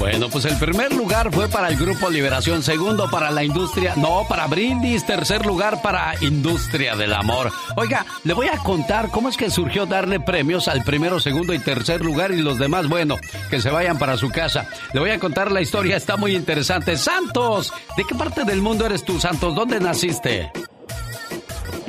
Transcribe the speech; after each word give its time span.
Bueno, 0.00 0.30
pues 0.30 0.46
el 0.46 0.56
primer 0.56 0.94
lugar 0.94 1.30
fue 1.30 1.46
para 1.46 1.68
el 1.68 1.76
Grupo 1.76 2.08
Liberación, 2.08 2.62
segundo 2.62 3.10
para 3.10 3.30
la 3.30 3.44
industria, 3.44 3.92
no, 3.96 4.24
para 4.26 4.46
Brindis, 4.46 5.04
tercer 5.04 5.44
lugar 5.44 5.82
para 5.82 6.14
Industria 6.22 6.96
del 6.96 7.12
Amor. 7.12 7.52
Oiga, 7.76 8.06
le 8.24 8.32
voy 8.32 8.48
a 8.48 8.56
contar 8.56 9.10
cómo 9.10 9.28
es 9.28 9.36
que 9.36 9.50
surgió 9.50 9.84
darle 9.84 10.18
premios 10.18 10.68
al 10.68 10.84
primero, 10.84 11.20
segundo 11.20 11.52
y 11.52 11.58
tercer 11.58 12.02
lugar 12.02 12.30
y 12.30 12.40
los 12.40 12.58
demás, 12.58 12.88
bueno, 12.88 13.18
que 13.50 13.60
se 13.60 13.68
vayan 13.68 13.98
para 13.98 14.16
su 14.16 14.30
casa. 14.30 14.66
Le 14.94 15.00
voy 15.00 15.10
a 15.10 15.20
contar 15.20 15.52
la 15.52 15.60
historia, 15.60 15.98
está 15.98 16.16
muy 16.16 16.34
interesante. 16.34 16.96
Santos, 16.96 17.70
¿de 17.94 18.04
qué 18.04 18.14
parte 18.14 18.44
del 18.44 18.62
mundo 18.62 18.86
eres 18.86 19.04
tú, 19.04 19.20
Santos? 19.20 19.54
¿Dónde 19.54 19.80
naciste? 19.80 20.50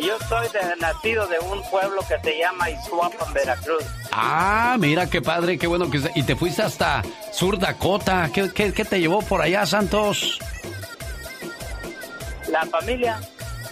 Yo 0.01 0.17
soy 0.27 0.47
de, 0.47 0.75
nacido 0.79 1.27
de 1.27 1.39
un 1.39 1.61
pueblo 1.69 2.01
que 2.07 2.19
se 2.23 2.39
llama 2.39 2.69
Isuapan, 2.69 3.33
Veracruz. 3.33 3.83
Ah, 4.11 4.75
mira 4.79 5.09
qué 5.09 5.21
padre, 5.21 5.57
qué 5.57 5.67
bueno 5.67 5.89
que... 5.91 6.01
Y 6.15 6.23
te 6.23 6.35
fuiste 6.35 6.63
hasta 6.63 7.03
Sur 7.31 7.59
Dakota. 7.59 8.29
¿Qué, 8.33 8.51
qué, 8.51 8.73
qué 8.73 8.83
te 8.83 8.99
llevó 8.99 9.21
por 9.21 9.41
allá, 9.41 9.65
Santos? 9.65 10.39
La 12.49 12.65
familia. 12.65 13.19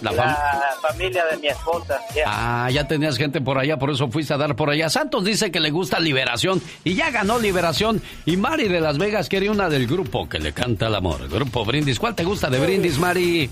La, 0.00 0.76
familia 0.80 1.24
de 1.26 1.36
mi 1.36 1.48
esposa. 1.48 2.00
Ah, 2.24 2.68
ya 2.72 2.86
tenías 2.88 3.18
gente 3.18 3.40
por 3.40 3.58
allá, 3.58 3.78
por 3.78 3.90
eso 3.90 4.08
fuiste 4.08 4.32
a 4.32 4.38
dar 4.38 4.56
por 4.56 4.70
allá. 4.70 4.88
Santos 4.88 5.24
dice 5.24 5.50
que 5.50 5.60
le 5.60 5.70
gusta 5.70 6.00
Liberación 6.00 6.62
y 6.84 6.94
ya 6.94 7.10
ganó 7.10 7.38
Liberación. 7.38 8.00
Y 8.24 8.36
Mari 8.36 8.68
de 8.68 8.80
Las 8.80 8.98
Vegas 8.98 9.28
quiere 9.28 9.50
una 9.50 9.68
del 9.68 9.86
grupo 9.86 10.28
que 10.28 10.38
le 10.38 10.52
canta 10.52 10.86
el 10.86 10.94
amor. 10.94 11.28
Grupo 11.28 11.64
Brindis. 11.64 11.98
¿Cuál 11.98 12.14
te 12.14 12.24
gusta 12.24 12.48
de 12.48 12.58
Brindis, 12.58 12.98
Mari? 12.98 13.50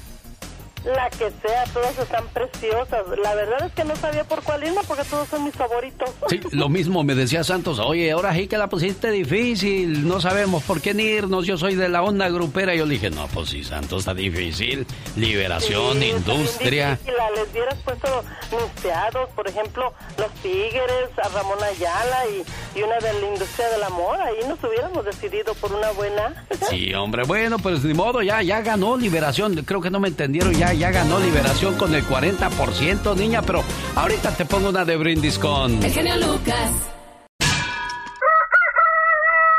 La 0.84 1.10
que 1.10 1.30
sea, 1.42 1.64
todas 1.72 1.98
están 1.98 2.26
preciosas. 2.28 3.02
La 3.22 3.34
verdad 3.34 3.66
es 3.66 3.72
que 3.72 3.84
no 3.84 3.96
sabía 3.96 4.24
por 4.24 4.42
cuál 4.42 4.64
irme 4.64 4.80
porque 4.86 5.04
todos 5.04 5.28
son 5.28 5.44
mis 5.44 5.54
favoritos. 5.54 6.10
Sí, 6.28 6.40
lo 6.52 6.68
mismo 6.78 7.02
me 7.04 7.14
decía 7.14 7.44
Santos. 7.44 7.78
Oye, 7.78 8.10
ahora 8.12 8.32
sí 8.34 8.46
que 8.46 8.56
la 8.56 8.68
pusiste 8.68 9.10
difícil. 9.10 10.06
No 10.06 10.20
sabemos 10.20 10.62
por 10.62 10.80
qué 10.80 10.94
ni 10.94 11.04
irnos. 11.04 11.46
Yo 11.46 11.58
soy 11.58 11.74
de 11.74 11.88
la 11.88 12.02
onda 12.02 12.28
grupera. 12.28 12.74
Yo 12.74 12.86
le 12.86 12.94
dije, 12.94 13.10
no, 13.10 13.26
pues 13.28 13.50
sí, 13.50 13.64
Santos 13.64 14.00
está 14.00 14.14
difícil. 14.14 14.86
Liberación, 15.16 16.02
industria. 16.02 16.98
Les 17.34 17.50
hubieras 17.50 17.78
puesto 17.84 18.24
anunciados, 18.50 19.28
por 19.30 19.48
ejemplo, 19.48 19.92
Los 20.16 20.30
Tigres, 20.42 21.10
a 21.22 21.28
Ramón 21.28 21.58
Ayala 21.62 22.24
y, 22.26 22.78
y, 22.78 22.82
una 22.82 22.98
de 22.98 23.12
la 23.20 23.28
industria 23.28 23.68
del 23.68 23.82
amor. 23.82 24.20
Ahí 24.20 24.46
nos 24.48 24.62
hubiéramos 24.62 25.04
decidido 25.04 25.54
por 25.54 25.72
una 25.72 25.90
buena. 25.92 26.46
Sí, 26.68 26.92
hombre, 26.92 27.22
bueno, 27.24 27.58
pues 27.58 27.82
ni 27.84 27.94
modo, 27.94 28.20
ya, 28.20 28.42
ya 28.42 28.60
ganó 28.60 28.96
Liberación. 28.96 29.54
Creo 29.64 29.80
que 29.80 29.90
no 29.90 30.00
me 30.00 30.08
entendieron 30.08 30.52
ya 30.52 30.67
ya 30.72 30.90
ganó 30.90 31.18
Liberación 31.20 31.74
con 31.76 31.94
el 31.94 32.04
40%, 32.04 33.16
niña, 33.16 33.42
pero 33.42 33.64
ahorita 33.94 34.36
te 34.36 34.44
pongo 34.44 34.68
una 34.68 34.84
de 34.84 34.96
brindis 34.96 35.38
con... 35.38 35.82
El 35.82 35.92
genio 35.92 36.16
Lucas. 36.16 36.70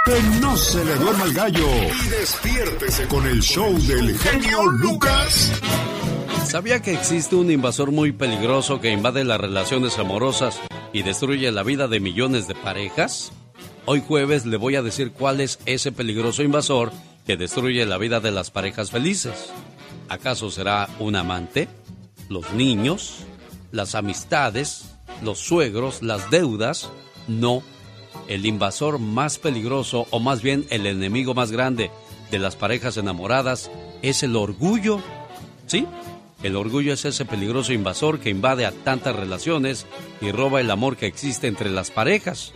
Que 0.05 0.21
no 0.41 0.57
se 0.57 0.83
le 0.83 0.95
duerma 0.95 1.23
el 1.25 1.33
gallo 1.33 1.67
y 1.67 2.09
despiértese 2.09 3.07
con 3.07 3.27
el 3.27 3.41
show 3.41 3.71
del 3.81 4.17
genio 4.17 4.63
Lucas. 4.65 5.51
¿Sabía 6.45 6.81
que 6.81 6.93
existe 6.93 7.35
un 7.35 7.51
invasor 7.51 7.91
muy 7.91 8.11
peligroso 8.11 8.81
que 8.81 8.89
invade 8.89 9.23
las 9.23 9.39
relaciones 9.39 9.99
amorosas 9.99 10.59
y 10.93 11.03
destruye 11.03 11.51
la 11.51 11.61
vida 11.61 11.87
de 11.87 11.99
millones 11.99 12.47
de 12.47 12.55
parejas? 12.55 13.31
Hoy 13.85 14.03
jueves 14.07 14.45
le 14.47 14.57
voy 14.57 14.75
a 14.75 14.81
decir 14.81 15.11
cuál 15.11 15.41
es 15.41 15.59
ese 15.65 15.91
peligroso 15.91 16.41
invasor 16.41 16.91
que 17.27 17.37
destruye 17.37 17.85
la 17.85 17.99
vida 17.99 18.19
de 18.19 18.31
las 18.31 18.49
parejas 18.49 18.89
felices. 18.89 19.51
¿Acaso 20.09 20.49
será 20.49 20.89
un 20.99 21.15
amante? 21.15 21.67
¿Los 22.29 22.51
niños? 22.53 23.25
¿Las 23.71 23.93
amistades? 23.93 24.85
¿Los 25.23 25.37
suegros? 25.37 26.01
¿Las 26.01 26.31
deudas? 26.31 26.89
No. 27.27 27.61
El 28.27 28.47
invasor 28.47 28.97
más 28.97 29.37
peligroso, 29.37 30.07
o 30.09 30.19
más 30.19 30.41
bien 30.41 30.65
el 30.71 30.87
enemigo 30.87 31.35
más 31.35 31.51
grande 31.51 31.91
de 32.31 32.39
las 32.39 32.55
parejas 32.55 32.97
enamoradas, 32.97 33.69
es 34.01 34.23
el 34.23 34.35
orgullo. 34.35 34.99
¿Sí? 35.67 35.85
El 36.41 36.55
orgullo 36.55 36.93
es 36.93 37.05
ese 37.05 37.25
peligroso 37.25 37.71
invasor 37.71 38.19
que 38.19 38.31
invade 38.31 38.65
a 38.65 38.71
tantas 38.71 39.15
relaciones 39.15 39.85
y 40.21 40.31
roba 40.31 40.59
el 40.59 40.71
amor 40.71 40.97
que 40.97 41.05
existe 41.05 41.47
entre 41.47 41.69
las 41.69 41.91
parejas. 41.91 42.53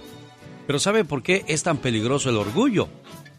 Pero 0.66 0.80
¿sabe 0.80 1.06
por 1.06 1.22
qué 1.22 1.46
es 1.48 1.62
tan 1.62 1.78
peligroso 1.78 2.32
el 2.32 2.38
orgullo? 2.38 2.88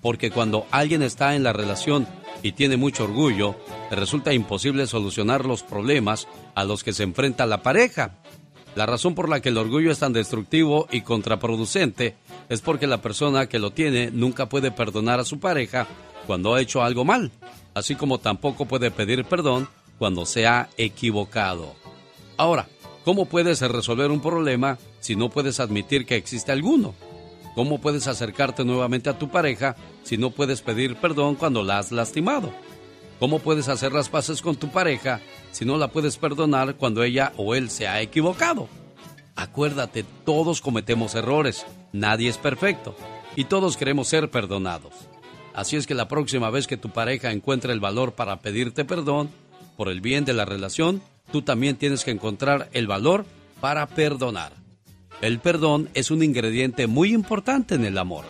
Porque 0.03 0.31
cuando 0.31 0.67
alguien 0.71 1.03
está 1.03 1.35
en 1.35 1.43
la 1.43 1.53
relación 1.53 2.07
y 2.45 2.53
tiene 2.53 2.77
mucho 2.77 3.05
orgullo, 3.05 3.57
resulta 3.91 4.35
imposible 4.35 4.87
solucionar 4.87 5.47
los 5.47 5.63
problemas 5.63 6.29
a 6.55 6.65
los 6.65 6.85
que 6.85 6.93
se 6.93 7.03
enfrenta 7.03 7.47
la 7.47 7.63
pareja. 7.63 8.19
La 8.77 8.85
razón 8.85 9.15
por 9.15 9.31
la 9.31 9.41
que 9.41 9.49
el 9.49 9.57
orgullo 9.57 9.91
es 9.91 10.01
tan 10.01 10.13
destructivo 10.13 10.87
y 10.93 11.01
contraproducente 11.01 12.17
es 12.51 12.61
porque 12.61 12.87
la 12.87 13.01
persona 13.01 13.49
que 13.49 13.59
lo 13.59 13.71
tiene 13.71 14.11
nunca 14.11 14.47
puede 14.51 14.71
perdonar 14.71 15.21
a 15.21 15.25
su 15.25 15.41
pareja 15.41 15.87
cuando 16.27 16.55
ha 16.55 16.61
hecho 16.61 16.83
algo 16.83 17.07
mal, 17.07 17.33
así 17.73 17.95
como 17.95 18.19
tampoco 18.19 18.67
puede 18.67 18.91
pedir 18.91 19.25
perdón 19.25 19.67
cuando 19.99 20.27
se 20.27 20.47
ha 20.47 20.69
equivocado. 20.77 21.75
Ahora, 22.37 22.69
¿cómo 23.07 23.25
puedes 23.25 23.63
resolver 23.63 24.11
un 24.11 24.21
problema 24.21 24.77
si 25.01 25.17
no 25.17 25.31
puedes 25.31 25.61
admitir 25.61 26.05
que 26.05 26.17
existe 26.17 26.53
alguno? 26.53 26.95
¿Cómo 27.55 27.81
puedes 27.81 28.09
acercarte 28.09 28.65
nuevamente 28.65 29.09
a 29.09 29.19
tu 29.19 29.29
pareja 29.29 29.77
si 30.03 30.17
no 30.19 30.31
puedes 30.31 30.61
pedir 30.61 30.97
perdón 30.97 31.37
cuando 31.37 31.63
la 31.63 31.79
has 31.79 31.93
lastimado? 31.93 32.53
¿Cómo 33.21 33.39
puedes 33.39 33.69
hacer 33.69 33.93
las 33.93 34.09
paces 34.09 34.43
con 34.43 34.57
tu 34.57 34.69
pareja 34.69 35.21
si 35.53 35.65
no 35.65 35.79
la 35.79 35.89
puedes 35.89 36.17
perdonar 36.17 36.75
cuando 36.75 37.05
ella 37.05 37.33
o 37.37 37.55
él 37.55 37.71
se 37.71 37.87
ha 37.87 38.03
equivocado? 38.03 38.69
Acuérdate, 39.37 40.05
todos 40.25 40.61
cometemos 40.61 41.15
errores, 41.15 41.65
nadie 41.93 42.29
es 42.29 42.39
perfecto 42.39 42.97
y 43.37 43.45
todos 43.45 43.77
queremos 43.77 44.09
ser 44.09 44.31
perdonados. 44.31 44.93
Así 45.55 45.77
es 45.77 45.87
que 45.87 45.95
la 45.95 46.09
próxima 46.09 46.51
vez 46.51 46.67
que 46.67 46.77
tu 46.77 46.91
pareja 46.91 47.31
encuentre 47.31 47.73
el 47.73 47.81
valor 47.81 48.15
para 48.15 48.41
pedirte 48.41 48.85
perdón, 48.85 49.31
por 49.77 49.89
el 49.89 50.01
bien 50.01 50.25
de 50.25 50.35
la 50.35 50.45
relación, 50.45 51.03
tú 51.31 51.43
también 51.43 51.77
tienes 51.77 52.05
que 52.05 52.11
encontrar 52.11 52.69
el 52.73 52.89
valor 52.89 53.25
para 53.61 53.87
perdonar. 53.87 54.64
El 55.21 55.39
perdón 55.39 55.89
es 55.95 56.11
un 56.11 56.23
ingrediente 56.23 56.87
muy 56.87 57.15
importante 57.15 57.75
en 57.75 57.85
el 57.85 57.99
amor. 57.99 58.25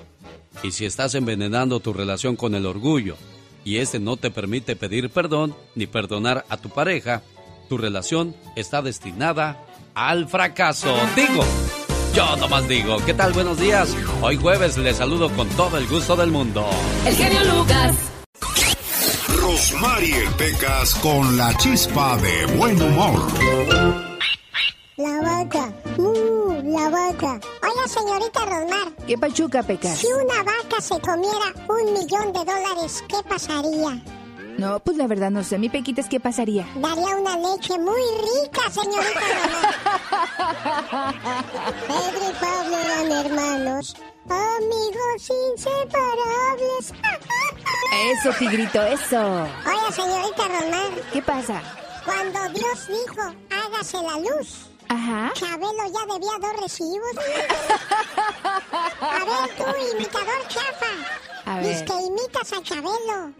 Y 0.62 0.71
si 0.71 0.84
estás 0.84 1.15
envenenando 1.15 1.81
tu 1.81 1.93
relación 1.93 2.37
con 2.37 2.55
el 2.55 2.67
orgullo 2.67 3.17
y 3.65 3.78
este 3.78 3.99
no 3.99 4.17
te 4.17 4.31
permite 4.31 4.77
pedir 4.77 5.10
perdón 5.10 5.54
ni 5.75 5.86
perdonar 5.86 6.45
a 6.48 6.57
tu 6.57 6.69
pareja, 6.69 7.22
tu 7.69 7.78
relación 7.78 8.34
está 8.57 8.83
destinada 8.83 9.65
al 9.95 10.28
fracaso. 10.28 10.95
Digo, 11.16 11.45
yo 12.15 12.36
nomás 12.36 12.69
digo, 12.69 12.98
¿qué 13.04 13.15
tal? 13.15 13.33
Buenos 13.33 13.59
días. 13.59 13.95
Hoy 14.22 14.36
jueves 14.36 14.78
les 14.78 14.97
saludo 14.97 15.31
con 15.31 15.48
todo 15.51 15.78
el 15.78 15.86
gusto 15.86 16.15
del 16.16 16.31
mundo. 16.31 16.69
El 17.07 17.15
genio 17.15 17.45
Lucas. 17.54 17.97
Rosmarie 19.41 20.25
Pecas 20.39 20.95
con 20.97 21.36
la 21.36 21.57
chispa 21.57 22.16
de 22.19 22.47
buen 22.57 22.81
humor. 22.81 23.27
La 24.97 25.21
vaca, 25.21 25.72
uh, 25.98 26.34
la 26.65 26.89
vaca. 26.89 27.41
Oye, 27.63 27.89
señorita 27.89 28.41
Rosmar. 28.45 28.93
¿Qué 29.07 29.19
pachuca, 29.19 29.63
Pecas? 29.63 29.99
Si 29.99 30.07
una 30.07 30.43
vaca 30.43 30.81
se 30.81 30.99
comiera 31.01 31.53
un 31.69 31.93
millón 31.93 32.33
de 32.33 32.39
dólares, 32.45 33.05
¿qué 33.09 33.16
pasaría? 33.28 34.03
No, 34.57 34.78
pues 34.81 34.97
la 34.97 35.07
verdad 35.07 35.31
no 35.31 35.43
sé. 35.45 35.59
Mi 35.59 35.69
Pequitas, 35.69 36.09
¿qué 36.09 36.21
pasaría? 36.21 36.66
Daría 36.77 37.16
una 37.16 37.37
leche 37.37 37.78
muy 37.78 38.01
rica, 38.45 38.71
señorita 38.71 39.21
Rosmar. 39.34 41.15
Pedro 41.87 42.31
y 42.31 42.33
Pablo 42.41 42.77
eran 42.78 43.27
hermanos, 43.27 43.97
amigos 44.28 45.31
inseparables. 45.53 46.93
Eso, 48.13 48.31
tigrito, 48.39 48.83
eso. 48.83 49.43
Oye, 49.43 49.93
señorita 49.93 50.45
Román. 50.49 50.95
¿Qué 51.13 51.21
pasa? 51.22 51.60
Cuando 52.05 52.39
Dios 52.59 52.89
dijo, 52.89 53.22
hágase 53.51 53.99
la 54.03 54.19
luz. 54.19 54.73
Ajá. 54.89 55.33
Chabelo 55.34 55.72
ya 55.92 56.13
debía 56.15 56.39
dos 56.41 56.60
recibos. 56.63 57.10
A 59.01 59.19
ver, 59.25 59.57
tú, 59.57 59.65
imitador 59.97 60.48
chafa. 60.48 60.86
A 61.47 61.60
ver. 61.60 61.84
que 61.84 61.92
imitas 61.92 62.53
a 62.53 62.63
Chabelo. 62.63 63.33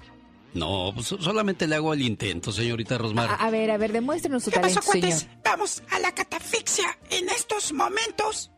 No, 0.52 0.93
pues 0.94 1.08
solamente 1.08 1.67
le 1.67 1.75
hago 1.76 1.93
el 1.94 2.02
intento, 2.02 2.52
señorita 2.52 2.96
Rosmar. 2.99 3.31
A, 3.31 3.35
a 3.35 3.50
ver, 3.50 3.70
a 3.70 3.76
ver, 3.76 3.93
demuéstrenos 3.93 4.44
su 4.44 4.50
¿Qué 4.50 4.61
pasó, 4.61 4.81
talento, 4.81 4.93
señor. 4.93 5.08
cuates? 5.11 5.29
Vamos 5.44 5.82
a 5.91 5.99
la 5.99 6.12
catafixia 6.12 6.96
en 7.11 7.29
estos 7.31 7.73
momentos. 7.73 8.50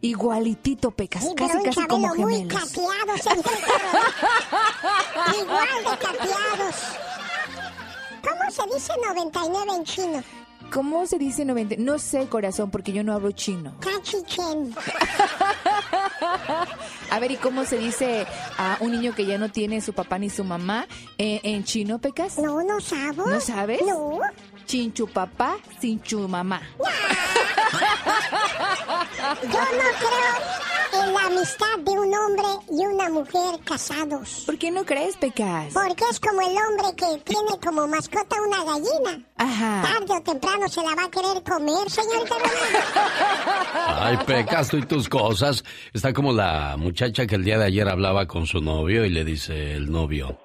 Igualitito, 0.00 0.90
Pecas, 0.90 1.22
Sí, 1.22 1.34
casi, 1.36 1.56
un 1.58 1.62
casi 1.64 1.86
como 1.86 2.14
muy 2.14 2.34
gemelos. 2.36 2.60
cateado, 2.64 3.16
señorita 3.18 3.50
Román. 3.78 5.34
Igual 5.40 5.68
de 5.84 5.98
cateados. 5.98 6.76
¿Cómo 8.22 8.50
se 8.50 8.74
dice 8.74 8.92
99 9.06 9.72
en 9.76 9.84
chino? 9.84 10.24
¿Cómo 10.72 11.06
se 11.06 11.18
dice 11.18 11.44
90? 11.44 11.76
No 11.78 11.98
sé, 11.98 12.28
corazón, 12.28 12.70
porque 12.70 12.92
yo 12.92 13.04
no 13.04 13.12
hablo 13.12 13.30
chino. 13.32 13.74
A 17.10 17.18
ver, 17.20 17.30
¿y 17.30 17.36
cómo 17.36 17.64
se 17.64 17.78
dice 17.78 18.26
a 18.58 18.78
un 18.80 18.92
niño 18.92 19.14
que 19.14 19.26
ya 19.26 19.38
no 19.38 19.50
tiene 19.50 19.80
su 19.80 19.92
papá 19.92 20.18
ni 20.18 20.28
su 20.28 20.44
mamá 20.44 20.86
eh, 21.18 21.40
en 21.44 21.64
chino, 21.64 21.98
Pecas? 21.98 22.38
No, 22.38 22.62
no 22.62 22.80
sabo. 22.80 23.26
¿No 23.26 23.40
sabes? 23.40 23.80
No. 23.86 24.18
Chinchu 24.66 25.06
papá, 25.06 25.56
sinchu 25.80 26.28
mamá. 26.28 26.60
Yo 29.42 29.48
no 29.48 29.88
creo 29.98 31.02
en 31.02 31.12
la 31.12 31.26
amistad 31.26 31.78
de 31.84 31.90
un 31.90 32.14
hombre 32.14 32.46
y 32.70 32.86
una 32.86 33.08
mujer 33.10 33.60
casados. 33.64 34.44
¿Por 34.46 34.56
qué 34.58 34.70
no 34.70 34.84
crees, 34.84 35.16
Pecas? 35.16 35.72
Porque 35.74 36.04
es 36.10 36.20
como 36.20 36.40
el 36.40 36.56
hombre 36.56 36.94
que 36.96 37.18
tiene 37.24 37.58
como 37.62 37.86
mascota 37.86 38.36
una 38.46 38.64
gallina. 38.64 39.26
Ajá. 39.36 39.82
Tarde 39.82 40.14
o 40.14 40.22
temprano 40.22 40.68
se 40.68 40.82
la 40.82 40.94
va 40.94 41.04
a 41.04 41.10
querer 41.10 41.42
comer, 41.42 41.90
señorita 41.90 42.34
Román. 42.34 43.98
Ay, 43.98 44.18
Pecas, 44.26 44.68
tú 44.68 44.78
y 44.78 44.86
tus 44.86 45.08
cosas. 45.08 45.64
Está 45.92 46.12
como 46.12 46.32
la 46.32 46.76
muchacha 46.78 47.26
que 47.26 47.34
el 47.34 47.44
día 47.44 47.58
de 47.58 47.66
ayer 47.66 47.88
hablaba 47.88 48.26
con 48.26 48.46
su 48.46 48.60
novio 48.60 49.04
y 49.04 49.10
le 49.10 49.24
dice 49.24 49.74
el 49.74 49.90
novio, 49.90 50.40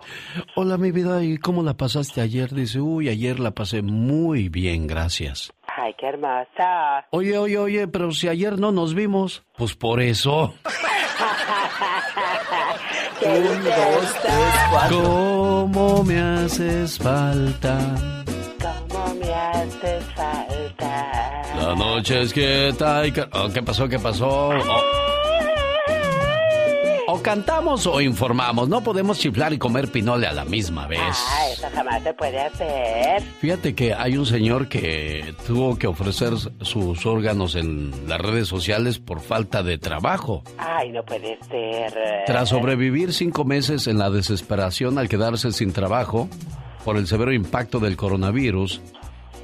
hola 0.55 0.77
mi 0.77 0.91
vida, 0.91 1.23
¿y 1.23 1.37
cómo 1.37 1.63
la 1.63 1.75
pasaste 1.75 2.19
ayer? 2.21 2.53
Dice, 2.53 2.81
uy, 2.81 3.07
ayer 3.09 3.39
la 3.39 3.51
pasé 3.51 3.81
muy 3.81 4.10
bien, 4.49 4.87
gracias. 4.87 5.51
Ay, 5.77 5.93
qué 5.97 6.07
hermosa. 6.07 7.05
Oye, 7.11 7.37
oye, 7.37 7.57
oye, 7.57 7.87
pero 7.87 8.11
si 8.11 8.27
ayer 8.27 8.59
no 8.59 8.71
nos 8.71 8.93
vimos, 8.93 9.43
pues 9.57 9.75
por 9.75 10.01
eso. 10.01 10.53
Un, 13.23 13.63
dos, 13.63 14.13
tres, 14.21 14.55
cuatro. 14.71 15.01
¿Cómo 15.03 16.03
me 16.03 16.19
haces 16.19 16.97
falta? 16.97 17.77
¿Cómo 18.59 19.13
me 19.15 19.31
hace 19.31 20.01
falta? 20.15 21.43
La 21.55 21.75
noche 21.75 22.21
es 22.23 22.33
quieta 22.33 23.05
y... 23.05 23.13
Oh, 23.33 23.47
¿Qué 23.53 23.61
pasó? 23.61 23.87
¿Qué 23.87 23.99
pasó? 23.99 24.49
Oh. 24.49 25.20
O 27.13 27.21
cantamos 27.21 27.87
o 27.87 27.99
informamos. 27.99 28.69
No 28.69 28.81
podemos 28.81 29.19
chiflar 29.19 29.51
y 29.51 29.57
comer 29.57 29.91
pinole 29.91 30.27
a 30.27 30.31
la 30.31 30.45
misma 30.45 30.87
vez. 30.87 31.01
Ah, 31.01 31.49
eso 31.51 31.67
jamás 31.75 32.01
se 32.03 32.13
puede 32.13 32.39
hacer. 32.39 33.21
Fíjate 33.41 33.75
que 33.75 33.93
hay 33.93 34.15
un 34.15 34.25
señor 34.25 34.69
que 34.69 35.35
tuvo 35.45 35.77
que 35.77 35.87
ofrecer 35.87 36.31
sus 36.61 37.05
órganos 37.05 37.55
en 37.55 37.91
las 38.07 38.21
redes 38.21 38.47
sociales 38.47 38.99
por 38.99 39.19
falta 39.19 39.61
de 39.61 39.77
trabajo. 39.77 40.43
Ay, 40.57 40.91
no 40.91 41.03
puede 41.03 41.37
ser. 41.49 41.93
Tras 42.27 42.47
sobrevivir 42.47 43.11
cinco 43.11 43.43
meses 43.43 43.87
en 43.87 43.97
la 43.97 44.09
desesperación 44.09 44.97
al 44.97 45.09
quedarse 45.09 45.51
sin 45.51 45.73
trabajo 45.73 46.29
por 46.85 46.95
el 46.95 47.07
severo 47.07 47.33
impacto 47.33 47.79
del 47.79 47.97
coronavirus, 47.97 48.79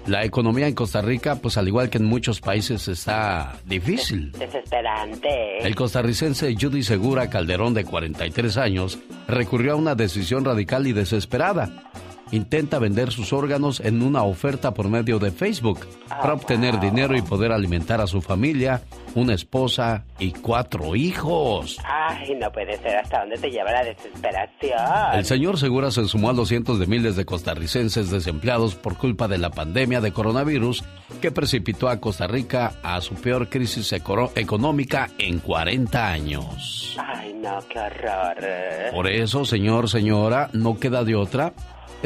la 0.08 0.24
economía 0.24 0.68
en 0.68 0.74
Costa 0.74 1.02
Rica, 1.02 1.36
pues 1.36 1.58
al 1.58 1.68
igual 1.68 1.90
que 1.90 1.98
en 1.98 2.06
muchos 2.06 2.40
países, 2.42 2.88
está 2.88 3.58
difícil. 3.66 4.32
Desesperante. 4.32 5.60
El 5.60 5.76
costarricense 5.76 6.56
Judy 6.60 6.84
Segura 6.84 7.30
Calderón, 7.30 7.74
de 7.74 7.84
43 7.84 8.58
años, 8.58 9.00
recurrió 9.28 9.74
a 9.74 9.76
una 9.76 9.96
decisión 9.96 10.46
radical 10.46 10.88
y 10.88 10.94
desesperada. 10.94 11.92
Intenta 12.32 12.78
vender 12.80 13.12
sus 13.12 13.32
órganos 13.32 13.80
en 13.80 14.02
una 14.02 14.24
oferta 14.24 14.74
por 14.74 14.90
medio 14.90 15.18
de 15.20 15.32
Facebook 15.32 15.80
para 16.10 16.34
obtener 16.34 16.80
dinero 16.80 17.16
y 17.16 17.22
poder 17.22 17.52
alimentar 17.54 18.02
a 18.02 18.08
su 18.08 18.22
familia, 18.22 18.82
una 19.16 19.34
esposa 19.34 20.04
y 20.20 20.32
cuatro 20.34 20.96
hijos. 20.96 21.78
Ay, 21.86 22.36
no 22.36 22.52
puede 22.52 22.78
ser. 22.80 22.98
¿Hasta 22.98 23.22
dónde 23.22 23.38
te 23.38 23.50
lleva 23.50 23.72
la 23.72 23.84
desesperación? 23.84 24.80
El 25.14 25.26
señor 25.26 25.58
Segura 25.58 25.90
se 25.92 26.06
sumó 26.06 26.30
a 26.30 26.34
los 26.34 26.50
cientos 26.50 26.80
de 26.80 26.88
miles 26.88 27.16
de 27.16 27.26
costarricenses 27.26 28.10
desempleados 28.12 28.76
por 28.76 28.98
culpa 28.98 29.28
de 29.28 29.38
la 29.38 29.50
pandemia 29.50 30.02
de 30.02 30.12
coronavirus 30.12 30.84
que 31.22 31.32
precipitó 31.32 31.88
a 31.90 32.00
Costa 32.02 32.28
Rica 32.28 32.74
a 32.84 33.00
su 33.02 33.16
peor 33.16 33.48
crisis 33.50 33.92
eco- 33.94 34.32
económica 34.36 35.10
en 35.18 35.40
40 35.40 36.08
años. 36.12 36.98
Ay, 37.02 37.34
no, 37.42 37.60
qué 37.70 37.80
horror. 37.80 38.92
Por 38.92 39.08
eso, 39.08 39.46
señor, 39.46 39.90
señora, 39.90 40.50
no 40.54 40.78
queda 40.78 41.04
de 41.06 41.16
otra. 41.16 41.54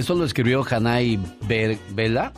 Esto 0.02 0.16
lo 0.16 0.26
escribió 0.26 0.66
Hanay 0.68 1.20
Vela, 1.48 2.34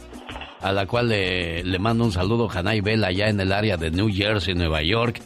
a 0.60 0.74
la 0.74 0.86
cual 0.86 1.08
le, 1.08 1.64
le 1.64 1.80
mando 1.80 2.04
un 2.04 2.12
saludo, 2.12 2.50
Hanay 2.54 2.82
Vela, 2.82 3.08
allá 3.08 3.30
en 3.30 3.40
el 3.40 3.54
área 3.54 3.78
de 3.78 3.90
New 3.90 4.10
Jersey, 4.14 4.54
Nueva 4.54 4.84
York. 4.84 5.22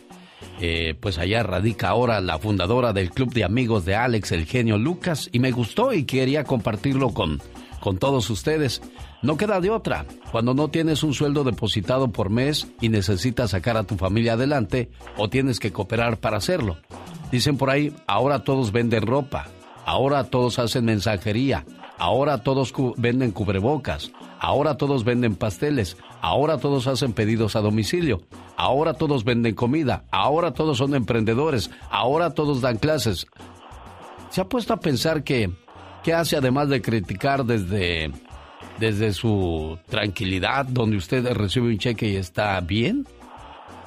Eh, 0.61 0.93
pues 0.99 1.17
allá 1.17 1.41
radica 1.41 1.89
ahora 1.89 2.21
la 2.21 2.37
fundadora 2.37 2.93
del 2.93 3.09
club 3.09 3.33
de 3.33 3.43
amigos 3.43 3.85
de 3.85 3.95
Alex, 3.95 4.33
el 4.33 4.45
genio 4.45 4.77
Lucas, 4.77 5.29
y 5.31 5.39
me 5.39 5.49
gustó 5.49 5.93
y 5.93 6.03
quería 6.03 6.43
compartirlo 6.43 7.09
con, 7.09 7.41
con 7.79 7.97
todos 7.97 8.29
ustedes. 8.29 8.83
No 9.23 9.35
queda 9.35 9.59
de 9.59 9.71
otra. 9.71 10.05
Cuando 10.31 10.53
no 10.53 10.67
tienes 10.67 11.01
un 11.01 11.15
sueldo 11.15 11.43
depositado 11.43 12.11
por 12.11 12.29
mes 12.29 12.67
y 12.81 12.89
necesitas 12.89 13.49
sacar 13.49 13.77
a 13.77 13.83
tu 13.83 13.97
familia 13.97 14.33
adelante, 14.33 14.91
o 15.17 15.27
tienes 15.27 15.59
que 15.59 15.73
cooperar 15.73 16.19
para 16.19 16.37
hacerlo. 16.37 16.77
Dicen 17.31 17.57
por 17.57 17.71
ahí, 17.71 17.95
ahora 18.05 18.43
todos 18.43 18.71
venden 18.71 19.07
ropa, 19.07 19.47
ahora 19.87 20.25
todos 20.25 20.59
hacen 20.59 20.85
mensajería, 20.85 21.65
ahora 21.97 22.43
todos 22.43 22.73
venden 22.97 23.31
cubrebocas, 23.31 24.11
ahora 24.39 24.77
todos 24.77 25.03
venden 25.03 25.35
pasteles, 25.35 25.97
ahora 26.21 26.57
todos 26.57 26.87
hacen 26.87 27.13
pedidos 27.13 27.55
a 27.55 27.61
domicilio, 27.61 28.21
ahora 28.55 28.93
todos 28.93 29.23
venden 29.23 29.55
comida, 29.55 30.03
ahora 30.11 30.53
todos 30.53 30.77
son 30.77 30.95
emprendedores, 30.95 31.69
ahora 31.89 32.33
todos 32.33 32.61
dan 32.61 32.77
clases. 32.77 33.27
¿Se 34.29 34.41
ha 34.41 34.45
puesto 34.45 34.73
a 34.73 34.79
pensar 34.79 35.23
que 35.23 35.51
qué 36.03 36.13
hace 36.13 36.37
además 36.37 36.69
de 36.69 36.81
criticar 36.81 37.45
desde 37.45 38.11
desde 38.79 39.11
su 39.13 39.79
tranquilidad 39.89 40.65
donde 40.65 40.97
usted 40.97 41.25
recibe 41.33 41.67
un 41.67 41.77
cheque 41.77 42.09
y 42.09 42.15
está 42.15 42.59
bien? 42.61 43.07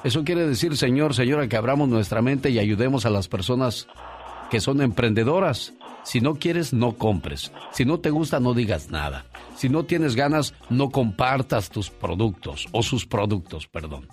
Eso 0.03 0.23
quiere 0.23 0.47
decir, 0.47 0.75
señor, 0.77 1.13
señora, 1.13 1.47
que 1.47 1.55
abramos 1.55 1.87
nuestra 1.87 2.21
mente 2.21 2.49
y 2.49 2.57
ayudemos 2.57 3.05
a 3.05 3.11
las 3.11 3.27
personas 3.27 3.87
que 4.49 4.59
son 4.59 4.81
emprendedoras. 4.81 5.73
Si 6.03 6.19
no 6.21 6.35
quieres, 6.35 6.73
no 6.73 6.93
compres. 6.97 7.51
Si 7.71 7.85
no 7.85 7.99
te 7.99 8.09
gusta, 8.09 8.39
no 8.39 8.53
digas 8.53 8.89
nada. 8.89 9.25
Si 9.55 9.69
no 9.69 9.83
tienes 9.83 10.15
ganas, 10.15 10.53
no 10.69 10.89
compartas 10.89 11.69
tus 11.69 11.89
productos 11.89 12.67
o 12.71 12.81
sus 12.83 13.05
productos, 13.05 13.67
perdón. 13.67 14.07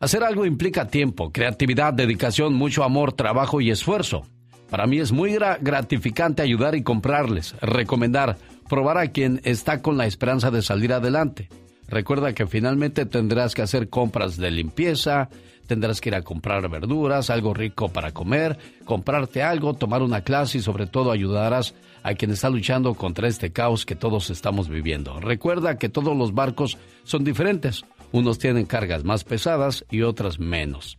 Hacer 0.00 0.24
algo 0.24 0.44
implica 0.44 0.88
tiempo, 0.88 1.32
creatividad, 1.32 1.94
dedicación, 1.94 2.54
mucho 2.54 2.84
amor, 2.84 3.12
trabajo 3.12 3.60
y 3.60 3.70
esfuerzo. 3.70 4.26
Para 4.68 4.86
mí 4.86 4.98
es 4.98 5.12
muy 5.12 5.30
gra- 5.32 5.58
gratificante 5.60 6.42
ayudar 6.42 6.74
y 6.74 6.82
comprarles, 6.82 7.54
recomendar, 7.62 8.36
probar 8.68 8.98
a 8.98 9.06
quien 9.08 9.40
está 9.44 9.80
con 9.80 9.96
la 9.96 10.06
esperanza 10.06 10.50
de 10.50 10.60
salir 10.60 10.92
adelante. 10.92 11.48
Recuerda 11.88 12.32
que 12.34 12.46
finalmente 12.46 13.06
tendrás 13.06 13.54
que 13.54 13.62
hacer 13.62 13.88
compras 13.88 14.36
de 14.36 14.50
limpieza, 14.50 15.28
tendrás 15.66 16.00
que 16.00 16.08
ir 16.08 16.14
a 16.14 16.22
comprar 16.22 16.68
verduras, 16.68 17.30
algo 17.30 17.54
rico 17.54 17.88
para 17.88 18.12
comer, 18.12 18.58
comprarte 18.84 19.42
algo, 19.42 19.74
tomar 19.74 20.02
una 20.02 20.22
clase 20.22 20.58
y 20.58 20.62
sobre 20.62 20.86
todo 20.86 21.10
ayudarás 21.10 21.74
a 22.02 22.14
quien 22.14 22.30
está 22.30 22.50
luchando 22.50 22.94
contra 22.94 23.28
este 23.28 23.52
caos 23.52 23.84
que 23.84 23.96
todos 23.96 24.30
estamos 24.30 24.68
viviendo. 24.68 25.20
Recuerda 25.20 25.78
que 25.78 25.88
todos 25.88 26.16
los 26.16 26.34
barcos 26.34 26.78
son 27.04 27.24
diferentes. 27.24 27.84
Unos 28.12 28.38
tienen 28.38 28.66
cargas 28.66 29.04
más 29.04 29.24
pesadas 29.24 29.84
y 29.90 30.02
otras 30.02 30.38
menos. 30.38 30.98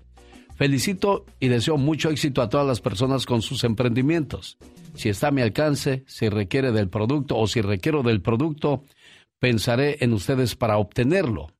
Felicito 0.55 1.25
y 1.39 1.47
deseo 1.47 1.77
mucho 1.77 2.09
éxito 2.09 2.41
a 2.41 2.49
todas 2.49 2.67
las 2.67 2.81
personas 2.81 3.25
con 3.25 3.41
sus 3.41 3.63
emprendimientos. 3.63 4.57
Si 4.95 5.09
está 5.09 5.27
a 5.27 5.31
mi 5.31 5.41
alcance, 5.41 6.03
si 6.07 6.27
requiere 6.27 6.71
del 6.71 6.89
producto 6.89 7.37
o 7.37 7.47
si 7.47 7.61
requiero 7.61 8.01
del 8.01 8.21
producto, 8.21 8.83
pensaré 9.39 9.97
en 10.01 10.13
ustedes 10.13 10.55
para 10.55 10.77
obtenerlo. 10.77 11.51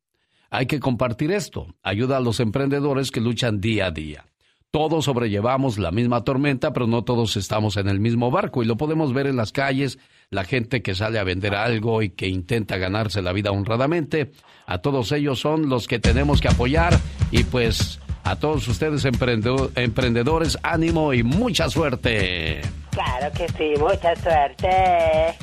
Hay 0.50 0.66
que 0.66 0.80
compartir 0.80 1.32
esto. 1.32 1.68
Ayuda 1.84 2.18
a 2.18 2.22
los 2.22 2.40
emprendedores 2.40 3.12
que 3.12 3.22
luchan 3.22 3.60
día 3.60 3.88
a 3.88 3.92
día. 3.92 4.26
Todos 4.72 5.06
sobrellevamos 5.06 5.78
la 5.78 5.92
misma 5.92 6.24
tormenta, 6.24 6.74
pero 6.74 6.88
no 6.88 7.04
todos 7.04 7.38
estamos 7.38 7.78
en 7.78 7.88
el 7.88 8.00
mismo 8.00 8.32
barco 8.32 8.62
y 8.62 8.66
lo 8.66 8.76
podemos 8.76 9.14
ver 9.14 9.26
en 9.28 9.38
las 9.38 9.54
calles, 9.54 9.98
la 10.30 10.44
gente 10.44 10.82
que 10.82 10.94
sale 10.94 11.20
a 11.20 11.24
vender 11.24 11.56
algo 11.56 12.02
y 12.02 12.10
que 12.10 12.28
intenta 12.28 12.78
ganarse 12.78 13.22
la 13.22 13.32
vida 13.32 13.52
honradamente. 13.52 14.32
A 14.66 14.80
todos 14.80 15.14
ellos 15.14 15.40
son 15.40 15.70
los 15.70 15.88
que 15.88 16.00
tenemos 16.00 16.42
que 16.42 16.50
apoyar 16.50 17.00
y 17.32 17.46
pues 17.46 18.00
a 18.28 18.36
todos 18.36 18.68
ustedes 18.68 19.06
emprendedores, 19.06 20.58
ánimo 20.62 21.14
y 21.14 21.24
mucha 21.24 21.70
suerte. 21.70 22.62
Claro 22.92 23.32
que 23.34 23.48
sí, 23.50 23.74
mucha 23.80 24.16
suerte. 24.16 24.68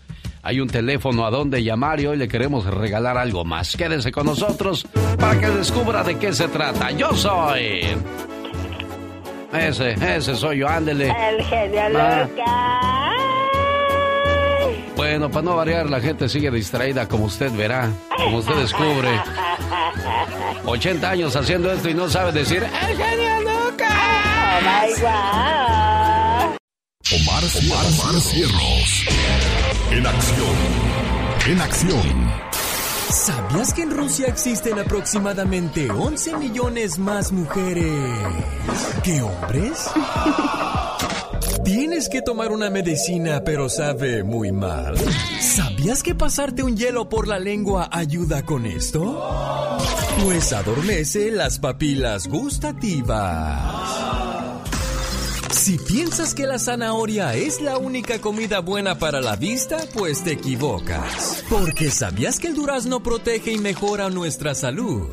Hay 0.42 0.60
un 0.60 0.68
teléfono 0.68 1.26
a 1.26 1.30
donde 1.30 1.62
llamar 1.62 2.00
y 2.00 2.06
hoy 2.06 2.16
le 2.16 2.28
queremos 2.28 2.64
regalar 2.64 3.18
algo 3.18 3.44
más. 3.44 3.76
Quédense 3.76 4.10
con 4.12 4.26
nosotros 4.26 4.86
para 5.18 5.38
que 5.38 5.48
descubra 5.50 6.02
de 6.02 6.16
qué 6.18 6.32
se 6.32 6.48
trata. 6.48 6.90
Yo 6.92 7.12
soy... 7.14 7.80
Ese, 9.52 9.94
ese 10.16 10.36
soy 10.36 10.58
yo, 10.58 10.68
ándele. 10.68 11.08
El 11.08 11.42
genio 11.44 11.80
Ah. 11.96 12.22
Lucas. 12.28 13.29
Bueno, 15.00 15.30
para 15.30 15.40
no 15.40 15.56
variar, 15.56 15.88
la 15.88 15.98
gente 15.98 16.28
sigue 16.28 16.50
distraída, 16.50 17.08
como 17.08 17.24
usted 17.24 17.50
verá, 17.52 17.90
como 18.18 18.36
usted 18.36 18.54
descubre. 18.56 19.08
80 20.66 21.08
años 21.08 21.34
haciendo 21.34 21.72
esto 21.72 21.88
y 21.88 21.94
no 21.94 22.06
sabe 22.10 22.32
decir, 22.32 22.62
¡El 22.62 22.96
genio 22.98 23.40
Lucas! 23.40 23.88
Oh 24.52 24.60
my 24.60 24.92
God. 25.00 26.56
Omar, 27.18 27.44
Omar, 27.56 27.86
Omar 27.86 28.20
Cierros. 28.20 29.06
En 29.90 30.06
acción. 30.06 30.56
En 31.46 31.60
acción. 31.62 32.32
¿Sabías 33.08 33.72
que 33.72 33.82
en 33.84 33.96
Rusia 33.96 34.26
existen 34.26 34.78
aproximadamente 34.80 35.90
11 35.90 36.36
millones 36.36 36.98
más 36.98 37.32
mujeres 37.32 38.18
que 39.02 39.22
hombres? 39.22 39.90
¿Tienes 41.64 42.08
que 42.08 42.22
tomar 42.22 42.52
una 42.52 42.70
medicina 42.70 43.42
pero 43.44 43.68
sabe 43.68 44.24
muy 44.24 44.50
mal? 44.52 44.94
¿Sabías 45.40 46.02
que 46.02 46.14
pasarte 46.14 46.62
un 46.62 46.76
hielo 46.76 47.08
por 47.08 47.28
la 47.28 47.38
lengua 47.38 47.88
ayuda 47.92 48.44
con 48.44 48.66
esto? 48.66 49.78
Pues 50.24 50.52
adormece 50.52 51.30
las 51.30 51.58
papilas 51.58 52.28
gustativas. 52.28 53.60
Si 55.50 55.76
piensas 55.78 56.34
que 56.34 56.46
la 56.46 56.58
zanahoria 56.58 57.34
es 57.34 57.60
la 57.60 57.76
única 57.76 58.18
comida 58.20 58.60
buena 58.60 58.98
para 58.98 59.20
la 59.20 59.36
vista, 59.36 59.78
pues 59.92 60.24
te 60.24 60.32
equivocas. 60.32 61.44
Porque 61.50 61.90
¿sabías 61.90 62.38
que 62.38 62.48
el 62.48 62.54
durazno 62.54 63.02
protege 63.02 63.52
y 63.52 63.58
mejora 63.58 64.08
nuestra 64.08 64.54
salud? 64.54 65.08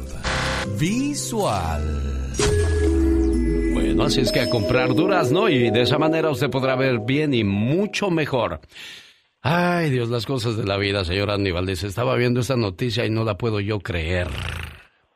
Visual. 0.80 2.17
Bueno, 3.98 4.10
así 4.10 4.22
es 4.22 4.32
que 4.32 4.42
a 4.42 4.50
comprar 4.51 4.94
durazno 4.94 5.50
y 5.50 5.72
de 5.72 5.82
esa 5.82 5.98
manera 5.98 6.30
usted 6.30 6.51
podrá 6.51 6.75
ver 6.75 7.00
bien 7.00 7.34
y 7.34 7.44
mucho 7.44 8.12
mejor. 8.12 8.62
Ay, 9.42 9.89
Dios, 9.89 10.10
las 10.10 10.27
cosas 10.27 10.56
de 10.56 10.66
la 10.66 10.77
vida, 10.77 11.04
señor 11.04 11.32
Aníbal. 11.32 11.66
Dice, 11.66 11.88
estaba 11.88 12.16
viendo 12.16 12.42
esta 12.42 12.56
noticia 12.56 13.08
y 13.08 13.10
no 13.10 13.24
la 13.24 13.39
puedo 13.39 13.60
yo 13.60 13.80
creer. 13.80 14.27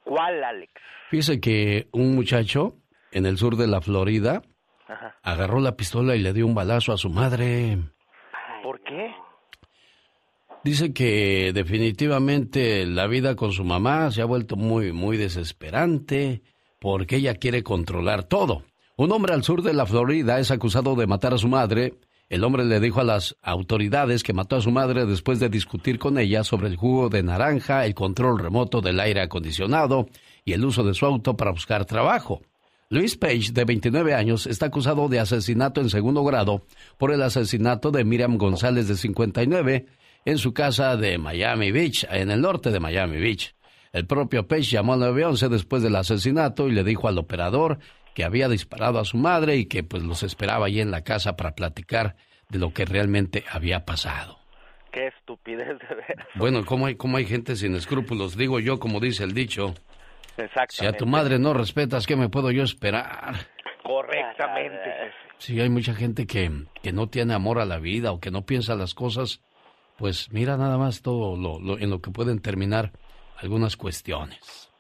¿Cuál, 0.04 0.44
Alex? 0.44 0.72
Fíjese 1.12 1.40
que 1.40 1.90
un 1.92 2.16
muchacho 2.16 2.76
en 3.12 3.28
el 3.28 3.38
sur 3.38 3.56
de 3.56 3.68
la 3.68 3.82
Florida 3.82 4.42
Ajá. 4.88 5.16
agarró 5.22 5.60
la 5.60 5.76
pistola 5.76 6.16
y 6.16 6.20
le 6.20 6.34
dio 6.34 6.48
un 6.48 6.56
balazo 6.56 6.92
a 6.92 6.98
su 6.98 7.12
madre. 7.12 7.78
¿Por 8.64 8.82
qué? 8.82 9.12
Dice 10.64 10.92
que 10.92 11.52
definitivamente 11.54 12.88
la 12.88 13.06
vida 13.06 13.36
con 13.36 13.52
su 13.52 13.64
mamá 13.64 14.10
se 14.10 14.24
ha 14.24 14.26
vuelto 14.26 14.56
muy, 14.56 14.92
muy 14.92 15.18
desesperante 15.18 16.42
porque 16.80 17.18
ella 17.18 17.36
quiere 17.36 17.62
controlar 17.62 18.24
todo. 18.24 18.64
Un 19.02 19.12
hombre 19.12 19.34
al 19.34 19.44
sur 19.44 19.64
de 19.64 19.74
la 19.74 19.88
Florida 19.88 20.38
es 20.38 20.52
acusado 20.52 20.96
de 20.96 21.08
matar 21.08 21.34
a 21.34 21.40
su 21.40 21.48
madre. 21.48 21.96
El 22.30 22.44
hombre 22.44 22.64
le 22.66 22.80
dijo 22.80 23.02
a 23.02 23.04
las 23.04 23.36
autoridades 23.42 24.22
que 24.22 24.32
mató 24.32 24.58
a 24.58 24.62
su 24.62 24.70
madre 24.70 25.08
después 25.08 25.40
de 25.40 25.50
discutir 25.50 25.98
con 25.98 26.20
ella 26.20 26.44
sobre 26.44 26.68
el 26.68 26.76
jugo 26.76 27.10
de 27.10 27.24
naranja, 27.24 27.88
el 27.88 27.96
control 27.96 28.38
remoto 28.38 28.80
del 28.80 29.00
aire 29.00 29.22
acondicionado 29.22 30.08
y 30.46 30.54
el 30.54 30.64
uso 30.64 30.84
de 30.84 30.94
su 30.94 31.08
auto 31.08 31.36
para 31.36 31.50
buscar 31.50 31.86
trabajo. 31.86 32.44
Luis 32.90 33.18
Page, 33.18 33.54
de 33.54 33.66
29 33.66 34.14
años, 34.14 34.46
está 34.46 34.68
acusado 34.68 35.08
de 35.08 35.20
asesinato 35.20 35.82
en 35.82 35.90
segundo 35.90 36.24
grado 36.24 36.68
por 37.00 37.12
el 37.12 37.24
asesinato 37.24 37.90
de 37.90 38.04
Miriam 38.04 38.38
González, 38.38 38.88
de 38.88 38.98
59, 38.98 39.88
en 40.26 40.38
su 40.38 40.54
casa 40.54 40.96
de 40.96 41.18
Miami 41.18 41.72
Beach, 41.72 42.06
en 42.12 42.30
el 42.30 42.42
norte 42.42 42.70
de 42.70 42.80
Miami 42.80 43.18
Beach. 43.18 43.56
El 43.94 44.06
propio 44.06 44.48
Page 44.48 44.62
llamó 44.62 44.94
al 44.94 45.00
911 45.00 45.50
después 45.50 45.82
del 45.82 45.96
asesinato 45.96 46.68
y 46.68 46.72
le 46.72 46.84
dijo 46.84 47.08
al 47.08 47.18
operador 47.18 47.80
que 48.14 48.24
había 48.24 48.50
disparado 48.50 49.00
a 49.00 49.06
su 49.06 49.18
madre 49.18 49.56
y 49.58 49.66
que 49.66 49.84
pues 49.84 50.04
los 50.04 50.24
esperaba 50.24 50.66
allí 50.66 50.82
en 50.82 50.92
la 50.92 51.04
casa 51.04 51.36
para 51.36 51.56
platicar 51.56 52.16
de 52.50 52.60
lo 52.60 52.74
que 52.74 52.86
realmente 52.86 53.46
había 53.50 53.86
pasado. 53.86 54.40
Qué 54.92 55.08
estupidez 55.08 55.68
de 55.80 55.96
ver. 55.96 56.18
Bueno, 56.36 56.66
¿cómo 56.66 56.86
hay, 56.88 56.96
cómo 56.96 57.18
hay 57.18 57.26
gente 57.26 57.56
sin 57.56 57.76
escrúpulos? 57.76 58.36
Digo 58.36 58.60
yo, 58.60 58.80
como 58.80 59.00
dice 59.00 59.24
el 59.24 59.34
dicho, 59.34 59.74
Exactamente. 60.38 60.66
si 60.76 60.86
a 60.86 60.92
tu 60.94 61.06
madre 61.06 61.40
no 61.40 61.54
respetas, 61.54 62.06
¿qué 62.08 62.16
me 62.18 62.28
puedo 62.30 62.52
yo 62.52 62.64
esperar? 62.64 63.36
Correctamente. 63.84 65.14
Sí, 65.38 65.60
hay 65.60 65.70
mucha 65.70 65.94
gente 65.94 66.28
que, 66.28 66.52
que 66.84 66.92
no 66.92 67.08
tiene 67.08 67.34
amor 67.34 67.60
a 67.60 67.66
la 67.66 67.80
vida 67.80 68.12
o 68.12 68.20
que 68.20 68.32
no 68.32 68.46
piensa 68.46 68.76
las 68.76 68.94
cosas, 68.94 69.42
pues 69.98 70.32
mira 70.32 70.58
nada 70.58 70.78
más 70.78 71.02
todo 71.02 71.38
lo, 71.38 71.60
lo- 71.60 71.80
en 71.80 71.90
lo 71.90 72.02
que 72.02 72.12
pueden 72.12 72.42
terminar 72.42 72.92
algunas 73.38 73.78
cuestiones. 73.78 74.71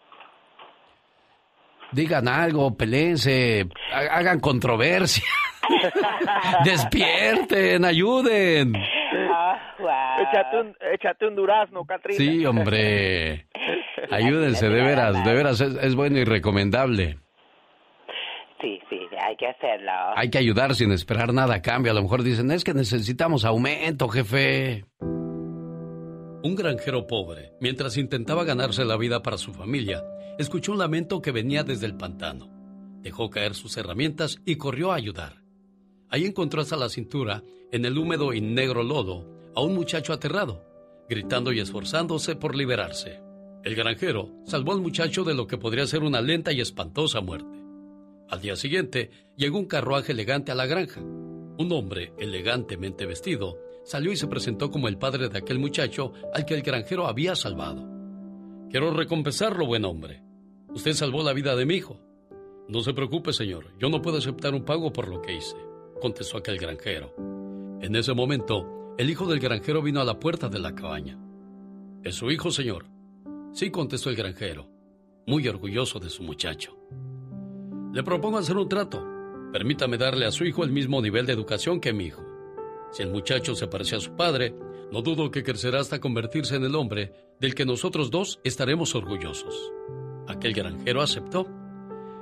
Digan 1.91 2.27
algo, 2.27 2.75
peleense, 2.77 3.67
ha- 3.91 4.17
hagan 4.17 4.39
controversia, 4.39 5.23
despierten, 6.63 7.83
ayuden. 7.85 8.73
Échate 8.75 10.59
un, 10.59 10.75
échate 10.93 11.27
un 11.27 11.35
durazno, 11.35 11.83
Catrina. 11.85 12.17
Sí, 12.17 12.45
hombre, 12.45 13.47
ayúdense, 14.11 14.69
de 14.69 14.81
veras, 14.81 15.23
de 15.25 15.33
veras, 15.33 15.59
es, 15.61 15.75
es 15.75 15.95
bueno 15.95 16.17
y 16.19 16.23
recomendable. 16.23 17.17
Sí, 18.61 18.79
sí, 18.89 18.99
hay 19.19 19.35
que 19.37 19.47
hacerlo. 19.47 19.91
Hay 20.15 20.29
que 20.29 20.37
ayudar 20.37 20.75
sin 20.75 20.91
esperar 20.91 21.33
nada 21.33 21.55
a 21.55 21.61
cambio. 21.63 21.91
A 21.91 21.95
lo 21.95 22.03
mejor 22.03 22.21
dicen, 22.21 22.51
es 22.51 22.63
que 22.63 22.73
necesitamos 22.75 23.43
aumento, 23.43 24.07
jefe. 24.07 24.85
Un 26.43 26.55
granjero 26.55 27.05
pobre, 27.07 27.51
mientras 27.59 27.97
intentaba 27.97 28.43
ganarse 28.43 28.85
la 28.85 28.97
vida 28.97 29.21
para 29.23 29.37
su 29.37 29.51
familia, 29.53 30.03
escuchó 30.41 30.73
un 30.73 30.79
lamento 30.79 31.21
que 31.21 31.31
venía 31.31 31.63
desde 31.63 31.85
el 31.85 31.95
pantano. 31.95 32.49
Dejó 33.01 33.29
caer 33.29 33.55
sus 33.55 33.77
herramientas 33.77 34.39
y 34.45 34.55
corrió 34.55 34.91
a 34.91 34.95
ayudar. 34.95 35.41
Ahí 36.09 36.25
encontró 36.25 36.61
hasta 36.61 36.75
la 36.75 36.89
cintura, 36.89 37.43
en 37.71 37.85
el 37.85 37.97
húmedo 37.97 38.33
y 38.33 38.41
negro 38.41 38.83
lodo, 38.83 39.25
a 39.55 39.61
un 39.61 39.73
muchacho 39.73 40.13
aterrado, 40.13 40.65
gritando 41.09 41.51
y 41.51 41.59
esforzándose 41.59 42.35
por 42.35 42.55
liberarse. 42.55 43.21
El 43.63 43.75
granjero 43.75 44.31
salvó 44.45 44.73
al 44.73 44.81
muchacho 44.81 45.23
de 45.23 45.33
lo 45.33 45.47
que 45.47 45.57
podría 45.57 45.85
ser 45.85 46.03
una 46.03 46.21
lenta 46.21 46.51
y 46.51 46.61
espantosa 46.61 47.21
muerte. 47.21 47.59
Al 48.29 48.41
día 48.41 48.55
siguiente, 48.55 49.11
llegó 49.35 49.59
un 49.59 49.65
carruaje 49.65 50.13
elegante 50.13 50.51
a 50.51 50.55
la 50.55 50.65
granja. 50.65 51.01
Un 51.01 51.71
hombre, 51.71 52.13
elegantemente 52.17 53.05
vestido, 53.05 53.59
salió 53.83 54.11
y 54.11 54.17
se 54.17 54.27
presentó 54.27 54.71
como 54.71 54.87
el 54.87 54.97
padre 54.97 55.29
de 55.29 55.37
aquel 55.37 55.59
muchacho 55.59 56.13
al 56.33 56.45
que 56.45 56.55
el 56.55 56.61
granjero 56.61 57.07
había 57.07 57.35
salvado. 57.35 57.87
Quiero 58.69 58.93
recompensarlo, 58.93 59.65
buen 59.65 59.85
hombre. 59.85 60.23
Usted 60.73 60.93
salvó 60.93 61.21
la 61.21 61.33
vida 61.33 61.55
de 61.55 61.65
mi 61.65 61.75
hijo. 61.75 61.99
No 62.69 62.81
se 62.81 62.93
preocupe, 62.93 63.33
señor. 63.33 63.67
Yo 63.77 63.89
no 63.89 64.01
puedo 64.01 64.17
aceptar 64.17 64.53
un 64.53 64.63
pago 64.63 64.93
por 64.93 65.09
lo 65.09 65.21
que 65.21 65.35
hice, 65.35 65.57
contestó 66.01 66.37
aquel 66.37 66.57
granjero. 66.57 67.13
En 67.81 67.95
ese 67.95 68.13
momento, 68.13 68.95
el 68.97 69.09
hijo 69.09 69.25
del 69.25 69.39
granjero 69.39 69.81
vino 69.81 69.99
a 69.99 70.05
la 70.05 70.19
puerta 70.19 70.47
de 70.47 70.59
la 70.59 70.73
cabaña. 70.73 71.19
¿Es 72.03 72.15
su 72.15 72.31
hijo, 72.31 72.51
señor? 72.51 72.85
Sí, 73.51 73.69
contestó 73.69 74.09
el 74.09 74.15
granjero, 74.15 74.69
muy 75.27 75.45
orgulloso 75.47 75.99
de 75.99 76.09
su 76.09 76.23
muchacho. 76.23 76.77
Le 77.93 78.03
propongo 78.03 78.37
hacer 78.37 78.55
un 78.55 78.69
trato. 78.69 79.05
Permítame 79.51 79.97
darle 79.97 80.25
a 80.25 80.31
su 80.31 80.45
hijo 80.45 80.63
el 80.63 80.71
mismo 80.71 81.01
nivel 81.01 81.25
de 81.25 81.33
educación 81.33 81.81
que 81.81 81.91
mi 81.91 82.05
hijo. 82.05 82.23
Si 82.91 83.03
el 83.03 83.11
muchacho 83.11 83.55
se 83.55 83.67
parece 83.67 83.97
a 83.97 83.99
su 83.99 84.15
padre, 84.15 84.55
no 84.91 85.01
dudo 85.01 85.31
que 85.31 85.43
crecerá 85.43 85.81
hasta 85.81 85.99
convertirse 85.99 86.55
en 86.55 86.63
el 86.63 86.75
hombre 86.75 87.11
del 87.41 87.55
que 87.55 87.65
nosotros 87.65 88.09
dos 88.09 88.39
estaremos 88.45 88.95
orgullosos. 88.95 89.73
Aquel 90.31 90.53
granjero 90.53 91.01
aceptó. 91.01 91.45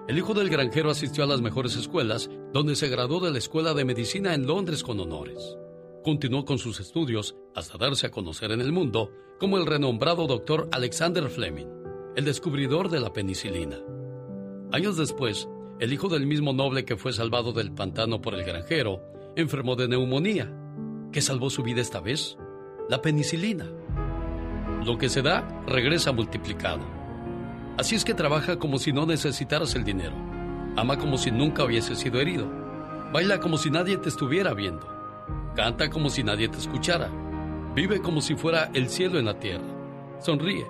El 0.07 0.17
hijo 0.17 0.33
del 0.33 0.49
granjero 0.49 0.89
asistió 0.89 1.23
a 1.23 1.27
las 1.27 1.41
mejores 1.41 1.75
escuelas, 1.75 2.29
donde 2.51 2.75
se 2.75 2.89
graduó 2.89 3.19
de 3.19 3.31
la 3.31 3.37
Escuela 3.37 3.75
de 3.75 3.85
Medicina 3.85 4.33
en 4.33 4.47
Londres 4.47 4.81
con 4.81 4.99
honores. 4.99 5.57
Continuó 6.03 6.43
con 6.43 6.57
sus 6.57 6.79
estudios 6.79 7.35
hasta 7.53 7.77
darse 7.77 8.07
a 8.07 8.11
conocer 8.11 8.51
en 8.51 8.61
el 8.61 8.71
mundo 8.71 9.11
como 9.39 9.57
el 9.57 9.67
renombrado 9.67 10.25
doctor 10.25 10.67
Alexander 10.71 11.29
Fleming, 11.29 11.67
el 12.15 12.25
descubridor 12.25 12.89
de 12.89 12.99
la 12.99 13.13
penicilina. 13.13 13.77
Años 14.71 14.97
después, 14.97 15.47
el 15.79 15.93
hijo 15.93 16.09
del 16.09 16.25
mismo 16.25 16.51
noble 16.51 16.85
que 16.85 16.97
fue 16.97 17.13
salvado 17.13 17.53
del 17.53 17.71
pantano 17.73 18.21
por 18.21 18.33
el 18.33 18.43
granjero 18.43 19.03
enfermó 19.35 19.75
de 19.75 19.87
neumonía. 19.87 20.51
¿Qué 21.11 21.21
salvó 21.21 21.51
su 21.51 21.61
vida 21.61 21.81
esta 21.81 21.99
vez? 21.99 22.37
La 22.89 23.03
penicilina. 23.03 23.69
Lo 24.83 24.97
que 24.97 25.09
se 25.09 25.21
da 25.21 25.63
regresa 25.67 26.11
multiplicado. 26.11 26.98
Así 27.79 27.95
es 27.95 28.03
que 28.03 28.13
trabaja 28.13 28.59
como 28.59 28.77
si 28.77 28.91
no 28.91 29.05
necesitaras 29.05 29.73
el 29.73 29.85
dinero. 29.85 30.13
Ama 30.75 30.99
como 30.99 31.17
si 31.17 31.31
nunca 31.31 31.63
hubiese 31.63 31.95
sido 31.95 32.19
herido. 32.19 32.45
Baila 33.13 33.39
como 33.39 33.57
si 33.57 33.69
nadie 33.69 33.95
te 33.95 34.09
estuviera 34.09 34.53
viendo. 34.53 34.85
Canta 35.55 35.89
como 35.89 36.09
si 36.09 36.21
nadie 36.21 36.49
te 36.49 36.57
escuchara. 36.57 37.09
Vive 37.73 38.01
como 38.01 38.19
si 38.19 38.35
fuera 38.35 38.69
el 38.73 38.89
cielo 38.89 39.17
en 39.17 39.23
la 39.23 39.39
tierra. 39.39 39.63
Sonríe. 40.19 40.67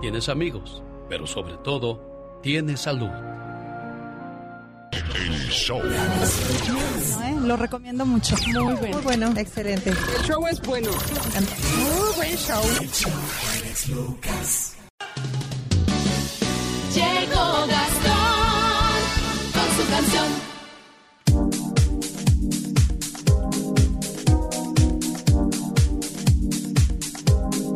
Tienes 0.00 0.28
amigos. 0.28 0.84
Pero 1.08 1.26
sobre 1.26 1.56
todo, 1.64 2.38
tienes 2.44 2.82
salud. 2.82 3.10
El 4.92 5.48
show. 5.50 5.80
¿eh? 5.80 7.36
Lo 7.42 7.56
recomiendo 7.56 8.06
mucho. 8.06 8.36
Muy 8.36 8.74
bueno. 8.74 8.86
Muy 8.86 9.02
bueno. 9.02 9.32
Excelente. 9.36 9.90
El 9.90 10.24
show 10.24 10.46
es 10.46 10.62
bueno. 10.62 10.92
Muy 10.92 12.14
buen 12.14 12.36
show. 12.36 12.62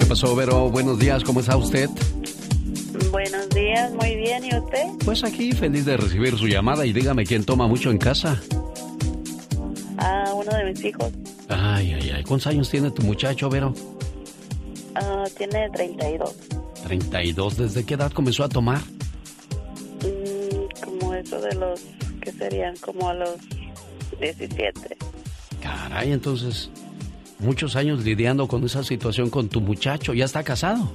¿Qué 0.07 0.11
pasó, 0.11 0.37
Vero? 0.37 0.71
Buenos 0.71 1.01
días, 1.01 1.25
¿cómo 1.25 1.41
está 1.41 1.57
usted? 1.57 1.91
Buenos 3.11 3.49
días, 3.49 3.93
muy 3.93 4.15
bien, 4.15 4.45
¿y 4.45 4.57
usted? 4.57 4.87
Pues 5.05 5.25
aquí 5.25 5.51
feliz 5.51 5.85
de 5.85 5.97
recibir 5.97 6.39
su 6.39 6.47
llamada 6.47 6.87
y 6.87 6.93
dígame 6.93 7.27
quién 7.27 7.43
toma 7.43 7.67
mucho 7.67 7.91
en 7.91 7.99
casa. 7.99 8.41
Ah, 9.99 10.33
uno 10.33 10.57
de 10.57 10.65
mis 10.67 10.85
hijos. 10.85 11.11
Ay, 11.49 11.95
ay, 11.95 12.13
ay. 12.15 12.23
¿Cuántos 12.23 12.47
años 12.47 12.71
tiene 12.71 12.93
tu 12.93 13.03
muchacho, 13.03 13.51
Vero? 13.51 13.75
Ah, 14.95 15.25
tiene 15.37 15.69
32. 15.71 16.37
32. 16.85 17.57
¿Desde 17.57 17.85
qué 17.85 17.95
edad 17.95 18.13
comenzó 18.13 18.45
a 18.45 18.49
tomar? 18.49 18.83
Mm, 20.05 20.85
como 20.85 21.15
eso 21.15 21.41
de 21.41 21.55
los, 21.57 21.81
que 22.21 22.31
serían 22.31 22.77
como 22.77 23.09
a 23.09 23.15
los 23.15 23.39
17. 24.21 24.97
Caray, 25.61 26.13
entonces, 26.13 26.71
muchos 27.39 27.77
años 27.77 28.05
lidiando 28.05 28.49
con 28.49 28.65
esa 28.65 28.83
situación 28.83 29.31
con 29.31 29.49
tu 29.49 29.61
muchacho. 29.61 30.15
¿Ya 30.15 30.25
está 30.25 30.43
casado? 30.43 30.93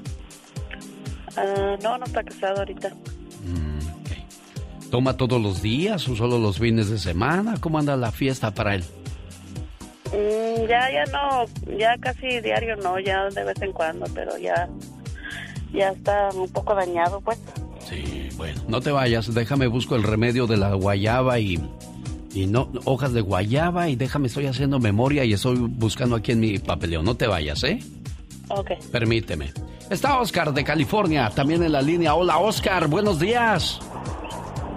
Ah, 1.37 1.77
no, 1.81 1.97
no 1.97 2.05
está 2.05 2.23
casado 2.23 2.59
ahorita. 2.59 2.91
¿Toma 4.91 5.15
todos 5.15 5.41
los 5.41 5.61
días 5.61 6.05
o 6.09 6.17
solo 6.17 6.37
los 6.37 6.59
fines 6.59 6.89
de 6.89 6.97
semana? 6.97 7.55
¿Cómo 7.61 7.79
anda 7.79 7.95
la 7.95 8.11
fiesta 8.11 8.53
para 8.53 8.75
él? 8.75 8.83
Mm, 10.07 10.67
ya, 10.67 10.91
ya 10.91 11.05
no, 11.05 11.45
ya 11.77 11.97
casi 11.97 12.41
diario 12.41 12.75
no, 12.75 12.99
ya 12.99 13.29
de 13.29 13.43
vez 13.45 13.61
en 13.61 13.71
cuando, 13.71 14.05
pero 14.13 14.37
ya, 14.37 14.67
ya 15.71 15.91
está 15.91 16.29
un 16.33 16.49
poco 16.49 16.75
dañado, 16.75 17.21
pues. 17.21 17.39
Sí, 17.89 18.27
bueno, 18.35 18.61
no 18.67 18.81
te 18.81 18.91
vayas, 18.91 19.33
déjame 19.33 19.67
busco 19.67 19.95
el 19.95 20.03
remedio 20.03 20.45
de 20.45 20.57
la 20.57 20.73
guayaba 20.73 21.39
y, 21.39 21.57
y 22.33 22.47
no, 22.47 22.69
hojas 22.85 23.13
de 23.13 23.21
guayaba 23.21 23.89
y 23.89 23.95
déjame, 23.95 24.27
estoy 24.27 24.45
haciendo 24.45 24.79
memoria 24.79 25.25
y 25.25 25.33
estoy 25.33 25.57
buscando 25.57 26.15
aquí 26.15 26.31
en 26.31 26.39
mi 26.39 26.59
papeleo. 26.59 27.03
No 27.03 27.15
te 27.15 27.27
vayas, 27.27 27.63
¿eh? 27.63 27.79
Ok. 28.49 28.71
Permíteme. 28.91 29.51
Está 29.89 30.19
Oscar 30.19 30.53
de 30.53 30.63
California, 30.63 31.29
también 31.29 31.63
en 31.63 31.71
la 31.71 31.81
línea. 31.81 32.13
Hola, 32.13 32.37
Oscar, 32.37 32.87
buenos 32.87 33.19
días. 33.19 33.79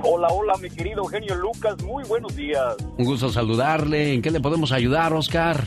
Hola, 0.02 0.28
hola, 0.28 0.54
mi 0.60 0.68
querido 0.68 0.98
Eugenio 0.98 1.34
Lucas, 1.36 1.82
muy 1.82 2.04
buenos 2.04 2.34
días. 2.36 2.76
Un 2.98 3.04
gusto 3.04 3.30
saludarle. 3.30 4.14
¿En 4.14 4.22
qué 4.22 4.30
le 4.30 4.40
podemos 4.40 4.70
ayudar, 4.72 5.12
Oscar? 5.12 5.64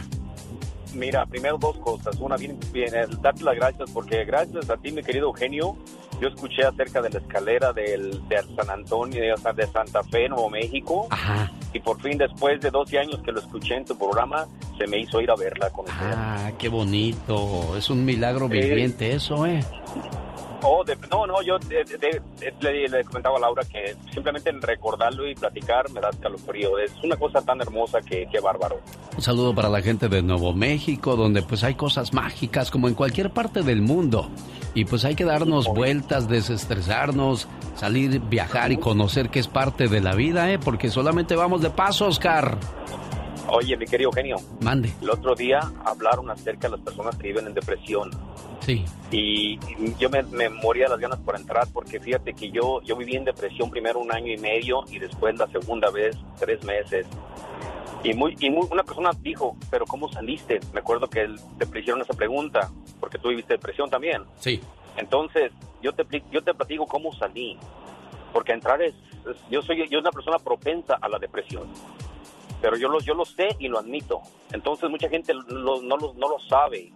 Mira, 0.94 1.26
primero 1.26 1.58
dos 1.58 1.78
cosas. 1.78 2.18
Una, 2.20 2.38
bien, 2.38 2.60
bien, 2.72 2.94
eh, 2.94 3.08
darte 3.22 3.44
las 3.44 3.56
gracias 3.56 3.90
porque 3.92 4.26
gracias 4.26 4.70
a 4.70 4.78
ti, 4.78 4.92
mi 4.92 5.02
querido 5.02 5.28
Eugenio, 5.28 5.76
yo 6.22 6.28
escuché 6.28 6.64
acerca 6.64 7.02
de 7.02 7.10
la 7.10 7.20
escalera 7.20 7.74
del, 7.74 8.28
de 8.28 8.38
San 8.56 8.70
Antonio, 8.70 9.22
de, 9.22 9.54
de 9.54 9.68
Santa 9.72 10.04
Fe, 10.04 10.30
Nuevo 10.30 10.50
México. 10.50 11.08
Ajá. 11.10 11.52
Y 11.74 11.80
por 11.80 12.02
fin, 12.02 12.18
después 12.18 12.60
de 12.62 12.70
12 12.72 12.98
años 13.00 13.20
que 13.24 13.32
lo 13.32 13.40
escuché 13.40 13.76
en 13.76 13.86
tu 13.86 13.98
programa, 13.98 14.48
se 14.78 14.88
me 14.88 15.00
hizo 15.00 15.20
ir 15.22 15.30
a 15.30 15.36
verla 15.36 15.70
con 15.70 15.86
usted. 15.86 15.96
Ah, 16.16 16.52
qué 16.58 16.70
bonito. 16.70 17.76
Es 17.78 17.90
un 17.90 18.04
milagro 18.06 18.48
Sí. 18.48 18.54
viviente 18.54 19.12
eso, 19.14 19.46
¿eh? 19.46 19.60
Oh, 20.64 20.84
de- 20.84 20.98
no, 21.12 21.28
no, 21.28 21.42
yo 21.44 21.58
de- 21.60 21.86
le, 22.62 22.88
le 22.90 23.04
comentaba 23.04 23.38
a 23.38 23.40
Laura 23.40 23.64
que 23.64 23.96
simplemente 24.12 24.50
en 24.50 24.62
recordarlo 24.62 25.28
y 25.30 25.36
platicar 25.36 25.90
me 25.92 26.02
da 26.02 26.10
escalofrío. 26.10 26.80
Es 26.80 26.92
una 27.04 27.16
cosa 27.16 27.42
tan 27.42 27.62
hermosa 27.62 28.02
que, 28.02 28.28
que 28.32 28.40
bárbaro. 28.40 28.80
Un 29.16 29.22
saludo 29.22 29.54
para 29.54 29.70
la 29.70 29.82
gente 29.82 30.10
de 30.10 30.22
Nuevo 30.24 30.54
México, 30.54 31.16
donde 31.16 31.42
pues 31.44 31.64
hay 31.64 31.76
cosas 31.76 32.14
mágicas 32.14 32.72
como 32.72 32.88
en 32.88 32.96
cualquier 32.96 33.30
parte 33.32 33.62
del 33.62 33.82
mundo. 33.82 34.30
Y 34.74 34.86
pues 34.86 35.06
hay 35.06 35.16
que 35.16 35.26
darnos 35.26 35.68
vueltas, 35.68 36.28
desestresarnos, 36.28 37.48
salir, 37.76 38.20
viajar 38.20 38.72
y 38.72 38.78
conocer 38.78 39.30
que 39.30 39.40
es 39.40 39.48
parte 39.48 39.88
de 39.88 40.02
la 40.02 40.14
vida, 40.16 40.52
¿eh? 40.52 40.60
Porque 40.60 40.90
solamente 40.90 41.36
vamos 41.36 41.62
de 41.62 41.70
paso, 41.72 42.08
Oscar. 42.08 42.58
Oye, 43.50 43.78
mi 43.78 43.86
querido 43.86 44.10
Eugenio, 44.10 44.38
Mande. 44.62 44.92
el 45.02 45.10
otro 45.10 45.34
día 45.34 45.60
hablaron 45.86 46.30
acerca 46.30 46.68
de 46.68 46.76
las 46.76 46.82
personas 46.86 47.16
que 47.18 47.28
viven 47.30 47.48
en 47.48 47.54
depresión. 47.54 48.12
Sí. 48.60 48.84
Y 49.12 49.58
yo 49.98 50.10
me, 50.10 50.22
me 50.24 50.50
moría 50.50 50.90
las 50.90 51.00
ganas 51.00 51.20
por 51.20 51.36
entrar 51.38 51.66
porque 51.72 52.00
fíjate 52.00 52.34
que 52.34 52.52
yo, 52.52 52.82
yo 52.84 52.98
viví 52.98 53.16
en 53.16 53.24
depresión 53.24 53.70
primero 53.70 54.00
un 54.00 54.12
año 54.14 54.34
y 54.34 54.38
medio 54.38 54.84
y 54.90 55.00
después 55.00 55.38
la 55.38 55.48
segunda 55.48 55.90
vez 55.92 56.18
tres 56.38 56.62
meses. 56.66 57.08
Y, 58.04 58.14
muy, 58.14 58.36
y 58.40 58.50
muy- 58.50 58.68
una 58.70 58.84
persona 58.84 59.12
dijo, 59.22 59.56
pero 59.72 59.86
¿cómo 59.86 60.12
saliste? 60.12 60.60
Me 60.74 60.82
acuerdo 60.82 61.08
que 61.08 61.22
él- 61.22 61.40
te 61.58 61.80
hicieron 61.80 62.02
esa 62.02 62.14
pregunta 62.14 62.70
porque 63.00 63.18
tú 63.18 63.30
viviste 63.30 63.54
depresión 63.54 63.90
también. 63.90 64.24
Sí. 64.40 64.60
Entonces, 64.98 65.52
yo 65.82 65.94
te, 65.94 66.04
yo 66.32 66.44
te 66.44 66.54
platico 66.54 66.86
cómo 66.86 67.14
salí. 67.16 67.58
Porque 68.34 68.52
entrar 68.52 68.82
es, 68.82 68.94
es- 68.94 69.38
yo 69.50 69.62
soy 69.62 69.88
yo 69.90 70.00
una 70.00 70.12
persona 70.12 70.38
propensa 70.38 70.96
a 71.02 71.08
la 71.08 71.18
depresión. 71.18 71.68
Pero 72.62 72.78
yo 72.78 72.90
lo, 72.90 73.00
yo 73.00 73.14
lo 73.14 73.26
sé 73.26 73.50
y 73.60 73.68
lo 73.68 73.80
admito. 73.80 74.22
Entonces, 74.52 74.90
mucha 74.90 75.10
gente 75.10 75.34
no, 75.34 75.78
lo, 75.78 75.82
no 75.82 76.30
lo 76.30 76.40
sabe. 76.50 76.92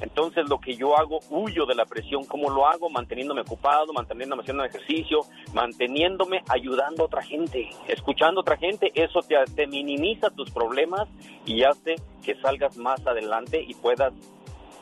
Entonces, 0.00 0.48
lo 0.48 0.58
que 0.58 0.76
yo 0.76 0.98
hago, 0.98 1.20
huyo 1.30 1.66
de 1.66 1.74
la 1.74 1.84
presión. 1.84 2.24
¿Cómo 2.24 2.50
lo 2.50 2.66
hago? 2.66 2.90
Manteniéndome 2.90 3.42
ocupado, 3.42 3.92
manteniéndome 3.92 4.42
haciendo 4.42 4.64
ejercicio, 4.64 5.20
manteniéndome 5.52 6.42
ayudando 6.48 7.04
a 7.04 7.06
otra 7.06 7.22
gente, 7.22 7.70
escuchando 7.88 8.40
a 8.40 8.42
otra 8.42 8.56
gente. 8.56 8.90
Eso 8.94 9.20
te, 9.20 9.36
te 9.54 9.66
minimiza 9.66 10.30
tus 10.30 10.50
problemas 10.50 11.08
y 11.46 11.62
hace 11.62 11.96
que 12.22 12.34
salgas 12.40 12.76
más 12.76 13.06
adelante 13.06 13.62
y 13.66 13.74
puedas 13.74 14.12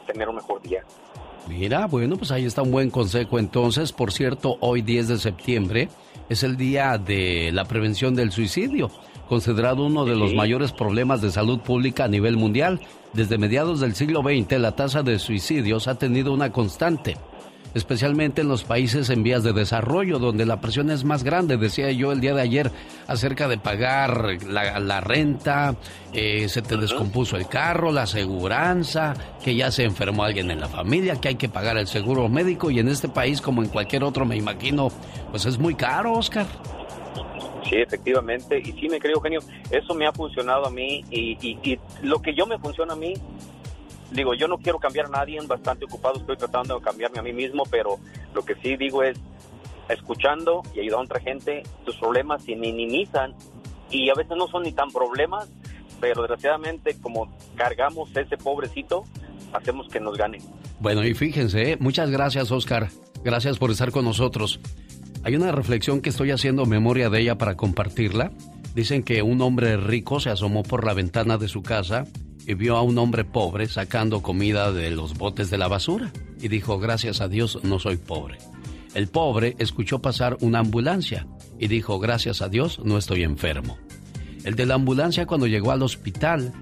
tener 0.06 0.28
un 0.28 0.36
mejor 0.36 0.62
día. 0.62 0.82
Mira, 1.48 1.86
bueno, 1.86 2.16
pues 2.16 2.30
ahí 2.30 2.44
está 2.44 2.62
un 2.62 2.70
buen 2.70 2.90
consejo. 2.90 3.38
Entonces, 3.38 3.92
por 3.92 4.12
cierto, 4.12 4.56
hoy 4.60 4.80
10 4.82 5.08
de 5.08 5.18
septiembre 5.18 5.88
es 6.28 6.42
el 6.42 6.56
día 6.56 6.98
de 6.98 7.50
la 7.52 7.64
prevención 7.64 8.14
del 8.14 8.30
suicidio, 8.30 8.90
considerado 9.32 9.86
uno 9.86 10.04
de 10.04 10.14
los 10.14 10.32
Sí. 10.32 10.36
mayores 10.36 10.72
problemas 10.72 11.22
de 11.22 11.30
salud 11.30 11.58
pública 11.60 12.04
a 12.04 12.08
nivel 12.08 12.36
mundial. 12.36 12.80
Desde 13.14 13.38
mediados 13.38 13.80
del 13.80 13.94
siglo 13.94 14.20
XX, 14.20 14.58
la 14.58 14.72
tasa 14.72 15.02
de 15.02 15.18
suicidios 15.18 15.88
ha 15.88 15.94
tenido 15.94 16.34
una 16.34 16.52
constante, 16.52 17.16
especialmente 17.72 18.42
en 18.42 18.48
los 18.48 18.62
países 18.64 19.08
en 19.08 19.22
vías 19.22 19.42
de 19.42 19.54
desarrollo, 19.54 20.18
donde 20.18 20.44
la 20.44 20.60
presión 20.60 20.90
es 20.90 21.04
más 21.04 21.24
grande. 21.24 21.56
Decía 21.56 21.90
yo 21.92 22.12
el 22.12 22.20
día 22.20 22.34
de 22.34 22.42
ayer 22.42 22.70
acerca 23.06 23.48
de 23.48 23.56
pagar 23.56 24.36
la, 24.46 24.78
la 24.80 25.00
renta, 25.00 25.76
eh, 26.12 26.46
se 26.50 26.60
te 26.60 26.76
descompuso 26.76 27.38
el 27.38 27.48
carro, 27.48 27.90
la 27.90 28.02
aseguranza, 28.02 29.14
que 29.42 29.54
ya 29.54 29.70
se 29.70 29.84
enfermó 29.84 30.24
alguien 30.24 30.50
en 30.50 30.60
la 30.60 30.68
familia, 30.68 31.18
que 31.22 31.28
hay 31.28 31.36
que 31.36 31.48
pagar 31.48 31.78
el 31.78 31.86
seguro 31.86 32.28
médico 32.28 32.70
y 32.70 32.80
en 32.80 32.88
este 32.88 33.08
país 33.08 33.40
como 33.40 33.62
en 33.62 33.70
cualquier 33.70 34.04
otro 34.04 34.26
me 34.26 34.36
imagino, 34.36 34.90
pues 35.30 35.46
es 35.46 35.58
muy 35.58 35.74
caro, 35.74 36.12
Oscar. 36.12 36.44
Sí, 37.72 37.78
efectivamente. 37.80 38.58
Y 38.58 38.72
sí, 38.72 38.86
me 38.90 38.98
creo, 38.98 39.18
genio, 39.20 39.40
eso 39.70 39.94
me 39.94 40.06
ha 40.06 40.12
funcionado 40.12 40.66
a 40.66 40.70
mí 40.70 41.02
y, 41.10 41.38
y- 41.40 41.78
lo 42.02 42.20
que 42.20 42.34
yo 42.34 42.46
me 42.46 42.58
funciona 42.58 42.92
a 42.92 42.96
mí, 42.96 43.14
digo, 44.10 44.34
yo 44.34 44.46
no 44.46 44.58
quiero 44.58 44.78
cambiar 44.78 45.06
a 45.06 45.08
nadie, 45.08 45.38
bastante 45.46 45.86
ocupado 45.86 46.20
estoy 46.20 46.36
tratando 46.36 46.78
de 46.78 46.82
cambiarme 46.84 47.20
a 47.20 47.22
mí 47.22 47.32
mismo, 47.32 47.62
pero 47.70 47.96
lo 48.34 48.44
que 48.44 48.56
sí 48.56 48.76
digo 48.76 49.02
es, 49.02 49.18
escuchando 49.88 50.62
y 50.74 50.80
ayudando 50.80 50.98
a 51.00 51.04
otra 51.04 51.20
gente, 51.20 51.62
tus 51.86 51.96
problemas 51.96 52.44
se 52.44 52.54
minimizan 52.56 53.34
y 53.90 54.10
a 54.10 54.14
veces 54.14 54.36
no 54.36 54.48
son 54.48 54.64
ni 54.64 54.72
tan 54.72 54.90
problemas, 54.90 55.48
pero 55.98 56.20
desgraciadamente 56.22 56.96
como 57.00 57.34
cargamos 57.56 58.14
ese 58.14 58.36
pobrecito, 58.36 59.04
hacemos 59.54 59.88
que 59.88 59.98
nos 59.98 60.18
gane. 60.18 60.38
Bueno, 60.78 61.04
y 61.06 61.14
fíjense, 61.14 61.72
¿eh? 61.72 61.76
muchas 61.80 62.10
gracias, 62.10 62.50
Oscar. 62.52 62.88
Gracias 63.24 63.56
por 63.58 63.70
estar 63.70 63.92
con 63.92 64.04
nosotros. 64.04 64.60
Hay 65.24 65.36
una 65.36 65.52
reflexión 65.52 66.00
que 66.00 66.10
estoy 66.10 66.32
haciendo 66.32 66.66
memoria 66.66 67.08
de 67.08 67.20
ella 67.20 67.38
para 67.38 67.56
compartirla. 67.56 68.32
Dicen 68.74 69.04
que 69.04 69.22
un 69.22 69.40
hombre 69.40 69.76
rico 69.76 70.18
se 70.18 70.30
asomó 70.30 70.64
por 70.64 70.84
la 70.84 70.94
ventana 70.94 71.38
de 71.38 71.46
su 71.46 71.62
casa 71.62 72.06
y 72.44 72.54
vio 72.54 72.76
a 72.76 72.82
un 72.82 72.98
hombre 72.98 73.24
pobre 73.24 73.68
sacando 73.68 74.20
comida 74.20 74.72
de 74.72 74.90
los 74.90 75.14
botes 75.14 75.48
de 75.48 75.58
la 75.58 75.68
basura 75.68 76.12
y 76.40 76.48
dijo, 76.48 76.80
gracias 76.80 77.20
a 77.20 77.28
Dios 77.28 77.60
no 77.62 77.78
soy 77.78 77.98
pobre. 77.98 78.38
El 78.94 79.06
pobre 79.06 79.54
escuchó 79.58 80.00
pasar 80.00 80.36
una 80.40 80.58
ambulancia 80.58 81.28
y 81.56 81.68
dijo, 81.68 82.00
gracias 82.00 82.42
a 82.42 82.48
Dios 82.48 82.80
no 82.82 82.98
estoy 82.98 83.22
enfermo. 83.22 83.78
El 84.42 84.56
de 84.56 84.66
la 84.66 84.74
ambulancia 84.74 85.26
cuando 85.26 85.46
llegó 85.46 85.70
al 85.70 85.82
hospital 85.82 86.52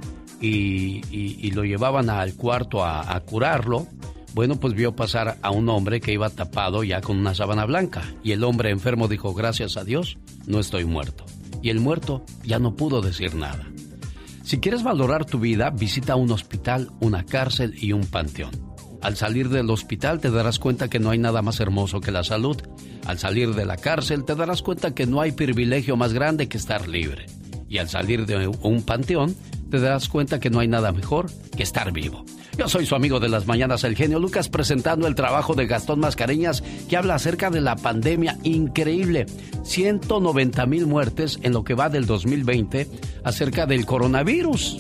y, 0.43 1.51
lo 1.53 1.65
llevaban 1.65 2.11
al 2.11 2.35
cuarto 2.35 2.85
a 2.85 3.19
curarlo, 3.21 3.87
bueno, 4.35 4.57
pues 4.57 4.75
vio 4.75 4.95
pasar 4.95 5.39
a 5.43 5.51
un 5.51 5.69
hombre 5.69 6.01
que 6.01 6.13
iba 6.13 6.31
tapado 6.31 6.85
ya 6.85 7.01
con 7.01 7.19
una 7.19 7.35
sábana 7.35 7.65
blanca. 7.65 8.03
Y 8.23 8.33
el 8.33 8.45
hombre 8.45 8.71
enfermo 8.71 9.09
dijo, 9.09 9.35
gracias 9.35 9.77
a 9.77 9.85
Dios, 9.85 10.19
no 10.47 10.61
estoy 10.61 10.85
muerto. 10.85 11.25
y 11.63 11.69
el 11.69 11.81
muerto 11.81 12.25
ya 12.43 12.59
no 12.59 12.75
pudo 12.75 13.03
decir 13.03 13.35
nada. 13.35 13.67
Si 14.45 14.59
quieres 14.59 14.83
valorar 14.83 15.27
tu 15.27 15.39
vida, 15.39 15.71
visita 15.71 16.17
un 16.17 16.31
hospital, 16.31 16.91
una 17.01 17.25
cárcel 17.25 17.75
y 17.79 17.93
un 17.93 18.07
panteón. 18.07 18.51
Al 19.03 19.17
salir 19.17 19.49
del 19.49 19.71
hospital 19.71 20.21
te 20.21 20.31
darás 20.31 20.59
cuenta 20.59 20.89
que 20.89 20.99
no 20.99 21.11
hay 21.11 21.19
nada 21.19 21.43
más 21.43 21.61
hermoso 21.61 22.01
que 22.01 22.11
la 22.11 22.25
salud. 22.25 22.57
Al 23.07 23.19
salir 23.19 23.55
de 23.55 23.65
la 23.65 23.77
cárcel 23.77 24.25
te 24.25 24.35
darás 24.35 24.63
cuenta 24.63 24.95
que 24.95 25.07
no 25.07 25.21
hay 25.21 25.33
privilegio 25.33 25.97
más 25.97 26.13
grande 26.13 26.49
que 26.49 26.59
estar 26.59 26.89
libre. 26.89 27.27
Y 27.69 27.79
al 27.79 27.89
salir 27.89 28.27
de 28.27 28.49
un 28.49 28.83
panteón 28.83 29.35
te 29.71 29.81
darás 29.81 30.09
cuenta 30.09 30.41
que 30.41 30.51
no 30.51 30.61
hay 30.61 30.69
nada 30.69 30.93
mejor 30.93 31.31
que 31.57 31.63
estar 31.63 31.93
vivo. 31.93 32.25
Yo 32.59 32.69
soy 32.69 32.87
su 32.87 32.95
amigo 32.95 33.21
de 33.21 33.29
las 33.29 33.47
mañanas, 33.47 33.85
el 33.85 33.97
genio 33.97 34.19
Lucas, 34.19 34.49
presentando 34.49 35.07
el 35.07 35.15
trabajo 35.15 35.55
de 35.55 35.67
Gastón 35.67 36.01
Mascareñas, 36.01 36.63
que 36.89 36.97
habla 36.97 37.15
acerca 37.15 37.51
de 37.51 37.61
la 37.61 37.77
pandemia 37.77 38.37
increíble. 38.43 39.27
190 39.63 40.67
mil 40.67 40.87
muertes 40.87 41.39
en 41.43 41.53
lo 41.53 41.65
que 41.65 41.75
va 41.75 41.89
del 41.89 42.07
2020 42.07 42.89
acerca 43.25 43.67
del 43.67 43.87
coronavirus. 43.87 44.79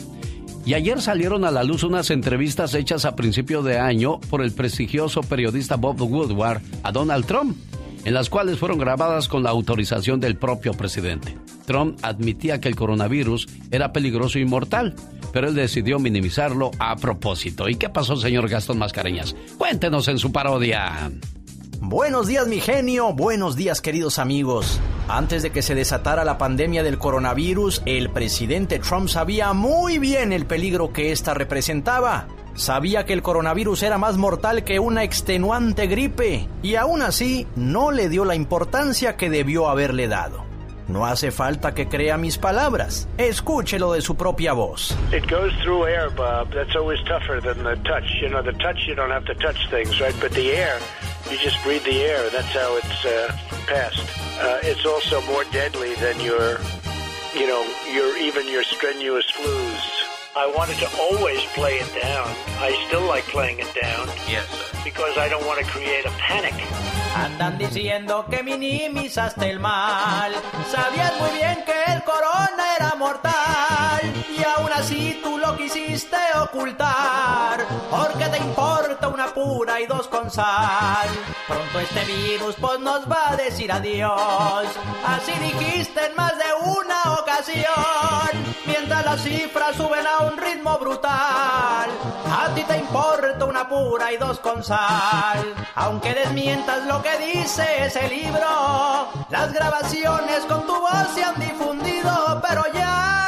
Y 0.66 0.74
ayer 0.74 1.00
salieron 1.00 1.44
a 1.44 1.50
la 1.50 1.64
luz 1.64 1.85
unas 1.85 2.11
entrevistas 2.11 2.74
hechas 2.74 3.04
a 3.04 3.16
principio 3.16 3.62
de 3.62 3.78
año 3.78 4.20
por 4.28 4.42
el 4.42 4.52
prestigioso 4.52 5.22
periodista 5.22 5.76
Bob 5.76 6.00
Woodward 6.02 6.61
a 6.83 6.92
Donald 6.92 7.24
Trump, 7.24 7.56
en 8.04 8.14
las 8.14 8.30
cuales 8.30 8.58
fueron 8.58 8.78
grabadas 8.78 9.28
con 9.28 9.42
la 9.42 9.50
autorización 9.50 10.20
del 10.20 10.36
propio 10.36 10.72
presidente. 10.74 11.36
Trump 11.66 11.98
admitía 12.02 12.60
que 12.60 12.68
el 12.68 12.76
coronavirus 12.76 13.48
era 13.70 13.92
peligroso 13.92 14.38
y 14.38 14.44
mortal, 14.44 14.94
pero 15.32 15.48
él 15.48 15.54
decidió 15.54 15.98
minimizarlo 15.98 16.70
a 16.78 16.96
propósito. 16.96 17.68
¿Y 17.68 17.76
qué 17.76 17.88
pasó, 17.88 18.16
señor 18.16 18.48
Gastón 18.48 18.78
Mascareñas? 18.78 19.36
Cuéntenos 19.58 20.08
en 20.08 20.18
su 20.18 20.32
parodia. 20.32 21.10
Buenos 21.80 22.26
días, 22.26 22.46
mi 22.46 22.60
genio. 22.60 23.14
Buenos 23.14 23.56
días, 23.56 23.80
queridos 23.80 24.18
amigos. 24.18 24.78
Antes 25.08 25.42
de 25.42 25.50
que 25.50 25.62
se 25.62 25.74
desatara 25.74 26.24
la 26.24 26.36
pandemia 26.36 26.82
del 26.82 26.98
coronavirus, 26.98 27.82
el 27.86 28.10
presidente 28.10 28.78
Trump 28.78 29.08
sabía 29.08 29.54
muy 29.54 29.98
bien 29.98 30.32
el 30.32 30.44
peligro 30.44 30.92
que 30.92 31.10
ésta 31.10 31.32
representaba. 31.32 32.28
Sabía 32.54 33.06
que 33.06 33.12
el 33.12 33.22
coronavirus 33.22 33.82
era 33.82 33.98
más 33.98 34.16
mortal 34.16 34.64
que 34.64 34.78
una 34.78 35.02
extenuante 35.04 35.86
gripe 35.86 36.48
y 36.62 36.74
aún 36.74 37.02
así 37.02 37.46
no 37.56 37.90
le 37.90 38.08
dio 38.08 38.24
la 38.24 38.34
importancia 38.34 39.16
que 39.16 39.30
debió 39.30 39.68
haberle 39.68 40.08
dado. 40.08 40.44
No 40.88 41.06
hace 41.06 41.30
falta 41.30 41.72
que 41.72 41.88
crea 41.88 42.16
mis 42.16 42.36
palabras. 42.36 43.06
Escúchelo 43.16 43.92
de 43.92 44.00
su 44.00 44.16
propia 44.16 44.52
voz. 44.52 44.90
It 45.12 45.30
goes 45.30 45.52
through 45.62 45.86
air, 45.86 46.10
Bob. 46.10 46.50
That's 46.52 46.74
always 46.74 46.98
tougher 47.04 47.40
than 47.40 47.62
the 47.62 47.76
touch. 47.88 48.10
You 48.20 48.28
know, 48.28 48.42
the 48.42 48.52
touch 48.54 48.88
you 48.88 48.96
don't 48.96 49.12
have 49.12 49.24
to 49.26 49.34
touch 49.36 49.56
things, 49.70 50.00
right? 50.00 50.14
But 50.20 50.32
the 50.32 50.50
air, 50.50 50.80
you 51.30 51.38
just 51.38 51.62
breathe 51.62 51.84
the 51.84 52.02
air. 52.02 52.28
That's 52.30 52.52
how 52.52 52.76
it's 52.76 53.04
uh, 53.06 53.30
passed. 53.68 54.02
Uh, 54.42 54.58
it's 54.64 54.84
also 54.84 55.20
more 55.30 55.44
deadly 55.52 55.94
than 55.94 56.18
your, 56.20 56.58
you 57.38 57.46
know, 57.46 57.62
your 57.94 58.16
even 58.18 58.48
your 58.48 58.64
strenuous 58.64 59.30
flus. 59.30 59.99
I 60.36 60.46
wanted 60.56 60.78
to 60.78 60.88
always 60.96 61.44
play 61.58 61.80
it 61.80 61.90
down. 62.00 62.28
I 62.62 62.70
still 62.86 63.02
like 63.02 63.24
playing 63.24 63.58
it 63.58 63.74
down. 63.74 64.06
Yes, 64.30 64.46
sir. 64.48 64.78
Because 64.84 65.18
I 65.18 65.28
don't 65.28 65.44
want 65.44 65.58
to 65.58 65.66
create 65.66 66.06
a 66.06 66.10
panic. 66.22 66.54
Andan 67.16 67.58
diciendo 67.58 68.24
que 68.30 68.40
minimizaste 68.44 69.50
el 69.50 69.58
mal. 69.58 70.32
Sabías 70.70 71.18
muy 71.20 71.30
bien 71.32 71.64
que 71.66 71.92
el 71.92 72.04
corona 72.04 72.76
era 72.78 72.94
mortal. 72.94 74.00
Y 74.30 74.44
aún 74.44 74.70
así 74.72 75.20
tú 75.20 75.36
lo 75.36 75.56
quisiste 75.56 76.16
ocultar. 76.40 77.66
Porque 77.90 78.26
te 78.26 78.38
importa 78.38 79.08
una 79.08 79.34
pura 79.34 79.80
y 79.80 79.86
dos 79.86 80.06
con 80.06 80.30
sal. 80.30 81.08
Pronto 81.48 81.80
este 81.80 82.04
virus 82.04 82.54
pues 82.54 82.78
nos 82.78 83.10
va 83.10 83.32
a 83.32 83.36
decir 83.36 83.72
adiós. 83.72 84.66
Así 85.04 85.32
dijiste 85.40 86.06
en 86.06 86.14
más 86.14 86.38
de 86.38 86.44
una 86.78 86.99
Mientras 88.66 89.04
las 89.04 89.22
cifras 89.22 89.76
suben 89.76 90.04
a 90.04 90.24
un 90.24 90.36
ritmo 90.36 90.76
brutal. 90.78 91.88
A 92.28 92.48
ti 92.54 92.62
te 92.64 92.76
importa 92.76 93.44
una 93.44 93.68
pura 93.68 94.12
y 94.12 94.16
dos 94.16 94.40
con 94.40 94.64
sal. 94.64 95.54
Aunque 95.76 96.12
desmientas 96.12 96.86
lo 96.86 97.00
que 97.02 97.16
dice 97.18 97.84
ese 97.84 98.08
libro, 98.08 99.08
las 99.28 99.52
grabaciones 99.52 100.40
con 100.48 100.66
tu 100.66 100.74
voz 100.74 101.08
se 101.14 101.22
han 101.22 101.38
difundido, 101.38 102.42
pero 102.46 102.64
ya. 102.74 103.26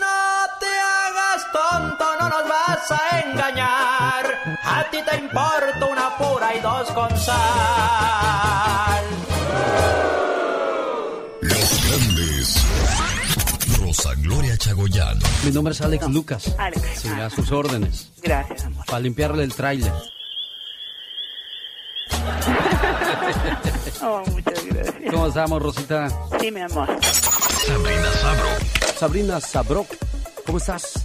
No 0.00 0.58
te 0.58 0.80
hagas 0.80 1.52
tonto, 1.52 2.04
no 2.20 2.28
nos 2.30 2.48
vas 2.48 2.90
a 2.90 3.20
engañar. 3.20 4.58
A 4.64 4.84
ti 4.90 5.02
te 5.02 5.16
importa 5.16 5.86
una 5.90 6.16
pura 6.16 6.54
y 6.54 6.60
dos 6.60 6.90
con 6.92 7.16
sal. 7.18 8.69
Gloria 14.18 14.56
Chagoyán. 14.56 15.18
Mi 15.44 15.50
nombre 15.50 15.72
es 15.72 15.80
Alex 15.80 16.08
Lucas. 16.08 16.54
Alex. 16.58 16.82
Sí, 16.96 17.08
a 17.08 17.28
sus 17.30 17.52
órdenes. 17.52 18.10
Gracias, 18.22 18.64
amor. 18.64 18.84
Para 18.86 19.00
limpiarle 19.00 19.44
el 19.44 19.54
tráiler. 19.54 19.92
Oh, 24.02 24.22
muchas 24.30 24.64
gracias. 24.64 24.94
¿Cómo 25.10 25.26
estamos, 25.26 25.62
Rosita? 25.62 26.08
Sí, 26.40 26.50
mi 26.50 26.60
amor. 26.60 26.88
Sabrina 27.02 28.12
Sabro. 28.12 28.48
Sabrina 28.98 29.40
Sabrok, 29.40 29.88
¿cómo 30.46 30.56
estás? 30.56 31.04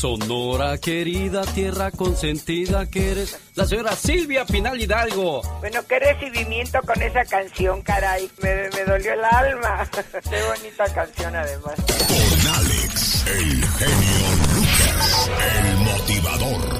Sonora 0.00 0.78
querida, 0.78 1.42
tierra 1.42 1.90
consentida 1.90 2.86
que 2.86 3.10
eres. 3.10 3.38
La 3.54 3.66
señora 3.66 3.94
Silvia 3.94 4.46
Pinal 4.46 4.80
Hidalgo. 4.80 5.42
Bueno, 5.60 5.80
qué 5.86 5.98
recibimiento 5.98 6.80
con 6.86 7.02
esa 7.02 7.22
canción, 7.26 7.82
caray. 7.82 8.30
Me, 8.42 8.70
me 8.70 8.84
dolió 8.86 9.12
el 9.12 9.22
alma. 9.22 9.86
qué 10.30 10.42
bonita 10.42 10.84
canción, 10.94 11.36
además. 11.36 11.74
Con 11.76 12.54
Alex, 12.54 13.26
el 13.26 13.62
genio 13.62 14.28
Lucas, 14.54 15.30
el 15.58 15.76
motivador. 15.76 16.79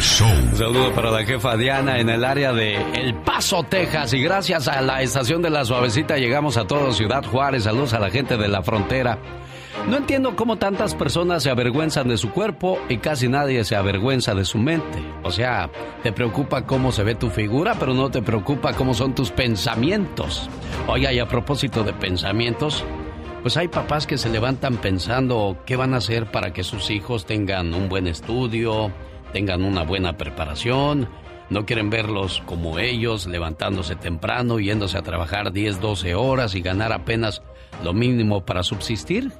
Show. 0.00 0.28
Un 0.28 0.56
saludo 0.56 0.92
para 0.92 1.10
la 1.10 1.24
jefa 1.24 1.56
Diana 1.56 1.98
en 2.00 2.08
el 2.08 2.24
área 2.24 2.52
de 2.52 2.76
El 2.94 3.14
Paso, 3.14 3.62
Texas. 3.62 4.12
Y 4.14 4.20
gracias 4.20 4.66
a 4.68 4.80
la 4.80 5.02
estación 5.02 5.42
de 5.42 5.50
la 5.50 5.64
Suavecita 5.64 6.16
llegamos 6.16 6.56
a 6.56 6.66
toda 6.66 6.92
Ciudad 6.92 7.24
Juárez. 7.24 7.64
Saludos 7.64 7.92
a 7.92 8.00
la 8.00 8.10
gente 8.10 8.36
de 8.36 8.48
la 8.48 8.62
frontera. 8.62 9.18
No 9.88 9.96
entiendo 9.96 10.36
cómo 10.36 10.56
tantas 10.56 10.94
personas 10.94 11.42
se 11.42 11.50
avergüenzan 11.50 12.08
de 12.08 12.16
su 12.16 12.30
cuerpo 12.30 12.78
y 12.88 12.98
casi 12.98 13.28
nadie 13.28 13.64
se 13.64 13.76
avergüenza 13.76 14.34
de 14.34 14.44
su 14.44 14.58
mente. 14.58 15.02
O 15.22 15.30
sea, 15.30 15.70
te 16.02 16.12
preocupa 16.12 16.66
cómo 16.66 16.92
se 16.92 17.04
ve 17.04 17.14
tu 17.14 17.30
figura, 17.30 17.74
pero 17.78 17.94
no 17.94 18.10
te 18.10 18.22
preocupa 18.22 18.72
cómo 18.72 18.94
son 18.94 19.14
tus 19.14 19.30
pensamientos. 19.30 20.50
Oye, 20.86 21.12
y 21.14 21.18
a 21.18 21.28
propósito 21.28 21.82
de 21.82 21.92
pensamientos, 21.92 22.84
pues 23.42 23.56
hay 23.56 23.68
papás 23.68 24.06
que 24.06 24.18
se 24.18 24.28
levantan 24.28 24.76
pensando 24.76 25.56
qué 25.64 25.76
van 25.76 25.94
a 25.94 25.98
hacer 25.98 26.30
para 26.30 26.52
que 26.52 26.62
sus 26.62 26.90
hijos 26.90 27.24
tengan 27.24 27.72
un 27.72 27.88
buen 27.88 28.06
estudio, 28.06 28.92
tengan 29.32 29.64
una 29.64 29.82
buena 29.82 30.16
preparación. 30.16 31.08
No 31.48 31.66
quieren 31.66 31.90
verlos 31.90 32.42
como 32.46 32.78
ellos, 32.78 33.26
levantándose 33.26 33.96
temprano, 33.96 34.60
yéndose 34.60 34.98
a 34.98 35.02
trabajar 35.02 35.52
10, 35.52 35.80
12 35.80 36.14
horas 36.14 36.54
y 36.54 36.60
ganar 36.60 36.92
apenas 36.92 37.42
lo 37.82 37.92
mínimo 37.92 38.44
para 38.44 38.62
subsistir. 38.62 39.32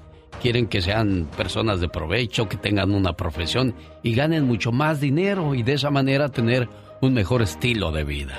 Quieren 0.42 0.66
que 0.66 0.80
sean 0.80 1.28
personas 1.36 1.80
de 1.80 1.88
provecho, 1.88 2.48
que 2.48 2.56
tengan 2.56 2.92
una 2.92 3.12
profesión 3.12 3.74
y 4.02 4.14
ganen 4.14 4.44
mucho 4.44 4.72
más 4.72 5.00
dinero 5.00 5.54
y 5.54 5.62
de 5.62 5.74
esa 5.74 5.90
manera 5.90 6.30
tener 6.30 6.68
un 7.00 7.12
mejor 7.12 7.42
estilo 7.42 7.92
de 7.92 8.04
vida. 8.04 8.38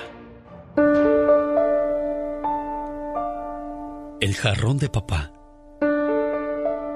El 4.20 4.34
jarrón 4.34 4.78
de 4.78 4.88
papá. 4.88 5.32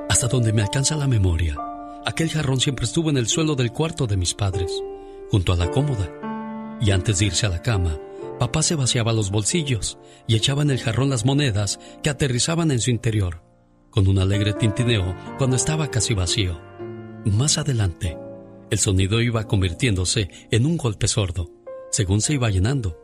Hasta 0.08 0.28
donde 0.28 0.52
me 0.52 0.62
alcanza 0.62 0.96
la 0.96 1.06
memoria, 1.06 1.56
aquel 2.06 2.30
jarrón 2.30 2.60
siempre 2.60 2.86
estuvo 2.86 3.10
en 3.10 3.18
el 3.18 3.26
suelo 3.26 3.56
del 3.56 3.72
cuarto 3.72 4.06
de 4.06 4.16
mis 4.16 4.32
padres, 4.32 4.72
junto 5.30 5.52
a 5.52 5.56
la 5.56 5.70
cómoda. 5.70 6.08
Y 6.80 6.92
antes 6.92 7.18
de 7.18 7.26
irse 7.26 7.46
a 7.46 7.50
la 7.50 7.62
cama, 7.62 7.98
papá 8.38 8.62
se 8.62 8.76
vaciaba 8.76 9.12
los 9.12 9.30
bolsillos 9.30 9.98
y 10.26 10.36
echaba 10.36 10.62
en 10.62 10.70
el 10.70 10.78
jarrón 10.78 11.10
las 11.10 11.24
monedas 11.24 11.80
que 12.02 12.10
aterrizaban 12.10 12.70
en 12.70 12.80
su 12.80 12.90
interior, 12.90 13.42
con 13.90 14.06
un 14.06 14.18
alegre 14.18 14.52
tintineo 14.52 15.16
cuando 15.36 15.56
estaba 15.56 15.90
casi 15.90 16.14
vacío. 16.14 16.60
Más 17.24 17.58
adelante, 17.58 18.16
el 18.70 18.78
sonido 18.78 19.20
iba 19.20 19.48
convirtiéndose 19.48 20.30
en 20.52 20.64
un 20.64 20.76
golpe 20.76 21.08
sordo, 21.08 21.50
según 21.90 22.20
se 22.20 22.34
iba 22.34 22.50
llenando. 22.50 23.02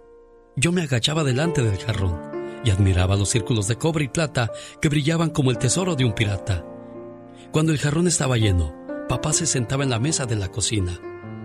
Yo 0.55 0.71
me 0.71 0.83
agachaba 0.83 1.25
delante 1.25 1.63
del 1.63 1.79
jarrón 1.79 2.21
y 2.65 2.71
admiraba 2.71 3.17
los 3.17 3.31
círculos 3.31 3.67
de 3.67 3.77
cobre 3.77 4.05
y 4.05 4.09
plata 4.09 4.53
que 4.81 4.89
brillaban 4.89 5.31
como 5.31 5.51
el 5.51 5.59
tesoro 5.59 5.97
de 5.97 6.05
un 6.05 6.13
pirata. 6.13 6.65
Cuando 7.51 7.73
el 7.73 7.79
jarrón 7.79 8.07
estaba 8.07 8.37
lleno, 8.37 8.82
papá 9.13 9.35
se 9.35 9.45
sentaba 9.45 9.85
en 9.85 9.91
la 9.91 9.99
mesa 9.99 10.25
de 10.25 10.37
la 10.37 10.49
cocina 10.49 10.99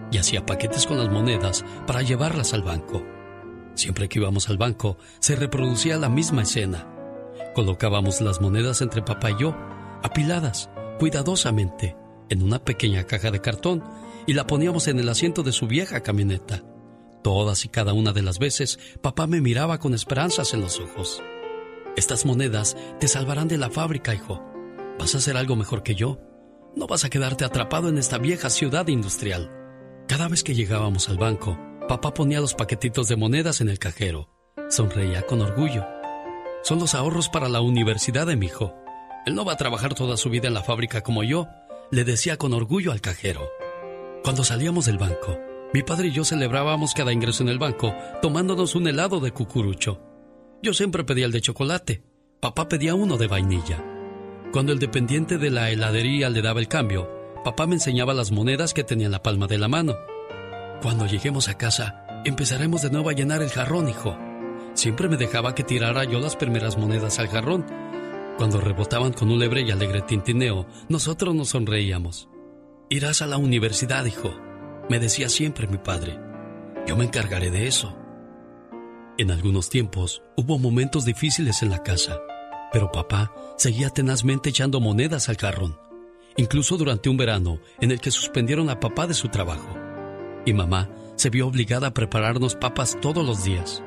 y 0.09 0.17
hacía 0.17 0.45
paquetes 0.45 0.87
con 0.87 0.99
las 0.99 1.09
monedas 1.09 1.65
para 1.85 2.01
llevarlas 2.01 2.53
al 2.53 2.63
banco. 2.63 3.03
Siempre 3.75 4.07
que 4.07 4.19
íbamos 4.19 4.47
al 4.47 4.57
banco, 4.57 4.97
se 5.19 5.35
reproducía 5.35 5.97
la 5.97 6.07
misma 6.07 6.43
escena. 6.43 6.87
Colocábamos 7.53 8.21
las 8.21 8.39
monedas 8.39 8.81
entre 8.81 9.01
papá 9.01 9.31
y 9.31 9.41
yo, 9.41 9.53
apiladas, 10.01 10.69
cuidadosamente, 10.97 11.97
en 12.29 12.41
una 12.41 12.63
pequeña 12.63 13.03
caja 13.03 13.31
de 13.31 13.41
cartón 13.41 13.83
y 14.25 14.31
la 14.31 14.47
poníamos 14.47 14.87
en 14.87 14.99
el 14.99 15.09
asiento 15.09 15.43
de 15.43 15.51
su 15.51 15.67
vieja 15.67 15.99
camioneta. 15.99 16.63
Todas 17.21 17.65
y 17.65 17.67
cada 17.67 17.91
una 17.91 18.13
de 18.13 18.21
las 18.21 18.39
veces, 18.39 18.79
papá 19.01 19.27
me 19.27 19.41
miraba 19.41 19.77
con 19.77 19.93
esperanzas 19.93 20.53
en 20.53 20.61
los 20.61 20.79
ojos. 20.79 21.21
Estas 21.97 22.25
monedas 22.25 22.77
te 23.01 23.09
salvarán 23.09 23.49
de 23.49 23.57
la 23.57 23.69
fábrica, 23.69 24.15
hijo. 24.15 24.41
Vas 24.97 25.15
a 25.15 25.17
hacer 25.17 25.35
algo 25.35 25.57
mejor 25.57 25.83
que 25.83 25.95
yo. 25.95 26.17
No 26.75 26.87
vas 26.87 27.05
a 27.05 27.09
quedarte 27.09 27.45
atrapado 27.45 27.89
en 27.89 27.97
esta 27.97 28.17
vieja 28.17 28.49
ciudad 28.49 28.87
industrial. 28.87 29.51
Cada 30.07 30.27
vez 30.27 30.43
que 30.43 30.55
llegábamos 30.55 31.09
al 31.09 31.17
banco, 31.17 31.57
papá 31.87 32.13
ponía 32.13 32.39
los 32.39 32.53
paquetitos 32.53 33.07
de 33.07 33.15
monedas 33.15 33.61
en 33.61 33.69
el 33.69 33.79
cajero. 33.79 34.29
Sonreía 34.69 35.23
con 35.23 35.41
orgullo. 35.41 35.85
Son 36.63 36.79
los 36.79 36.95
ahorros 36.95 37.29
para 37.29 37.49
la 37.49 37.61
universidad 37.61 38.27
de 38.27 38.35
mi 38.35 38.47
hijo. 38.47 38.75
Él 39.25 39.35
no 39.35 39.45
va 39.45 39.53
a 39.53 39.57
trabajar 39.57 39.93
toda 39.93 40.17
su 40.17 40.29
vida 40.29 40.47
en 40.47 40.53
la 40.53 40.63
fábrica 40.63 41.01
como 41.01 41.23
yo, 41.23 41.47
le 41.91 42.03
decía 42.03 42.37
con 42.37 42.53
orgullo 42.53 42.91
al 42.91 43.01
cajero. 43.01 43.49
Cuando 44.23 44.43
salíamos 44.43 44.85
del 44.85 44.97
banco, 44.97 45.37
mi 45.73 45.83
padre 45.83 46.07
y 46.07 46.11
yo 46.11 46.23
celebrábamos 46.23 46.93
cada 46.93 47.11
ingreso 47.11 47.43
en 47.43 47.49
el 47.49 47.59
banco 47.59 47.93
tomándonos 48.21 48.75
un 48.75 48.87
helado 48.87 49.19
de 49.19 49.31
cucurucho. 49.31 50.01
Yo 50.61 50.73
siempre 50.73 51.03
pedía 51.03 51.25
el 51.25 51.31
de 51.31 51.41
chocolate, 51.41 52.03
papá 52.39 52.67
pedía 52.67 52.95
uno 52.95 53.17
de 53.17 53.27
vainilla. 53.27 53.96
Cuando 54.57 54.73
el 54.73 54.79
dependiente 54.79 55.37
de 55.37 55.51
la 55.51 55.69
heladería 55.69 56.31
le 56.31 56.41
daba 56.41 56.59
el 56.59 56.67
cambio, 56.67 57.07
papá 57.43 57.67
me 57.67 57.75
enseñaba 57.75 58.15
las 58.15 58.31
monedas 58.31 58.73
que 58.73 58.83
tenía 58.83 59.05
en 59.05 59.11
la 59.11 59.21
palma 59.21 59.45
de 59.45 59.59
la 59.59 59.67
mano. 59.67 59.93
Cuando 60.81 61.05
lleguemos 61.05 61.47
a 61.47 61.59
casa, 61.59 62.07
empezaremos 62.25 62.81
de 62.81 62.89
nuevo 62.89 63.11
a 63.11 63.13
llenar 63.13 63.43
el 63.43 63.51
jarrón, 63.51 63.87
hijo. 63.87 64.17
Siempre 64.73 65.09
me 65.09 65.17
dejaba 65.17 65.53
que 65.53 65.63
tirara 65.63 66.05
yo 66.05 66.19
las 66.19 66.35
primeras 66.35 66.75
monedas 66.75 67.19
al 67.19 67.27
jarrón. 67.27 67.67
Cuando 68.39 68.59
rebotaban 68.59 69.13
con 69.13 69.29
un 69.29 69.37
lebre 69.37 69.61
y 69.61 69.69
alegre 69.69 70.01
tintineo, 70.01 70.65
nosotros 70.89 71.35
nos 71.35 71.49
sonreíamos. 71.49 72.27
Irás 72.89 73.21
a 73.21 73.27
la 73.27 73.37
universidad, 73.37 74.05
hijo, 74.05 74.33
me 74.89 74.97
decía 74.97 75.29
siempre 75.29 75.67
mi 75.67 75.77
padre. 75.77 76.19
Yo 76.87 76.97
me 76.97 77.05
encargaré 77.05 77.51
de 77.51 77.67
eso. 77.67 77.95
En 79.19 79.29
algunos 79.29 79.69
tiempos 79.69 80.23
hubo 80.35 80.57
momentos 80.57 81.05
difíciles 81.05 81.61
en 81.61 81.69
la 81.69 81.83
casa, 81.83 82.17
pero 82.71 82.91
papá 82.91 83.33
seguía 83.57 83.89
tenazmente 83.89 84.49
echando 84.49 84.79
monedas 84.79 85.29
al 85.29 85.37
jarrón, 85.37 85.77
incluso 86.35 86.77
durante 86.77 87.09
un 87.09 87.17
verano 87.17 87.59
en 87.81 87.91
el 87.91 87.99
que 87.99 88.11
suspendieron 88.11 88.69
a 88.69 88.79
papá 88.79 89.07
de 89.07 89.13
su 89.13 89.29
trabajo. 89.29 89.75
Y 90.45 90.53
mamá 90.53 90.89
se 91.15 91.29
vio 91.29 91.47
obligada 91.47 91.87
a 91.87 91.93
prepararnos 91.93 92.55
papas 92.55 92.97
todos 93.01 93.25
los 93.25 93.43
días. 93.43 93.83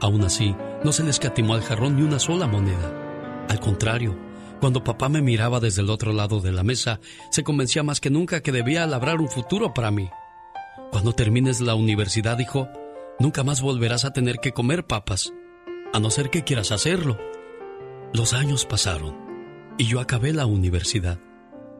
Aún 0.00 0.24
así, 0.24 0.54
no 0.82 0.92
se 0.92 1.04
le 1.04 1.10
escatimó 1.10 1.54
al 1.54 1.62
jarrón 1.62 1.96
ni 1.96 2.02
una 2.02 2.18
sola 2.18 2.46
moneda. 2.46 3.46
Al 3.48 3.60
contrario, 3.60 4.18
cuando 4.60 4.82
papá 4.82 5.08
me 5.08 5.22
miraba 5.22 5.60
desde 5.60 5.82
el 5.82 5.90
otro 5.90 6.12
lado 6.12 6.40
de 6.40 6.52
la 6.52 6.62
mesa, 6.62 7.00
se 7.30 7.44
convencía 7.44 7.82
más 7.82 8.00
que 8.00 8.10
nunca 8.10 8.40
que 8.40 8.52
debía 8.52 8.86
labrar 8.86 9.20
un 9.20 9.28
futuro 9.28 9.74
para 9.74 9.90
mí. 9.90 10.08
Cuando 10.90 11.12
termines 11.12 11.60
la 11.60 11.74
universidad, 11.74 12.38
hijo, 12.38 12.68
nunca 13.18 13.44
más 13.44 13.60
volverás 13.60 14.04
a 14.04 14.12
tener 14.12 14.38
que 14.38 14.52
comer 14.52 14.86
papas, 14.86 15.32
a 15.92 16.00
no 16.00 16.10
ser 16.10 16.30
que 16.30 16.44
quieras 16.44 16.72
hacerlo. 16.72 17.18
Los 18.14 18.32
años 18.32 18.64
pasaron 18.64 19.74
y 19.76 19.86
yo 19.86 19.98
acabé 19.98 20.32
la 20.32 20.46
universidad 20.46 21.18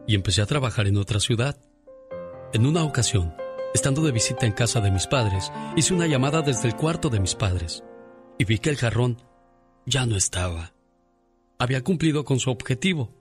y 0.05 0.17
empecé 0.17 0.43
a 0.43 0.47
trabajar 0.47 0.89
en 0.89 0.97
otra 0.97 1.21
ciudad. 1.21 1.57
En 2.53 2.67
una 2.67 2.83
ocasión, 2.83 3.37
estando 3.73 4.03
de 4.03 4.11
visita 4.11 4.45
en 4.45 4.51
casa 4.51 4.81
de 4.81 4.91
mis 4.91 5.07
padres, 5.07 5.53
hice 5.77 5.95
una 5.95 6.09
llamada 6.09 6.43
desde 6.43 6.67
el 6.67 6.75
cuarto 6.75 7.09
de 7.09 7.21
mis 7.21 7.37
padres 7.37 7.85
y 8.37 8.47
vi 8.47 8.59
que 8.59 8.69
el 8.69 8.77
jarrón 8.77 9.23
ya 9.87 10.07
no 10.07 10.17
estaba. 10.17 10.75
Había 11.61 11.85
cumplido 11.85 12.25
con 12.25 12.41
su 12.41 12.51
objetivo 12.51 13.15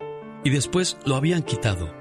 y 0.44 0.50
después 0.50 0.98
lo 1.06 1.16
habían 1.16 1.44
quitado. 1.44 1.94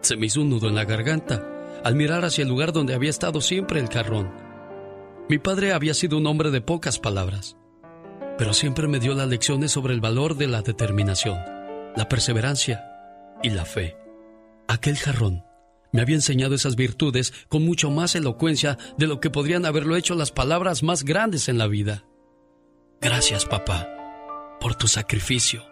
Se 0.00 0.16
me 0.16 0.24
hizo 0.24 0.40
un 0.40 0.48
nudo 0.48 0.68
en 0.68 0.76
la 0.76 0.86
garganta 0.86 1.46
al 1.84 1.94
mirar 1.94 2.24
hacia 2.24 2.40
el 2.40 2.48
lugar 2.48 2.72
donde 2.72 2.94
había 2.94 3.10
estado 3.10 3.42
siempre 3.42 3.80
el 3.80 3.90
jarrón. 3.90 4.32
Mi 5.28 5.36
padre 5.36 5.74
había 5.74 5.92
sido 5.92 6.16
un 6.16 6.26
hombre 6.26 6.50
de 6.50 6.62
pocas 6.62 6.98
palabras, 6.98 7.58
pero 8.42 8.54
siempre 8.54 8.88
me 8.88 8.98
dio 8.98 9.14
las 9.14 9.28
lecciones 9.28 9.70
sobre 9.70 9.94
el 9.94 10.00
valor 10.00 10.36
de 10.36 10.48
la 10.48 10.62
determinación, 10.62 11.38
la 11.94 12.08
perseverancia 12.08 12.82
y 13.40 13.50
la 13.50 13.64
fe. 13.64 13.96
Aquel 14.66 14.98
jarrón 14.98 15.44
me 15.92 16.02
había 16.02 16.16
enseñado 16.16 16.56
esas 16.56 16.74
virtudes 16.74 17.32
con 17.48 17.64
mucho 17.64 17.88
más 17.92 18.16
elocuencia 18.16 18.78
de 18.98 19.06
lo 19.06 19.20
que 19.20 19.30
podrían 19.30 19.64
haberlo 19.64 19.94
hecho 19.94 20.16
las 20.16 20.32
palabras 20.32 20.82
más 20.82 21.04
grandes 21.04 21.48
en 21.48 21.56
la 21.56 21.68
vida. 21.68 22.04
Gracias, 23.00 23.44
papá, 23.44 23.88
por 24.60 24.74
tu 24.74 24.88
sacrificio 24.88 25.62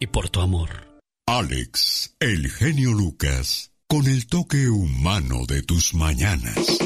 y 0.00 0.08
por 0.08 0.28
tu 0.28 0.40
amor. 0.40 0.98
Alex, 1.28 2.16
el 2.18 2.50
genio 2.50 2.94
Lucas 2.94 3.70
con 3.86 4.08
el 4.08 4.26
toque 4.26 4.68
humano 4.68 5.46
de 5.46 5.62
tus 5.62 5.94
mañanas. 5.94 6.80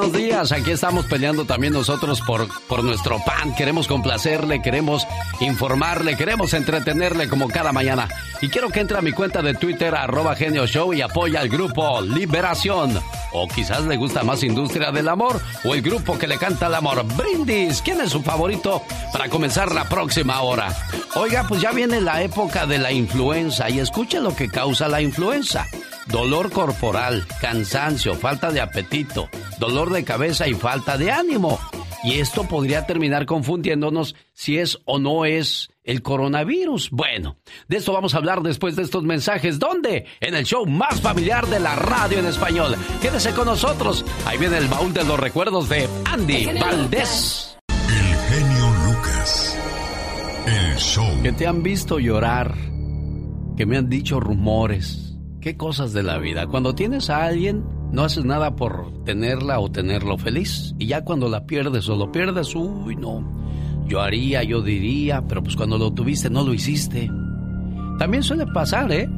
Buenos 0.00 0.16
días, 0.16 0.52
aquí 0.52 0.70
estamos 0.70 1.04
peleando 1.04 1.44
también 1.44 1.74
nosotros 1.74 2.22
por, 2.22 2.48
por 2.66 2.82
nuestro 2.82 3.22
pan. 3.22 3.54
Queremos 3.54 3.86
complacerle, 3.86 4.62
queremos 4.62 5.06
informarle, 5.40 6.16
queremos 6.16 6.54
entretenerle 6.54 7.28
como 7.28 7.48
cada 7.48 7.70
mañana. 7.70 8.08
Y 8.40 8.48
quiero 8.48 8.70
que 8.70 8.80
entre 8.80 8.96
a 8.96 9.02
mi 9.02 9.12
cuenta 9.12 9.42
de 9.42 9.52
Twitter, 9.52 9.94
arroba 9.94 10.34
Genio 10.36 10.66
Show, 10.66 10.94
y 10.94 11.02
apoya 11.02 11.40
al 11.40 11.50
grupo 11.50 12.00
Liberación. 12.00 12.98
O 13.32 13.46
quizás 13.46 13.84
le 13.84 13.98
gusta 13.98 14.22
más 14.24 14.42
Industria 14.42 14.90
del 14.90 15.06
Amor 15.06 15.38
o 15.64 15.74
el 15.74 15.82
grupo 15.82 16.16
que 16.16 16.26
le 16.26 16.38
canta 16.38 16.68
el 16.68 16.76
amor, 16.76 17.04
Brindis. 17.14 17.82
¿Quién 17.82 18.00
es 18.00 18.08
su 18.08 18.22
favorito 18.22 18.82
para 19.12 19.28
comenzar 19.28 19.70
la 19.70 19.86
próxima 19.86 20.40
hora? 20.40 20.74
Oiga, 21.14 21.44
pues 21.46 21.60
ya 21.60 21.72
viene 21.72 22.00
la 22.00 22.22
época 22.22 22.64
de 22.64 22.78
la 22.78 22.90
influenza 22.90 23.68
y 23.68 23.80
escuche 23.80 24.18
lo 24.18 24.34
que 24.34 24.48
causa 24.48 24.88
la 24.88 25.02
influenza 25.02 25.68
dolor 26.06 26.50
corporal, 26.50 27.26
cansancio, 27.40 28.14
falta 28.14 28.50
de 28.50 28.60
apetito, 28.60 29.28
dolor 29.58 29.90
de 29.90 30.04
cabeza 30.04 30.48
y 30.48 30.54
falta 30.54 30.98
de 30.98 31.10
ánimo. 31.10 31.58
Y 32.02 32.14
esto 32.14 32.44
podría 32.44 32.86
terminar 32.86 33.26
confundiéndonos 33.26 34.14
si 34.32 34.58
es 34.58 34.78
o 34.86 34.98
no 34.98 35.26
es 35.26 35.70
el 35.84 36.02
coronavirus. 36.02 36.90
Bueno, 36.90 37.36
de 37.68 37.76
esto 37.76 37.92
vamos 37.92 38.14
a 38.14 38.18
hablar 38.18 38.42
después 38.42 38.74
de 38.74 38.82
estos 38.82 39.04
mensajes. 39.04 39.58
¿Dónde? 39.58 40.06
En 40.20 40.34
el 40.34 40.46
show 40.46 40.64
más 40.64 41.00
familiar 41.02 41.46
de 41.48 41.60
la 41.60 41.76
radio 41.76 42.18
en 42.18 42.26
español. 42.26 42.74
Quédese 43.02 43.32
con 43.32 43.46
nosotros. 43.46 44.04
Ahí 44.24 44.38
viene 44.38 44.56
el 44.56 44.68
baúl 44.68 44.94
de 44.94 45.04
los 45.04 45.20
recuerdos 45.20 45.68
de 45.68 45.88
Andy 46.06 46.46
Valdés. 46.58 47.58
El 47.68 48.16
genio 48.16 48.72
Lucas. 48.86 49.58
El 50.46 50.76
show. 50.76 51.22
Que 51.22 51.32
te 51.32 51.46
han 51.46 51.62
visto 51.62 51.98
llorar. 51.98 52.54
Que 53.58 53.66
me 53.66 53.76
han 53.76 53.90
dicho 53.90 54.20
rumores 54.20 55.09
qué 55.40 55.56
cosas 55.56 55.92
de 55.92 56.02
la 56.02 56.18
vida. 56.18 56.46
Cuando 56.46 56.74
tienes 56.74 57.10
a 57.10 57.24
alguien, 57.24 57.64
no 57.92 58.02
haces 58.02 58.24
nada 58.24 58.56
por 58.56 59.04
tenerla 59.04 59.58
o 59.58 59.70
tenerlo 59.70 60.18
feliz. 60.18 60.74
Y 60.78 60.86
ya 60.86 61.04
cuando 61.04 61.28
la 61.28 61.46
pierdes 61.46 61.88
o 61.88 61.96
lo 61.96 62.12
pierdes, 62.12 62.54
uy, 62.54 62.96
no. 62.96 63.40
Yo 63.86 64.00
haría, 64.00 64.42
yo 64.44 64.62
diría, 64.62 65.22
pero 65.26 65.42
pues 65.42 65.56
cuando 65.56 65.76
lo 65.76 65.92
tuviste 65.92 66.30
no 66.30 66.44
lo 66.44 66.54
hiciste. 66.54 67.10
También 67.98 68.22
suele 68.22 68.46
pasar, 68.46 68.92
¿eh? 68.92 69.08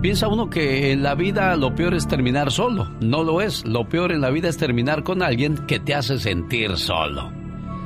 Piensa 0.00 0.28
uno 0.28 0.48
que 0.48 0.92
en 0.92 1.02
la 1.02 1.14
vida 1.14 1.56
lo 1.56 1.74
peor 1.74 1.94
es 1.94 2.06
terminar 2.06 2.52
solo. 2.52 2.88
No 3.00 3.24
lo 3.24 3.40
es. 3.40 3.66
Lo 3.66 3.88
peor 3.88 4.12
en 4.12 4.20
la 4.20 4.30
vida 4.30 4.48
es 4.48 4.56
terminar 4.56 5.02
con 5.02 5.22
alguien 5.22 5.56
que 5.66 5.80
te 5.80 5.94
hace 5.94 6.18
sentir 6.18 6.76
solo. 6.76 7.32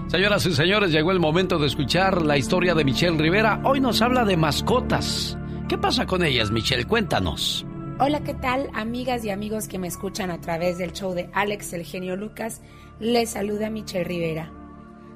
Señoras 0.08 0.44
y 0.44 0.52
señores, 0.52 0.92
llegó 0.92 1.10
el 1.10 1.20
momento 1.20 1.58
de 1.58 1.66
escuchar 1.68 2.20
la 2.20 2.36
historia 2.36 2.74
de 2.74 2.84
Michelle 2.84 3.16
Rivera. 3.16 3.62
Hoy 3.64 3.80
nos 3.80 4.02
habla 4.02 4.26
de 4.26 4.36
mascotas. 4.36 5.38
¿Qué 5.72 5.78
pasa 5.78 6.04
con 6.04 6.22
ellas, 6.22 6.50
Michelle? 6.50 6.84
Cuéntanos. 6.84 7.64
Hola, 7.98 8.22
¿qué 8.22 8.34
tal, 8.34 8.68
amigas 8.74 9.24
y 9.24 9.30
amigos 9.30 9.68
que 9.68 9.78
me 9.78 9.86
escuchan 9.86 10.30
a 10.30 10.38
través 10.38 10.76
del 10.76 10.92
show 10.92 11.14
de 11.14 11.30
Alex 11.32 11.72
el 11.72 11.86
genio 11.86 12.14
Lucas? 12.14 12.60
Les 13.00 13.30
saluda 13.30 13.70
Michelle 13.70 14.04
Rivera. 14.04 14.52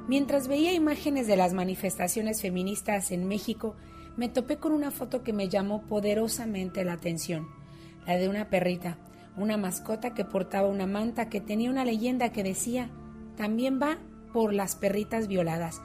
Mientras 0.09 0.49
veía 0.49 0.73
imágenes 0.73 1.27
de 1.27 1.37
las 1.37 1.53
manifestaciones 1.53 2.41
feministas 2.41 3.13
en 3.13 3.29
México, 3.29 3.77
me 4.17 4.31
topé 4.31 4.57
con 4.57 4.73
una 4.73 4.91
foto 4.91 5.23
que 5.23 5.35
me 5.35 5.51
llamó 5.51 5.83
poderosamente 5.83 6.85
la 6.85 6.95
atención, 6.95 7.49
la 8.07 8.17
de 8.17 8.31
una 8.31 8.49
perrita, 8.49 8.97
una 9.37 9.59
mascota 9.59 10.15
que 10.15 10.25
portaba 10.25 10.69
una 10.69 10.87
manta 10.87 11.29
que 11.29 11.43
tenía 11.43 11.69
una 11.71 11.85
leyenda 11.85 12.33
que 12.33 12.43
decía, 12.43 12.89
también 13.37 13.79
va 13.79 13.99
por 14.33 14.55
las 14.55 14.75
perritas 14.75 15.29
violadas. 15.29 15.83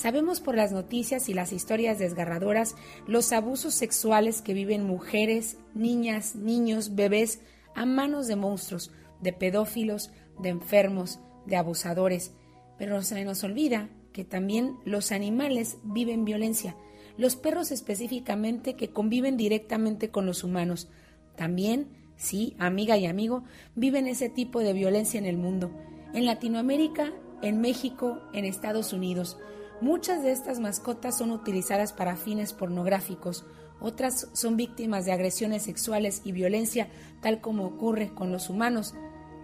Sabemos 0.00 0.40
por 0.40 0.56
las 0.56 0.72
noticias 0.72 1.28
y 1.28 1.34
las 1.34 1.52
historias 1.52 1.98
desgarradoras 1.98 2.74
los 3.06 3.32
abusos 3.32 3.74
sexuales 3.74 4.40
que 4.40 4.54
viven 4.54 4.82
mujeres, 4.86 5.58
niñas, 5.74 6.36
niños, 6.36 6.94
bebés 6.94 7.42
a 7.74 7.84
manos 7.84 8.26
de 8.26 8.34
monstruos, 8.34 8.90
de 9.20 9.34
pedófilos, 9.34 10.10
de 10.38 10.48
enfermos, 10.48 11.20
de 11.44 11.56
abusadores. 11.56 12.32
Pero 12.78 13.02
se 13.02 13.22
nos 13.26 13.44
olvida 13.44 13.90
que 14.14 14.24
también 14.24 14.78
los 14.86 15.12
animales 15.12 15.76
viven 15.82 16.24
violencia, 16.24 16.76
los 17.18 17.36
perros 17.36 17.70
específicamente 17.70 18.76
que 18.76 18.94
conviven 18.94 19.36
directamente 19.36 20.08
con 20.08 20.24
los 20.24 20.44
humanos. 20.44 20.88
También, 21.36 21.88
sí, 22.16 22.56
amiga 22.58 22.96
y 22.96 23.04
amigo, 23.04 23.44
viven 23.74 24.06
ese 24.06 24.30
tipo 24.30 24.60
de 24.60 24.72
violencia 24.72 25.18
en 25.18 25.26
el 25.26 25.36
mundo. 25.36 25.70
En 26.14 26.24
Latinoamérica, 26.24 27.12
en 27.42 27.60
México, 27.60 28.22
en 28.32 28.46
Estados 28.46 28.94
Unidos. 28.94 29.36
Muchas 29.80 30.22
de 30.22 30.30
estas 30.30 30.60
mascotas 30.60 31.16
son 31.16 31.30
utilizadas 31.30 31.94
para 31.94 32.16
fines 32.16 32.52
pornográficos, 32.52 33.46
otras 33.80 34.28
son 34.34 34.58
víctimas 34.58 35.06
de 35.06 35.12
agresiones 35.12 35.62
sexuales 35.62 36.20
y 36.24 36.32
violencia, 36.32 36.88
tal 37.22 37.40
como 37.40 37.64
ocurre 37.64 38.10
con 38.10 38.30
los 38.30 38.50
humanos. 38.50 38.94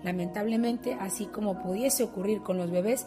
Lamentablemente, 0.02 0.94
así 1.00 1.24
como 1.24 1.62
pudiese 1.62 2.04
ocurrir 2.04 2.42
con 2.42 2.58
los 2.58 2.70
bebés, 2.70 3.06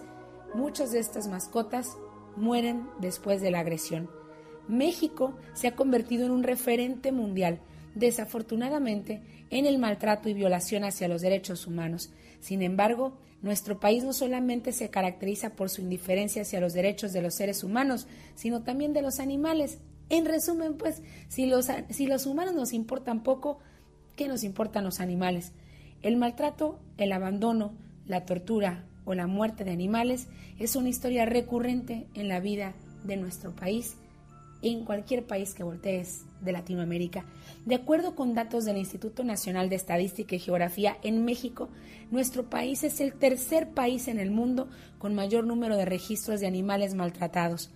muchas 0.56 0.92
de 0.92 1.00
estas 1.00 1.28
mascotas 1.28 1.98
mueren 2.36 2.88
después 3.00 3.42
de 3.42 3.52
la 3.52 3.60
agresión. 3.60 4.10
México 4.68 5.36
se 5.54 5.68
ha 5.68 5.76
convertido 5.76 6.26
en 6.26 6.32
un 6.32 6.44
referente 6.44 7.12
mundial, 7.12 7.60
desafortunadamente, 7.94 9.22
en 9.52 9.68
el 9.68 9.78
maltrato 9.78 10.30
y 10.30 10.34
violación 10.34 10.84
hacia 10.84 11.08
los 11.08 11.22
derechos 11.22 11.68
humanos. 11.68 12.12
Sin 12.40 12.64
embargo, 12.64 13.14
nuestro 13.42 13.80
país 13.80 14.04
no 14.04 14.14
solamente 14.14 14.72
se 14.72 14.90
caracteriza 14.90 15.52
por 15.52 15.70
su 15.70 15.82
indiferencia 15.82 16.42
hacia 16.42 16.60
los 16.60 16.74
derechos 16.74 17.14
de 17.14 17.22
los 17.22 17.36
seres 17.36 17.64
humanos, 17.64 18.08
sino 18.36 18.64
también 18.64 18.94
de 18.94 19.02
los 19.02 19.20
animales. 19.20 19.80
En 20.10 20.26
resumen, 20.26 20.76
pues, 20.76 21.02
si 21.28 21.46
los, 21.46 21.68
si 21.90 22.08
los 22.08 22.26
humanos 22.26 22.54
nos 22.56 22.74
importan 22.74 23.24
poco, 23.24 23.60
¿qué 24.16 24.28
nos 24.28 24.44
importan 24.44 24.84
los 24.84 25.00
animales? 25.00 25.54
El 26.02 26.18
maltrato, 26.18 26.80
el 26.98 27.12
abandono, 27.12 27.74
la 28.06 28.26
tortura 28.26 28.86
o 29.06 29.14
la 29.14 29.28
muerte 29.28 29.64
de 29.64 29.72
animales 29.72 30.28
es 30.58 30.76
una 30.76 30.90
historia 30.90 31.26
recurrente 31.26 32.08
en 32.16 32.28
la 32.28 32.40
vida 32.40 32.74
de 33.04 33.18
nuestro 33.18 33.56
país 33.56 33.96
en 34.62 34.84
cualquier 34.84 35.26
país 35.26 35.54
que 35.54 35.64
voltees 35.64 36.26
de 36.42 36.52
Latinoamérica. 36.52 37.26
De 37.66 37.76
acuerdo 37.76 38.16
con 38.16 38.34
datos 38.34 38.66
del 38.66 38.78
Instituto 38.78 39.24
Nacional 39.24 39.70
de 39.70 39.76
Estadística 39.76 40.36
y 40.36 40.40
Geografía, 40.40 40.98
en 41.04 41.24
México, 41.26 41.70
nuestro 42.12 42.50
país 42.50 42.84
es 42.84 43.00
el 43.00 43.14
tercer 43.14 43.70
país 43.70 44.08
en 44.08 44.20
el 44.20 44.32
mundo 44.32 44.70
con 44.98 45.16
mayor 45.16 45.46
número 45.46 45.78
de 45.78 45.86
registros 45.86 46.40
de 46.40 46.48
animales 46.48 46.94
maltratados. 46.94 47.72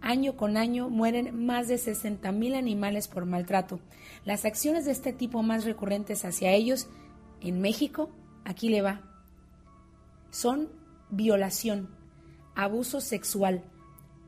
Año 0.00 0.36
con 0.36 0.56
año 0.56 0.90
mueren 0.90 1.46
más 1.46 1.68
de 1.68 1.76
60.000 1.76 2.56
animales 2.56 3.08
por 3.08 3.24
maltrato. 3.24 3.80
Las 4.24 4.44
acciones 4.44 4.84
de 4.84 4.92
este 4.92 5.12
tipo 5.12 5.42
más 5.42 5.64
recurrentes 5.64 6.24
hacia 6.24 6.52
ellos, 6.52 6.88
en 7.40 7.60
México, 7.60 8.10
aquí 8.44 8.68
le 8.68 8.82
va, 8.82 9.02
son 10.30 10.68
violación, 11.10 11.88
abuso 12.54 13.00
sexual, 13.00 13.62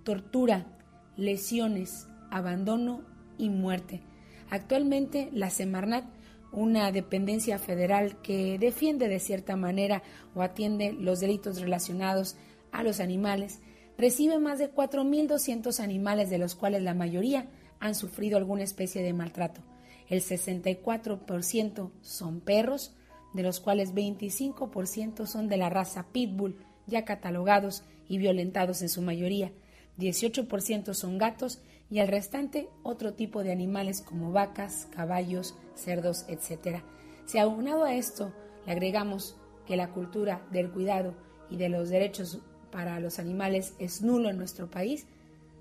tortura, 0.05 0.76
lesiones, 1.17 2.07
abandono 2.31 3.03
y 3.39 3.51
muerte. 3.51 4.03
Actualmente 4.51 5.29
la 5.33 5.51
Semarnat, 5.51 6.05
una 6.53 6.93
dependencia 6.93 7.59
federal 7.59 8.21
que 8.23 8.59
defiende 8.59 9.09
de 9.09 9.19
cierta 9.19 9.57
manera 9.57 10.03
o 10.35 10.43
atiende 10.43 10.93
los 10.93 11.21
delitos 11.21 11.61
relacionados 11.61 12.37
a 12.73 12.83
los 12.83 13.01
animales, 13.01 13.61
recibe 13.99 14.39
más 14.39 14.59
de 14.59 14.73
4.200 14.73 15.81
animales 15.81 16.31
de 16.31 16.39
los 16.39 16.55
cuales 16.55 16.83
la 16.83 16.95
mayoría 16.95 17.49
han 17.81 17.95
sufrido 17.95 18.37
alguna 18.37 18.63
especie 18.63 19.03
de 19.03 19.13
maltrato. 19.13 19.61
El 20.09 20.23
64% 20.23 21.91
son 22.01 22.41
perros, 22.41 22.95
de 23.35 23.43
los 23.43 23.61
cuales 23.61 23.95
25% 23.95 25.27
son 25.27 25.49
de 25.49 25.57
la 25.57 25.69
raza 25.69 26.07
pitbull, 26.13 26.57
ya 26.87 27.05
catalogados 27.05 27.83
y 28.09 28.19
violentados 28.19 28.83
en 28.83 28.89
su 28.89 29.03
mayoría. 29.03 29.53
18% 29.99 30.95
son 30.95 31.19
gatos 31.19 31.61
y 31.91 32.01
el 32.01 32.09
restante 32.09 32.69
otro 32.83 33.15
tipo 33.15 33.43
de 33.43 33.53
animales 33.53 34.01
como 34.01 34.33
vacas, 34.33 34.89
caballos, 34.95 35.57
cerdos, 35.75 36.25
etc. 36.29 36.83
Si 37.27 37.39
aunado 37.39 37.85
a 37.85 37.95
esto 37.95 38.33
le 38.67 38.73
agregamos 38.73 39.37
que 39.67 39.77
la 39.77 39.91
cultura 39.91 40.47
del 40.51 40.71
cuidado 40.71 41.15
y 41.51 41.57
de 41.57 41.69
los 41.69 41.89
derechos 41.89 42.41
para 42.71 43.01
los 43.01 43.19
animales 43.19 43.75
es 43.79 44.03
nulo 44.03 44.29
en 44.29 44.39
nuestro 44.39 44.71
país, 44.71 45.07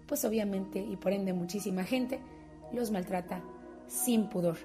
pues 0.08 0.26
obviamente 0.26 0.80
y 0.80 0.98
por 0.98 1.14
ende 1.14 1.34
muchísima 1.34 1.84
gente 1.84 2.20
los 2.74 2.92
maltrata 2.92 3.44
sin 3.88 4.30
pudor. 4.30 4.58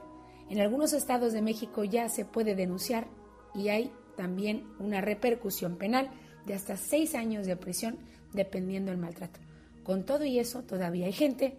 En 0.48 0.60
algunos 0.60 0.92
estados 0.92 1.32
de 1.32 1.42
México 1.42 1.84
ya 1.84 2.08
se 2.08 2.24
puede 2.24 2.54
denunciar 2.54 3.06
y 3.54 3.68
hay 3.68 3.92
también 4.16 4.66
una 4.78 5.00
repercusión 5.00 5.76
penal 5.76 6.10
de 6.44 6.54
hasta 6.54 6.76
seis 6.76 7.14
años 7.14 7.46
de 7.46 7.56
prisión 7.56 7.98
dependiendo 8.32 8.90
del 8.90 9.00
maltrato. 9.00 9.40
Con 9.84 10.04
todo 10.04 10.24
y 10.24 10.38
eso, 10.38 10.62
todavía 10.62 11.06
hay 11.06 11.12
gente 11.12 11.58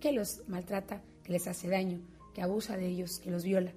que 0.00 0.12
los 0.12 0.42
maltrata, 0.48 1.02
que 1.22 1.32
les 1.32 1.46
hace 1.46 1.68
daño, 1.68 2.00
que 2.34 2.42
abusa 2.42 2.76
de 2.76 2.86
ellos, 2.86 3.18
que 3.18 3.30
los 3.30 3.44
viola 3.44 3.72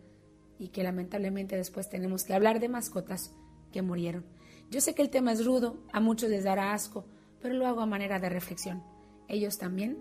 y 0.60 0.70
que 0.70 0.84
lamentablemente 0.84 1.58
después 1.58 1.90
tenemos 1.90 2.24
que 2.24 2.34
hablar 2.34 2.60
de 2.60 2.70
mascotas 2.70 3.34
que 3.72 3.82
murieron. 3.82 4.24
Yo 4.70 4.80
sé 4.80 4.94
que 4.94 5.02
el 5.02 5.10
tema 5.10 5.32
es 5.32 5.46
rudo, 5.46 5.78
a 5.92 6.00
muchos 6.00 6.30
les 6.30 6.44
dará 6.44 6.74
asco, 6.74 7.06
pero 7.42 7.56
lo 7.56 7.68
hago 7.68 7.82
a 7.82 7.86
manera 7.86 8.20
de 8.20 8.30
reflexión. 8.30 8.84
Ellos 9.28 9.58
también, 9.58 9.98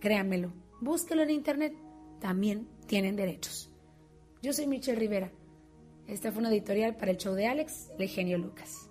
créanmelo, 0.00 0.52
búsquelo 0.80 1.22
en 1.22 1.30
internet, 1.30 1.74
también 2.20 2.68
tienen 2.86 3.16
derechos. 3.16 3.70
Yo 4.42 4.52
soy 4.52 4.66
Michelle 4.66 4.98
Rivera. 4.98 5.32
Esta 6.06 6.30
fue 6.30 6.40
una 6.40 6.50
editorial 6.50 6.96
para 6.96 7.12
el 7.12 7.16
show 7.16 7.34
de 7.34 7.46
Alex, 7.46 7.90
el 7.98 8.08
genio 8.08 8.38
Lucas. 8.38 8.90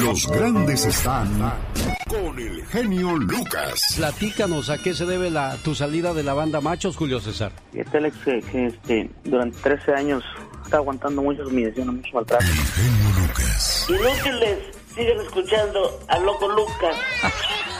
Los 0.00 0.26
grandes 0.28 0.86
están 0.86 1.28
con 2.12 2.38
el 2.38 2.66
genio 2.66 3.16
Lucas. 3.16 3.94
Platícanos 3.96 4.68
a 4.68 4.76
qué 4.76 4.92
se 4.92 5.06
debe 5.06 5.30
la, 5.30 5.56
tu 5.64 5.74
salida 5.74 6.12
de 6.12 6.22
la 6.22 6.34
banda 6.34 6.60
Machos, 6.60 6.94
Julio 6.94 7.20
César. 7.20 7.52
Este 7.72 7.96
Alex, 7.96 8.16
que, 8.22 8.42
que, 8.42 8.66
este, 8.66 9.10
durante 9.24 9.56
13 9.60 9.94
años 9.94 10.22
está 10.62 10.76
aguantando 10.76 11.22
muchas 11.22 11.46
humillaciones, 11.46 11.94
mucho 11.94 12.10
maltrato. 12.12 12.44
El 12.44 12.52
genio 12.52 13.26
Lucas. 13.26 13.86
Inútiles, 13.88 14.58
siguen 14.94 15.20
escuchando 15.20 16.00
al 16.08 16.24
loco 16.24 16.48
Lucas. 16.48 16.96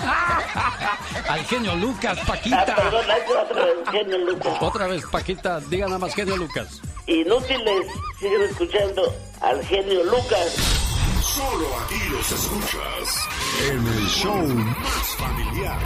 Al 1.29 1.45
genio 1.45 1.77
Lucas, 1.77 2.19
Paquita. 2.27 2.63
Ah, 2.63 2.75
perdón, 2.75 3.05
otra 3.41 3.65
vez, 3.65 3.75
genio 3.93 4.19
Lucas. 4.19 4.57
Otra 4.61 4.87
vez, 4.89 5.05
Paquita, 5.07 5.61
diga 5.61 5.87
nada 5.87 5.99
más 6.01 6.15
genio 6.15 6.37
Lucas. 6.37 6.83
Inútiles, 7.07 7.87
siguen 8.19 8.43
escuchando 8.43 9.15
al 9.41 9.65
genio 9.65 10.03
Lucas. 10.03 10.82
Solo 11.35 11.67
aquí 11.79 12.09
los 12.11 12.31
escuchas. 12.31 13.29
En 13.71 13.87
el 13.87 14.07
show 14.07 14.47
más 14.47 15.17
familiar. 15.17 15.81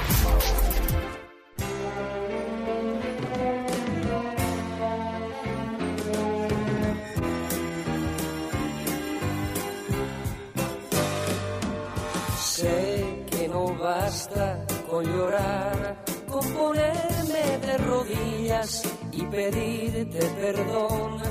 Sé 12.39 13.25
que 13.31 13.47
no 13.47 13.67
basta 13.77 14.67
con 14.91 15.05
llorar, 15.05 16.05
con 16.27 16.45
ponerme 16.55 17.59
de 17.65 17.79
rodillas 17.79 18.83
y 19.13 19.23
pedirte 19.23 20.27
perdón. 20.41 21.23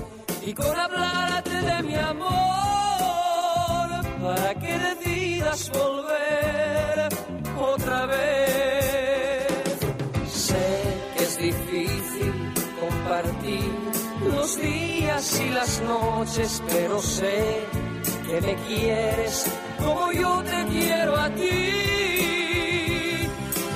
Y 0.45 0.53
con 0.53 0.73
hablarte 0.73 1.61
de 1.61 1.83
mi 1.83 1.95
amor 1.95 2.74
para 4.25 4.55
que 4.55 4.73
decidas 4.89 5.69
volver 5.69 7.09
otra 7.73 8.05
vez. 8.07 9.77
Sé 10.27 10.67
que 11.15 11.23
es 11.23 11.37
difícil 11.37 12.33
compartir 12.79 13.71
los 14.33 14.57
días 14.59 15.41
y 15.45 15.49
las 15.49 15.81
noches, 15.81 16.63
pero 16.71 16.99
sé 17.01 17.67
que 18.27 18.41
me 18.41 18.55
quieres 18.67 19.45
como 19.77 20.11
yo 20.11 20.43
te 20.43 20.65
quiero 20.73 21.15
a 21.15 21.29
ti. 21.29 21.61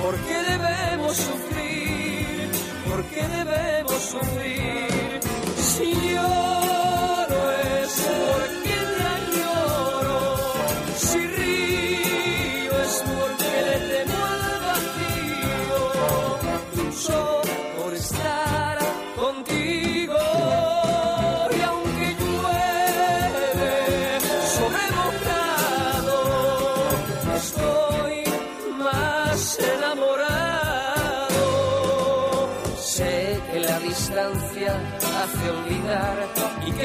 ¿Por 0.02 0.16
qué 0.26 0.38
debemos 0.52 1.16
sufrir? 1.16 2.50
¿Por 2.88 3.04
qué 3.12 3.22
debemos 3.38 4.02
sufrir? 4.14 5.20
Si 5.70 5.88
lloro 6.12 6.69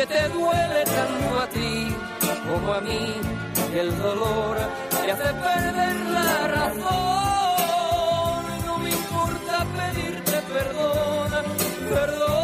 te 0.08 0.30
duele 0.30 0.84
tanto 0.84 1.40
a 1.40 1.48
ti 1.48 1.96
como 2.48 2.74
a 2.74 2.82
mí 2.82 3.16
el 3.74 3.98
dolor 4.00 4.58
te 4.90 5.12
hace 5.12 5.34
perder 5.34 5.96
la 6.18 6.48
razón. 6.48 6.86
No 8.66 8.78
me 8.80 8.90
importa 8.90 9.66
pedirte 9.78 10.42
perdón, 10.54 11.32
perdón. 11.90 12.35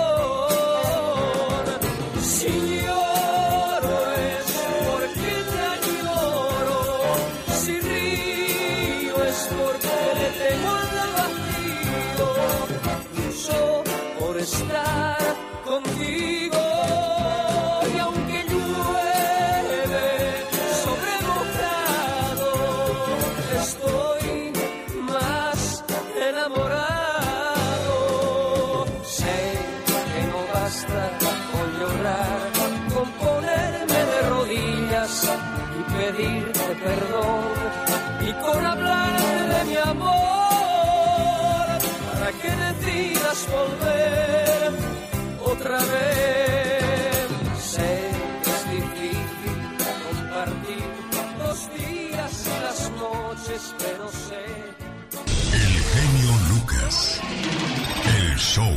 El 58.05 58.37
show. 58.37 58.71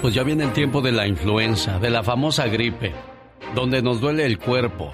Pues 0.00 0.14
ya 0.14 0.22
viene 0.24 0.44
el 0.44 0.52
tiempo 0.52 0.80
de 0.80 0.92
la 0.92 1.06
influenza, 1.06 1.78
de 1.78 1.90
la 1.90 2.02
famosa 2.02 2.46
gripe, 2.48 2.92
donde 3.54 3.82
nos 3.82 4.00
duele 4.00 4.26
el 4.26 4.38
cuerpo 4.38 4.90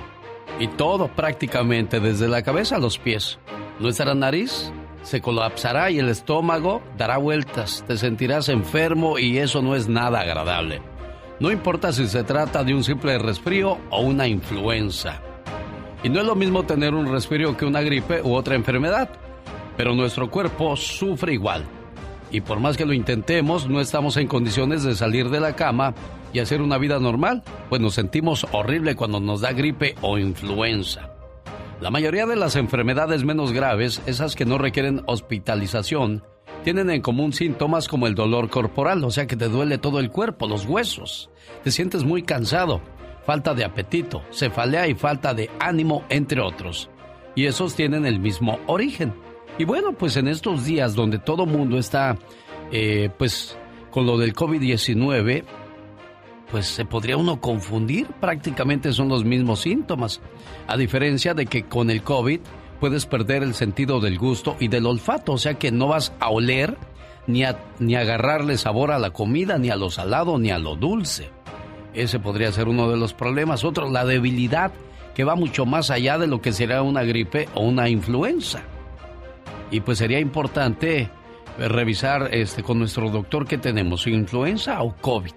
y 0.59 0.68
todo 0.68 1.09
prácticamente 1.09 2.01
desde 2.01 2.29
la 2.29 2.43
cabeza 2.43 2.76
a 2.76 2.81
los 2.81 2.99
pies. 2.99 3.39
Nuestra 3.79 4.14
nariz 4.14 4.72
se 5.03 5.20
colapsará 5.20 5.91
y 5.91 5.99
el 5.99 6.09
estómago 6.09 6.83
dará 6.97 7.16
vueltas, 7.16 7.85
te 7.87 7.97
sentirás 7.97 8.49
enfermo 8.49 9.18
y 9.18 9.39
eso 9.39 9.62
no 9.62 9.74
es 9.74 9.89
nada 9.89 10.20
agradable. 10.20 10.83
No 11.41 11.51
importa 11.51 11.93
si 11.93 12.09
se 12.09 12.24
trata 12.24 12.64
de 12.64 12.74
un 12.74 12.83
simple 12.83 13.16
resfrío 13.18 13.79
o 13.91 14.01
una 14.01 14.26
influenza. 14.26 15.22
Y 16.03 16.09
no 16.09 16.20
es 16.20 16.26
lo 16.26 16.35
mismo 16.35 16.64
tener 16.64 16.95
un 16.95 17.11
resfrío 17.11 17.57
que 17.57 17.64
una 17.64 17.81
gripe 17.81 18.20
u 18.22 18.35
otra 18.35 18.55
enfermedad, 18.55 19.09
pero 19.76 19.95
nuestro 19.95 20.31
cuerpo 20.31 20.76
sufre 20.76 21.33
igual. 21.33 21.64
Y 22.31 22.41
por 22.43 22.61
más 22.61 22.76
que 22.76 22.85
lo 22.85 22.93
intentemos, 22.93 23.68
no 23.68 23.81
estamos 23.81 24.16
en 24.16 24.29
condiciones 24.29 24.83
de 24.83 24.95
salir 24.95 25.31
de 25.31 25.41
la 25.41 25.57
cama 25.57 25.95
y 26.33 26.41
hacer 26.41 26.61
una 26.61 26.79
vida 26.79 26.99
normal, 26.99 27.43
pues 27.68 27.81
nos 27.81 27.95
sentimos 27.95 28.47
horrible 28.53 28.97
cuando 28.97 29.20
nos 29.20 29.41
da 29.41 29.53
gripe 29.53 29.95
o 30.03 30.18
influenza. 30.18 31.11
La 31.81 31.91
mayoría 31.91 32.26
de 32.26 32.37
las 32.37 32.57
enfermedades 32.57 33.24
menos 33.24 33.53
graves, 33.53 34.03
esas 34.07 34.35
que 34.35 34.45
no 34.45 34.59
requieren 34.59 35.03
hospitalización, 35.07 36.24
tienen 36.64 36.91
en 36.91 37.01
común 37.01 37.33
síntomas 37.33 37.89
como 37.89 38.07
el 38.07 38.14
dolor 38.14 38.51
corporal, 38.51 39.05
o 39.05 39.11
sea 39.11 39.26
que 39.26 39.37
te 39.37 39.49
duele 39.49 39.79
todo 39.79 40.01
el 40.01 40.11
cuerpo, 40.11 40.49
los 40.49 40.66
huesos, 40.66 41.31
te 41.62 41.70
sientes 41.70 42.05
muy 42.05 42.22
cansado, 42.22 42.81
falta 43.24 43.55
de 43.55 43.64
apetito, 43.64 44.22
cefalea 44.33 44.89
y 44.89 44.95
falta 44.95 45.35
de 45.35 45.51
ánimo, 45.61 46.05
entre 46.09 46.41
otros. 46.41 46.91
Y 47.37 47.47
esos 47.47 47.74
tienen 47.74 48.05
el 48.07 48.18
mismo 48.18 48.59
origen. 48.66 49.14
Y 49.59 49.64
bueno, 49.64 49.92
pues 49.92 50.16
en 50.16 50.28
estos 50.28 50.64
días 50.64 50.94
donde 50.94 51.18
todo 51.18 51.44
mundo 51.44 51.78
está, 51.78 52.16
eh, 52.70 53.11
pues, 53.18 53.59
con 53.90 54.06
lo 54.06 54.16
del 54.16 54.32
COVID-19, 54.32 55.42
pues 56.48 56.66
se 56.66 56.84
podría 56.84 57.16
uno 57.16 57.40
confundir, 57.40 58.06
prácticamente 58.20 58.92
son 58.92 59.09
los 59.09 59.24
mismos 59.24 59.61
síntomas, 59.61 60.20
a 60.68 60.76
diferencia 60.76 61.34
de 61.34 61.46
que 61.46 61.64
con 61.64 61.90
el 61.90 62.02
COVID 62.02 62.40
puedes 62.78 63.04
perder 63.06 63.42
el 63.42 63.54
sentido 63.54 63.98
del 63.98 64.16
gusto 64.16 64.56
y 64.61 64.68
del 64.68 64.86
olfato, 64.86 65.32
o 65.32 65.38
sea 65.38 65.54
que 65.54 65.72
no 65.72 65.88
vas 65.88 66.12
a 66.20 66.30
oler 66.30 66.76
ni 67.26 67.42
a, 67.42 67.59
ni 67.80 67.96
agarrarle 67.96 68.56
sabor 68.59 68.92
a 68.92 69.00
la 69.00 69.11
comida, 69.11 69.59
ni 69.59 69.70
a 69.70 69.76
lo 69.76 69.90
salado, 69.90 70.38
ni 70.38 70.50
a 70.50 70.59
lo 70.59 70.76
dulce. 70.76 71.30
Ese 71.94 72.20
podría 72.20 72.52
ser 72.52 72.68
uno 72.68 72.88
de 72.88 72.96
los 72.96 73.12
problemas. 73.12 73.64
Otro, 73.64 73.90
la 73.90 74.04
debilidad, 74.04 74.70
que 75.14 75.24
va 75.24 75.34
mucho 75.34 75.66
más 75.66 75.90
allá 75.90 76.16
de 76.16 76.28
lo 76.28 76.40
que 76.40 76.52
será 76.52 76.82
una 76.82 77.02
gripe 77.02 77.48
o 77.54 77.62
una 77.62 77.88
influenza. 77.88 78.62
Y 79.70 79.80
pues 79.80 79.98
sería 79.98 80.20
importante 80.20 81.10
eh, 81.58 81.68
revisar 81.68 82.34
este, 82.34 82.62
con 82.62 82.78
nuestro 82.78 83.10
doctor 83.10 83.46
qué 83.46 83.58
tenemos, 83.58 84.06
influenza 84.06 84.82
o 84.82 84.94
COVID. 84.96 85.32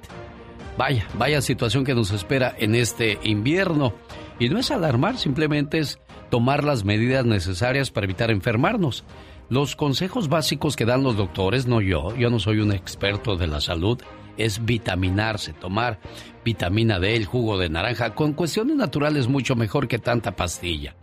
Vaya, 0.77 1.05
vaya 1.15 1.41
situación 1.41 1.83
que 1.83 1.93
nos 1.93 2.11
espera 2.11 2.55
en 2.57 2.75
este 2.75 3.19
invierno. 3.23 3.93
Y 4.39 4.49
no 4.49 4.57
es 4.57 4.71
alarmar, 4.71 5.17
simplemente 5.17 5.79
es 5.79 5.99
tomar 6.29 6.63
las 6.63 6.83
medidas 6.83 7.25
necesarias 7.25 7.91
para 7.91 8.05
evitar 8.05 8.31
enfermarnos. 8.31 9.03
Los 9.49 9.75
consejos 9.75 10.29
básicos 10.29 10.75
que 10.75 10.85
dan 10.85 11.03
los 11.03 11.17
doctores, 11.17 11.67
no 11.67 11.81
yo, 11.81 12.15
yo 12.15 12.29
no 12.29 12.39
soy 12.39 12.59
un 12.59 12.71
experto 12.71 13.35
de 13.35 13.47
la 13.47 13.59
salud, 13.59 14.01
es 14.37 14.63
vitaminarse, 14.63 15.51
tomar 15.53 15.99
vitamina 16.45 16.99
D, 16.99 17.15
el 17.15 17.25
jugo 17.25 17.57
de 17.57 17.69
naranja, 17.69 18.15
con 18.15 18.33
cuestiones 18.33 18.77
naturales 18.77 19.27
mucho 19.27 19.55
mejor 19.55 19.89
que 19.89 19.99
tanta 19.99 20.35
pastilla. 20.35 20.95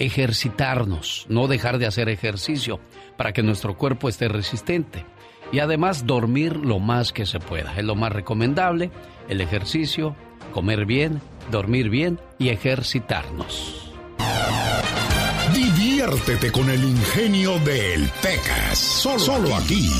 Ejercitarnos, 0.00 1.26
no 1.28 1.46
dejar 1.46 1.78
de 1.78 1.86
hacer 1.86 2.08
ejercicio 2.08 2.80
para 3.16 3.32
que 3.32 3.42
nuestro 3.42 3.76
cuerpo 3.76 4.08
esté 4.08 4.28
resistente. 4.28 5.04
Y 5.52 5.60
además 5.60 6.06
dormir 6.06 6.56
lo 6.56 6.78
más 6.78 7.12
que 7.12 7.26
se 7.26 7.38
pueda. 7.38 7.76
Es 7.76 7.84
lo 7.84 7.94
más 7.94 8.10
recomendable, 8.10 8.90
el 9.28 9.40
ejercicio, 9.40 10.16
comer 10.52 10.86
bien, 10.86 11.20
dormir 11.50 11.90
bien 11.90 12.18
y 12.38 12.48
ejercitarnos. 12.48 13.92
Diviértete 15.54 16.50
con 16.50 16.70
el 16.70 16.82
ingenio 16.82 17.58
del 17.58 18.08
Pecas. 18.22 18.78
Solo, 18.78 19.18
solo 19.18 19.54
aquí. 19.54 19.90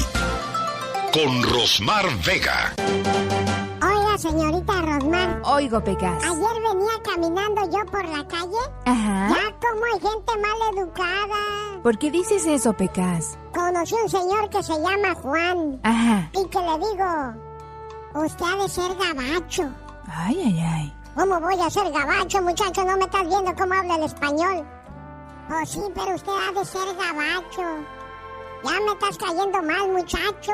Con 1.12 1.42
Rosmar 1.42 2.07
Vega. 2.24 3.59
Señorita 4.20 4.82
Rosmar. 4.82 5.40
Oigo, 5.46 5.82
Pecas. 5.82 6.22
Ayer 6.22 6.62
venía 6.62 6.92
caminando 7.02 7.62
yo 7.70 7.86
por 7.90 8.04
la 8.04 8.22
calle. 8.28 8.60
Ajá. 8.84 9.28
Ya 9.30 9.58
como 9.58 9.84
hay 9.86 9.98
gente 9.98 10.32
mal 10.36 10.76
educada. 10.76 11.82
¿Por 11.82 11.98
qué 11.98 12.10
dices 12.10 12.44
eso, 12.44 12.74
Pecas? 12.74 13.38
Conocí 13.54 13.94
un 13.94 14.10
señor 14.10 14.50
que 14.50 14.62
se 14.62 14.74
llama 14.74 15.14
Juan. 15.14 15.80
Ajá. 15.82 16.30
Y 16.34 16.46
que 16.48 16.58
le 16.58 16.78
digo, 16.78 18.22
usted 18.22 18.44
ha 18.44 18.62
de 18.62 18.68
ser 18.68 18.94
gabacho. 18.94 19.70
Ay, 20.06 20.42
ay, 20.44 20.60
ay. 20.60 20.94
¿Cómo 21.16 21.40
voy 21.40 21.58
a 21.58 21.70
ser 21.70 21.90
gabacho, 21.90 22.42
muchacho? 22.42 22.84
No 22.84 22.98
me 22.98 23.04
estás 23.04 23.26
viendo 23.26 23.54
cómo 23.56 23.72
habla 23.72 23.96
el 23.96 24.02
español. 24.02 24.66
Oh, 25.50 25.66
sí, 25.66 25.80
pero 25.94 26.14
usted 26.14 26.32
ha 26.32 26.60
de 26.60 26.64
ser 26.66 26.94
gabacho. 26.94 27.86
Ya 28.62 28.70
me 28.80 28.92
estás 28.92 29.16
cayendo 29.16 29.62
mal, 29.62 29.88
muchacho. 29.88 30.52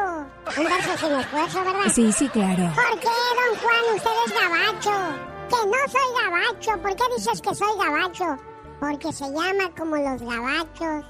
Un 0.57 0.65
verso 0.65 0.97
sin 0.99 1.13
esfuerzo, 1.13 1.59
¿verdad? 1.65 1.91
Sí, 1.93 2.13
sí, 2.13 2.29
claro. 2.29 2.71
¿Por 2.75 3.01
qué, 3.01 3.09
don 3.09 3.59
Juan, 3.61 3.97
usted 3.97 4.11
es 4.27 4.33
gabacho? 4.41 5.17
Que 5.49 5.67
no 5.67 5.89
soy 5.89 6.23
gabacho. 6.23 6.83
¿Por 6.83 6.97
qué 6.97 7.05
dices 7.17 7.41
que 7.41 7.55
soy 7.55 7.79
gabacho? 7.79 8.37
Porque 8.81 9.13
se 9.13 9.25
llama 9.25 9.71
como 9.77 9.97
los 9.97 10.23
gabachos. 10.23 11.05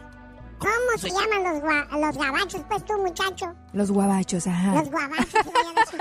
¿Cómo 0.58 0.98
se 0.98 1.08
llaman 1.10 1.42
los, 1.44 1.62
gua- 1.62 1.88
los 2.00 2.16
gabachos, 2.16 2.62
pues 2.68 2.84
tú, 2.84 2.94
muchacho? 2.98 3.54
Los 3.72 3.90
guabachos, 3.90 4.46
ajá. 4.46 4.74
Los 4.76 4.90
guabachos, 4.90 5.44
voy 5.44 5.54
a 5.54 5.80
decir. 5.80 6.00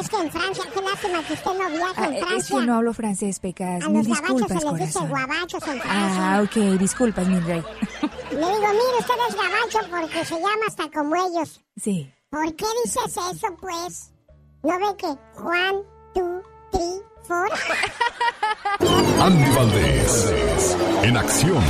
Es 0.00 0.08
que 0.08 0.16
en 0.16 0.30
Francia, 0.30 0.64
qué 0.72 0.80
lástima 0.82 1.22
que 1.22 1.32
usted 1.34 1.50
no 1.58 1.68
viaja 1.70 1.92
Ah, 1.96 2.06
en 2.06 2.14
es 2.14 2.24
Francia. 2.24 2.58
que 2.58 2.66
no 2.66 2.74
hablo 2.76 2.94
francés, 2.94 3.38
Pecas. 3.40 3.84
A 3.84 3.88
Mil 3.88 4.08
los 4.08 4.20
gabachos 4.20 4.48
se 4.48 4.54
les 4.70 4.74
dice 4.86 4.98
guabachos 5.06 5.62
en 5.68 5.80
Francia. 5.80 6.36
Ah, 6.36 6.42
ok, 6.42 6.56
disculpas, 6.78 7.26
mi 7.28 7.38
rey. 7.40 7.62
Le 8.30 8.36
digo, 8.36 8.46
mire, 8.48 8.98
usted 9.00 9.14
es 9.28 9.36
gabacho 9.36 9.90
porque 9.90 10.24
se 10.24 10.34
llama 10.34 10.66
hasta 10.66 10.90
como 10.90 11.14
ellos. 11.14 11.60
Sí. 11.76 12.10
¿Por 12.30 12.54
qué 12.56 12.64
dices 12.84 13.16
eso, 13.32 13.46
pues? 13.60 14.12
¿No 14.62 14.78
ve 14.78 14.96
que 14.98 15.06
Juan, 15.34 15.76
tú, 16.14 16.42
tri, 16.72 17.00
for? 17.24 17.48
Andy 19.20 19.50
Valdés. 19.54 20.76
En 21.02 21.16
acción. 21.16 21.62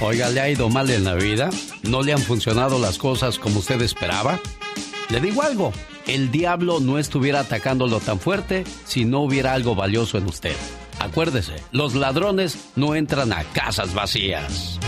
Oiga, 0.00 0.28
¿le 0.28 0.40
ha 0.40 0.50
ido 0.50 0.68
mal 0.68 0.90
en 0.90 1.04
la 1.04 1.14
vida? 1.14 1.50
¿No 1.82 2.02
le 2.02 2.12
han 2.12 2.20
funcionado 2.20 2.78
las 2.78 2.98
cosas 2.98 3.38
como 3.38 3.60
usted 3.60 3.80
esperaba? 3.80 4.40
Le 5.08 5.20
digo 5.20 5.42
algo, 5.42 5.72
el 6.06 6.30
diablo 6.30 6.80
no 6.80 6.98
estuviera 6.98 7.40
atacándolo 7.40 8.00
tan 8.00 8.18
fuerte 8.18 8.64
si 8.84 9.04
no 9.04 9.20
hubiera 9.20 9.54
algo 9.54 9.74
valioso 9.74 10.18
en 10.18 10.26
usted. 10.26 10.56
Acuérdese, 10.98 11.54
los 11.70 11.94
ladrones 11.94 12.58
no 12.76 12.94
entran 12.94 13.32
a 13.32 13.44
casas 13.44 13.94
vacías. 13.94 14.78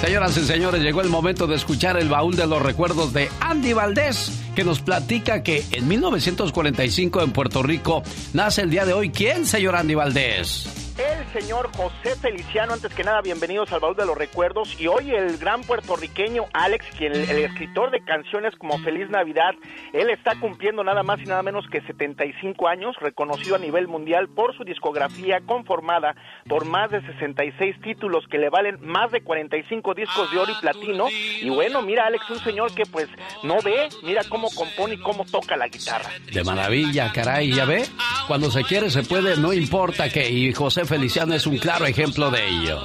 Señoras 0.00 0.36
y 0.36 0.44
señores, 0.44 0.82
llegó 0.82 1.00
el 1.00 1.08
momento 1.08 1.46
de 1.46 1.56
escuchar 1.56 1.96
el 1.96 2.08
baúl 2.08 2.36
de 2.36 2.46
los 2.46 2.60
recuerdos 2.62 3.12
de 3.12 3.30
Andy 3.40 3.72
Valdés, 3.72 4.30
que 4.54 4.64
nos 4.64 4.80
platica 4.80 5.42
que 5.42 5.64
en 5.72 5.88
1945 5.88 7.22
en 7.22 7.32
Puerto 7.32 7.62
Rico 7.62 8.02
nace 8.32 8.62
el 8.62 8.70
día 8.70 8.84
de 8.84 8.92
hoy. 8.92 9.10
¿Quién, 9.10 9.46
señor 9.46 9.76
Andy 9.76 9.94
Valdés? 9.94 10.83
El 10.98 11.26
señor 11.32 11.70
José 11.76 12.14
Feliciano. 12.20 12.72
Antes 12.72 12.94
que 12.94 13.02
nada, 13.02 13.20
bienvenidos 13.20 13.72
al 13.72 13.80
baúl 13.80 13.96
de 13.96 14.06
los 14.06 14.16
recuerdos. 14.16 14.80
Y 14.80 14.86
hoy 14.86 15.10
el 15.10 15.38
gran 15.38 15.62
puertorriqueño 15.62 16.44
Alex, 16.52 16.86
quien 16.96 17.12
el, 17.12 17.38
escritor 17.44 17.90
de 17.90 18.04
canciones 18.04 18.54
como 18.56 18.78
Feliz 18.78 19.10
Navidad, 19.10 19.54
él 19.92 20.10
está 20.10 20.38
cumpliendo 20.38 20.84
nada 20.84 21.02
más 21.02 21.20
y 21.20 21.24
nada 21.24 21.42
menos 21.42 21.66
que 21.68 21.80
75 21.82 22.68
años, 22.68 22.96
reconocido 23.00 23.56
a 23.56 23.58
nivel 23.58 23.88
mundial 23.88 24.28
por 24.28 24.56
su 24.56 24.64
discografía 24.64 25.40
conformada 25.44 26.14
por 26.48 26.64
más 26.64 26.90
de 26.90 27.00
66 27.02 27.80
títulos 27.82 28.24
que 28.30 28.38
le 28.38 28.48
valen 28.48 28.78
más 28.80 29.10
de 29.10 29.22
45 29.22 29.94
discos 29.94 30.30
de 30.30 30.38
oro 30.38 30.52
y 30.52 30.60
platino. 30.60 31.06
Y 31.40 31.50
bueno, 31.50 31.82
mira 31.82 32.06
Alex, 32.06 32.30
un 32.30 32.40
señor 32.40 32.72
que 32.74 32.84
pues 32.86 33.08
no 33.42 33.60
ve, 33.62 33.88
mira 34.02 34.22
cómo 34.28 34.48
compone 34.50 34.94
y 34.94 34.98
cómo 34.98 35.24
toca 35.24 35.56
la 35.56 35.66
guitarra. 35.68 36.10
De 36.32 36.44
maravilla, 36.44 37.10
caray, 37.12 37.52
ya 37.52 37.64
ve, 37.64 37.84
cuando 38.28 38.50
se 38.50 38.62
quiere 38.62 38.90
se 38.90 39.02
puede, 39.02 39.36
no 39.36 39.52
importa 39.52 40.08
que. 40.08 40.30
Y 40.30 40.52
José 40.52 40.83
Feliciano 40.86 41.34
es 41.34 41.46
un 41.46 41.58
claro 41.58 41.86
ejemplo 41.86 42.30
de 42.30 42.48
ello. 42.48 42.84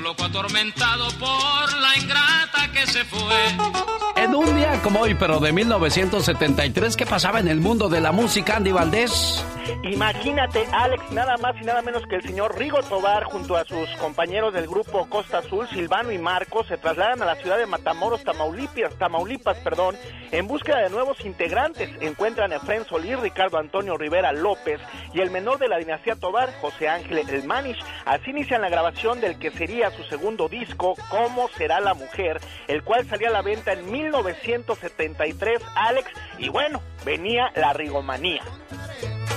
Un 0.00 0.04
loco 0.04 0.24
atormentado 0.24 1.08
por 1.18 1.78
la 1.78 1.98
ingrata 1.98 2.72
que 2.72 2.86
se 2.86 3.04
fue. 3.04 4.22
En 4.22 4.34
un 4.34 4.56
día 4.56 4.80
como 4.82 5.00
hoy, 5.00 5.14
pero 5.14 5.40
de 5.40 5.52
1973, 5.52 6.96
¿qué 6.96 7.06
pasaba 7.06 7.40
en 7.40 7.48
el 7.48 7.60
mundo 7.60 7.88
de 7.88 8.00
la 8.00 8.12
música, 8.12 8.56
Andy 8.56 8.72
Valdés? 8.72 9.44
Imagínate, 9.82 10.66
Alex, 10.72 11.10
nada 11.12 11.36
más 11.38 11.54
y 11.60 11.64
nada 11.64 11.82
menos 11.82 12.02
que 12.06 12.16
el 12.16 12.22
señor 12.22 12.58
Rigo 12.58 12.82
Tobar 12.82 13.24
junto 13.24 13.56
a 13.56 13.64
sus 13.64 13.88
compañeros 13.98 14.52
del 14.52 14.66
grupo 14.66 15.08
Costa 15.08 15.38
Azul, 15.38 15.68
Silvano 15.68 16.12
y 16.12 16.18
Marcos, 16.18 16.66
se 16.66 16.76
trasladan 16.76 17.22
a 17.22 17.26
la 17.26 17.36
ciudad 17.36 17.58
de 17.58 17.66
Matamoros, 17.66 18.24
Tamaulipas, 18.24 18.94
Tamaulipas 18.98 19.58
perdón, 19.58 19.96
en 20.32 20.46
búsqueda 20.46 20.78
de 20.78 20.90
nuevos 20.90 21.24
integrantes. 21.24 21.90
Encuentran 22.00 22.52
a 22.52 22.56
Efren 22.56 22.84
Solís, 22.86 23.18
Ricardo 23.20 23.58
Antonio 23.58 23.96
Rivera 23.96 24.32
López 24.32 24.80
y 25.14 25.20
el 25.20 25.30
menor 25.30 25.58
de 25.58 25.68
la 25.68 25.78
dinastía 25.78 26.16
Tobar, 26.16 26.52
José 26.60 26.88
Ángel 26.88 27.18
El 27.18 27.44
Manish. 27.44 27.78
Así 28.04 28.30
inician 28.30 28.62
la 28.62 28.68
grabación 28.68 29.20
del 29.20 29.38
que 29.38 29.50
sería 29.50 29.89
su 29.90 30.04
segundo 30.04 30.48
disco, 30.48 30.94
¿Cómo 31.08 31.48
será 31.56 31.80
la 31.80 31.94
mujer?, 31.94 32.40
el 32.68 32.82
cual 32.82 33.06
salía 33.08 33.28
a 33.28 33.32
la 33.32 33.42
venta 33.42 33.72
en 33.72 33.90
1973, 33.90 35.60
Alex, 35.74 36.10
y 36.38 36.48
bueno, 36.48 36.82
venía 37.04 37.52
la 37.54 37.72
rigomanía 37.72 38.42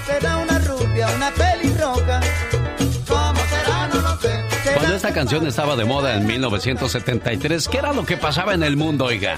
será 0.05 0.37
una 0.37 0.59
rubia, 0.59 1.07
una 1.15 1.31
pelirroja. 1.31 2.19
¿Cómo 3.07 3.39
será? 3.49 3.87
No 3.87 4.01
lo 4.01 4.17
sé. 4.17 4.43
Cuando 4.75 4.95
esta 4.95 5.13
canción 5.13 5.47
estaba 5.47 5.75
de 5.75 5.85
moda 5.85 6.15
en 6.15 6.25
1973, 6.25 7.67
¿qué 7.67 7.77
era 7.77 7.93
lo 7.93 8.05
que 8.05 8.17
pasaba 8.17 8.53
en 8.53 8.63
el 8.63 8.77
mundo, 8.77 9.05
oiga? 9.05 9.37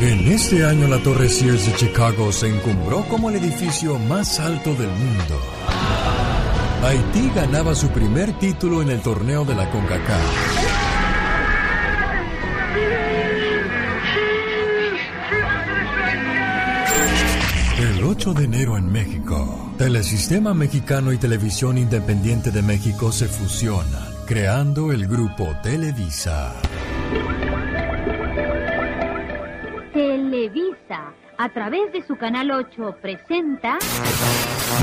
En 0.00 0.32
este 0.32 0.64
año 0.64 0.88
la 0.88 0.98
Torre 1.02 1.28
Sears 1.28 1.66
de 1.66 1.74
Chicago 1.76 2.30
se 2.32 2.48
encumbró 2.48 3.04
como 3.08 3.30
el 3.30 3.36
edificio 3.36 3.98
más 3.98 4.38
alto 4.40 4.74
del 4.74 4.88
mundo. 4.88 5.40
Haití 6.82 7.30
ganaba 7.34 7.74
su 7.74 7.88
primer 7.88 8.32
título 8.38 8.82
en 8.82 8.90
el 8.90 9.00
torneo 9.00 9.44
de 9.44 9.54
la 9.54 9.70
CONCACAF. 9.70 10.74
El 17.78 18.04
8 18.04 18.34
de 18.34 18.44
enero 18.44 18.76
en 18.76 18.90
México, 18.90 19.72
Telesistema 19.76 20.54
Mexicano 20.54 21.12
y 21.12 21.18
Televisión 21.18 21.76
Independiente 21.76 22.50
de 22.50 22.62
México 22.62 23.12
se 23.12 23.26
fusionan, 23.26 24.14
creando 24.26 24.92
el 24.92 25.06
grupo 25.06 25.54
Televisa. 25.62 26.54
Televisa, 29.92 31.12
a 31.36 31.48
través 31.50 31.92
de 31.92 32.06
su 32.06 32.16
canal 32.16 32.50
8, 32.52 32.96
presenta... 33.02 33.78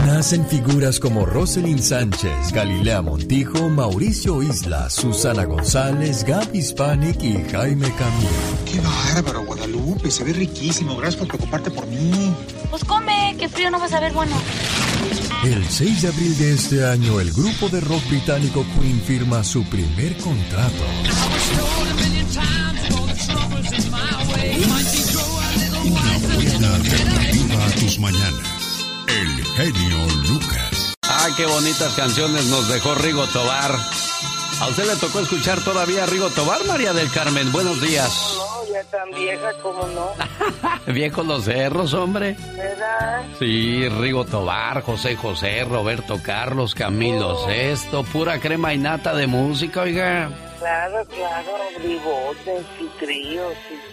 Nacen 0.05 0.45
figuras 0.47 0.99
como 0.99 1.25
Roselyn 1.25 1.81
Sánchez, 1.81 2.51
Galilea 2.51 3.01
Montijo, 3.01 3.69
Mauricio 3.69 4.41
Isla, 4.41 4.89
Susana 4.89 5.45
González, 5.45 6.23
Gaby 6.23 6.57
Hispanic 6.57 7.21
y 7.23 7.43
Jaime 7.51 7.93
Camilo. 7.95 8.29
¡Qué 8.65 8.79
bárbaro, 8.79 9.45
Guadalupe! 9.45 10.09
Se 10.09 10.23
ve 10.23 10.33
riquísimo. 10.33 10.95
Gracias 10.97 11.17
por 11.17 11.27
preocuparte 11.27 11.71
por 11.71 11.85
mí. 11.87 12.33
Pues 12.69 12.83
come, 12.83 13.35
que 13.37 13.47
frío 13.49 13.69
no 13.69 13.79
vas 13.79 13.93
a 13.93 13.99
ver 13.99 14.13
bueno. 14.13 14.35
El 15.43 15.65
6 15.65 16.01
de 16.03 16.07
abril 16.07 16.37
de 16.37 16.53
este 16.53 16.85
año, 16.85 17.19
el 17.19 17.31
grupo 17.31 17.67
de 17.69 17.81
rock 17.81 18.07
británico 18.09 18.65
Queen 18.79 19.01
firma 19.01 19.43
su 19.43 19.63
primer 19.65 20.15
contrato. 20.17 20.83
Una 25.83 26.35
buena 26.35 26.75
alternativa 26.75 27.65
a 27.65 27.71
tus 27.71 27.99
mañanas. 27.99 28.50
Genio 29.55 29.97
Lucas. 30.29 30.93
Ay, 31.01 31.33
qué 31.35 31.45
bonitas 31.45 31.93
canciones 31.95 32.45
nos 32.45 32.67
dejó 32.69 32.95
Rigo 32.95 33.25
Tobar. 33.27 33.71
¿A 34.61 34.67
usted 34.67 34.85
le 34.85 34.95
tocó 34.95 35.19
escuchar 35.19 35.59
todavía 35.63 36.03
a 36.03 36.05
Rigo 36.05 36.29
Tobar, 36.29 36.63
María 36.65 36.93
del 36.93 37.11
Carmen? 37.11 37.51
Buenos 37.51 37.81
días. 37.81 38.37
No, 38.37 38.73
ya 38.73 38.83
tan 38.85 39.09
vieja 39.11 39.53
como 39.61 39.87
no. 39.87 40.11
Viejos 40.93 41.25
los 41.25 41.43
cerros, 41.45 41.93
hombre. 41.93 42.37
¿Verdad? 42.55 43.23
Sí, 43.39 43.89
Rigo 43.89 44.25
Tobar, 44.25 44.81
José 44.83 45.15
José, 45.15 45.63
Roberto 45.65 46.19
Carlos, 46.23 46.73
Camilo 46.75 47.29
Oh. 47.37 47.45
Sesto, 47.47 48.03
pura 48.03 48.39
crema 48.39 48.73
y 48.73 48.77
nata 48.77 49.13
de 49.15 49.27
música, 49.27 49.81
oiga. 49.81 50.29
Claro, 50.59 51.03
claro, 51.07 51.51
bribotes 51.79 52.65
y 52.79 52.85
tríos 53.03 53.53
y... 53.71 53.90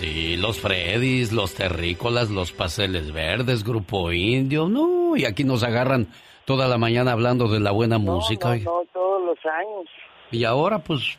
Sí, 0.00 0.38
los 0.38 0.58
Freddys, 0.58 1.30
los 1.30 1.54
Terrícolas, 1.54 2.30
los 2.30 2.52
Pasteles 2.52 3.12
Verdes, 3.12 3.62
Grupo 3.62 4.10
Indio, 4.12 4.66
no, 4.66 5.14
y 5.14 5.26
aquí 5.26 5.44
nos 5.44 5.62
agarran 5.62 6.06
toda 6.46 6.68
la 6.68 6.78
mañana 6.78 7.12
hablando 7.12 7.48
de 7.48 7.60
la 7.60 7.70
buena 7.70 7.98
música, 7.98 8.56
No, 8.56 8.82
todos 8.94 9.22
los 9.26 9.38
años. 9.44 9.86
Y 10.30 10.44
ahora, 10.44 10.78
pues, 10.78 11.18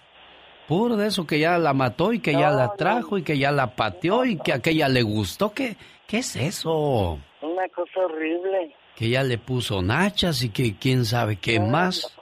puro 0.67 0.97
de 0.97 1.05
eso 1.09 1.27
que 1.27 1.37
ya 1.37 1.59
la 1.59 1.73
mató 1.73 2.11
y 2.11 2.21
que 2.21 2.31
ya 2.33 2.49
la 2.49 2.73
trajo 2.73 3.19
y 3.19 3.21
que 3.21 3.37
ya 3.37 3.51
la 3.51 3.75
pateó 3.75 4.25
y 4.25 4.39
que 4.39 4.51
aquella 4.51 4.89
le 4.89 5.03
gustó. 5.03 5.53
¿Qué, 5.53 5.75
¿Qué 6.07 6.17
es 6.17 6.35
eso? 6.35 7.19
Una 7.43 7.69
cosa 7.75 7.99
horrible. 8.03 8.73
Que 8.95 9.09
ya 9.09 9.21
le 9.21 9.37
puso 9.37 9.83
nachas 9.83 10.41
y 10.43 10.49
que 10.49 10.75
quién 10.75 11.05
sabe 11.05 11.35
qué 11.35 11.59
más. 11.59 12.17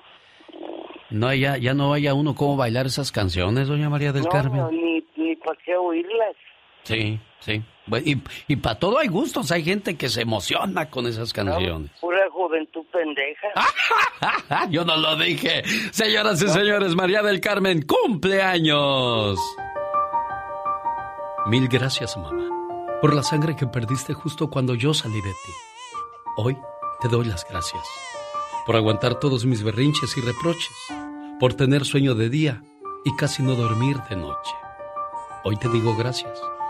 No, 1.10 1.34
ya, 1.34 1.56
ya 1.56 1.74
no 1.74 1.94
haya 1.94 2.14
uno 2.14 2.36
cómo 2.36 2.58
bailar 2.58 2.86
esas 2.86 3.14
canciones, 3.14 3.70
doña 3.70 3.90
María 3.90 4.12
del 4.12 4.28
Carmen. 4.28 4.60
no, 4.60 4.72
ni, 4.72 5.06
ni 5.16 5.38
para 5.38 5.58
qué 5.66 5.78
oírlas. 5.78 6.36
Sí, 6.90 7.20
sí. 7.40 7.64
Y, 8.06 8.18
y 8.48 8.56
para 8.56 8.80
todo 8.80 8.98
hay 8.98 9.08
gustos. 9.08 9.52
Hay 9.52 9.64
gente 9.64 9.96
que 9.96 10.10
se 10.10 10.22
emociona 10.22 10.90
con 10.90 11.06
esas 11.06 11.32
canciones. 11.34 11.92
Pura 12.02 12.30
juventud 12.32 12.84
pendeja. 12.92 13.48
Ah, 13.56 14.68
Yo 14.72 14.84
no 14.84 14.98
lo 14.98 15.16
dije. 15.16 15.64
Señoras 15.92 16.42
y 16.42 16.48
señores, 16.48 16.96
María 16.96 17.22
del 17.22 17.40
Carmen, 17.40 17.84
cumpleaños. 17.84 19.40
Mil 21.46 21.68
gracias, 21.68 22.18
mamá, 22.18 22.48
por 23.02 23.14
la 23.16 23.24
sangre 23.24 23.56
que 23.56 23.66
perdiste 23.66 24.14
justo 24.14 24.50
cuando 24.50 24.76
yo 24.76 24.94
salí 24.94 25.22
de 25.22 25.32
ti. 25.32 25.52
Hoy 26.38 26.58
te 27.02 27.08
doy 27.08 27.26
las 27.26 27.48
gracias 27.50 27.82
por 28.66 28.76
aguantar 28.76 29.16
todos 29.16 29.46
mis 29.46 29.64
berrinches 29.64 30.16
y 30.18 30.22
reproches, 30.22 30.76
por 31.40 31.56
tener 31.56 31.86
sueño 31.86 32.14
de 32.14 32.30
día 32.30 32.62
y 33.04 33.16
casi 33.16 33.42
no 33.42 33.56
dormir 33.56 33.98
de 34.10 34.16
noche. 34.16 34.52
Hoy 35.44 35.58
te 35.58 35.70
digo 35.70 35.96
gracias 35.96 36.40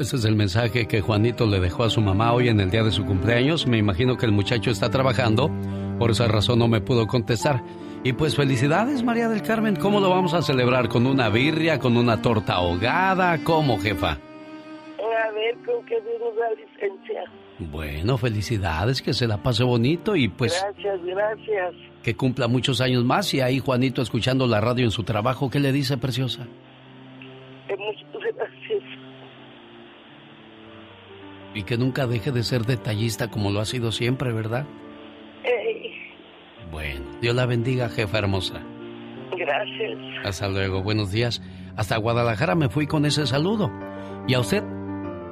Ese 0.00 0.16
es 0.16 0.24
el 0.24 0.34
mensaje 0.34 0.88
que 0.88 1.02
Juanito 1.02 1.46
le 1.46 1.60
dejó 1.60 1.84
a 1.84 1.90
su 1.90 2.00
mamá 2.00 2.32
hoy 2.32 2.48
en 2.48 2.58
el 2.58 2.70
día 2.70 2.82
de 2.82 2.90
su 2.90 3.04
cumpleaños. 3.04 3.66
Me 3.66 3.76
imagino 3.76 4.16
que 4.16 4.24
el 4.24 4.32
muchacho 4.32 4.70
está 4.70 4.88
trabajando, 4.88 5.50
por 5.98 6.10
esa 6.10 6.26
razón 6.26 6.58
no 6.58 6.68
me 6.68 6.80
pudo 6.80 7.06
contestar. 7.06 7.62
Y 8.02 8.14
pues 8.14 8.34
felicidades, 8.34 9.02
María 9.02 9.28
del 9.28 9.42
Carmen. 9.42 9.76
¿Cómo 9.76 10.00
lo 10.00 10.08
vamos 10.08 10.32
a 10.32 10.40
celebrar? 10.40 10.88
¿Con 10.88 11.06
una 11.06 11.28
birria? 11.28 11.78
¿Con 11.78 11.98
una 11.98 12.22
torta 12.22 12.54
ahogada? 12.54 13.44
¿Cómo, 13.44 13.78
jefa? 13.78 14.12
A 14.12 15.32
ver 15.32 15.54
con 15.66 15.84
qué 15.84 15.96
nos 16.18 16.34
da 16.34 16.48
licencia. 16.56 17.22
Bueno, 17.58 18.16
felicidades, 18.16 19.02
que 19.02 19.12
se 19.12 19.26
la 19.26 19.42
pase 19.42 19.64
bonito 19.64 20.16
y 20.16 20.28
pues 20.28 20.64
Gracias, 20.64 21.04
gracias. 21.04 21.74
que 22.02 22.16
cumpla 22.16 22.48
muchos 22.48 22.80
años 22.80 23.04
más. 23.04 23.34
Y 23.34 23.42
ahí 23.42 23.58
Juanito 23.58 24.00
escuchando 24.00 24.46
la 24.46 24.62
radio 24.62 24.86
en 24.86 24.92
su 24.92 25.02
trabajo, 25.02 25.50
¿qué 25.50 25.60
le 25.60 25.72
dice, 25.72 25.98
preciosa? 25.98 26.46
Eh, 27.68 27.76
muchas 27.76 28.34
gracias. 28.34 28.82
Y 31.54 31.64
que 31.64 31.76
nunca 31.76 32.06
deje 32.06 32.30
de 32.32 32.42
ser 32.42 32.64
detallista 32.64 33.28
como 33.28 33.50
lo 33.50 33.60
ha 33.60 33.64
sido 33.64 33.90
siempre, 33.92 34.32
¿verdad? 34.32 34.66
Ey, 35.44 35.92
Bueno, 36.70 37.04
Dios 37.20 37.34
la 37.34 37.46
bendiga, 37.46 37.88
jefa 37.88 38.18
hermosa. 38.18 38.60
gracias. 39.36 39.98
Hasta 40.24 40.48
luego, 40.48 40.82
buenos 40.82 41.10
días. 41.10 41.42
Hasta 41.76 41.96
Guadalajara 41.96 42.54
me 42.54 42.68
fui 42.68 42.86
con 42.86 43.04
ese 43.06 43.26
saludo. 43.26 43.70
¿Y 44.28 44.34
a 44.34 44.40
usted? 44.40 44.62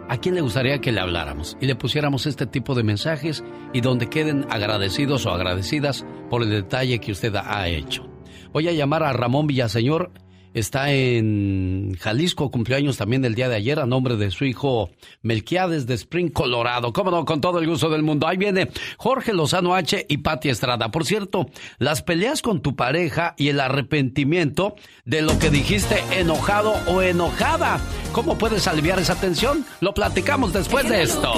¿A 0.09 0.17
quién 0.17 0.35
le 0.35 0.41
gustaría 0.41 0.81
que 0.81 0.91
le 0.91 1.01
habláramos 1.01 1.57
y 1.61 1.67
le 1.67 1.75
pusiéramos 1.77 2.25
este 2.27 2.47
tipo 2.47 2.75
de 2.75 2.83
mensajes 2.83 3.45
y 3.75 3.83
donde 3.83 4.09
queden 4.09 4.47
agradecidos 4.49 5.27
o 5.27 5.31
agradecidas 5.31 6.07
por 6.31 6.43
el 6.43 6.49
detalle 6.51 6.99
que 6.99 7.13
usted 7.13 7.35
ha 7.37 7.69
hecho? 7.69 8.09
Voy 8.53 8.67
a 8.69 8.73
llamar 8.73 9.03
a 9.03 9.13
Ramón 9.13 9.47
Villaseñor. 9.47 10.11
Está 10.55 10.93
en 10.93 11.97
Jalisco, 12.01 12.51
cumpleaños 12.51 12.97
también 12.97 13.25
el 13.25 13.35
día 13.35 13.49
de 13.49 13.57
ayer 13.57 13.79
a 13.79 13.87
nombre 13.87 14.17
de 14.17 14.31
su 14.31 14.45
hijo 14.45 14.91
Melquiades 15.23 15.87
de 15.87 15.95
Spring, 15.95 16.31
Colorado. 16.31 16.93
Cómo 16.93 17.11
no, 17.11 17.25
con 17.25 17.41
todo 17.41 17.59
el 17.59 17.67
gusto 17.67 17.91
del 17.91 18.03
mundo. 18.03 18.27
Ahí 18.27 18.37
viene 18.37 18.71
Jorge 18.97 19.33
Lozano 19.33 19.75
H 19.75 20.07
y 20.09 20.19
Pati 20.19 20.49
Estrada. 20.49 20.91
Por 20.91 21.05
cierto, 21.05 21.47
las 21.79 22.03
peleas 22.03 22.43
con 22.43 22.61
tu 22.63 22.77
pareja 22.77 23.35
y 23.37 23.49
el 23.49 23.61
arrepentimiento 23.61 24.75
de 25.05 25.23
lo 25.23 25.39
que 25.39 25.51
dijiste 25.51 26.03
enojado 26.13 26.75
o 26.87 27.03
enojada. 27.03 27.81
¿Cómo 28.13 28.39
puedes 28.39 28.67
aliviar 28.67 28.99
esa 28.99 29.21
tensión? 29.21 29.65
Lo 29.81 29.95
platicamos 29.95 30.53
después 30.53 30.89
de 30.89 31.03
esto. 31.03 31.33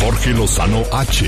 Jorge 0.00 0.30
Lozano 0.30 0.82
H. 0.92 1.26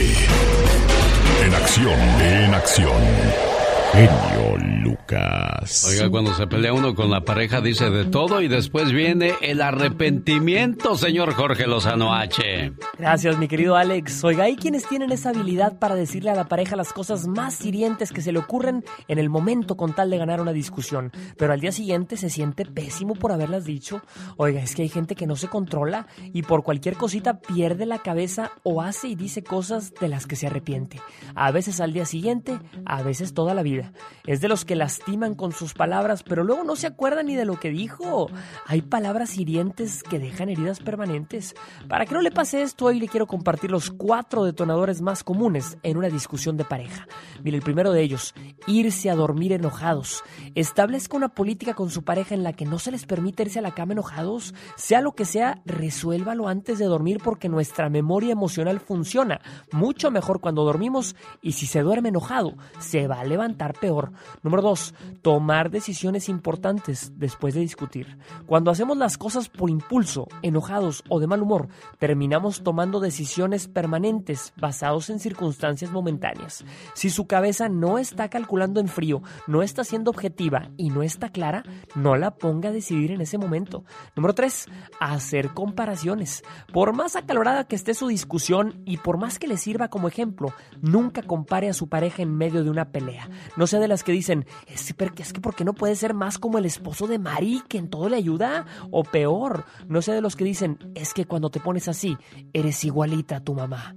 En 1.45 1.55
acción, 1.55 1.99
en 2.21 2.55
acción. 2.55 3.54
Genio 3.95 4.57
Lucas. 4.83 5.87
Oiga, 5.89 6.11
cuando 6.11 6.35
se 6.35 6.49
pelea 6.49 6.73
uno 6.73 6.97
con 6.97 7.13
la 7.13 7.21
pareja 7.21 7.61
dice 7.61 7.91
de 7.91 8.05
todo 8.05 8.41
y 8.41 8.49
después 8.49 8.91
viene 8.91 9.35
el 9.41 9.63
arrepentimiento, 9.63 10.97
señor 10.97 11.33
Jorge 11.35 11.69
Lozano 11.69 12.13
H. 12.13 12.73
Gracias, 12.99 13.39
mi 13.39 13.47
querido 13.47 13.77
Alex. 13.77 14.25
Oiga, 14.25 14.45
hay 14.45 14.57
quienes 14.57 14.89
tienen 14.89 15.13
esa 15.13 15.31
habilidad 15.31 15.79
para 15.79 15.95
decirle 15.95 16.31
a 16.31 16.35
la 16.35 16.49
pareja 16.49 16.75
las 16.75 16.93
cosas 16.93 17.29
más 17.29 17.65
hirientes 17.65 18.11
que 18.11 18.21
se 18.21 18.33
le 18.33 18.41
ocurren 18.41 18.85
en 19.07 19.21
el 19.21 19.31
momento 19.31 19.77
con 19.77 19.95
tal 19.95 20.11
de 20.11 20.19
ganar 20.19 20.41
una 20.41 20.53
discusión, 20.53 21.13
pero 21.39 21.53
al 21.53 21.61
día 21.61 21.71
siguiente 21.71 22.17
se 22.17 22.31
siente 22.31 22.65
pésimo 22.65 23.15
por 23.15 23.31
haberlas 23.31 23.65
dicho. 23.65 24.03
Oiga, 24.37 24.61
es 24.61 24.75
que 24.75 24.83
hay 24.83 24.89
gente 24.89 25.15
que 25.15 25.29
no 25.29 25.37
se 25.37 25.47
controla 25.47 26.09
y 26.33 26.43
por 26.43 26.65
cualquier 26.65 26.97
cosita 26.97 27.39
pierde 27.39 27.87
la 27.87 28.01
cabeza 28.01 28.51
o 28.65 28.83
hace 28.83 29.07
y 29.07 29.15
dice 29.15 29.45
cosas 29.45 29.95
de 29.95 30.09
las 30.09 30.27
que 30.27 30.35
se 30.35 30.49
arrepiente. 30.49 31.01
A 31.37 31.53
veces 31.53 31.81
al 31.81 31.93
día 31.93 32.07
siguiente, 32.07 32.59
a 32.87 33.01
veces 33.05 33.35
toda 33.35 33.55
la 33.55 33.63
vida. 33.63 33.84
Es 34.27 34.41
de 34.41 34.49
los 34.49 34.65
que 34.65 34.77
lastiman 34.77 35.35
con 35.35 35.53
sus 35.53 35.75
palabras, 35.75 36.23
pero 36.23 36.45
luego 36.45 36.65
no 36.65 36.77
se 36.77 36.87
acuerdan 36.87 37.27
ni 37.27 37.37
de 37.37 37.45
lo 37.45 37.59
que 37.61 37.71
dijo. 37.71 38.29
Hay 38.67 38.83
palabras 38.83 39.37
hirientes 39.37 40.03
que 40.03 40.19
dejan 40.19 40.49
heridas 40.49 40.81
permanentes. 40.81 41.55
Para 41.89 42.07
que 42.07 42.15
no 42.15 42.21
le 42.21 42.31
pase 42.31 42.63
esto, 42.63 42.87
hoy 42.87 43.01
le 43.01 43.09
quiero 43.09 43.27
compartir 43.27 43.71
los 43.71 43.91
cuatro 43.91 44.45
detonadores 44.45 45.03
más 45.03 45.25
comunes 45.25 45.79
en 45.83 45.97
una 45.97 46.09
discusión 46.09 46.57
de 46.57 46.65
pareja. 46.65 47.07
Mire, 47.43 47.59
el 47.59 47.63
primero 47.63 47.93
de 47.93 48.03
ellos, 48.03 48.35
irse 48.67 49.11
a 49.11 49.15
dormir 49.15 49.53
enojados. 49.53 50.23
Establezca 50.55 51.17
una 51.17 51.29
política 51.29 51.75
con 51.75 51.91
su 51.91 52.03
pareja 52.03 52.35
en 52.35 52.43
la 52.43 52.53
que 52.53 52.65
no 52.65 52.79
se 52.79 52.91
les 52.91 53.07
permite 53.07 53.43
irse 53.43 53.59
a 53.59 53.63
la 53.63 53.75
cama 53.75 53.93
enojados. 53.93 54.55
Sea 54.77 55.01
lo 55.01 55.13
que 55.13 55.25
sea, 55.25 55.63
resuélvalo 55.65 56.49
antes 56.49 56.79
de 56.79 56.87
dormir 56.87 57.19
porque 57.23 57.49
nuestra 57.49 57.89
memoria 57.91 58.33
emocional 58.33 58.81
funciona 58.81 59.41
mucho 59.73 60.11
mejor 60.11 60.41
cuando 60.41 60.65
dormimos 60.65 61.17
y 61.43 61.53
si 61.53 61.67
se 61.67 61.81
duerme 61.81 62.09
enojado, 62.09 62.55
se 62.79 63.07
va 63.07 63.21
a 63.21 63.25
levantar 63.25 63.74
peor. 63.75 64.13
Número 64.43 64.63
dos, 64.63 64.95
tomar 65.23 65.71
decisiones 65.71 66.29
importantes 66.29 67.13
después 67.17 67.55
de 67.55 67.61
discutir. 67.61 68.19
Cuando 68.47 68.71
hacemos 68.71 68.97
las 68.97 69.19
cosas 69.19 69.49
por 69.49 69.71
impulso, 69.71 70.29
enojados 70.43 71.05
o 71.09 71.21
de 71.21 71.27
mal 71.27 71.43
humor, 71.43 71.69
terminamos 71.99 72.63
tomando 72.63 73.01
decisiones 73.01 73.69
permanentes 73.69 74.53
basados 74.57 75.11
en 75.11 75.21
circunstancias 75.21 75.91
momentáneas. 75.91 76.65
Si 76.95 77.11
su 77.11 77.27
cabeza 77.27 77.69
no 77.69 77.99
está 77.99 78.29
calculando 78.29 78.81
en 78.81 78.89
frío, 78.89 79.23
no 79.47 79.63
está 79.63 79.85
siendo 79.85 80.11
objetiva 80.11 80.71
y 80.77 80.91
no 80.91 81.03
está 81.03 81.29
clara, 81.29 81.65
no 81.95 82.17
la 82.17 82.37
ponga 82.37 82.71
a 82.71 82.73
decidir 82.73 83.13
en 83.13 83.21
ese 83.21 83.39
momento. 83.39 83.85
Número 84.17 84.35
tres, 84.35 84.67
hacer 85.01 85.51
comparaciones. 85.51 86.43
Por 86.73 86.95
más 86.95 87.17
acalorada 87.17 87.65
que 87.65 87.77
esté 87.77 87.95
su 87.95 88.09
discusión 88.09 88.83
y 88.85 88.99
por 88.99 89.19
más 89.19 89.39
que 89.39 89.49
le 89.49 89.57
sirva 89.57 89.89
como 89.89 90.09
ejemplo, 90.09 90.53
nunca 90.81 91.23
compare 91.23 91.69
a 91.69 91.75
su 91.75 91.89
pareja 91.89 92.23
en 92.23 92.35
medio 92.37 92.65
de 92.65 92.71
una 92.71 92.91
pelea. 92.91 93.29
No 93.57 93.67
sea 93.67 93.81
de 93.81 93.89
las 93.89 94.03
que 94.03 94.13
dicen, 94.13 94.47
es 94.67 94.93
que, 94.93 95.23
es 95.23 95.33
que 95.33 95.41
¿por 95.41 95.55
qué 95.55 95.65
no 95.65 95.75
puede 95.75 95.97
ser 95.97 96.15
más 96.15 96.39
como 96.39 96.59
el 96.59 96.67
esposo 96.67 97.07
de 97.07 97.19
Mari, 97.19 97.63
que 97.69 97.79
en 97.79 97.89
todo 97.89 98.09
le 98.09 98.17
ayuda? 98.17 98.67
O 98.91 99.05
peor, 99.05 99.65
no 99.89 100.03
sea 100.03 100.15
de 100.15 100.21
los 100.21 100.37
que 100.37 100.45
dicen, 100.45 100.79
es 100.95 101.15
que 101.15 101.27
cuando 101.27 101.51
te 101.51 101.61
pones 101.61 101.89
así, 101.89 102.17
eres 102.53 102.85
igualita 102.85 103.37
a 103.37 103.41
tu 103.41 103.55
mamá. 103.55 103.95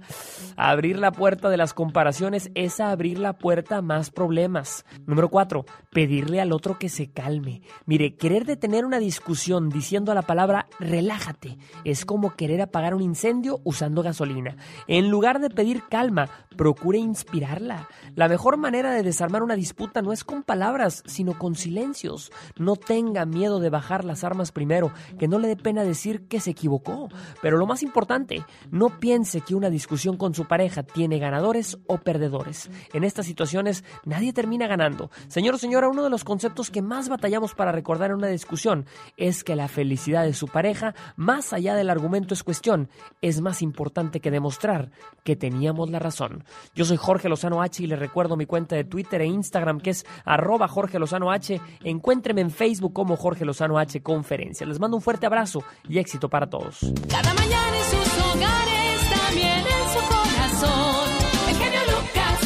Abrir 0.56 0.98
la 0.98 1.12
puerta 1.12 1.48
de 1.48 1.56
las 1.56 1.74
comparaciones 1.74 2.50
es 2.54 2.80
abrir 2.80 3.18
la 3.18 3.34
puerta 3.34 3.78
a 3.78 3.82
más 3.82 4.10
problemas. 4.10 4.84
Número 5.06 5.28
cuatro, 5.28 5.64
pedirle 5.90 6.40
al 6.40 6.52
otro 6.52 6.78
que 6.78 6.88
se 6.88 7.10
calme. 7.10 7.62
Mire, 7.86 8.16
querer 8.16 8.44
detener 8.44 8.84
una 8.84 8.98
discusión 8.98 9.68
diciendo 9.68 10.14
la 10.14 10.22
palabra 10.22 10.66
relájate 10.78 11.58
es 11.84 12.04
como 12.04 12.34
querer 12.36 12.60
apagar 12.60 12.94
un 12.94 13.02
incendio 13.02 13.60
usando 13.64 14.02
gasolina. 14.02 14.56
En 14.86 15.10
lugar 15.10 15.40
de 15.40 15.50
pedir 15.50 15.82
calma, 15.88 16.28
procure 16.56 16.98
inspirarla. 16.98 17.88
La 18.14 18.28
mejor 18.28 18.56
manera 18.56 18.92
de 18.92 19.02
desarmar 19.02 19.42
una 19.48 19.56
disputa 19.56 20.02
no 20.02 20.12
es 20.12 20.24
con 20.24 20.42
palabras, 20.42 21.02
sino 21.06 21.38
con 21.38 21.54
silencios. 21.54 22.30
No 22.58 22.76
tenga 22.76 23.24
miedo 23.24 23.60
de 23.60 23.70
bajar 23.70 24.04
las 24.04 24.22
armas 24.22 24.52
primero, 24.52 24.92
que 25.18 25.26
no 25.26 25.38
le 25.38 25.48
dé 25.48 25.56
pena 25.56 25.84
decir 25.84 26.28
que 26.28 26.38
se 26.38 26.50
equivocó. 26.50 27.08
Pero 27.40 27.56
lo 27.56 27.64
más 27.64 27.82
importante, 27.82 28.44
no 28.70 29.00
piense 29.00 29.40
que 29.40 29.54
una 29.54 29.70
discusión 29.70 30.18
con 30.18 30.34
su 30.34 30.44
pareja 30.44 30.82
tiene 30.82 31.18
ganadores 31.18 31.78
o 31.86 31.96
perdedores. 31.96 32.70
En 32.92 33.04
estas 33.04 33.24
situaciones 33.24 33.84
nadie 34.04 34.34
termina 34.34 34.66
ganando. 34.66 35.10
Señor 35.28 35.54
o 35.54 35.58
señora, 35.58 35.88
uno 35.88 36.04
de 36.04 36.10
los 36.10 36.24
conceptos 36.24 36.70
que 36.70 36.82
más 36.82 37.08
batallamos 37.08 37.54
para 37.54 37.72
recordar 37.72 38.10
en 38.10 38.16
una 38.16 38.28
discusión 38.28 38.84
es 39.16 39.44
que 39.44 39.56
la 39.56 39.68
felicidad 39.68 40.24
de 40.24 40.34
su 40.34 40.48
pareja, 40.48 40.94
más 41.16 41.54
allá 41.54 41.74
del 41.74 41.88
argumento 41.88 42.34
es 42.34 42.42
cuestión, 42.42 42.90
es 43.22 43.40
más 43.40 43.62
importante 43.62 44.20
que 44.20 44.30
demostrar 44.30 44.90
que 45.24 45.36
teníamos 45.36 45.88
la 45.88 46.00
razón. 46.00 46.44
Yo 46.74 46.84
soy 46.84 46.98
Jorge 46.98 47.30
Lozano 47.30 47.62
H 47.62 47.82
y 47.82 47.86
le 47.86 47.96
recuerdo 47.96 48.36
mi 48.36 48.44
cuenta 48.44 48.76
de 48.76 48.84
Twitter 48.84 49.22
e 49.22 49.26
Instagram 49.26 49.37
que 49.82 49.90
es 49.90 50.06
arroba 50.24 50.68
Jorge 50.68 50.98
Lozano 50.98 51.30
H. 51.30 51.60
Encuéntreme 51.84 52.40
en 52.40 52.50
Facebook 52.50 52.92
como 52.92 53.16
Jorge 53.16 53.44
Lozano 53.44 53.78
H 53.78 54.02
Conferencia. 54.02 54.66
Les 54.66 54.80
mando 54.80 54.96
un 54.96 55.02
fuerte 55.02 55.26
abrazo 55.26 55.62
y 55.88 55.98
éxito 55.98 56.28
para 56.28 56.48
todos. 56.48 56.80
Cada 57.08 57.34
mañana 57.34 57.78
en 57.78 57.84
sus 57.84 58.18
hogares, 58.24 59.10
también 59.10 59.58
en 59.58 59.88
su 59.92 60.00
corazón. 60.08 61.10
El 61.48 61.56
genio 61.56 61.80
Lucas. 61.86 62.38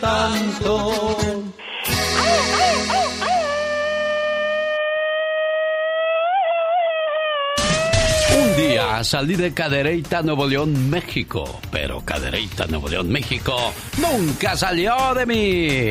tanto. 0.00 1.25
Un 8.56 8.62
día 8.62 9.04
salí 9.04 9.36
de 9.36 9.52
Cadereyta, 9.52 10.22
Nuevo 10.22 10.46
León, 10.46 10.88
México. 10.88 11.60
Pero 11.70 12.00
Cadereyta, 12.00 12.66
Nuevo 12.66 12.88
León, 12.88 13.10
México 13.10 13.54
nunca 13.98 14.56
salió 14.56 15.12
de 15.14 15.26
mí. 15.26 15.90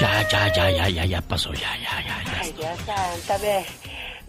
Ya, 0.00 0.28
ya, 0.28 0.52
ya, 0.52 0.70
ya, 0.70 0.88
ya, 0.88 1.04
ya 1.04 1.20
pasó, 1.22 1.52
ya, 1.52 1.60
ya, 1.76 2.02
ya, 2.04 2.24
ya. 2.24 2.40
Ay, 2.42 2.52
Dios 2.52 2.68
santo, 2.84 3.44
me, 3.44 3.64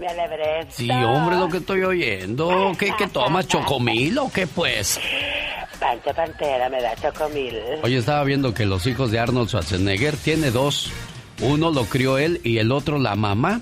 me 0.05 0.07
alegré. 0.07 0.67
Sí, 0.69 0.91
hombre, 0.91 1.37
lo 1.37 1.49
que 1.49 1.57
estoy 1.57 1.83
oyendo. 1.83 2.71
¿Qué, 2.77 2.93
qué 2.97 3.07
tomas, 3.07 3.47
chocomil 3.47 4.17
o 4.19 4.31
qué, 4.31 4.45
pues? 4.45 4.99
Pancho 5.79 6.13
Pantera 6.13 6.69
me 6.69 6.81
da 6.81 6.95
chocomil. 6.95 7.55
Oye, 7.83 7.97
estaba 7.97 8.23
viendo 8.23 8.53
que 8.53 8.65
los 8.65 8.85
hijos 8.85 9.11
de 9.11 9.19
Arnold 9.19 9.49
Schwarzenegger 9.49 10.15
tiene 10.17 10.51
dos. 10.51 10.91
Uno 11.41 11.71
lo 11.71 11.85
crió 11.85 12.17
él 12.17 12.41
y 12.43 12.57
el 12.57 12.71
otro 12.71 12.99
la 12.99 13.15
mamá. 13.15 13.61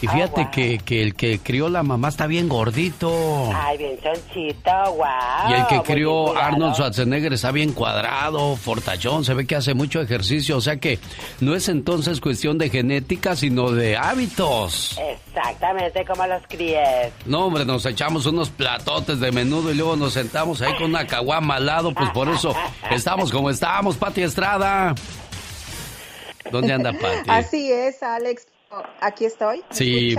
Y 0.00 0.06
fíjate 0.06 0.48
que, 0.52 0.78
que 0.78 1.02
el 1.02 1.16
que 1.16 1.40
crió 1.40 1.68
la 1.68 1.82
mamá 1.82 2.08
está 2.08 2.28
bien 2.28 2.48
gordito. 2.48 3.50
Ay, 3.52 3.78
bien 3.78 3.98
chonchito, 4.00 4.70
wow. 4.92 5.50
Y 5.50 5.54
el 5.54 5.66
que 5.66 5.82
crió 5.82 6.36
Arnold 6.38 6.74
Schwarzenegger 6.74 7.32
está 7.32 7.50
bien 7.50 7.72
cuadrado, 7.72 8.54
fortachón, 8.54 9.24
se 9.24 9.34
ve 9.34 9.44
que 9.44 9.56
hace 9.56 9.74
mucho 9.74 10.00
ejercicio, 10.00 10.56
o 10.56 10.60
sea 10.60 10.76
que 10.76 11.00
no 11.40 11.56
es 11.56 11.68
entonces 11.68 12.20
cuestión 12.20 12.58
de 12.58 12.70
genética, 12.70 13.34
sino 13.34 13.72
de 13.72 13.96
hábitos. 13.96 14.96
Exactamente 15.00 16.04
como 16.04 16.26
los 16.28 16.42
crié. 16.48 17.12
No, 17.26 17.46
hombre, 17.46 17.64
nos 17.64 17.84
echamos 17.84 18.24
unos 18.26 18.50
platotes 18.50 19.18
de 19.18 19.32
menudo 19.32 19.72
y 19.72 19.74
luego 19.74 19.96
nos 19.96 20.12
sentamos 20.12 20.62
ahí 20.62 20.74
con 20.74 20.90
una 20.90 21.08
caguama 21.08 21.56
al 21.56 21.66
lado, 21.66 21.92
pues 21.92 22.10
por 22.10 22.28
eso 22.28 22.54
estamos 22.92 23.32
como 23.32 23.50
estamos, 23.50 23.96
Pati 23.96 24.22
Estrada. 24.22 24.94
¿Dónde 26.50 26.72
anda 26.72 26.92
Pati? 26.92 27.28
Así 27.28 27.72
es, 27.72 28.02
Alex. 28.02 28.46
Aquí 29.00 29.24
estoy. 29.24 29.62
Sí, 29.70 30.14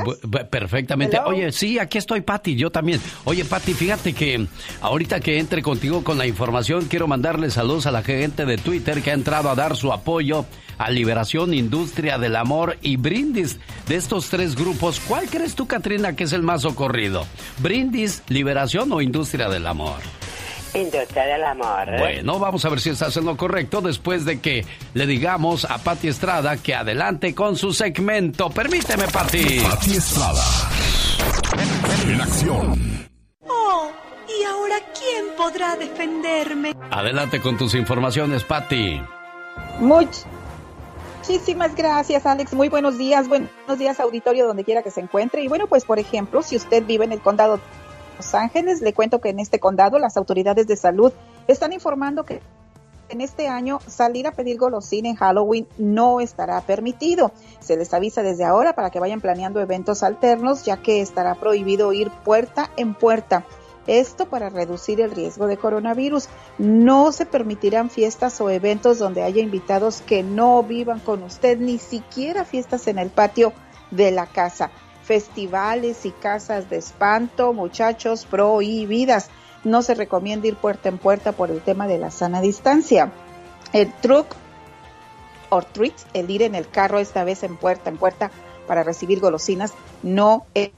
perfectamente. 0.50 1.20
Oye, 1.20 1.52
sí, 1.52 1.78
aquí 1.78 2.00
estoy, 2.00 2.22
Pati, 2.22 2.56
yo 2.56 2.72
también. 2.72 3.00
Oye, 3.26 3.46
Pati, 3.46 3.76
fíjate 3.76 4.14
que 4.14 4.48
ahorita 4.82 5.20
que 5.20 5.38
entre 5.38 5.62
contigo 5.62 6.04
con 6.04 6.18
la 6.18 6.26
información, 6.26 6.86
quiero 6.86 7.08
mandarle 7.08 7.52
saludos 7.52 7.86
a 7.86 7.92
la 7.92 8.02
gente 8.02 8.46
de 8.46 8.58
Twitter 8.58 9.04
que 9.04 9.12
ha 9.12 9.14
entrado 9.14 9.50
a 9.50 9.56
dar 9.56 9.76
su 9.76 9.94
apoyo 9.94 10.46
a 10.80 10.90
Liberación, 10.90 11.54
Industria 11.54 12.18
del 12.18 12.36
Amor 12.36 12.78
y 12.82 12.98
Brindis. 12.98 13.60
De 13.88 13.96
estos 13.96 14.30
tres 14.30 14.56
grupos, 14.56 15.00
¿cuál 15.00 15.30
crees 15.30 15.54
tú, 15.54 15.68
Katrina, 15.68 16.16
que 16.16 16.24
es 16.24 16.34
el 16.34 16.42
más 16.42 16.64
socorrido? 16.64 17.28
¿Brindis, 17.60 18.24
Liberación 18.30 18.92
o 18.92 19.02
Industria 19.02 19.50
del 19.50 19.68
Amor? 19.68 20.00
Industria 20.74 21.26
del 21.26 21.44
amor. 21.44 21.98
Bueno, 21.98 22.40
vamos 22.40 22.64
a 22.66 22.70
ver 22.70 22.80
si 22.80 22.90
estás 22.90 23.16
en 23.18 23.26
lo 23.26 23.36
correcto 23.38 23.82
después 23.82 24.26
de 24.26 24.40
que 24.40 24.66
le 24.94 25.08
digamos 25.08 25.66
a 25.66 25.78
Pati 25.80 26.08
Estrada 26.08 26.58
que 26.58 26.76
adelante 26.76 27.34
con 27.34 27.56
su 27.56 27.74
segmento. 27.74 28.50
Permíteme, 28.50 29.08
Pati. 29.08 29.60
Pati 29.60 29.92
Estrada. 29.96 30.44
En 32.08 32.22
acción. 32.22 33.08
Oh, 33.48 33.92
¿y 34.28 34.44
ahora 34.44 34.76
quién 34.98 35.36
podrá 35.36 35.76
defenderme? 35.76 36.74
Adelante 36.92 37.42
con 37.42 37.58
tus 37.58 37.76
informaciones, 37.76 38.44
Pati. 38.44 39.02
Muchísimas 39.80 41.76
gracias, 41.76 42.26
Alex. 42.26 42.54
Muy 42.54 42.70
buenos 42.70 42.98
días. 42.98 43.28
Buenos 43.28 43.50
días, 43.78 44.00
auditorio, 44.00 44.48
donde 44.48 44.64
quiera 44.64 44.84
que 44.84 44.92
se 44.92 45.02
encuentre. 45.02 45.44
Y 45.44 45.48
bueno, 45.48 45.68
pues, 45.68 45.86
por 45.86 46.00
ejemplo, 46.00 46.42
si 46.44 46.56
usted 46.56 46.84
vive 46.86 47.06
en 47.06 47.12
el 47.12 47.20
condado 47.20 47.60
los 48.20 48.36
Ángeles. 48.36 48.82
Le 48.82 48.94
cuento 48.94 49.20
que 49.20 49.30
en 49.30 49.40
este 49.40 49.60
condado 49.60 49.98
las 49.98 50.18
autoridades 50.18 50.68
de 50.68 50.76
salud 50.76 51.12
están 51.48 51.74
informando 51.74 52.24
que 52.26 52.42
en 53.08 53.22
este 53.22 53.48
año 53.48 53.80
salir 53.88 54.28
a 54.28 54.34
pedir 54.34 54.60
golosina 54.60 55.10
en 55.10 55.16
Halloween 55.16 55.68
no 55.80 56.20
estará 56.20 56.62
permitido. 56.62 57.32
Se 57.60 57.76
les 57.76 57.92
avisa 57.94 58.22
desde 58.22 58.44
ahora 58.44 58.74
para 58.74 58.92
que 58.92 59.00
vayan 59.00 59.22
planeando 59.22 59.60
eventos 59.60 60.04
alternos, 60.04 60.66
ya 60.66 60.78
que 60.78 61.02
estará 61.02 61.34
prohibido 61.36 61.92
ir 61.92 62.12
puerta 62.24 62.70
en 62.78 62.94
puerta. 62.94 63.46
Esto 63.88 64.30
para 64.30 64.50
reducir 64.50 65.02
el 65.02 65.10
riesgo 65.10 65.48
de 65.48 65.58
coronavirus. 65.58 66.30
No 66.60 67.12
se 67.12 67.26
permitirán 67.26 67.90
fiestas 67.90 68.40
o 68.42 68.52
eventos 68.52 69.00
donde 69.00 69.24
haya 69.24 69.42
invitados 69.42 70.02
que 70.02 70.22
no 70.22 70.62
vivan 70.62 71.00
con 71.00 71.24
usted, 71.24 71.58
ni 71.58 71.80
siquiera 71.80 72.46
fiestas 72.46 72.86
en 72.88 73.00
el 73.00 73.10
patio 73.10 73.54
de 73.90 74.12
la 74.12 74.28
casa 74.28 74.70
festivales 75.10 76.06
y 76.06 76.12
casas 76.12 76.70
de 76.70 76.78
espanto, 76.78 77.52
muchachos, 77.52 78.28
prohibidas. 78.30 79.32
No 79.64 79.82
se 79.82 79.96
recomienda 79.96 80.48
ir 80.48 80.56
puerta 80.56 80.88
en 80.88 81.00
puerta 81.00 81.32
por 81.32 81.50
el 81.50 81.62
tema 81.62 81.88
de 81.88 81.98
la 81.98 82.12
sana 82.12 82.42
distancia. 82.42 83.12
El 83.74 83.92
truck 83.92 84.36
o 85.50 85.64
treats, 85.64 86.06
el 86.14 86.30
ir 86.30 86.44
en 86.44 86.54
el 86.54 86.70
carro 86.70 87.00
esta 87.00 87.24
vez 87.24 87.42
en 87.42 87.58
puerta 87.58 87.90
en 87.90 87.98
puerta 87.98 88.30
para 88.68 88.84
recibir 88.84 89.20
golosinas, 89.20 89.74
no 90.04 90.46
es, 90.54 90.70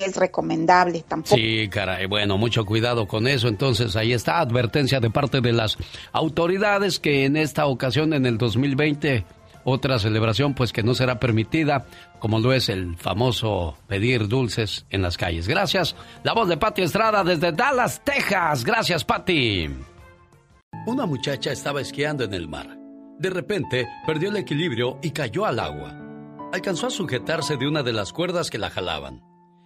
es 0.00 0.16
recomendable 0.16 1.04
tampoco. 1.06 1.36
Sí, 1.36 1.68
caray, 1.68 2.06
bueno, 2.06 2.38
mucho 2.38 2.66
cuidado 2.66 3.06
con 3.06 3.28
eso. 3.28 3.46
Entonces, 3.46 3.94
ahí 3.94 4.12
está 4.12 4.40
advertencia 4.40 4.98
de 4.98 5.10
parte 5.10 5.40
de 5.40 5.52
las 5.52 5.78
autoridades 6.10 6.98
que 6.98 7.24
en 7.24 7.36
esta 7.36 7.66
ocasión, 7.66 8.14
en 8.14 8.26
el 8.26 8.36
2020, 8.36 9.24
otra 9.70 9.98
celebración 9.98 10.54
pues 10.54 10.72
que 10.72 10.82
no 10.82 10.94
será 10.94 11.18
permitida, 11.18 11.86
como 12.18 12.38
lo 12.38 12.52
es 12.52 12.68
el 12.68 12.96
famoso 12.96 13.76
pedir 13.86 14.28
dulces 14.28 14.86
en 14.90 15.02
las 15.02 15.16
calles. 15.16 15.48
Gracias. 15.48 15.96
La 16.22 16.32
voz 16.32 16.48
de 16.48 16.56
Patti 16.56 16.82
Estrada 16.82 17.24
desde 17.24 17.52
Dallas, 17.52 18.02
Texas. 18.04 18.64
Gracias, 18.64 19.04
Patti. 19.04 19.68
Una 20.86 21.06
muchacha 21.06 21.52
estaba 21.52 21.80
esquiando 21.80 22.24
en 22.24 22.34
el 22.34 22.48
mar. 22.48 22.76
De 23.18 23.28
repente 23.28 23.86
perdió 24.06 24.30
el 24.30 24.36
equilibrio 24.36 24.98
y 25.02 25.10
cayó 25.10 25.44
al 25.44 25.58
agua. 25.60 25.94
Alcanzó 26.52 26.86
a 26.86 26.90
sujetarse 26.90 27.56
de 27.56 27.68
una 27.68 27.82
de 27.82 27.92
las 27.92 28.12
cuerdas 28.12 28.50
que 28.50 28.58
la 28.58 28.70
jalaban. 28.70 29.22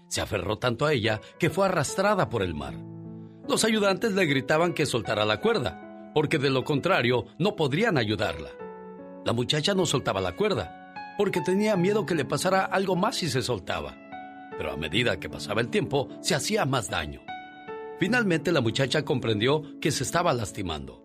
Se 0.08 0.20
aferró 0.20 0.58
tanto 0.58 0.86
a 0.86 0.92
ella 0.92 1.20
que 1.38 1.50
fue 1.50 1.66
arrastrada 1.66 2.28
por 2.28 2.42
el 2.42 2.54
mar. 2.54 2.74
Los 3.48 3.64
ayudantes 3.64 4.12
le 4.12 4.26
gritaban 4.26 4.72
que 4.72 4.86
soltara 4.86 5.24
la 5.24 5.40
cuerda, 5.40 6.10
porque 6.14 6.38
de 6.38 6.50
lo 6.50 6.64
contrario 6.64 7.26
no 7.38 7.56
podrían 7.56 7.98
ayudarla. 7.98 8.50
La 9.24 9.32
muchacha 9.32 9.74
no 9.74 9.86
soltaba 9.86 10.20
la 10.20 10.36
cuerda, 10.36 11.14
porque 11.16 11.40
tenía 11.40 11.76
miedo 11.76 12.04
que 12.04 12.14
le 12.14 12.26
pasara 12.26 12.64
algo 12.64 12.94
más 12.94 13.16
si 13.16 13.28
se 13.28 13.40
soltaba. 13.40 13.96
Pero 14.56 14.72
a 14.72 14.76
medida 14.76 15.18
que 15.18 15.30
pasaba 15.30 15.62
el 15.62 15.68
tiempo, 15.68 16.08
se 16.20 16.34
hacía 16.34 16.66
más 16.66 16.90
daño. 16.90 17.22
Finalmente 17.98 18.52
la 18.52 18.60
muchacha 18.60 19.02
comprendió 19.04 19.62
que 19.80 19.90
se 19.90 20.04
estaba 20.04 20.34
lastimando. 20.34 21.02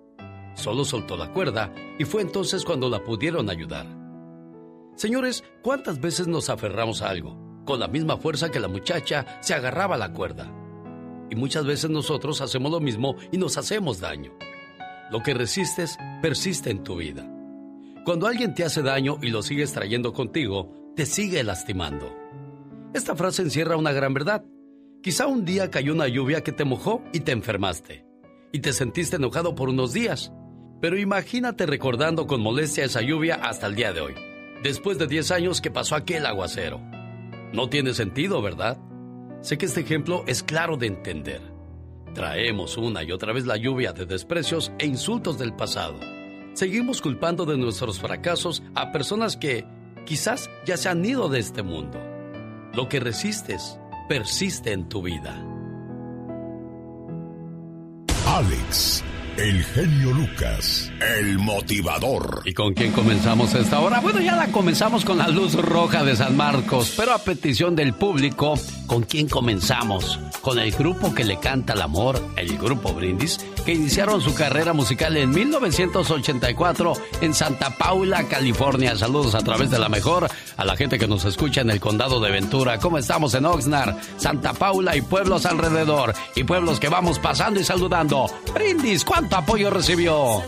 Solo 0.55 0.83
soltó 0.83 1.15
la 1.15 1.31
cuerda 1.31 1.73
y 1.97 2.03
fue 2.03 2.21
entonces 2.21 2.65
cuando 2.65 2.89
la 2.89 3.03
pudieron 3.03 3.49
ayudar. 3.49 3.87
Señores, 4.95 5.45
¿cuántas 5.61 6.01
veces 6.01 6.27
nos 6.27 6.49
aferramos 6.49 7.01
a 7.01 7.09
algo? 7.09 7.63
Con 7.65 7.79
la 7.79 7.87
misma 7.87 8.17
fuerza 8.17 8.51
que 8.51 8.59
la 8.59 8.67
muchacha 8.67 9.37
se 9.39 9.53
agarraba 9.53 9.95
a 9.95 9.99
la 9.99 10.11
cuerda. 10.11 10.51
Y 11.29 11.35
muchas 11.35 11.65
veces 11.65 11.89
nosotros 11.89 12.41
hacemos 12.41 12.69
lo 12.69 12.81
mismo 12.81 13.15
y 13.31 13.37
nos 13.37 13.57
hacemos 13.57 14.01
daño. 14.01 14.33
Lo 15.09 15.23
que 15.23 15.33
resistes 15.33 15.97
persiste 16.21 16.69
en 16.69 16.83
tu 16.83 16.97
vida. 16.97 17.38
Cuando 18.09 18.25
alguien 18.25 18.55
te 18.55 18.63
hace 18.63 18.81
daño 18.81 19.19
y 19.21 19.29
lo 19.29 19.43
sigues 19.43 19.71
trayendo 19.71 20.13
contigo, 20.13 20.73
te 20.95 21.05
sigue 21.05 21.43
lastimando. 21.43 22.11
Esta 22.91 23.15
frase 23.15 23.43
encierra 23.43 23.77
una 23.77 23.91
gran 23.91 24.15
verdad. 24.15 24.43
Quizá 25.03 25.27
un 25.27 25.45
día 25.45 25.69
cayó 25.69 25.93
una 25.93 26.07
lluvia 26.07 26.41
que 26.41 26.51
te 26.51 26.65
mojó 26.65 27.03
y 27.13 27.19
te 27.19 27.33
enfermaste. 27.33 28.07
Y 28.51 28.61
te 28.61 28.73
sentiste 28.73 29.17
enojado 29.17 29.53
por 29.53 29.69
unos 29.69 29.93
días. 29.93 30.33
Pero 30.81 30.97
imagínate 30.97 31.67
recordando 31.67 32.25
con 32.25 32.41
molestia 32.41 32.83
esa 32.83 33.03
lluvia 33.03 33.35
hasta 33.35 33.67
el 33.67 33.75
día 33.75 33.93
de 33.93 34.01
hoy, 34.01 34.15
después 34.63 34.97
de 34.97 35.05
10 35.05 35.29
años 35.29 35.61
que 35.61 35.69
pasó 35.69 35.93
aquel 35.93 36.25
aguacero. 36.25 36.81
No 37.53 37.69
tiene 37.69 37.93
sentido, 37.93 38.41
¿verdad? 38.41 38.79
Sé 39.41 39.59
que 39.59 39.67
este 39.67 39.81
ejemplo 39.81 40.23
es 40.25 40.41
claro 40.41 40.77
de 40.77 40.87
entender. 40.87 41.41
Traemos 42.15 42.75
una 42.75 43.03
y 43.03 43.11
otra 43.11 43.33
vez 43.33 43.45
la 43.45 43.57
lluvia 43.57 43.93
de 43.93 44.07
desprecios 44.07 44.71
e 44.79 44.87
insultos 44.87 45.37
del 45.37 45.55
pasado 45.55 45.99
seguimos 46.59 47.01
culpando 47.01 47.45
de 47.45 47.57
nuestros 47.57 48.01
fracasos 48.01 48.61
a 48.75 48.91
personas 48.91 49.37
que 49.37 49.65
quizás 50.05 50.49
ya 50.65 50.75
se 50.75 50.89
han 50.89 51.05
ido 51.05 51.29
de 51.29 51.39
este 51.39 51.63
mundo. 51.63 51.97
Lo 52.73 52.89
que 52.89 52.99
resistes 52.99 53.79
persiste 54.09 54.73
en 54.73 54.89
tu 54.89 55.01
vida. 55.01 55.41
Alex 58.27 59.01
el 59.39 59.63
genio 59.63 60.11
Lucas, 60.11 60.91
el 61.17 61.39
motivador. 61.39 62.41
¿Y 62.43 62.53
con 62.53 62.73
quién 62.73 62.91
comenzamos 62.91 63.53
esta 63.53 63.79
hora? 63.79 64.01
Bueno, 64.01 64.19
ya 64.19 64.35
la 64.35 64.47
comenzamos 64.47 65.05
con 65.05 65.17
la 65.17 65.29
luz 65.29 65.53
roja 65.53 66.03
de 66.03 66.17
San 66.17 66.35
Marcos, 66.35 66.93
pero 66.97 67.13
a 67.13 67.19
petición 67.19 67.73
del 67.73 67.93
público, 67.93 68.55
¿con 68.85 69.03
quién 69.03 69.29
comenzamos? 69.29 70.19
Con 70.41 70.59
el 70.59 70.71
grupo 70.71 71.13
que 71.13 71.23
le 71.23 71.39
canta 71.39 71.71
el 71.71 71.81
amor, 71.81 72.21
el 72.35 72.57
grupo 72.57 72.93
Brindis, 72.93 73.37
que 73.65 73.73
iniciaron 73.73 74.19
su 74.19 74.33
carrera 74.33 74.73
musical 74.73 75.15
en 75.15 75.29
1984 75.29 76.93
en 77.21 77.33
Santa 77.33 77.77
Paula, 77.77 78.25
California. 78.25 78.97
Saludos 78.97 79.35
a 79.35 79.39
través 79.39 79.69
de 79.71 79.79
la 79.79 79.87
mejor 79.87 80.29
a 80.57 80.65
la 80.65 80.75
gente 80.75 80.99
que 80.99 81.07
nos 81.07 81.23
escucha 81.23 81.61
en 81.61 81.69
el 81.69 81.79
condado 81.79 82.19
de 82.19 82.31
Ventura. 82.31 82.77
¿Cómo 82.79 82.97
estamos 82.97 83.33
en 83.35 83.45
Oxnard, 83.45 83.95
Santa 84.17 84.51
Paula 84.51 84.97
y 84.97 85.01
pueblos 85.01 85.45
alrededor? 85.45 86.13
Y 86.35 86.43
pueblos 86.43 86.79
que 86.79 86.89
vamos 86.89 87.19
pasando 87.19 87.61
y 87.61 87.63
saludando. 87.63 88.29
Brindis, 88.53 89.05
¿cuánto? 89.05 89.28
Apoyo 89.37 89.69
recibió? 89.69 90.41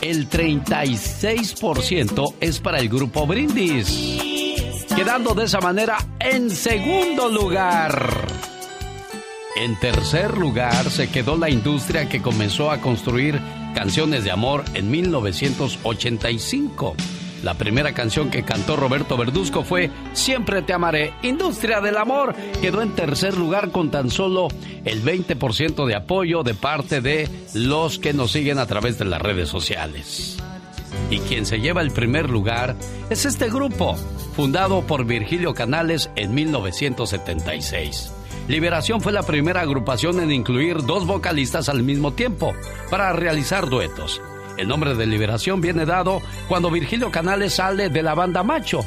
El 0.00 0.28
36% 0.28 2.34
es 2.40 2.60
para 2.60 2.78
el 2.78 2.88
grupo 2.88 3.26
Brindis, 3.26 4.86
quedando 4.94 5.34
de 5.34 5.44
esa 5.44 5.60
manera 5.60 5.98
en 6.20 6.50
segundo 6.50 7.28
lugar. 7.28 8.26
En 9.56 9.78
tercer 9.80 10.36
lugar 10.36 10.90
se 10.90 11.08
quedó 11.08 11.36
la 11.36 11.48
industria 11.48 12.08
que 12.08 12.20
comenzó 12.20 12.70
a 12.70 12.80
construir 12.80 13.40
canciones 13.74 14.24
de 14.24 14.30
amor 14.30 14.64
en 14.74 14.90
1985 14.90 16.94
la 17.42 17.54
primera 17.54 17.92
canción 17.92 18.30
que 18.30 18.42
cantó 18.42 18.76
Roberto 18.76 19.16
Verduzco 19.16 19.62
fue 19.62 19.90
Siempre 20.12 20.62
te 20.62 20.72
amaré. 20.72 21.12
Industria 21.22 21.80
del 21.80 21.96
Amor 21.96 22.34
quedó 22.60 22.82
en 22.82 22.94
tercer 22.94 23.36
lugar 23.36 23.70
con 23.70 23.90
tan 23.90 24.10
solo 24.10 24.48
el 24.84 25.02
20% 25.02 25.86
de 25.86 25.94
apoyo 25.94 26.42
de 26.42 26.54
parte 26.54 27.00
de 27.00 27.28
los 27.54 27.98
que 27.98 28.12
nos 28.12 28.32
siguen 28.32 28.58
a 28.58 28.66
través 28.66 28.98
de 28.98 29.04
las 29.04 29.20
redes 29.20 29.48
sociales. 29.48 30.36
Y 31.10 31.18
quien 31.20 31.46
se 31.46 31.60
lleva 31.60 31.82
el 31.82 31.90
primer 31.90 32.30
lugar 32.30 32.74
es 33.10 33.26
este 33.26 33.48
grupo, 33.48 33.96
fundado 34.34 34.82
por 34.82 35.04
Virgilio 35.04 35.54
Canales 35.54 36.10
en 36.16 36.34
1976. 36.34 38.12
Liberación 38.48 39.00
fue 39.00 39.12
la 39.12 39.24
primera 39.24 39.60
agrupación 39.60 40.20
en 40.20 40.30
incluir 40.30 40.84
dos 40.84 41.06
vocalistas 41.06 41.68
al 41.68 41.82
mismo 41.82 42.12
tiempo 42.12 42.54
para 42.90 43.12
realizar 43.12 43.68
duetos. 43.68 44.20
El 44.56 44.68
nombre 44.68 44.94
de 44.94 45.06
Liberación 45.06 45.60
viene 45.60 45.84
dado 45.84 46.22
cuando 46.48 46.70
Virgilio 46.70 47.10
Canales 47.10 47.54
sale 47.54 47.88
de 47.88 48.02
la 48.02 48.14
banda 48.14 48.42
Macho. 48.42 48.84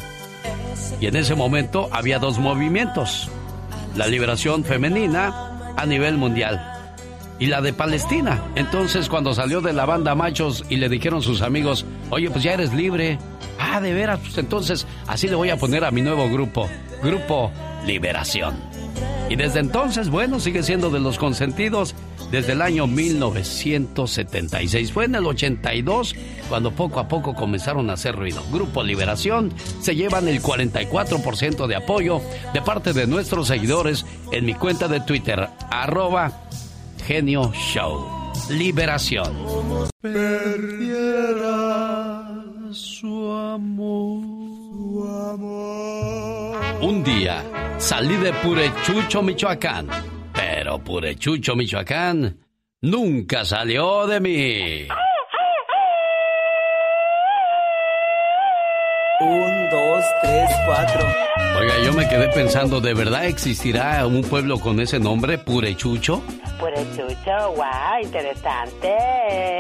Y 0.99 1.07
en 1.07 1.15
ese 1.15 1.35
momento 1.35 1.89
había 1.91 2.19
dos 2.19 2.39
movimientos. 2.39 3.29
La 3.95 4.07
liberación 4.07 4.63
femenina 4.63 5.73
a 5.75 5.85
nivel 5.85 6.17
mundial 6.17 6.61
y 7.39 7.45
la 7.47 7.61
de 7.61 7.73
Palestina. 7.73 8.43
Entonces 8.55 9.09
cuando 9.09 9.33
salió 9.33 9.61
de 9.61 9.73
la 9.73 9.85
banda 9.85 10.15
Machos 10.15 10.65
y 10.69 10.77
le 10.77 10.89
dijeron 10.89 11.21
sus 11.21 11.41
amigos, 11.41 11.85
oye, 12.09 12.29
pues 12.29 12.43
ya 12.43 12.53
eres 12.53 12.73
libre, 12.73 13.17
Ah, 13.59 13.81
de 13.81 13.93
veras, 13.93 14.19
pues 14.19 14.37
entonces 14.37 14.87
así 15.05 15.27
le 15.27 15.35
voy 15.35 15.49
a 15.49 15.57
poner 15.57 15.83
a 15.83 15.91
mi 15.91 16.01
nuevo 16.01 16.29
grupo, 16.29 16.69
Grupo 17.03 17.51
Liberación. 17.85 18.55
Y 19.29 19.35
desde 19.35 19.59
entonces, 19.59 20.09
bueno, 20.09 20.39
sigue 20.39 20.63
siendo 20.63 20.89
de 20.89 20.99
los 20.99 21.17
consentidos 21.17 21.93
desde 22.31 22.53
el 22.53 22.61
año 22.61 22.87
1976. 22.87 24.91
Fue 24.91 25.05
en 25.05 25.15
el 25.15 25.25
82 25.25 26.15
cuando 26.47 26.71
poco 26.71 26.99
a 26.99 27.07
poco 27.07 27.33
comenzaron 27.33 27.89
a 27.89 27.93
hacer 27.93 28.15
ruido. 28.15 28.43
Grupo 28.51 28.83
Liberación 28.83 29.53
se 29.81 29.95
llevan 29.95 30.27
el 30.27 30.41
44% 30.41 31.67
de 31.67 31.75
apoyo 31.75 32.21
de 32.53 32.61
parte 32.61 32.93
de 32.93 33.07
nuestros 33.07 33.47
seguidores 33.47 34.05
en 34.31 34.45
mi 34.45 34.53
cuenta 34.53 34.87
de 34.87 35.01
Twitter, 35.01 35.49
arroba 35.69 36.43
Genio 37.05 37.51
Show. 37.53 38.19
Liberación. 38.49 39.89
Perdiera 40.01 41.43
su 42.71 43.31
amor, 43.31 44.23
su 44.23 45.05
amor. 45.05 46.57
Un 46.81 47.03
día 47.03 47.43
salí 47.77 48.15
de 48.17 48.33
Purechucho, 48.33 49.21
Michoacán. 49.21 49.87
Pero 50.39 50.79
Purechucho, 50.79 51.53
Michoacán 51.53 52.37
nunca 52.81 53.43
salió 53.43 54.07
de 54.07 54.19
mí. 54.21 54.87
Tres, 60.21 60.49
cuatro. 60.65 61.07
Oiga, 61.59 61.73
yo 61.83 61.93
me 61.93 62.07
quedé 62.07 62.29
pensando, 62.29 62.79
¿de 62.79 62.93
verdad 62.93 63.25
existirá 63.25 64.05
un 64.05 64.21
pueblo 64.21 64.59
con 64.59 64.79
ese 64.79 64.99
nombre, 64.99 65.37
Purechucho? 65.37 66.23
Purechucho, 66.57 67.53
guau, 67.55 68.01
interesante. 68.01 68.95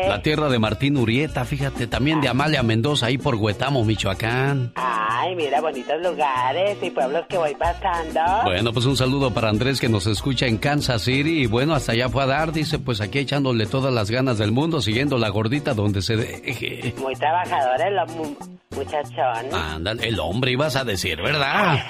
La 0.07 0.21
tierra 0.21 0.47
de 0.47 0.59
Martín 0.59 0.95
Urieta, 0.97 1.43
fíjate, 1.43 1.87
también 1.87 2.21
de 2.21 2.29
Amalia 2.29 2.63
Mendoza, 2.63 3.07
ahí 3.07 3.17
por 3.17 3.35
Huetamo, 3.35 3.83
Michoacán. 3.83 4.71
Ay, 4.75 5.35
mira, 5.35 5.59
bonitos 5.59 6.01
lugares 6.01 6.77
y 6.81 6.89
pueblos 6.89 7.25
que 7.27 7.37
voy 7.37 7.55
pasando. 7.55 8.21
Bueno, 8.45 8.71
pues 8.71 8.85
un 8.85 8.95
saludo 8.95 9.33
para 9.33 9.49
Andrés 9.49 9.81
que 9.81 9.89
nos 9.89 10.07
escucha 10.07 10.45
en 10.45 10.57
Kansas 10.57 11.01
City 11.01 11.41
y 11.41 11.45
bueno, 11.47 11.75
hasta 11.75 11.91
allá 11.91 12.07
fue 12.07 12.23
a 12.23 12.27
dar, 12.27 12.53
dice, 12.53 12.79
pues 12.79 13.01
aquí 13.01 13.19
echándole 13.19 13.65
todas 13.65 13.93
las 13.93 14.09
ganas 14.09 14.37
del 14.37 14.53
mundo, 14.53 14.81
siguiendo 14.81 15.17
la 15.17 15.27
gordita 15.29 15.73
donde 15.73 16.01
se 16.01 16.15
deje. 16.15 16.93
Muy 16.97 17.13
trabajador 17.15 17.81
el 17.81 17.99
muchachón. 18.75 19.53
Ándale, 19.53 20.07
el 20.07 20.19
hombre 20.19 20.38
ibas 20.47 20.75
a 20.75 20.83
decir, 20.83 21.21
¿verdad? 21.21 21.83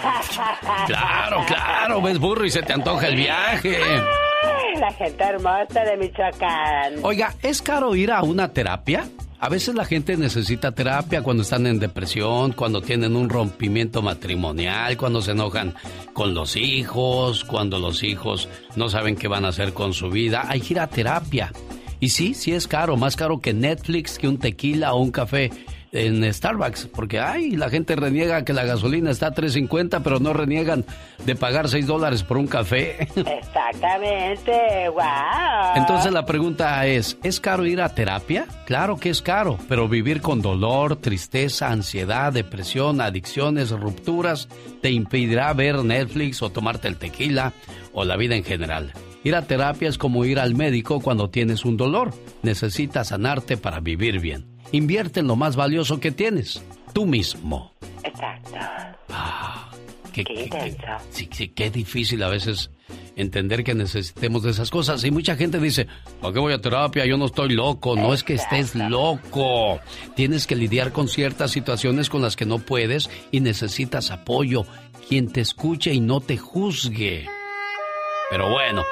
claro, 0.87 1.43
claro, 1.45 2.01
ves 2.01 2.19
burro 2.19 2.45
y 2.45 2.49
se 2.49 2.61
te 2.61 2.73
antoja 2.73 3.07
el 3.07 3.15
viaje. 3.15 3.79
La 4.79 4.91
gente 4.93 5.23
hermosa 5.23 5.83
de 5.83 5.97
Michoacán. 5.97 6.93
Oiga, 7.03 7.35
¿es 7.41 7.61
caro 7.61 7.95
ir 7.95 8.11
a 8.11 8.23
una 8.23 8.53
terapia? 8.53 9.07
A 9.41 9.47
veces 9.47 9.73
la 9.73 9.85
gente 9.85 10.17
necesita 10.17 10.73
terapia 10.73 11.21
cuando 11.21 11.43
están 11.43 11.65
en 11.65 11.79
depresión, 11.79 12.51
cuando 12.51 12.81
tienen 12.81 13.15
un 13.15 13.29
rompimiento 13.29 14.01
matrimonial, 14.01 14.97
cuando 14.97 15.21
se 15.21 15.31
enojan 15.31 15.75
con 16.11 16.33
los 16.33 16.57
hijos, 16.57 17.45
cuando 17.45 17.79
los 17.79 18.03
hijos 18.03 18.49
no 18.75 18.89
saben 18.89 19.15
qué 19.15 19.29
van 19.29 19.45
a 19.45 19.49
hacer 19.49 19.73
con 19.73 19.93
su 19.93 20.09
vida. 20.09 20.43
Hay 20.47 20.59
que 20.59 20.73
ir 20.73 20.79
a 20.81 20.87
terapia. 20.87 21.53
Y 22.01 22.09
sí, 22.09 22.33
sí 22.33 22.53
es 22.53 22.67
caro, 22.67 22.97
más 22.97 23.15
caro 23.15 23.39
que 23.39 23.53
Netflix, 23.53 24.17
que 24.17 24.27
un 24.27 24.39
tequila 24.39 24.93
o 24.93 24.99
un 24.99 25.11
café 25.11 25.51
en 25.91 26.31
Starbucks, 26.31 26.87
porque 26.87 27.19
ay, 27.19 27.51
la 27.51 27.69
gente 27.69 27.95
reniega 27.95 28.45
que 28.45 28.53
la 28.53 28.63
gasolina 28.63 29.11
está 29.11 29.27
a 29.27 29.33
3.50, 29.33 30.01
pero 30.03 30.19
no 30.19 30.33
reniegan 30.33 30.85
de 31.25 31.35
pagar 31.35 31.67
6 31.67 31.87
dólares 31.87 32.23
por 32.23 32.37
un 32.37 32.47
café. 32.47 33.07
Exactamente, 33.15 34.89
wow. 34.89 35.75
Entonces 35.75 36.11
la 36.11 36.25
pregunta 36.25 36.85
es, 36.85 37.17
¿es 37.23 37.39
caro 37.39 37.65
ir 37.65 37.81
a 37.81 37.89
terapia? 37.89 38.45
Claro 38.65 38.97
que 38.97 39.09
es 39.09 39.21
caro, 39.21 39.57
pero 39.67 39.87
vivir 39.87 40.21
con 40.21 40.41
dolor, 40.41 40.95
tristeza, 40.95 41.69
ansiedad, 41.69 42.31
depresión, 42.31 43.01
adicciones, 43.01 43.71
rupturas, 43.71 44.47
te 44.81 44.91
impedirá 44.91 45.51
ver 45.53 45.83
Netflix 45.83 46.41
o 46.41 46.51
tomarte 46.51 46.87
el 46.87 46.97
tequila 46.97 47.53
o 47.93 48.05
la 48.05 48.15
vida 48.15 48.35
en 48.35 48.43
general. 48.43 48.93
Ir 49.23 49.35
a 49.35 49.41
terapia 49.41 49.89
es 49.89 49.97
como 49.97 50.23
ir 50.23 50.39
al 50.39 50.55
médico 50.55 51.01
cuando 51.01 51.29
tienes 51.29 51.65
un 51.65 51.75
dolor. 51.75 52.13
Necesitas 52.41 53.09
sanarte 53.09 53.57
para 53.57 53.81
vivir 53.81 54.19
bien. 54.21 54.58
Invierte 54.71 55.19
en 55.21 55.27
lo 55.27 55.35
más 55.35 55.55
valioso 55.55 55.99
que 55.99 56.11
tienes, 56.11 56.63
tú 56.93 57.05
mismo. 57.05 57.73
Exacto. 58.03 58.57
Ah, 59.09 59.71
qué, 60.13 60.23
qué, 60.23 60.77
sí, 61.11 61.27
sí, 61.31 61.49
qué 61.49 61.71
difícil 61.71 62.21
a 62.23 62.29
veces 62.29 62.69
entender 63.15 63.63
que 63.63 63.73
necesitemos 63.73 64.43
de 64.43 64.51
esas 64.51 64.69
cosas. 64.69 65.03
Y 65.03 65.11
mucha 65.11 65.35
gente 65.35 65.59
dice, 65.59 65.87
¿por 66.21 66.33
qué 66.33 66.39
voy 66.39 66.53
a 66.53 66.61
terapia? 66.61 67.05
Yo 67.05 67.17
no 67.17 67.25
estoy 67.25 67.49
loco. 67.49 67.95
No 67.95 68.13
es 68.13 68.23
que 68.23 68.35
estés 68.35 68.75
loco. 68.75 69.79
Tienes 70.15 70.47
que 70.47 70.55
lidiar 70.55 70.91
con 70.91 71.07
ciertas 71.07 71.51
situaciones 71.51 72.09
con 72.09 72.21
las 72.21 72.35
que 72.35 72.45
no 72.45 72.59
puedes 72.59 73.09
y 73.31 73.39
necesitas 73.41 74.11
apoyo. 74.11 74.65
Quien 75.07 75.31
te 75.31 75.41
escuche 75.41 75.93
y 75.93 75.99
no 75.99 76.21
te 76.21 76.37
juzgue. 76.37 77.27
Pero 78.29 78.49
bueno, 78.49 78.83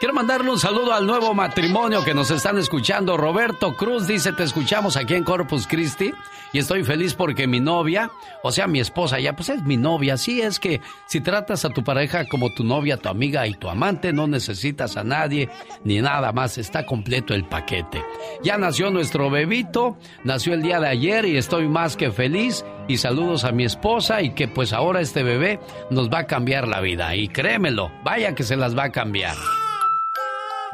quiero 0.00 0.14
mandarle 0.14 0.50
un 0.50 0.58
saludo 0.58 0.94
al 0.94 1.06
nuevo 1.06 1.34
matrimonio 1.34 2.02
que 2.02 2.14
nos 2.14 2.30
están 2.30 2.56
escuchando. 2.56 3.16
Roberto 3.18 3.76
Cruz 3.76 4.06
dice, 4.06 4.32
te 4.32 4.42
escuchamos 4.42 4.96
aquí 4.96 5.14
en 5.14 5.24
Corpus 5.24 5.66
Christi 5.66 6.14
y 6.52 6.58
estoy 6.58 6.82
feliz 6.82 7.12
porque 7.12 7.46
mi 7.46 7.60
novia, 7.60 8.10
o 8.42 8.50
sea, 8.50 8.66
mi 8.66 8.80
esposa 8.80 9.20
ya, 9.20 9.34
pues 9.34 9.50
es 9.50 9.62
mi 9.64 9.76
novia. 9.76 10.14
Así 10.14 10.40
es 10.40 10.58
que 10.58 10.80
si 11.06 11.20
tratas 11.20 11.66
a 11.66 11.70
tu 11.70 11.84
pareja 11.84 12.26
como 12.26 12.54
tu 12.54 12.64
novia, 12.64 12.96
tu 12.96 13.10
amiga 13.10 13.46
y 13.46 13.54
tu 13.54 13.68
amante, 13.68 14.14
no 14.14 14.26
necesitas 14.26 14.96
a 14.96 15.04
nadie 15.04 15.50
ni 15.84 16.00
nada 16.00 16.32
más, 16.32 16.56
está 16.56 16.86
completo 16.86 17.34
el 17.34 17.44
paquete. 17.44 18.02
Ya 18.42 18.56
nació 18.56 18.90
nuestro 18.90 19.28
bebito, 19.28 19.98
nació 20.24 20.54
el 20.54 20.62
día 20.62 20.80
de 20.80 20.88
ayer 20.88 21.26
y 21.26 21.36
estoy 21.36 21.68
más 21.68 21.96
que 21.96 22.10
feliz 22.10 22.64
y 22.88 22.98
saludos 22.98 23.44
a 23.44 23.52
mi 23.52 23.64
esposa 23.64 24.22
y 24.22 24.30
que 24.30 24.48
pues 24.48 24.72
ahora 24.72 25.00
este 25.00 25.22
bebé 25.22 25.60
nos 25.90 26.08
va 26.08 26.20
a 26.20 26.26
cambiar 26.26 26.68
la 26.68 26.80
vida 26.80 27.14
y 27.16 27.28
créemelo, 27.28 27.90
vaya 28.04 28.34
que 28.34 28.44
se 28.44 28.56
las 28.56 28.76
va 28.76 28.85
cambiar. 28.90 29.36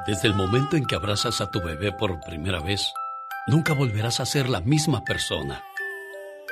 Desde 0.06 0.28
el 0.28 0.34
momento 0.34 0.76
en 0.76 0.84
que 0.84 0.94
abrazas 0.94 1.40
a 1.40 1.50
tu 1.50 1.60
bebé 1.62 1.92
por 1.92 2.20
primera 2.20 2.60
vez, 2.60 2.92
nunca 3.46 3.72
volverás 3.72 4.20
a 4.20 4.26
ser 4.26 4.48
la 4.48 4.60
misma 4.60 5.04
persona. 5.04 5.62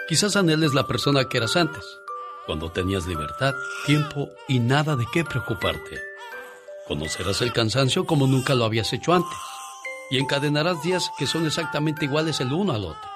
Quizás 0.08 0.36
anheles 0.36 0.74
la 0.74 0.86
persona 0.86 1.24
que 1.24 1.38
eras 1.38 1.56
antes, 1.56 1.84
cuando 2.46 2.70
tenías 2.70 3.06
libertad, 3.06 3.54
tiempo 3.86 4.28
y 4.48 4.58
nada 4.60 4.96
de 4.96 5.06
qué 5.12 5.24
preocuparte. 5.24 6.00
Conocerás 6.86 7.42
el 7.42 7.52
cansancio 7.52 8.06
como 8.06 8.26
nunca 8.26 8.54
lo 8.54 8.64
habías 8.64 8.92
hecho 8.92 9.14
antes 9.14 9.38
y 10.10 10.18
encadenarás 10.18 10.82
días 10.82 11.10
que 11.18 11.26
son 11.26 11.46
exactamente 11.46 12.04
iguales 12.04 12.40
el 12.40 12.52
uno 12.52 12.72
al 12.72 12.84
otro, 12.84 13.10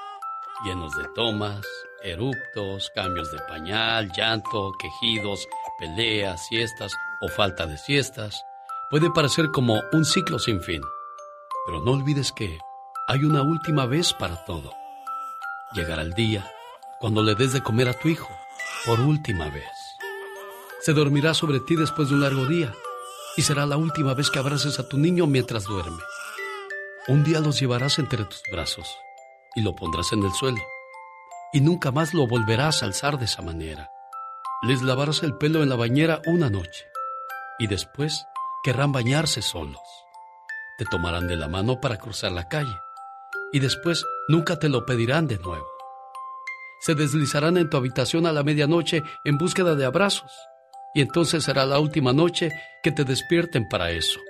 llenos 0.64 0.97
de 0.97 1.09
tomas, 1.14 1.66
eruptos, 2.03 2.90
cambios 2.95 3.32
de 3.32 3.38
pañal, 3.49 4.12
llanto, 4.12 4.72
quejidos, 4.78 5.49
peleas, 5.78 6.47
siestas 6.47 6.95
o 7.25 7.29
falta 7.29 7.66
de 7.66 7.79
siestas. 7.79 8.45
Puede 8.91 9.11
parecer 9.11 9.51
como 9.51 9.83
un 9.93 10.05
ciclo 10.05 10.39
sin 10.39 10.61
fin, 10.61 10.83
pero 11.66 11.81
no 11.81 11.93
olvides 11.93 12.33
que 12.33 12.59
hay 13.09 13.25
una 13.25 13.43
última 13.43 13.87
vez 13.87 14.12
para 14.12 14.45
todo. 14.45 14.72
Llegará 15.72 16.03
el 16.03 16.12
día 16.12 16.51
cuando 17.01 17.22
le 17.22 17.35
des 17.35 17.53
de 17.53 17.62
comer 17.62 17.89
a 17.89 17.99
tu 17.99 18.09
hijo 18.09 18.29
por 18.85 19.01
última 19.01 19.49
vez. 19.49 19.72
Se 20.81 20.93
dormirá 20.93 21.33
sobre 21.33 21.61
ti 21.61 21.77
después 21.77 22.09
de 22.09 22.14
un 22.14 22.20
largo 22.20 22.47
día 22.47 22.72
y 23.37 23.43
será 23.43 23.64
la 23.66 23.79
última 23.79 24.14
vez 24.14 24.31
que 24.31 24.39
abraces 24.39 24.79
a 24.79 24.89
tu 24.89 24.99
niño 24.99 25.27
mientras 25.27 25.64
duerme. 25.64 26.03
Un 27.09 27.25
día 27.25 27.41
los 27.41 27.59
llevarás 27.59 27.99
entre 27.99 28.25
tus 28.25 28.43
brazos 28.53 28.87
y 29.55 29.62
lo 29.62 29.75
pondrás 29.75 30.12
en 30.12 30.22
el 30.22 30.33
suelo 30.33 30.62
y 31.53 31.61
nunca 31.61 31.91
más 31.91 32.12
lo 32.12 32.27
volverás 32.27 32.83
a 32.83 32.87
alzar 32.87 33.18
de 33.18 33.25
esa 33.25 33.41
manera. 33.41 33.91
Les 34.62 34.83
lavarás 34.83 35.22
el 35.22 35.37
pelo 35.37 35.62
en 35.62 35.68
la 35.68 35.77
bañera 35.77 36.20
una 36.27 36.51
noche 36.51 36.85
y 37.59 37.67
después 37.67 38.25
querrán 38.63 38.93
bañarse 38.93 39.43
solos. 39.43 39.81
Te 40.79 40.85
tomarán 40.85 41.29
de 41.29 41.37
la 41.37 41.49
mano 41.49 41.81
para 41.81 41.99
cruzar 41.99 42.33
la 42.33 42.49
calle 42.49 42.77
y 43.53 43.61
después 43.61 44.05
nunca 44.29 44.59
te 44.59 44.69
lo 44.69 44.85
pedirán 44.85 45.29
de 45.29 45.39
nuevo. 45.39 45.67
Se 46.81 46.95
deslizarán 46.95 47.57
en 47.57 47.71
tu 47.71 47.77
habitación 47.77 48.27
a 48.27 48.33
la 48.33 48.43
medianoche 48.43 49.03
en 49.25 49.39
búsqueda 49.39 49.75
de 49.75 49.85
abrazos 49.85 50.33
y 50.95 51.01
entonces 51.01 51.45
será 51.45 51.65
la 51.65 51.79
última 51.79 52.13
noche 52.13 52.51
que 52.83 52.93
te 52.93 53.05
despierten 53.05 53.69
para 53.69 53.91
eso. 53.91 54.21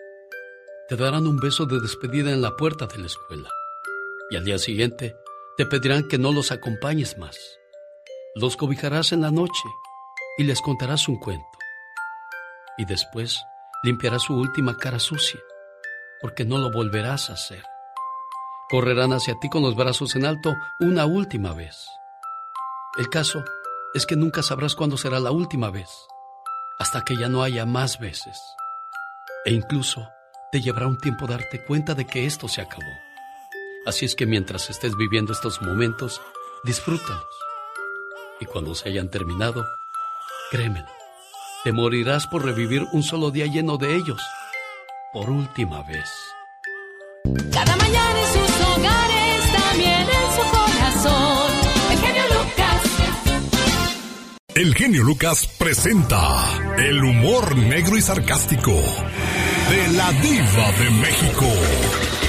Te 0.88 0.96
darán 0.96 1.26
un 1.26 1.38
beso 1.38 1.64
de 1.64 1.80
despedida 1.80 2.30
en 2.30 2.42
la 2.42 2.56
puerta 2.56 2.86
de 2.86 2.98
la 2.98 3.06
escuela 3.06 3.48
y 4.30 4.36
al 4.36 4.44
día 4.44 4.58
siguiente 4.58 5.16
te 5.56 5.66
pedirán 5.66 6.08
que 6.08 6.18
no 6.18 6.32
los 6.32 6.52
acompañes 6.52 7.16
más. 7.16 7.38
Los 8.34 8.56
cobijarás 8.56 9.12
en 9.12 9.22
la 9.22 9.30
noche 9.30 9.62
y 10.36 10.44
les 10.44 10.60
contarás 10.60 11.08
un 11.08 11.18
cuento. 11.18 11.53
Y 12.76 12.84
después 12.84 13.44
limpiarás 13.82 14.22
su 14.22 14.34
última 14.34 14.76
cara 14.76 14.98
sucia, 14.98 15.40
porque 16.20 16.44
no 16.44 16.58
lo 16.58 16.70
volverás 16.70 17.30
a 17.30 17.34
hacer. 17.34 17.62
Correrán 18.70 19.12
hacia 19.12 19.38
ti 19.40 19.48
con 19.48 19.62
los 19.62 19.76
brazos 19.76 20.16
en 20.16 20.24
alto 20.24 20.54
una 20.80 21.06
última 21.06 21.52
vez. 21.52 21.86
El 22.96 23.08
caso 23.08 23.44
es 23.92 24.06
que 24.06 24.16
nunca 24.16 24.42
sabrás 24.42 24.74
cuándo 24.74 24.96
será 24.96 25.20
la 25.20 25.30
última 25.30 25.70
vez, 25.70 25.90
hasta 26.78 27.02
que 27.02 27.16
ya 27.16 27.28
no 27.28 27.42
haya 27.42 27.66
más 27.66 27.98
veces. 27.98 28.40
E 29.44 29.52
incluso 29.52 30.08
te 30.50 30.60
llevará 30.60 30.86
un 30.86 30.98
tiempo 30.98 31.26
darte 31.26 31.64
cuenta 31.64 31.94
de 31.94 32.06
que 32.06 32.26
esto 32.26 32.48
se 32.48 32.62
acabó. 32.62 32.92
Así 33.86 34.06
es 34.06 34.14
que 34.14 34.24
mientras 34.24 34.70
estés 34.70 34.96
viviendo 34.96 35.32
estos 35.32 35.60
momentos, 35.60 36.22
disfrútalos. 36.64 37.26
Y 38.40 38.46
cuando 38.46 38.74
se 38.74 38.88
hayan 38.88 39.10
terminado, 39.10 39.66
créemelo, 40.50 40.88
te 41.64 41.72
morirás 41.72 42.26
por 42.26 42.44
revivir 42.44 42.86
un 42.92 43.02
solo 43.02 43.30
día 43.30 43.46
lleno 43.46 43.76
de 43.78 43.96
ellos. 43.96 44.20
Por 45.12 45.30
última 45.30 45.82
vez. 45.82 46.10
Cada 47.52 47.76
mañana 47.76 48.20
en 48.20 48.26
sus 48.26 48.66
hogares, 48.66 49.52
también 49.52 50.00
en 50.00 50.30
su 50.36 50.50
corazón. 50.50 51.50
El 51.90 51.98
genio 51.98 52.22
Lucas. 52.34 52.82
El 54.54 54.74
genio 54.74 55.02
Lucas 55.04 55.46
presenta 55.58 56.44
el 56.78 57.02
humor 57.02 57.56
negro 57.56 57.96
y 57.96 58.02
sarcástico 58.02 58.72
de 58.72 59.88
la 59.96 60.12
diva 60.12 60.72
de 60.72 60.90
México. 60.90 61.46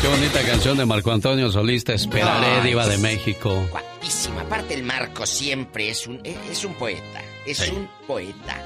Qué 0.01 0.07
bonita 0.07 0.41
canción 0.43 0.77
de 0.77 0.85
Marco 0.85 1.11
Antonio 1.11 1.51
Solís, 1.51 1.83
te 1.83 1.95
esperaré, 1.95 2.61
Ay, 2.61 2.67
diva 2.69 2.87
de 2.87 2.97
México. 2.99 3.65
Guapísima. 3.71 4.41
Aparte 4.41 4.75
el 4.75 4.83
Marco 4.83 5.25
siempre 5.25 5.89
es 5.89 6.05
un, 6.07 6.21
es 6.23 6.37
es 6.51 6.63
un 6.63 6.75
poeta. 6.75 7.21
Es 7.45 7.57
Sí. 7.57 7.71
un 7.71 7.89
poeta. 8.07 8.61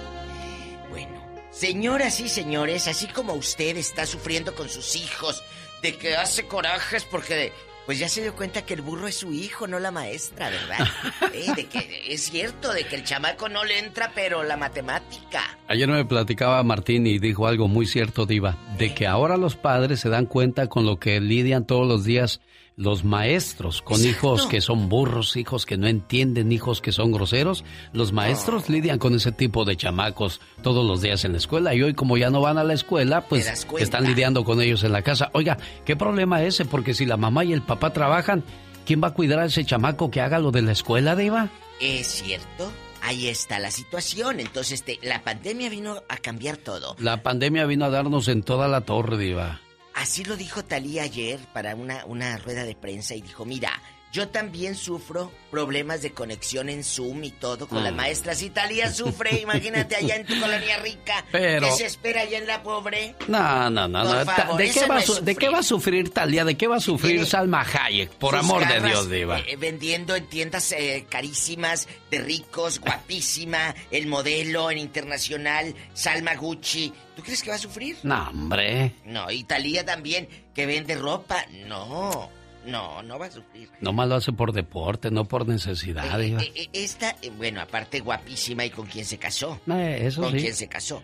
Señoras 1.59 2.21
y 2.21 2.29
señores, 2.29 2.87
así 2.87 3.07
como 3.07 3.33
usted 3.33 3.75
está 3.75 4.05
sufriendo 4.05 4.55
con 4.55 4.69
sus 4.69 4.95
hijos 4.95 5.43
de 5.81 5.97
que 5.97 6.15
hace 6.15 6.45
corajes 6.45 7.03
porque 7.03 7.51
pues 7.85 7.99
ya 7.99 8.07
se 8.07 8.21
dio 8.21 8.33
cuenta 8.33 8.61
que 8.61 8.75
el 8.75 8.81
burro 8.81 9.07
es 9.09 9.15
su 9.15 9.33
hijo, 9.33 9.67
no 9.67 9.77
la 9.77 9.91
maestra, 9.91 10.49
¿verdad? 10.49 10.87
Eh, 11.33 11.51
de 11.53 11.65
que 11.65 12.13
es 12.13 12.21
cierto, 12.21 12.71
de 12.71 12.85
que 12.85 12.95
el 12.95 13.03
chamaco 13.03 13.49
no 13.49 13.65
le 13.65 13.77
entra, 13.77 14.13
pero 14.15 14.41
la 14.43 14.55
matemática. 14.55 15.41
Ayer 15.67 15.89
me 15.89 16.05
platicaba 16.05 16.63
Martín 16.63 17.05
y 17.05 17.19
dijo 17.19 17.45
algo 17.45 17.67
muy 17.67 17.85
cierto, 17.85 18.25
Diva, 18.25 18.57
de 18.77 18.93
que 18.93 19.05
ahora 19.05 19.35
los 19.35 19.57
padres 19.57 19.99
se 19.99 20.07
dan 20.07 20.27
cuenta 20.27 20.67
con 20.67 20.85
lo 20.85 20.97
que 20.97 21.19
lidian 21.19 21.65
todos 21.67 21.85
los 21.85 22.05
días 22.05 22.39
los 22.79 23.03
maestros, 23.03 23.81
con 23.81 24.03
hijos 24.05 24.47
que 24.47 24.61
son 24.61 24.87
burros, 24.87 25.35
hijos 25.35 25.65
que 25.65 25.77
no 25.77 25.87
entienden, 25.87 26.49
hijos 26.53 26.79
que 26.79 26.93
son 26.93 27.11
groseros. 27.11 27.65
Los 27.91 28.13
maestros 28.13 28.69
lidian 28.69 28.99
con 28.99 29.13
ese 29.13 29.33
tipo 29.33 29.65
de 29.65 29.75
chamacos 29.75 30.39
todos 30.63 30.87
los 30.87 31.01
días 31.01 31.25
en 31.25 31.33
la 31.33 31.39
escuela 31.39 31.75
y 31.75 31.83
hoy 31.83 31.93
como 31.93 32.15
ya 32.15 32.29
no 32.29 32.39
van 32.39 32.57
a 32.57 32.63
la 32.63 32.73
escuela, 32.73 33.27
pues 33.27 33.67
están 33.79 34.05
lidiando 34.05 34.45
con 34.45 34.61
ellos 34.61 34.85
en 34.85 34.93
la 34.93 35.01
casa. 35.01 35.29
Oiga, 35.33 35.57
¿qué 35.83 35.97
problema 35.97 36.41
es 36.41 36.55
ese? 36.55 36.65
Porque 36.65 36.93
si 36.93 37.05
la 37.05 37.17
mamá 37.17 37.43
y 37.43 37.51
el 37.51 37.61
papá 37.61 37.91
trabajan, 37.91 38.45
¿quién 38.85 39.03
va 39.03 39.09
a 39.09 39.13
cuidar 39.13 39.39
a 39.39 39.45
ese 39.45 39.65
chamaco 39.65 40.09
que 40.09 40.21
haga 40.21 40.39
lo 40.39 40.51
de 40.51 40.61
la 40.61 40.71
escuela, 40.71 41.17
Diva? 41.17 41.49
Es 41.81 42.07
cierto, 42.07 42.71
ahí 43.01 43.27
está 43.27 43.59
la 43.59 43.71
situación. 43.71 44.39
Entonces, 44.39 44.79
este, 44.79 45.05
la 45.05 45.21
pandemia 45.21 45.69
vino 45.69 46.01
a 46.07 46.15
cambiar 46.15 46.55
todo. 46.55 46.95
La 46.97 47.23
pandemia 47.23 47.65
vino 47.65 47.83
a 47.83 47.89
darnos 47.89 48.29
en 48.29 48.41
toda 48.41 48.69
la 48.69 48.81
torre, 48.81 49.17
Diva. 49.17 49.59
Así 49.99 50.23
lo 50.23 50.37
dijo 50.37 50.63
Talía 50.63 51.03
ayer 51.03 51.41
para 51.51 51.75
una, 51.75 52.05
una 52.05 52.37
rueda 52.37 52.63
de 52.63 52.73
prensa 52.73 53.15
y 53.15 53.21
dijo, 53.21 53.43
mira, 53.43 53.81
yo 54.11 54.27
también 54.29 54.75
sufro 54.75 55.31
problemas 55.51 56.01
de 56.01 56.11
conexión 56.11 56.69
en 56.69 56.83
Zoom 56.83 57.23
y 57.23 57.31
todo 57.31 57.67
con 57.67 57.81
Mm. 57.81 57.83
las 57.85 57.93
maestras. 57.93 58.41
Y 58.41 58.49
Talía 58.49 58.91
sufre, 58.91 59.39
imagínate 59.41 59.95
allá 59.95 60.15
en 60.15 60.25
tu 60.25 60.39
colonia 60.39 60.77
rica. 60.79 61.25
Pero- 61.31 61.67
¿Qué 61.67 61.73
se 61.75 61.85
espera 61.85 62.21
allá 62.21 62.37
en 62.39 62.47
la 62.47 62.63
pobre? 62.63 63.15
No, 63.27 63.69
no, 63.69 63.87
no, 63.87 64.03
Por 64.03 64.15
no. 64.15 64.25
Ta- 64.25 64.35
favor, 64.35 64.57
¿De, 64.57 64.71
qué 64.71 64.85
va 64.87 64.95
a 64.95 64.99
es 64.99 65.05
su- 65.05 65.23
¿De 65.23 65.35
qué 65.35 65.49
va 65.49 65.59
a 65.59 65.63
sufrir 65.63 66.09
Talia? 66.11 66.43
¿De 66.45 66.55
qué 66.57 66.67
va 66.67 66.77
a 66.77 66.79
sufrir 66.79 67.25
Salma 67.25 67.61
Hayek? 67.61 68.09
Por 68.11 68.35
amor 68.35 68.67
de 68.67 68.79
Dios, 68.81 69.09
Diva. 69.09 69.39
eh, 69.39 69.55
vendiendo 69.57 70.15
en 70.15 70.25
tiendas 70.27 70.71
eh, 70.71 71.05
carísimas, 71.09 71.87
de 72.11 72.19
ricos, 72.19 72.79
guapísima, 72.79 73.75
el 73.91 74.07
modelo 74.07 74.71
en 74.71 74.77
internacional, 74.79 75.75
Salma 75.93 76.35
Gucci. 76.35 76.93
¿Tú 77.15 77.23
crees 77.23 77.43
que 77.43 77.49
va 77.49 77.57
a 77.57 77.59
sufrir? 77.59 77.97
No, 78.03 78.29
hombre. 78.29 78.93
No, 79.05 79.29
y 79.29 79.43
Talía 79.43 79.85
también, 79.85 80.27
que 80.55 80.65
vende 80.65 80.95
ropa. 80.95 81.45
No, 81.67 82.29
no, 82.65 83.01
no 83.03 83.17
va 83.19 83.27
a 83.27 83.31
sufrir. 83.31 83.69
Nomás 83.81 84.07
lo 84.09 84.15
hace 84.15 84.31
por 84.33 84.51
deporte, 84.51 85.11
no 85.11 85.25
por 85.25 85.47
necesidad, 85.47 86.19
Diva. 86.19 86.41
Eh, 86.43 86.51
eh, 86.55 86.69
esta, 86.73 87.15
eh, 87.21 87.29
bueno, 87.35 87.61
aparte 87.61 87.99
guapísima 88.01 88.65
y 88.65 88.69
con 88.69 88.85
quien 88.85 89.05
se 89.05 89.17
casó. 89.17 89.59
Eh, 89.71 89.99
eso 90.03 90.21
con 90.21 90.31
sí. 90.33 90.39
quien 90.39 90.53
se 90.55 90.67
casó. 90.67 91.01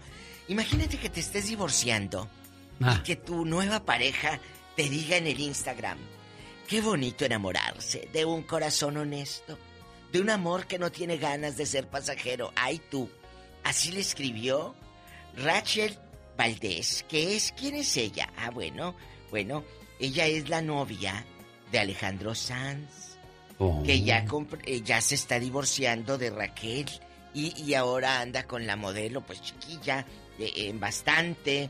Imagínate 0.47 0.97
que 0.97 1.10
te 1.10 1.20
estés 1.22 1.47
divorciando 1.47 2.30
Ah. 2.82 2.97
y 2.99 3.03
que 3.03 3.16
tu 3.16 3.45
nueva 3.45 3.86
pareja 3.86 4.39
te 4.76 4.89
diga 4.89 5.16
en 5.16 5.28
el 5.28 5.39
Instagram, 5.39 5.97
qué 6.68 6.82
bonito 6.82 7.24
enamorarse 7.24 8.10
de 8.12 8.26
un 8.26 8.43
corazón 8.43 8.97
honesto, 8.97 9.58
de 10.12 10.20
un 10.20 10.30
amor 10.30 10.68
que 10.68 10.78
no 10.78 10.91
tiene 10.91 11.16
ganas 11.18 11.56
de 11.56 11.66
ser 11.66 11.88
pasajero. 11.88 12.51
Ay 12.58 12.82
tú, 12.91 13.10
así 13.64 13.93
le 13.93 14.01
escribió 14.01 14.76
Rachel 15.38 15.97
Valdés, 16.38 17.06
que 17.08 17.38
es, 17.38 17.53
¿quién 17.58 17.76
es 17.76 17.95
ella? 17.95 18.30
Ah, 18.38 18.49
bueno, 18.49 18.93
bueno, 19.32 19.64
ella 19.99 20.26
es 20.28 20.49
la 20.49 20.62
novia 20.62 21.26
de 21.72 21.80
Alejandro 21.80 22.36
Sanz 22.36 23.05
Oh. 23.57 23.84
que 23.84 24.01
ya, 24.01 24.26
eh, 24.66 24.82
ya 24.84 24.99
se 24.99 25.16
está 25.16 25.39
divorciando 25.39 26.18
de 26.18 26.30
Raquel 26.30 26.89
y, 27.34 27.53
y 27.61 27.74
ahora 27.74 28.20
anda 28.20 28.43
con 28.43 28.68
la 28.68 28.76
modelo, 28.76 29.22
pues 29.22 29.41
chiquilla, 29.41 30.05
eh, 30.38 30.51
eh, 30.55 30.74
bastante. 30.76 31.70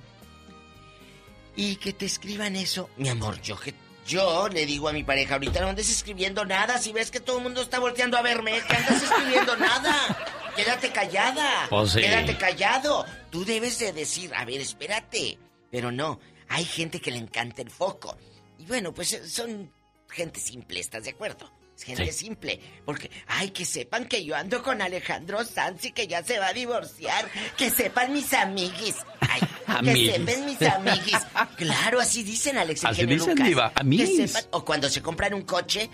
Y 1.55 1.75
que 1.77 1.93
te 1.93 2.05
escriban 2.05 2.55
eso, 2.55 2.89
mi 2.97 3.09
amor, 3.09 3.39
yo 3.41 3.59
que 3.59 3.73
yo 4.05 4.49
le 4.49 4.65
digo 4.65 4.89
a 4.89 4.93
mi 4.93 5.03
pareja, 5.03 5.35
ahorita 5.35 5.61
no 5.61 5.69
andes 5.69 5.89
escribiendo 5.89 6.43
nada, 6.45 6.77
si 6.79 6.91
ves 6.91 7.11
que 7.11 7.19
todo 7.19 7.37
el 7.37 7.43
mundo 7.43 7.61
está 7.61 7.79
volteando 7.79 8.17
a 8.17 8.21
verme, 8.21 8.61
que 8.67 8.75
andas 8.75 9.03
escribiendo 9.03 9.55
nada. 9.55 10.17
Quédate 10.55 10.91
callada. 10.91 11.67
Sí. 11.87 12.01
Quédate 12.01 12.37
callado. 12.37 13.05
Tú 13.31 13.45
debes 13.45 13.79
de 13.79 13.93
decir, 13.93 14.31
a 14.35 14.45
ver, 14.45 14.61
espérate. 14.61 15.37
Pero 15.71 15.91
no, 15.91 16.19
hay 16.49 16.65
gente 16.65 16.99
que 16.99 17.11
le 17.11 17.17
encanta 17.17 17.61
el 17.61 17.71
foco. 17.71 18.17
Y 18.57 18.65
bueno, 18.65 18.93
pues 18.93 19.13
eh, 19.13 19.27
son 19.27 19.71
gente 20.16 20.39
simple, 20.39 20.80
¿estás 20.80 21.03
de 21.03 21.11
acuerdo? 21.11 21.51
Es 21.78 21.84
gente 21.84 22.09
Sí. 22.13 22.26
simple. 22.28 22.57
Porque, 22.86 23.11
ay, 23.28 23.49
que 23.49 23.66
sepan 23.66 24.05
que 24.05 24.24
yo 24.24 24.34
ando 24.38 24.63
con 24.63 24.82
Alejandro 24.82 25.43
Sanz 25.43 25.84
y 25.84 25.91
que 25.91 26.07
ya 26.07 26.24
se 26.24 26.39
va 26.39 26.47
a 26.47 26.53
divorciar. 26.53 27.30
Que 27.57 27.70
sepan 27.70 28.13
mis 28.13 28.34
amiguis. 28.34 28.95
Ay, 29.20 29.41
que 29.41 29.72
Amiguis. 29.72 30.13
sepan 30.13 30.45
mis 30.45 30.61
amiguis. 30.61 31.18
Claro, 31.57 31.99
así 31.99 32.24
dicen, 32.24 32.57
Alex. 32.57 32.86
Así 32.86 33.05
dicen, 33.05 33.32
Lucas. 33.32 33.45
diva, 33.47 33.74
Que 33.74 34.07
sepan- 34.28 34.45
o 34.51 34.63
cuando 34.63 34.88
se 34.88 35.01
compran 35.01 35.34
un 35.34 35.41
coche. 35.41 35.89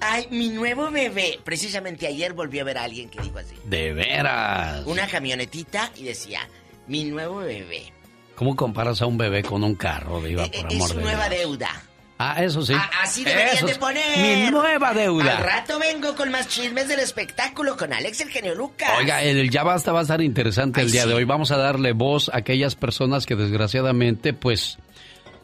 Ay, 0.00 0.26
mi 0.30 0.48
nuevo 0.48 0.90
bebé. 0.90 1.38
Precisamente 1.44 2.06
ayer 2.06 2.32
volví 2.32 2.58
a 2.58 2.64
ver 2.64 2.78
a 2.78 2.84
alguien 2.84 3.10
que 3.10 3.20
dijo 3.20 3.38
así. 3.38 3.56
De 3.66 3.92
veras. 3.92 4.86
Una 4.86 5.06
camionetita 5.06 5.92
y 5.96 6.04
decía, 6.04 6.48
mi 6.86 7.04
nuevo 7.04 7.36
bebé. 7.40 7.92
¿Cómo 8.36 8.56
comparas 8.56 9.02
a 9.02 9.06
un 9.06 9.18
bebé 9.18 9.42
con 9.42 9.62
un 9.64 9.74
carro, 9.74 10.22
Diva, 10.22 10.46
por 10.46 10.54
es 10.54 10.64
amor 10.64 10.94
de 10.94 11.02
nueva 11.02 11.28
Dios? 11.28 11.40
deuda. 11.42 11.82
Ah, 12.18 12.42
eso 12.42 12.62
sí. 12.62 12.72
A- 12.72 12.90
así 13.02 13.24
deberían 13.24 13.56
Eso 13.56 13.66
de 13.66 13.74
poner. 13.76 14.18
Mi 14.44 14.50
nueva 14.50 14.88
Al 14.88 14.96
deuda. 14.96 15.36
rato 15.40 15.78
vengo 15.78 16.14
con 16.16 16.30
más 16.30 16.48
chismes 16.48 16.88
del 16.88 17.00
espectáculo 17.00 17.76
con 17.76 17.92
Alex 17.92 18.20
el 18.22 18.30
genio 18.30 18.54
Lucas. 18.54 18.88
Oiga, 18.98 19.22
el 19.22 19.50
ya 19.50 19.62
basta 19.62 19.92
va 19.92 19.98
a 19.98 20.02
estar 20.02 20.22
interesante 20.22 20.80
el 20.80 20.90
día 20.90 21.02
sí. 21.02 21.08
de 21.08 21.14
hoy. 21.14 21.24
Vamos 21.24 21.50
a 21.50 21.58
darle 21.58 21.92
voz 21.92 22.30
a 22.30 22.38
aquellas 22.38 22.74
personas 22.74 23.26
que 23.26 23.36
desgraciadamente, 23.36 24.32
pues, 24.32 24.78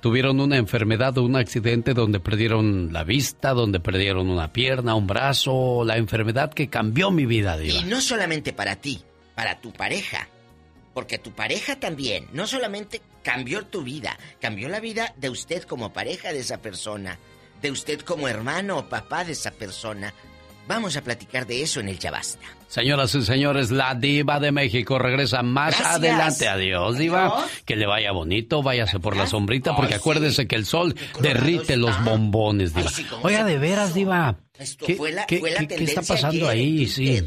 tuvieron 0.01 0.41
una 0.41 0.57
enfermedad 0.57 1.16
o 1.18 1.23
un 1.25 1.37
accidente 1.37 1.93
donde 1.93 2.20
perdieron 2.20 2.91
la 2.93 3.05
vista, 3.05 3.51
donde 3.53 3.79
perdieron 3.79 4.31
una 4.31 4.53
pierna, 4.53 4.95
un 4.95 5.07
brazo, 5.07 5.85
la 5.85 5.99
enfermedad 5.99 6.53
que 6.55 6.68
cambió 6.68 7.11
mi 7.11 7.27
vida, 7.27 7.57
Diva. 7.59 7.81
Y 7.81 7.85
no 7.85 8.01
solamente 8.01 8.53
para 8.55 8.77
ti, 8.77 9.03
para 9.35 9.61
tu 9.61 9.73
pareja. 9.73 10.27
Porque 10.95 11.18
tu 11.18 11.33
pareja 11.33 11.77
también, 11.77 12.27
no 12.33 12.47
solamente 12.47 13.01
cambió 13.23 13.64
tu 13.66 13.83
vida, 13.83 14.18
cambió 14.41 14.68
la 14.68 14.81
vida 14.81 15.14
de 15.16 15.31
usted 15.31 15.62
como 15.64 15.93
pareja 15.93 16.33
de 16.33 16.41
esa 16.41 16.59
persona, 16.61 17.18
de 17.61 17.70
usted 17.70 18.01
como 18.01 18.29
hermano 18.29 18.79
o 18.79 18.89
papá 18.89 19.25
de 19.25 19.33
esa 19.33 19.51
persona. 19.51 20.12
Vamos 20.68 20.97
a 20.97 21.03
platicar 21.03 21.45
de 21.47 21.61
eso 21.62 21.81
en 21.81 21.89
el 21.89 21.99
Ya 21.99 22.12
Basta. 22.12 22.47
Señoras 22.68 23.12
y 23.16 23.23
señores, 23.23 23.73
la 23.73 23.97
diva 23.97 24.39
de 24.39 24.53
México 24.53 24.97
regresa 24.97 25.43
más 25.43 25.75
Gracias. 25.77 25.97
adelante. 25.97 26.49
Adiós, 26.49 26.97
diva. 26.99 27.27
Adiós. 27.27 27.51
Que 27.66 27.75
le 27.77 27.85
vaya 27.87 28.12
bonito, 28.12 28.62
váyase 28.62 29.01
por 29.01 29.16
la 29.16 29.27
sombrita, 29.27 29.75
porque 29.75 29.95
Ay, 29.95 29.99
acuérdese 30.01 30.43
sí. 30.43 30.49
que 30.49 30.55
el 30.57 30.64
sol 30.64 30.95
derrite 31.20 31.77
los 31.77 32.03
bombones, 32.05 32.75
diva. 32.75 32.89
Ay, 32.89 32.95
sí, 32.95 33.05
cómo 33.05 33.25
Oiga, 33.25 33.45
de 33.45 33.59
veras, 33.59 33.93
diva. 33.93 34.37
Esto 34.57 34.87
¿Qué, 34.87 34.95
fue 34.95 35.11
la- 35.11 35.27
qué- 35.27 35.41
fue 35.41 35.51
la 35.51 35.61
qué- 35.66 35.66
qué 35.66 35.85
está 35.85 36.03
pasando 36.03 36.49
ayer 36.49 36.62
ahí? 36.64 36.87
Sí. 36.87 37.25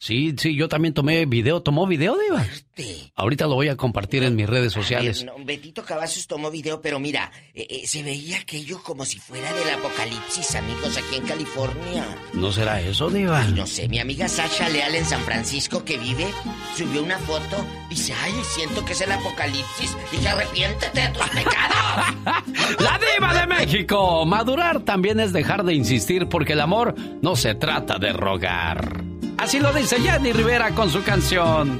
Sí, 0.00 0.32
sí, 0.38 0.54
yo 0.54 0.68
también 0.68 0.94
tomé 0.94 1.26
video. 1.26 1.60
¿Tomó 1.60 1.86
video, 1.86 2.16
diva? 2.16 2.38
Fuerte. 2.38 3.12
Ahorita 3.16 3.48
lo 3.48 3.56
voy 3.56 3.68
a 3.68 3.76
compartir 3.76 4.22
en 4.22 4.36
mis 4.36 4.48
redes 4.48 4.72
sociales. 4.72 5.22
A 5.22 5.24
ver, 5.24 5.38
no, 5.40 5.44
Betito 5.44 5.84
Cavazos 5.84 6.28
tomó 6.28 6.52
video, 6.52 6.80
pero 6.80 7.00
mira, 7.00 7.32
eh, 7.52 7.66
eh, 7.68 7.86
se 7.86 8.04
veía 8.04 8.38
aquello 8.38 8.80
como 8.84 9.04
si 9.04 9.18
fuera 9.18 9.52
del 9.52 9.70
apocalipsis, 9.70 10.54
amigos, 10.54 10.96
aquí 10.96 11.16
en 11.16 11.26
California. 11.26 12.06
¿No 12.32 12.52
será 12.52 12.80
eso, 12.80 13.10
diva? 13.10 13.40
Ay, 13.40 13.52
no 13.54 13.66
sé, 13.66 13.88
mi 13.88 13.98
amiga 13.98 14.28
Sasha 14.28 14.68
Leal 14.68 14.94
en 14.94 15.04
San 15.04 15.20
Francisco 15.22 15.84
que 15.84 15.98
vive, 15.98 16.28
subió 16.76 17.02
una 17.02 17.18
foto, 17.18 17.66
dice, 17.90 18.14
ay, 18.22 18.34
siento 18.44 18.84
que 18.84 18.92
es 18.92 19.00
el 19.00 19.10
apocalipsis. 19.10 19.96
Dije, 20.12 20.28
arrepiéntete 20.28 21.00
de 21.00 21.08
tus 21.08 21.28
pecados. 21.28 22.14
La 22.78 23.00
diva 23.00 23.34
de 23.34 23.46
México. 23.48 24.24
Madurar 24.24 24.84
también 24.84 25.18
es 25.18 25.32
dejar 25.32 25.64
de 25.64 25.74
insistir 25.74 26.28
porque 26.28 26.52
el 26.52 26.60
amor 26.60 26.94
no 27.20 27.34
se 27.34 27.56
trata 27.56 27.98
de 27.98 28.12
rogar. 28.12 29.17
Así 29.38 29.60
lo 29.60 29.72
dice 29.72 30.00
Jenny 30.00 30.32
Rivera 30.32 30.74
con 30.74 30.90
su 30.90 31.02
canción. 31.04 31.78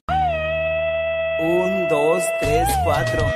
Un, 1.40 1.88
dos, 1.88 2.22
tres, 2.40 2.68
cuatro. 2.84 3.26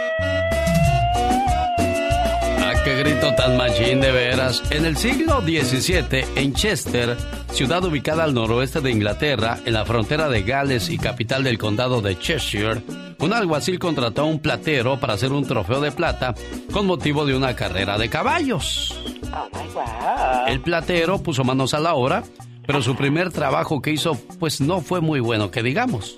Ah, 2.58 2.72
qué 2.84 2.94
grito 2.96 3.34
tan 3.34 3.56
machín 3.56 4.00
de 4.00 4.12
veras. 4.12 4.62
En 4.70 4.86
el 4.86 4.96
siglo 4.96 5.40
XVII, 5.42 6.24
en 6.36 6.54
Chester, 6.54 7.16
ciudad 7.52 7.84
ubicada 7.84 8.22
al 8.24 8.32
noroeste 8.32 8.80
de 8.80 8.92
Inglaterra, 8.92 9.58
en 9.64 9.72
la 9.72 9.84
frontera 9.84 10.28
de 10.28 10.42
Gales 10.42 10.88
y 10.88 10.98
capital 10.98 11.42
del 11.42 11.58
condado 11.58 12.00
de 12.00 12.16
Cheshire, 12.18 12.82
un 13.18 13.32
alguacil 13.32 13.78
contrató 13.78 14.22
a 14.22 14.26
un 14.26 14.38
platero 14.38 14.98
para 15.00 15.14
hacer 15.14 15.32
un 15.32 15.46
trofeo 15.46 15.80
de 15.80 15.92
plata 15.92 16.34
con 16.72 16.86
motivo 16.86 17.24
de 17.26 17.36
una 17.36 17.54
carrera 17.54 17.98
de 17.98 18.08
caballos. 18.08 18.96
Oh, 19.32 20.46
El 20.46 20.60
platero 20.60 21.22
puso 21.22 21.42
manos 21.44 21.74
a 21.74 21.80
la 21.80 21.94
obra 21.94 22.22
pero 22.66 22.82
su 22.82 22.96
primer 22.96 23.32
trabajo 23.32 23.82
que 23.82 23.90
hizo 23.90 24.16
pues 24.38 24.60
no 24.60 24.80
fue 24.80 25.00
muy 25.00 25.20
bueno, 25.20 25.50
que 25.50 25.62
digamos. 25.62 26.16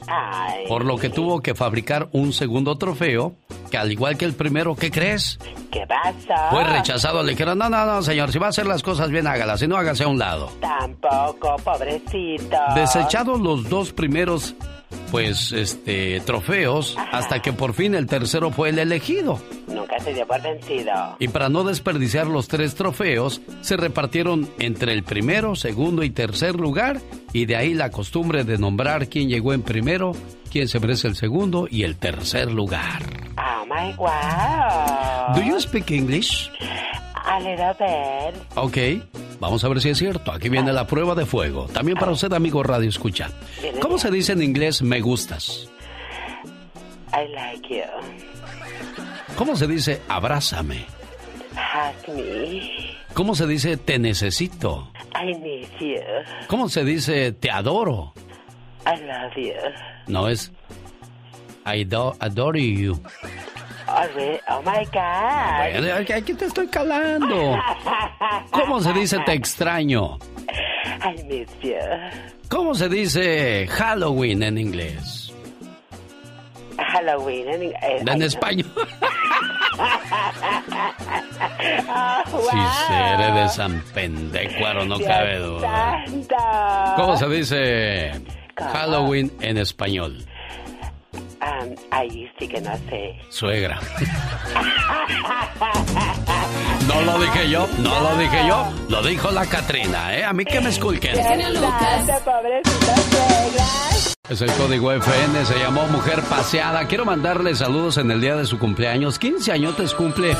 Por 0.69 0.85
lo 0.85 0.97
que 0.97 1.11
tuvo 1.11 1.41
que 1.41 1.55
fabricar 1.55 2.09
un 2.13 2.33
segundo 2.33 2.77
trofeo, 2.77 3.37
que 3.71 3.79
al 3.79 3.93
igual 3.93 4.17
que 4.17 4.25
el 4.25 4.35
primero, 4.35 4.75
¿qué 4.77 4.91
crees? 4.91 5.39
¿Qué 5.71 5.85
pasa? 5.87 6.51
Fue 6.51 6.65
rechazado, 6.65 7.23
le 7.23 7.33
dijeron, 7.33 7.59
no, 7.59 7.69
no, 7.69 7.85
no, 7.85 8.03
señor, 8.03 8.33
si 8.33 8.39
va 8.39 8.47
a 8.47 8.51
hacer 8.51 8.67
las 8.67 8.83
cosas 8.83 9.11
bien, 9.11 9.27
hágalas, 9.27 9.61
si 9.61 9.67
no, 9.67 9.77
hágase 9.77 10.05
a 10.05 10.09
un 10.09 10.19
lado. 10.19 10.51
Tampoco, 10.61 11.57
pobrecito. 11.65 12.57
Desechados 12.75 13.41
los 13.41 13.69
dos 13.69 13.93
primeros, 13.93 14.55
pues, 15.11 15.53
este, 15.53 16.21
trofeos, 16.21 16.97
hasta 17.13 17.41
que 17.41 17.53
por 17.53 17.75
fin 17.75 17.95
el 17.95 18.07
tercero 18.07 18.51
fue 18.51 18.71
el 18.71 18.79
elegido. 18.79 19.41
Nunca 19.67 19.99
se 20.01 20.15
dio 20.15 20.27
por 20.27 20.43
vencido. 20.43 21.17
Y 21.19 21.29
para 21.29 21.49
no 21.49 21.65
desperdiciar 21.65 22.27
los 22.27 22.49
tres 22.49 22.75
trofeos, 22.75 23.41
se 23.61 23.77
repartieron 23.77 24.49
entre 24.59 24.93
el 24.93 25.03
primero, 25.03 25.57
segundo 25.57 26.03
y 26.03 26.11
tercer 26.11 26.55
lugar, 26.57 27.01
y 27.33 27.47
de 27.47 27.57
ahí 27.57 27.75
la 27.75 27.91
costumbre 27.91 28.45
de 28.45 28.59
nombrar 28.59 29.09
quién 29.09 29.29
llegó 29.29 29.53
en 29.53 29.63
primero, 29.63 30.13
quién 30.51 30.69
se 30.69 30.81
merece 30.81 31.09
el 31.09 31.17
segundo 31.17 31.67
y 31.71 31.83
el 31.83 31.97
tercer 31.97 32.53
lugar. 32.53 33.03
Oh 33.37 33.67
my 33.67 33.93
wow. 33.97 35.35
Do 35.35 35.43
you 35.43 35.61
speak 35.61 35.91
English? 35.91 36.51
A 37.25 37.41
little 37.41 37.75
bit. 37.79 38.43
Ok, 38.57 39.39
vamos 39.41 39.65
a 39.65 39.69
ver 39.69 39.81
si 39.81 39.89
es 39.91 39.99
cierto. 39.99 40.31
Aquí 40.33 40.49
viene 40.49 40.73
la 40.73 40.87
prueba 40.87 41.15
de 41.15 41.25
fuego. 41.27 41.67
También 41.73 41.97
para 41.97 42.13
usted, 42.13 42.33
amigo 42.33 42.63
Radio 42.63 42.89
Escucha. 42.89 43.31
¿Cómo 43.81 43.99
se 43.99 44.11
dice 44.11 44.33
en 44.33 44.43
inglés 44.43 44.83
me 44.83 45.01
gustas? 45.01 45.69
I 47.13 47.29
like 47.33 47.69
you. 47.69 47.83
¿Cómo 49.37 49.57
se 49.57 49.67
dice 49.67 50.01
abrázame? 50.09 50.87
Hug 51.53 52.15
me. 52.15 52.97
¿Cómo 53.15 53.35
se 53.35 53.47
dice 53.47 53.77
te 53.77 53.99
necesito? 53.99 54.91
I 55.15 55.33
need 55.39 55.69
you. 55.81 56.03
¿Cómo 56.49 56.69
se 56.69 56.85
dice 56.85 57.33
te 57.33 57.51
adoro? 57.51 58.13
I 58.87 59.01
love 59.01 59.35
you. 59.37 59.53
No 60.09 60.29
es 60.29 60.53
I 61.67 61.85
do, 61.85 62.15
adore 62.21 62.61
you. 62.61 63.01
Oh, 63.87 64.03
oh 64.49 64.63
my 64.63 64.85
God. 64.93 66.11
Aquí 66.13 66.35
te 66.35 66.47
estoy 66.47 66.67
calando. 66.69 67.57
¿Cómo 68.51 68.81
se 68.81 68.93
dice 68.93 69.19
te 69.27 69.33
extraño? 69.35 70.19
I 71.03 71.23
miss 71.25 71.49
you. 71.63 71.75
¿Cómo 72.49 72.75
se 72.75 72.89
dice 72.89 73.67
Halloween 73.69 74.43
en 74.43 74.59
inglés? 74.59 75.33
Halloween 76.79 77.49
en, 77.49 77.63
en, 77.83 78.09
En 78.09 78.23
español. 78.23 78.71
Oh, 81.87 82.41
Si 82.51 82.57
wow. 82.57 82.69
seré 82.87 83.33
de 83.33 83.49
San 83.49 83.81
Pendecuaro, 83.95 84.85
no 84.85 84.99
Dios 84.99 85.09
cabe 85.09 85.39
duda. 85.39 86.05
santo. 86.07 86.37
¿Cómo 86.97 87.17
se 87.17 87.29
dice 87.29 88.11
Halloween 88.57 89.33
en 89.41 89.59
español? 89.59 90.25
Um, 91.45 91.75
ahí 91.91 92.31
sí 92.39 92.49
que 92.49 92.61
no 92.61 92.75
sé. 92.89 93.17
Suegra. 93.29 93.79
No 96.87 97.01
lo 97.01 97.19
dije 97.19 97.49
yo, 97.49 97.67
no 97.79 98.01
lo 98.01 98.17
dije 98.19 98.47
yo, 98.47 98.73
lo 98.91 99.03
dijo 99.03 99.31
la 99.31 99.47
Catrina, 99.47 100.17
¿eh? 100.17 100.25
A 100.25 100.33
mí 100.33 100.45
que 100.45 100.61
me 100.61 100.69
esculquen. 100.69 101.17
Es 104.29 104.41
el 104.43 104.53
código 104.53 104.93
FN, 104.93 105.45
se 105.45 105.59
llamó 105.59 105.87
Mujer 105.89 106.21
Paseada. 106.29 106.87
Quiero 106.87 107.05
mandarle 107.05 107.55
saludos 107.55 107.97
en 107.97 108.11
el 108.11 108.21
día 108.21 108.37
de 108.37 108.45
su 108.45 108.59
cumpleaños. 108.59 109.19
15 109.19 109.53
añotes 109.53 109.95
cumple 109.95 110.37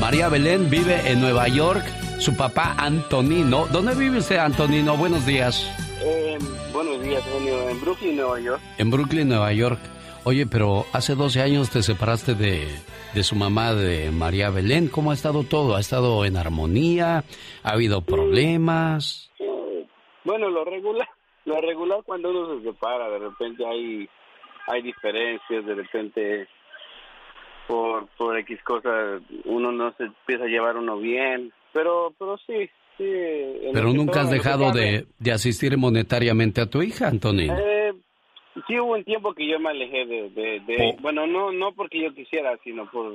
María 0.00 0.28
Belén, 0.28 0.70
vive 0.70 1.10
en 1.10 1.20
Nueva 1.20 1.48
York. 1.48 1.84
Su 2.18 2.36
papá 2.36 2.74
Antonino. 2.78 3.66
¿Dónde 3.66 3.94
vive 3.94 4.18
usted, 4.18 4.36
Antonino? 4.36 4.96
Buenos 4.96 5.26
días. 5.26 5.68
Eh, 6.00 6.38
buenos 6.72 7.02
días, 7.02 7.22
genio. 7.24 7.68
En 7.68 7.80
Brooklyn, 7.80 8.16
Nueva 8.16 8.40
York. 8.40 8.60
En 8.78 8.90
Brooklyn, 8.90 9.28
Nueva 9.28 9.52
York. 9.52 9.78
Oye, 10.24 10.46
pero 10.46 10.84
hace 10.92 11.14
12 11.14 11.40
años 11.40 11.70
te 11.70 11.82
separaste 11.82 12.34
de, 12.34 12.66
de 13.14 13.22
su 13.22 13.36
mamá, 13.36 13.74
de 13.74 14.10
María 14.10 14.50
Belén. 14.50 14.88
¿Cómo 14.88 15.10
ha 15.10 15.14
estado 15.14 15.44
todo? 15.44 15.76
¿Ha 15.76 15.80
estado 15.80 16.24
en 16.24 16.36
armonía? 16.36 17.24
¿Ha 17.62 17.70
habido 17.70 18.02
problemas? 18.02 19.30
Bueno, 20.24 20.50
lo 20.50 20.64
regular, 20.64 21.08
lo 21.46 21.60
regular 21.60 22.00
cuando 22.04 22.30
uno 22.30 22.58
se 22.58 22.64
separa, 22.64 23.08
de 23.08 23.18
repente 23.18 23.64
hay, 23.64 24.08
hay 24.66 24.82
diferencias, 24.82 25.64
de 25.64 25.74
repente 25.74 26.48
por, 27.66 28.06
por 28.16 28.38
X 28.38 28.58
cosas 28.64 29.22
uno 29.44 29.72
no 29.72 29.92
se 29.96 30.04
empieza 30.04 30.44
a 30.44 30.48
llevar 30.48 30.76
uno 30.76 30.98
bien, 30.98 31.52
pero, 31.72 32.12
pero 32.18 32.36
sí, 32.38 32.68
sí. 32.96 33.04
Pero 33.72 33.92
nunca 33.92 34.22
has 34.22 34.30
dejado 34.30 34.72
de, 34.72 35.06
de 35.18 35.32
asistir 35.32 35.76
monetariamente 35.78 36.60
a 36.60 36.66
tu 36.66 36.82
hija, 36.82 37.08
Antonino. 37.08 37.56
Eh, 37.56 37.94
sí 38.66 38.78
hubo 38.80 38.94
un 38.94 39.04
tiempo 39.04 39.32
que 39.34 39.46
yo 39.46 39.58
me 39.60 39.70
alejé 39.70 40.06
de, 40.06 40.30
de, 40.30 40.60
de- 40.60 40.96
bueno, 41.00 41.26
no 41.26 41.52
no 41.52 41.72
porque 41.72 42.00
yo 42.02 42.14
quisiera, 42.14 42.56
sino 42.64 42.90
por 42.90 43.12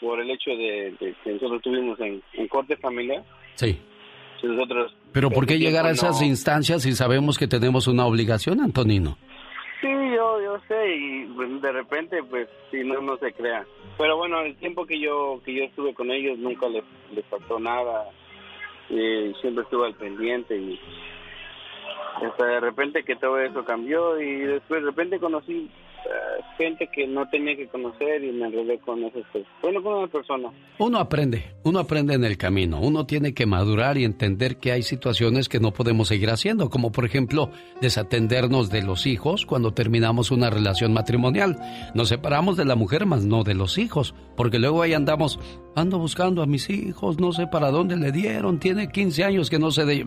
por 0.00 0.20
el 0.20 0.30
hecho 0.30 0.50
de, 0.50 0.94
de 1.00 1.14
que 1.24 1.32
nosotros 1.32 1.56
estuvimos 1.56 1.98
en, 2.00 2.22
en 2.34 2.48
corte 2.48 2.76
familiar. 2.76 3.22
Sí. 3.54 3.78
Nosotros 4.42 4.94
Pero 5.12 5.30
¿por 5.30 5.46
qué 5.46 5.58
llegar 5.58 5.86
a 5.86 5.90
esas 5.92 6.20
no- 6.20 6.26
instancias 6.26 6.82
si 6.82 6.92
sabemos 6.92 7.38
que 7.38 7.46
tenemos 7.48 7.86
una 7.88 8.04
obligación, 8.06 8.60
Antonino? 8.60 9.16
Sí, 9.80 9.88
yo, 9.88 10.40
yo 10.42 10.58
sé, 10.68 10.96
y 10.96 11.24
pues, 11.34 11.60
de 11.62 11.72
repente, 11.72 12.22
pues, 12.22 12.48
si 12.70 12.78
no, 12.84 13.00
no 13.00 13.16
se 13.18 13.32
crea. 13.32 13.64
Pero 13.98 14.16
bueno, 14.18 14.40
el 14.42 14.54
tiempo 14.56 14.84
que 14.86 14.98
yo 15.00 15.40
que 15.44 15.54
yo 15.54 15.64
estuve 15.64 15.94
con 15.94 16.10
ellos 16.10 16.38
nunca 16.38 16.68
les, 16.68 16.84
les 17.14 17.24
faltó 17.26 17.58
nada. 17.58 18.04
Y 18.88 19.32
siempre 19.40 19.64
estuve 19.64 19.86
al 19.86 19.94
pendiente 19.94 20.56
y 20.56 20.78
de 22.20 22.60
repente 22.60 23.04
que 23.04 23.16
todo 23.16 23.38
eso 23.40 23.64
cambió 23.64 24.20
y 24.20 24.40
después 24.40 24.80
de 24.82 24.86
repente 24.90 25.18
conocí 25.18 25.70
eh, 26.06 26.42
gente 26.56 26.88
que 26.88 27.06
no 27.06 27.28
tenía 27.28 27.56
que 27.56 27.66
conocer 27.68 28.22
y 28.24 28.32
me 28.32 28.46
enredé 28.46 28.78
con 28.78 29.02
esas. 29.04 29.22
Bueno, 29.60 29.82
con 29.82 29.94
una 29.94 30.06
persona. 30.06 30.50
Uno 30.78 30.98
aprende, 30.98 31.54
uno 31.64 31.80
aprende 31.80 32.14
en 32.14 32.24
el 32.24 32.38
camino, 32.38 32.80
uno 32.80 33.06
tiene 33.06 33.34
que 33.34 33.44
madurar 33.44 33.98
y 33.98 34.04
entender 34.04 34.58
que 34.58 34.72
hay 34.72 34.82
situaciones 34.82 35.48
que 35.48 35.60
no 35.60 35.72
podemos 35.72 36.08
seguir 36.08 36.30
haciendo, 36.30 36.70
como 36.70 36.92
por 36.92 37.04
ejemplo 37.04 37.50
desatendernos 37.80 38.70
de 38.70 38.82
los 38.82 39.06
hijos 39.06 39.44
cuando 39.44 39.74
terminamos 39.74 40.30
una 40.30 40.48
relación 40.48 40.92
matrimonial. 40.92 41.56
Nos 41.94 42.08
separamos 42.08 42.56
de 42.56 42.64
la 42.64 42.76
mujer, 42.76 43.04
más 43.04 43.24
no 43.24 43.42
de 43.42 43.54
los 43.54 43.76
hijos, 43.78 44.14
porque 44.36 44.58
luego 44.58 44.82
ahí 44.82 44.94
andamos, 44.94 45.38
ando 45.74 45.98
buscando 45.98 46.42
a 46.42 46.46
mis 46.46 46.70
hijos, 46.70 47.18
no 47.18 47.32
sé 47.32 47.46
para 47.46 47.70
dónde 47.70 47.96
le 47.96 48.12
dieron, 48.12 48.58
tiene 48.58 48.88
15 48.90 49.24
años 49.24 49.50
que 49.50 49.58
no 49.58 49.70
sé 49.70 49.84
de... 49.84 50.04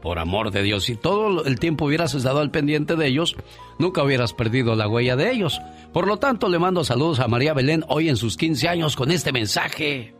por 0.00 0.18
amor 0.18 0.50
de 0.50 0.62
Dios, 0.62 0.84
si 0.84 0.96
todo 0.96 1.44
el 1.44 1.58
tiempo 1.58 1.86
hubieras 1.86 2.14
estado 2.14 2.40
al 2.40 2.50
pendiente 2.50 2.96
de 2.96 3.06
ellos, 3.06 3.36
nunca 3.78 4.02
hubieras 4.02 4.32
perdido 4.32 4.74
la 4.74 4.88
huella 4.88 5.16
de 5.16 5.30
ellos. 5.30 5.60
Por 5.92 6.06
lo 6.06 6.18
tanto, 6.18 6.48
le 6.48 6.58
mando 6.58 6.84
saludos 6.84 7.20
a 7.20 7.28
María 7.28 7.54
Belén 7.54 7.84
hoy 7.88 8.08
en 8.08 8.16
sus 8.16 8.36
15 8.36 8.68
años 8.68 8.96
con 8.96 9.10
este 9.10 9.32
mensaje. 9.32 10.14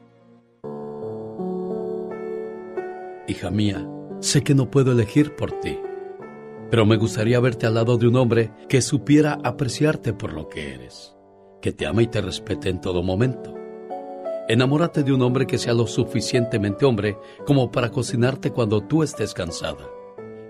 Hija 3.29 3.51
mía, 3.51 3.87
sé 4.21 4.43
que 4.43 4.55
no 4.55 4.71
puedo 4.71 4.93
elegir 4.93 5.37
por 5.37 5.53
ti, 5.61 5.79
pero 6.71 6.87
me 6.87 6.97
gustaría 6.97 7.39
verte 7.41 7.67
al 7.67 7.75
lado 7.75 7.99
de 7.99 8.09
un 8.09 8.17
hombre 8.17 8.51
que 8.69 8.81
supiera 8.81 9.39
apreciarte 9.45 10.15
por 10.15 10.33
lo 10.33 10.49
que 10.49 10.73
eres, 10.75 11.15
que 11.61 11.73
te 11.73 11.87
ama 11.87 12.03
y 12.03 12.07
te 12.07 12.23
respete 12.23 12.71
en 12.71 12.81
todo 12.81 13.03
momento. 13.03 13.58
Enamórate 14.51 15.03
de 15.03 15.12
un 15.12 15.20
hombre 15.20 15.47
que 15.47 15.59
sea 15.59 15.75
lo 15.75 15.87
suficientemente 15.87 16.87
hombre 16.87 17.19
como 17.47 17.70
para 17.70 17.91
cocinarte 17.91 18.51
cuando 18.51 18.81
tú 18.81 19.03
estés 19.03 19.35
cansada, 19.35 19.87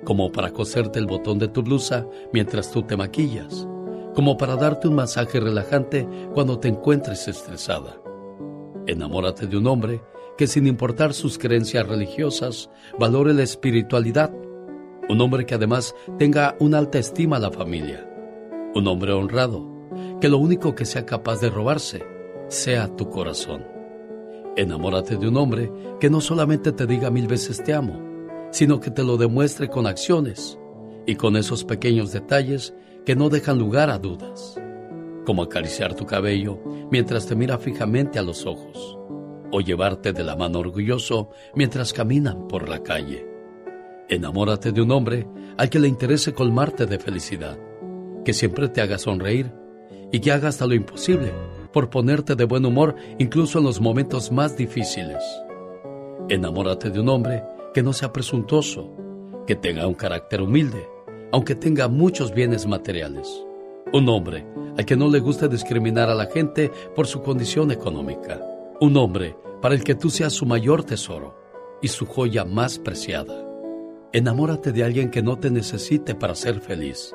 como 0.05 0.31
para 0.31 0.53
coserte 0.53 1.01
el 1.01 1.07
botón 1.07 1.41
de 1.41 1.49
tu 1.49 1.65
blusa 1.65 2.07
mientras 2.33 2.70
tú 2.70 2.85
te 2.85 2.97
maquillas, 2.97 3.66
como 4.15 4.37
para 4.37 4.55
darte 4.55 4.87
un 4.87 4.95
masaje 4.95 5.41
relajante 5.41 6.09
cuando 6.33 6.61
te 6.61 6.69
encuentres 6.69 7.27
estresada. 7.27 8.01
Enamórate 8.87 9.49
de 9.49 9.57
un 9.57 9.66
hombre 9.66 10.01
que 10.37 10.47
sin 10.47 10.69
importar 10.69 11.12
sus 11.12 11.37
creencias 11.37 11.89
religiosas, 11.89 12.70
valore 13.01 13.35
la 13.35 13.43
espiritualidad. 13.43 14.33
Un 15.09 15.20
hombre 15.20 15.45
que 15.45 15.57
además 15.57 15.97
tenga 16.20 16.55
una 16.61 16.79
alta 16.79 17.01
estima 17.01 17.39
a 17.39 17.41
la 17.41 17.51
familia. 17.51 18.09
Un 18.77 18.87
hombre 18.87 19.12
honrado, 19.12 19.69
que 20.20 20.29
lo 20.29 20.39
único 20.39 20.77
que 20.77 20.85
sea 20.85 21.05
capaz 21.05 21.41
de 21.41 21.51
robarse 21.51 22.05
sea 22.47 22.87
tu 22.95 23.11
corazón. 23.11 23.78
Enamórate 24.59 25.17
de 25.17 25.29
un 25.29 25.37
hombre 25.37 25.71
que 26.01 26.11
no 26.11 26.21
solamente 26.21 26.73
te 26.73 26.85
diga 26.85 27.13
mil 27.13 27.29
veces 27.29 27.63
te 27.63 27.73
amo, 27.73 28.03
sino 28.51 28.81
que 28.81 28.91
te 28.91 29.05
lo 29.05 29.17
demuestre 29.17 29.69
con 29.69 29.87
acciones 29.87 30.59
y 31.07 31.15
con 31.15 31.37
esos 31.37 31.63
pequeños 31.63 32.11
detalles 32.11 32.75
que 33.07 33.15
no 33.15 33.29
dejan 33.29 33.57
lugar 33.57 33.89
a 33.89 34.01
dudas, 34.01 34.61
como 35.25 35.45
acariciar 35.45 35.95
tu 35.95 36.07
cabello 36.07 36.59
mientras 36.91 37.27
te 37.27 37.37
mira 37.37 37.59
fijamente 37.59 38.19
a 38.19 38.23
los 38.23 38.47
ojos, 38.47 38.99
o 39.53 39.61
llevarte 39.61 40.13
de 40.13 40.25
la 40.25 40.35
mano 40.35 40.59
orgulloso 40.59 41.31
mientras 41.55 41.93
caminan 41.93 42.49
por 42.49 42.69
la 42.69 42.83
calle. 42.83 43.29
Enamórate 44.09 44.73
de 44.73 44.83
un 44.83 44.91
hombre 44.91 45.29
al 45.57 45.71
que 45.71 45.79
le 45.79 45.87
interese 45.87 46.35
colmarte 46.35 46.87
de 46.87 46.99
felicidad, 46.99 47.57
que 48.25 48.33
siempre 48.33 48.69
te 48.69 48.81
haga 48.81 48.99
sonreír 48.99 49.53
y 50.11 50.19
que 50.19 50.33
haga 50.33 50.49
hasta 50.49 50.67
lo 50.67 50.75
imposible 50.75 51.33
por 51.79 51.91
ponerte 51.91 52.35
de 52.35 52.43
buen 52.43 52.67
humor 52.67 52.97
incluso 53.21 53.61
en 53.61 53.65
los 53.65 53.81
momentos 53.81 54.33
más 54.33 54.57
difíciles. 54.57 55.23
Enamórate 56.29 56.91
de 56.91 56.99
un 56.99 57.09
hombre 57.09 57.45
que 57.73 57.85
no 57.85 57.93
sea 57.93 58.13
presuntuoso, 58.13 58.91
que 59.47 59.55
tenga 59.55 59.87
un 59.87 59.95
carácter 59.95 60.43
humilde, 60.43 60.89
aunque 61.31 61.55
tenga 61.55 61.87
muchos 61.87 62.35
bienes 62.35 62.67
materiales. 62.67 63.29
Un 63.93 64.09
hombre 64.09 64.45
al 64.77 64.85
que 64.85 64.97
no 64.97 65.09
le 65.09 65.21
guste 65.21 65.47
discriminar 65.47 66.11
a 66.11 66.17
la 66.17 66.27
gente 66.27 66.73
por 66.97 67.07
su 67.07 67.23
condición 67.23 67.71
económica. 67.71 68.45
Un 68.81 68.97
hombre 68.97 69.37
para 69.63 69.77
el 69.77 69.85
que 69.85 69.95
tú 69.95 70.11
seas 70.11 70.33
su 70.33 70.47
mayor 70.47 70.83
tesoro 70.83 71.37
y 71.81 71.87
su 71.87 72.07
joya 72.07 72.45
más 72.45 72.81
preciada. 72.81 73.47
Enamórate 74.13 74.73
de 74.73 74.83
alguien 74.83 75.13
que 75.13 75.23
no 75.23 75.39
te 75.39 75.49
necesite 75.49 76.17
para 76.17 76.35
ser 76.35 76.59
feliz, 76.59 77.15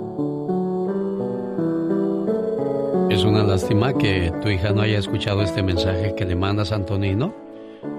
Es 3.11 3.25
una 3.25 3.43
lástima 3.43 3.91
que 3.97 4.31
tu 4.41 4.47
hija 4.47 4.71
no 4.71 4.81
haya 4.81 4.97
escuchado 4.97 5.41
este 5.41 5.61
mensaje 5.61 6.15
que 6.15 6.23
le 6.23 6.33
mandas 6.33 6.71
a 6.71 6.75
Antonino, 6.75 7.35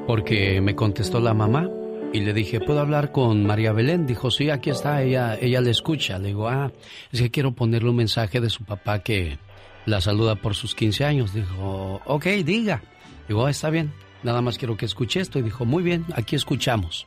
porque 0.06 0.62
me 0.62 0.74
contestó 0.74 1.20
la 1.20 1.34
mamá 1.34 1.68
y 2.14 2.20
le 2.20 2.32
dije, 2.32 2.60
¿puedo 2.60 2.80
hablar 2.80 3.12
con 3.12 3.44
María 3.44 3.72
Belén? 3.72 4.06
Dijo, 4.06 4.30
sí, 4.30 4.48
aquí 4.48 4.70
está, 4.70 5.02
ella, 5.02 5.36
ella 5.38 5.60
le 5.60 5.70
escucha. 5.70 6.18
Le 6.18 6.28
digo, 6.28 6.48
ah, 6.48 6.72
es 7.12 7.20
que 7.20 7.30
quiero 7.30 7.52
ponerle 7.52 7.90
un 7.90 7.96
mensaje 7.96 8.40
de 8.40 8.48
su 8.48 8.64
papá 8.64 9.00
que 9.00 9.38
la 9.84 10.00
saluda 10.00 10.34
por 10.34 10.54
sus 10.54 10.74
15 10.74 11.04
años. 11.04 11.34
Dijo, 11.34 12.00
ok, 12.06 12.24
diga. 12.42 12.82
Digo, 13.28 13.44
ah, 13.44 13.50
está 13.50 13.68
bien, 13.68 13.92
nada 14.22 14.40
más 14.40 14.56
quiero 14.56 14.78
que 14.78 14.86
escuche 14.86 15.20
esto. 15.20 15.38
Y 15.38 15.42
dijo, 15.42 15.66
muy 15.66 15.82
bien, 15.82 16.06
aquí 16.16 16.36
escuchamos. 16.36 17.06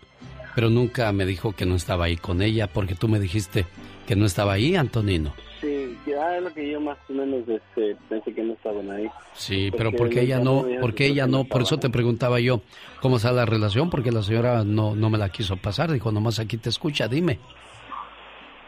Pero 0.53 0.69
nunca 0.69 1.11
me 1.11 1.25
dijo 1.25 1.53
que 1.53 1.65
no 1.65 1.75
estaba 1.75 2.05
ahí 2.05 2.17
con 2.17 2.43
ella, 2.43 2.67
porque 2.67 2.93
tú 2.93 3.07
me 3.07 3.19
dijiste 3.19 3.65
que 4.05 4.15
no 4.15 4.27
estaba 4.27 4.53
ahí, 4.53 4.75
Antonino. 4.75 5.33
Sí, 5.65 5.97
es 6.05 6.43
lo 6.43 6.53
que 6.53 6.69
yo 6.69 6.79
más 6.79 6.97
o 7.09 7.13
menos 7.13 7.47
este, 7.49 7.95
pensé 8.07 8.33
que 8.33 8.43
no 8.43 8.53
estaban 8.53 8.89
ahí. 8.91 9.07
Sí, 9.33 9.71
pero 9.75 9.91
porque 9.91 10.21
ella 10.21 10.39
no, 10.39 10.63
porque 10.79 11.07
ella 11.07 11.25
no, 11.25 11.43
por 11.45 11.63
eso 11.63 11.79
te 11.79 11.89
preguntaba 11.89 12.39
yo 12.39 12.61
cómo 13.01 13.17
está 13.17 13.31
la 13.31 13.45
relación, 13.45 13.89
porque 13.89 14.11
la 14.11 14.21
señora 14.21 14.63
no, 14.63 14.95
no 14.95 15.09
me 15.09 15.17
la 15.17 15.29
quiso 15.29 15.57
pasar, 15.57 15.91
dijo, 15.91 16.11
nomás 16.11 16.39
aquí 16.39 16.57
te 16.57 16.69
escucha, 16.69 17.07
dime. 17.07 17.39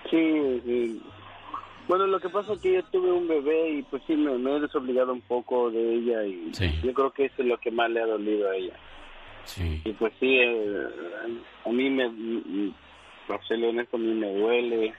Sí, 0.09 0.61
sí. 0.65 1.01
Bueno, 1.87 2.07
lo 2.07 2.19
que 2.19 2.29
pasa 2.29 2.53
es 2.53 2.59
que 2.59 2.73
yo 2.73 2.83
tuve 2.85 3.11
un 3.11 3.27
bebé 3.27 3.69
y 3.75 3.83
pues 3.83 4.01
sí, 4.07 4.15
me, 4.15 4.37
me 4.37 4.57
he 4.57 4.59
desobligado 4.59 5.13
un 5.13 5.21
poco 5.21 5.69
de 5.71 5.93
ella 5.95 6.25
y 6.25 6.51
yo 6.83 6.93
creo 6.93 7.11
que 7.11 7.25
eso 7.25 7.35
es 7.43 7.45
lo 7.47 7.57
que 7.59 7.71
más 7.71 7.89
le 7.91 8.01
ha 8.01 8.05
dolido 8.07 8.49
a 8.49 8.55
ella. 8.55 8.73
Sí. 9.45 9.81
Y 9.85 9.91
pues 9.93 10.11
sí, 10.19 10.37
eh, 10.39 10.87
a 11.65 11.69
mí 11.69 11.89
me, 11.89 12.09
mm, 12.09 12.73
para 13.27 13.41
serle 13.47 13.69
honesto, 13.69 13.95
a 13.95 13.99
mí 13.99 14.13
me 14.13 14.33
duele, 14.33 14.93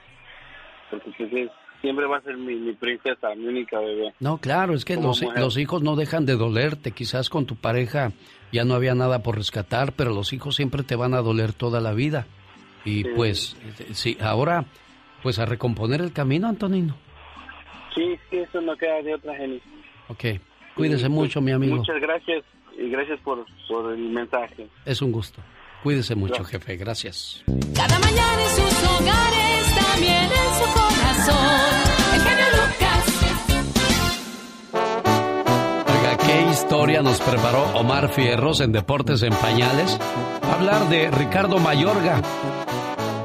porque 0.89 1.11
pues 1.17 1.33
es- 1.33 1.51
siempre 1.81 2.05
va 2.07 2.17
a 2.17 2.21
ser 2.21 2.37
mi, 2.37 2.55
mi 2.55 2.73
princesa, 2.73 3.33
mi 3.35 3.47
única 3.47 3.79
bebé. 3.79 4.13
No, 4.19 4.37
claro, 4.37 4.73
es 4.73 4.85
que 4.85 4.95
los, 4.95 5.57
hijos 5.57 5.81
no 5.81 5.95
dejan 5.95 6.25
de 6.25 6.35
dolerte. 6.35 6.91
Quizás 6.91 7.29
con 7.29 7.45
tu 7.45 7.55
pareja 7.55 8.11
ya 8.51 8.63
no 8.65 8.73
había 8.73 8.95
nada 8.95 9.23
por 9.23 9.35
rescatar, 9.37 9.93
pero 9.93 10.13
los 10.13 10.33
hijos 10.33 10.55
siempre 10.55 10.83
te 10.83 10.95
van 10.95 11.13
a 11.13 11.21
doler 11.21 11.53
toda 11.53 11.79
la 11.81 11.93
vida. 11.93 12.27
Y 12.85 13.03
Sí. 13.03 13.09
pues, 13.15 13.57
sí, 13.91 14.17
ahora, 14.21 14.65
pues 15.23 15.39
a 15.39 15.45
recomponer 15.45 16.01
el 16.01 16.13
camino, 16.13 16.47
Antonino. 16.47 16.95
Sí, 17.95 18.15
sí, 18.29 18.37
eso 18.37 18.61
no 18.61 18.75
queda 18.77 19.01
de 19.01 19.15
otra, 19.15 19.35
Jenny. 19.35 19.61
Ok, 20.07 20.23
cuídese 20.75 21.05
Sí, 21.05 21.09
mucho, 21.09 21.41
mi 21.41 21.51
amigo. 21.51 21.75
Muchas 21.77 21.99
gracias 21.99 22.43
y 22.77 22.89
gracias 22.89 23.19
por, 23.21 23.45
por 23.67 23.91
el 23.93 23.99
mensaje. 24.09 24.67
Es 24.85 25.01
un 25.01 25.11
gusto. 25.11 25.41
Cuídese 25.83 26.15
mucho, 26.15 26.43
jefe. 26.43 26.75
Gracias. 26.77 27.43
Cada 27.75 27.99
mañana 27.99 28.41
en 28.43 28.49
sus 28.49 28.83
hogares, 28.83 29.75
también 29.75 30.23
en 30.23 30.48
historia 36.79 37.01
nos 37.01 37.19
preparó 37.19 37.63
Omar 37.73 38.09
Fierros 38.13 38.61
en 38.61 38.71
Deportes 38.71 39.21
en 39.23 39.33
Pañales? 39.33 39.99
Hablar 40.49 40.87
de 40.87 41.11
Ricardo 41.11 41.59
Mayorga. 41.59 42.21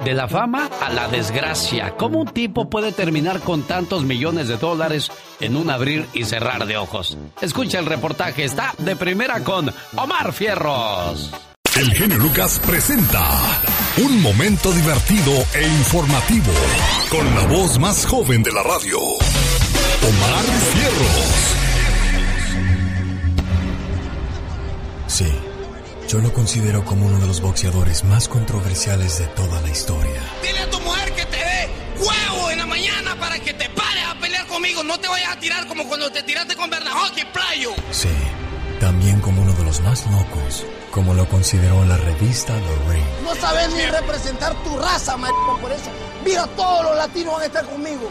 De 0.05 0.13
la 0.13 0.27
fama 0.27 0.69
a 0.81 0.93
la 0.93 1.07
desgracia. 1.07 1.95
¿Cómo 1.97 2.23
un 2.23 2.27
tipo 2.27 2.69
puede 2.69 2.91
terminar 2.91 3.39
con 3.39 3.63
tantos 3.63 4.03
millones 4.03 4.49
de 4.49 4.57
dólares 4.57 5.09
en 5.39 5.55
un 5.55 5.71
abrir 5.71 6.05
y 6.15 6.25
cerrar 6.25 6.67
de 6.67 6.77
ojos? 6.79 7.17
Escucha 7.41 7.79
el 7.79 7.87
reportaje, 7.87 8.43
está 8.43 8.75
de 8.79 8.97
primera 8.97 9.39
con 9.45 9.73
Omar 9.95 10.33
Fierros. 10.33 11.31
El 11.79 11.93
genio 11.93 12.19
Lucas 12.19 12.61
presenta 12.67 13.23
un 13.99 14.21
momento 14.21 14.73
divertido 14.73 15.33
e 15.55 15.63
informativo 15.63 16.53
con 17.09 17.25
la 17.37 17.47
voz 17.57 17.79
más 17.79 18.05
joven 18.05 18.43
de 18.43 18.53
la 18.53 18.65
radio, 18.65 18.99
Omar 18.99 20.45
Fierros. 20.73 21.64
Sí, 25.07 25.31
yo 26.09 26.19
lo 26.19 26.33
considero 26.33 26.85
como 26.85 27.07
uno 27.07 27.19
de 27.19 27.27
los 27.27 27.41
boxeadores 27.41 28.05
más 28.05 28.29
controversiales 28.29 29.19
de 29.19 29.27
toda 29.29 29.61
la 29.61 29.69
historia. 29.69 30.21
Dile 30.43 30.61
a 30.61 30.71
tu 30.71 30.81
mujer 30.81 31.13
que 31.13 31.25
te 31.27 31.37
dé 31.37 31.71
huevo 31.99 32.51
en 32.51 32.59
la 32.59 32.67
mañana 32.67 33.19
para 33.19 33.39
que 33.39 33.53
te 33.55 33.69
pares 33.71 34.05
a 34.09 34.19
pelear 34.19 34.47
conmigo. 34.47 34.83
No 34.83 34.99
te 34.99 35.09
vayas 35.09 35.37
a 35.37 35.41
tirar 35.41 35.67
como 35.67 35.87
cuando 35.89 36.11
te 36.11 36.23
tiraste 36.23 36.57
con 36.57 36.71
Bernajoki, 36.71 37.25
playo. 37.33 37.73
Sí, 37.91 38.09
también 38.81 39.21
como 39.21 39.43
uno 39.43 39.53
de 39.53 39.65
los 39.65 39.81
más 39.81 40.05
locos, 40.11 40.65
como 40.91 41.15
lo 41.15 41.29
consideró 41.29 41.85
la 41.85 41.97
revista 41.97 42.55
The 42.55 42.93
Ring. 42.93 43.05
No 43.25 43.35
sabes 43.35 43.73
ni 43.75 43.85
representar 43.87 44.55
tu 44.63 44.77
raza, 44.79 45.17
maricón, 45.17 45.61
por 45.61 45.73
eso. 45.73 45.91
Mira, 46.25 46.47
todos 46.57 46.85
los 46.85 46.97
latinos 46.97 47.35
van 47.35 47.43
a 47.43 47.47
estar 47.47 47.65
conmigo. 47.67 48.09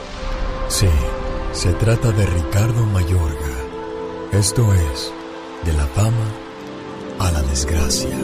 Sí, 0.69 0.89
se 1.53 1.73
trata 1.73 2.11
de 2.11 2.25
Ricardo 2.25 2.85
Mayorga. 2.85 3.49
Esto 4.31 4.73
es, 4.73 5.11
de 5.63 5.73
la 5.73 5.85
fama 5.87 6.42
a 7.19 7.31
la 7.31 7.41
desgracia. 7.43 8.17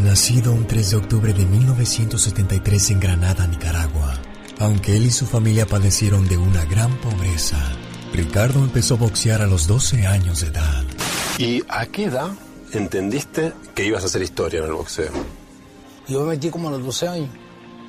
Nacido 0.00 0.52
un 0.52 0.66
3 0.66 0.90
de 0.90 0.96
octubre 0.96 1.32
de 1.32 1.44
1973 1.44 2.90
en 2.90 3.00
Granada, 3.00 3.46
Nicaragua, 3.46 4.14
aunque 4.58 4.96
él 4.96 5.06
y 5.06 5.10
su 5.10 5.26
familia 5.26 5.66
padecieron 5.66 6.28
de 6.28 6.36
una 6.36 6.64
gran 6.64 6.96
pobreza, 6.98 7.58
Ricardo 8.12 8.60
empezó 8.60 8.94
a 8.94 8.98
boxear 8.98 9.42
a 9.42 9.46
los 9.46 9.66
12 9.66 10.06
años 10.06 10.40
de 10.40 10.48
edad. 10.48 10.84
¿Y 11.38 11.62
a 11.68 11.86
qué 11.86 12.04
edad 12.04 12.30
entendiste 12.72 13.52
que 13.74 13.84
ibas 13.84 14.02
a 14.02 14.06
hacer 14.06 14.22
historia 14.22 14.60
en 14.60 14.66
el 14.66 14.72
boxeo? 14.72 15.12
Yo 16.08 16.22
me 16.22 16.30
metí 16.30 16.50
como 16.50 16.68
a 16.68 16.72
los 16.72 16.84
12 16.84 17.08
años. 17.08 17.30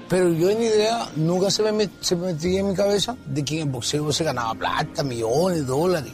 Pero 0.09 0.29
yo 0.29 0.47
ni 0.49 0.65
idea, 0.65 1.07
nunca 1.15 1.51
se 1.51 1.61
me, 1.63 1.71
met- 1.71 1.91
se 2.01 2.15
me 2.15 2.33
metía 2.33 2.59
en 2.61 2.69
mi 2.69 2.75
cabeza 2.75 3.15
de 3.27 3.45
que 3.45 3.55
en 3.61 3.67
el 3.67 3.73
boxeo 3.73 4.11
se 4.11 4.23
ganaba 4.23 4.55
plata, 4.55 5.03
millones, 5.03 5.67
dólares. 5.67 6.11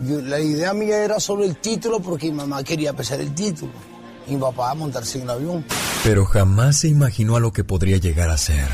Yo- 0.00 0.20
la 0.22 0.40
idea 0.40 0.72
mía 0.72 1.04
era 1.04 1.20
solo 1.20 1.44
el 1.44 1.56
título 1.56 2.00
porque 2.00 2.26
mi 2.30 2.36
mamá 2.38 2.62
quería 2.62 2.92
pesar 2.94 3.20
el 3.20 3.34
título. 3.34 3.72
Y 4.28 4.34
mi 4.34 4.40
papá 4.40 4.74
montarse 4.74 5.18
en 5.18 5.24
un 5.24 5.30
avión. 5.30 5.64
Pero 6.02 6.24
jamás 6.24 6.78
se 6.78 6.88
imaginó 6.88 7.36
a 7.36 7.40
lo 7.40 7.52
que 7.52 7.62
podría 7.62 7.98
llegar 7.98 8.28
a 8.30 8.36
ser. 8.36 8.64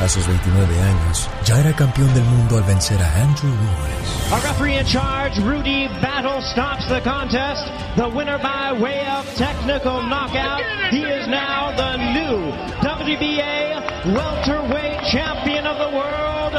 A 0.00 0.08
sus 0.08 0.26
29 0.26 0.80
años, 0.80 1.28
ya 1.44 1.58
era 1.60 1.74
campeón 1.76 2.12
del 2.14 2.22
mundo 2.24 2.56
al 2.56 2.62
vencer 2.62 3.02
a 3.02 3.22
Andrew 3.22 3.50
Lewis. 3.50 4.32
A 4.32 4.38
referee 4.40 4.78
in 4.80 4.86
charge, 4.86 5.38
Rudy 5.42 5.88
Battle, 6.00 6.40
stops 6.52 6.86
the 6.88 7.02
contest. 7.02 7.60
The 7.96 8.06
winner 8.06 8.38
by 8.40 8.80
way 8.80 9.00
of 9.08 9.26
technical 9.36 10.00
knockout. 10.08 10.60
He 10.90 11.02
is 11.02 11.26
now 11.28 11.74
the 11.76 11.96
new 11.98 12.52
WBA 13.00 14.14
welterweight 14.14 15.00
champion 15.10 15.66
of 15.66 15.78
the 15.78 15.88
world, 15.88 16.52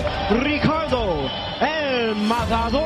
Ricardo 0.43 1.29
El 1.61 2.15
Matador 2.15 2.81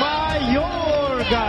Mayorga. 0.00 1.44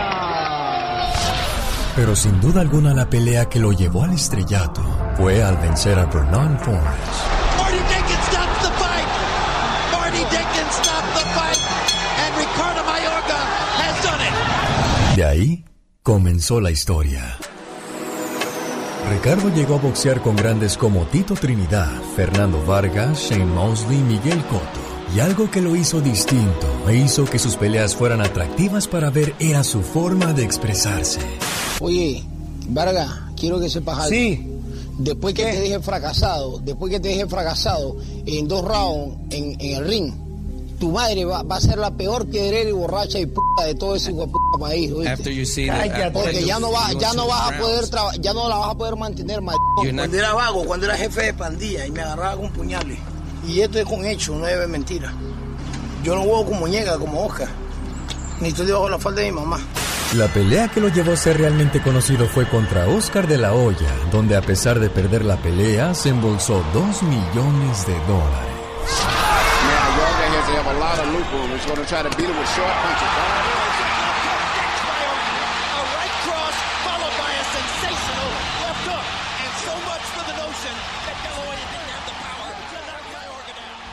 Pero 1.96 2.14
sin 2.14 2.38
duda 2.42 2.60
alguna 2.60 2.92
la 2.92 3.06
pelea 3.08 3.48
que 3.48 3.58
lo 3.58 3.72
llevó 3.72 4.04
al 4.04 4.12
estrellato 4.12 4.82
fue 5.16 5.42
al 5.42 5.56
vencer 5.56 5.98
a 5.98 6.04
Bernard 6.04 6.58
Forrest. 6.58 7.24
Marty 7.56 7.78
Dickens 7.78 8.24
stops 8.28 8.58
the 8.60 8.72
fight. 8.76 9.08
Marty 9.92 10.24
Dickens 10.24 10.74
stopped 10.74 11.14
the 11.14 11.24
fight. 11.32 11.58
And 12.20 12.36
Ricardo 12.36 12.82
Mayorga 12.84 13.40
has 13.80 14.04
done 14.04 14.20
it. 14.20 15.24
ahí 15.24 15.64
comenzó 16.02 16.60
la 16.60 16.70
historia. 16.70 17.38
Ricardo 19.10 19.48
llegó 19.54 19.74
a 19.74 19.78
boxear 19.78 20.20
con 20.22 20.34
grandes 20.34 20.76
como 20.76 21.04
Tito 21.06 21.34
Trinidad, 21.34 21.90
Fernando 22.16 22.64
Vargas, 22.64 23.18
Shane 23.18 23.44
Mosley 23.44 23.98
y 23.98 24.02
Miguel 24.02 24.42
Cotto. 24.46 24.80
Y 25.14 25.20
algo 25.20 25.50
que 25.50 25.60
lo 25.60 25.76
hizo 25.76 26.00
distinto 26.00 26.66
e 26.88 26.96
hizo 26.96 27.24
que 27.24 27.38
sus 27.38 27.56
peleas 27.56 27.94
fueran 27.94 28.20
atractivas 28.20 28.88
para 28.88 29.10
ver 29.10 29.34
era 29.38 29.62
su 29.62 29.82
forma 29.82 30.32
de 30.32 30.44
expresarse. 30.44 31.20
Oye, 31.80 32.24
Vargas, 32.68 33.10
quiero 33.36 33.60
que 33.60 33.68
sepas 33.68 33.98
algo. 33.98 34.10
Sí. 34.10 34.50
Después 34.98 35.34
que 35.34 35.44
te 35.44 35.60
dije 35.60 35.80
fracasado, 35.80 36.58
después 36.60 36.92
que 36.92 37.00
te 37.00 37.08
dije 37.08 37.26
fracasado 37.26 37.96
en 38.26 38.48
dos 38.48 38.64
rounds 38.64 39.16
en, 39.30 39.60
en 39.60 39.76
el 39.76 39.86
ring, 39.86 40.12
tu 40.78 40.90
madre 40.92 41.24
va, 41.24 41.42
va 41.42 41.56
a 41.56 41.60
ser 41.60 41.78
la 41.78 41.90
peor 41.90 42.26
piedrera 42.26 42.68
y 42.68 42.72
borracha 42.72 43.18
y 43.18 43.26
puta 43.26 43.64
de 43.66 43.74
todo 43.74 43.96
ese 43.96 44.12
puta 44.12 44.58
país. 44.58 44.92
¿oíste? 44.92 45.12
After 45.12 45.32
you 45.32 45.44
see 45.44 45.66
that- 45.66 45.78
Cállate. 45.88 46.10
Porque 46.12 46.44
ya 46.44 46.58
no 46.58 46.70
va, 46.72 46.92
ya 46.92 47.12
no 47.14 47.26
vas 47.26 47.52
a 47.52 47.58
poder 47.58 47.84
ya 48.20 48.32
no 48.32 48.48
la 48.48 48.56
vas 48.56 48.70
a 48.70 48.74
poder 48.74 48.96
mantener, 48.96 49.40
mal. 49.40 49.56
Cuando 49.76 50.16
era 50.16 50.32
vago, 50.34 50.64
cuando 50.64 50.86
era 50.86 50.96
jefe 50.96 51.22
de 51.22 51.34
pandilla 51.34 51.86
y 51.86 51.90
me 51.90 52.00
agarraba 52.02 52.36
con 52.36 52.50
puñales. 52.50 52.98
Y 53.46 53.60
esto 53.60 53.78
es 53.78 53.84
con 53.84 54.04
hecho, 54.04 54.34
no 54.34 54.46
es 54.46 54.68
mentira. 54.68 55.12
Yo 56.02 56.14
no 56.14 56.22
juego 56.22 56.46
como 56.46 56.60
muñeca, 56.60 56.98
como 56.98 57.24
Oscar. 57.24 57.48
Ni 58.40 58.48
estoy 58.48 58.66
debajo 58.66 58.84
de 58.86 58.90
la 58.92 58.98
falda 58.98 59.20
de 59.22 59.30
mi 59.32 59.40
mamá. 59.40 59.58
La 60.16 60.28
pelea 60.28 60.68
que 60.68 60.80
lo 60.80 60.88
llevó 60.88 61.12
a 61.12 61.16
ser 61.16 61.38
realmente 61.38 61.82
conocido 61.82 62.26
fue 62.28 62.48
contra 62.48 62.86
Oscar 62.88 63.26
de 63.26 63.38
la 63.38 63.52
Hoya, 63.54 63.88
donde 64.12 64.36
a 64.36 64.42
pesar 64.42 64.78
de 64.78 64.88
perder 64.88 65.24
la 65.24 65.36
pelea, 65.36 65.94
se 65.94 66.10
embolsó 66.10 66.62
2 66.72 67.02
millones 67.02 67.86
de 67.86 67.94
dólares. 68.06 68.53
Have 71.04 71.12
a 71.12 71.18
lot 71.18 71.28
of 71.28 71.30
loopholes. 71.32 71.60
He's 71.60 71.66
going 71.66 71.82
to 71.82 71.86
try 71.88 72.02
to 72.02 72.10
beat 72.16 72.28
it 72.28 72.36
with 72.36 72.48
short 72.54 72.74
punches. 72.82 73.12
A 75.74 75.82
right 75.96 76.14
cross 76.24 76.56
followed 76.84 77.16
by 77.18 77.30
a 77.32 77.44
sensational 77.44 78.28
left 78.62 78.84
hook. 78.88 79.06
And 79.44 79.54
so 79.64 79.74
much 79.88 80.04
for 80.14 80.24
the 80.30 80.36
notion 80.44 80.74
that 81.06 81.16
De 81.24 81.30
La 81.30 81.42
Hoya 81.44 81.64
didn't 81.72 81.90
have 81.94 82.06
the 82.08 82.16
power 82.24 82.50
to 82.70 82.78
knock 82.88 83.04
Mayorga 83.14 83.52
down. 83.54 83.86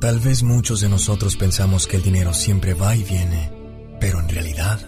Tal 0.00 0.18
vez 0.20 0.42
muchos 0.42 0.80
de 0.80 0.88
nosotros 0.88 1.36
pensamos 1.36 1.86
que 1.86 1.96
el 1.96 2.02
dinero 2.02 2.32
siempre 2.34 2.74
va 2.74 2.94
y 2.96 3.02
viene, 3.02 3.52
pero 4.00 4.20
en 4.20 4.28
realidad, 4.28 4.78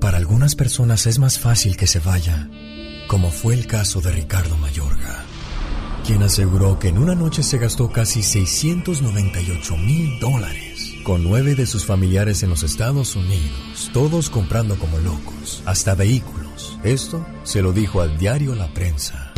para 0.00 0.18
algunas 0.18 0.54
personas 0.54 1.06
es 1.06 1.18
más 1.18 1.38
fácil 1.38 1.76
que 1.76 1.86
se 1.86 2.00
vaya, 2.00 2.48
como 3.08 3.30
fue 3.30 3.54
el 3.54 3.66
caso 3.66 4.00
de 4.00 4.10
Ricardo 4.12 4.56
Mayorga, 4.56 5.24
quien 6.08 6.22
aseguró 6.22 6.78
que 6.78 6.88
en 6.88 6.96
una 6.96 7.14
noche 7.14 7.42
se 7.42 7.58
gastó 7.58 7.92
casi 7.92 8.22
698 8.22 9.76
mil 9.76 10.18
dólares, 10.18 10.94
con 11.02 11.22
nueve 11.22 11.54
de 11.54 11.66
sus 11.66 11.84
familiares 11.84 12.42
en 12.42 12.48
los 12.48 12.62
Estados 12.62 13.14
Unidos, 13.14 13.90
todos 13.92 14.30
comprando 14.30 14.78
como 14.78 14.96
locos, 15.00 15.62
hasta 15.66 15.94
vehículos. 15.94 16.78
Esto 16.82 17.26
se 17.42 17.60
lo 17.60 17.74
dijo 17.74 18.00
al 18.00 18.16
diario 18.16 18.54
La 18.54 18.72
Prensa. 18.72 19.34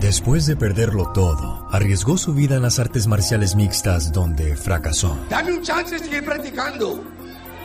Después 0.00 0.46
de 0.46 0.54
perderlo 0.54 1.10
todo, 1.10 1.66
arriesgó 1.72 2.18
su 2.18 2.34
vida 2.34 2.54
en 2.54 2.62
las 2.62 2.78
artes 2.78 3.08
marciales 3.08 3.56
mixtas 3.56 4.12
donde 4.12 4.54
fracasó. 4.54 5.18
Dame 5.28 5.54
un 5.54 5.62
chance 5.62 5.96
de 5.96 6.04
seguir 6.04 6.24
practicando. 6.24 7.02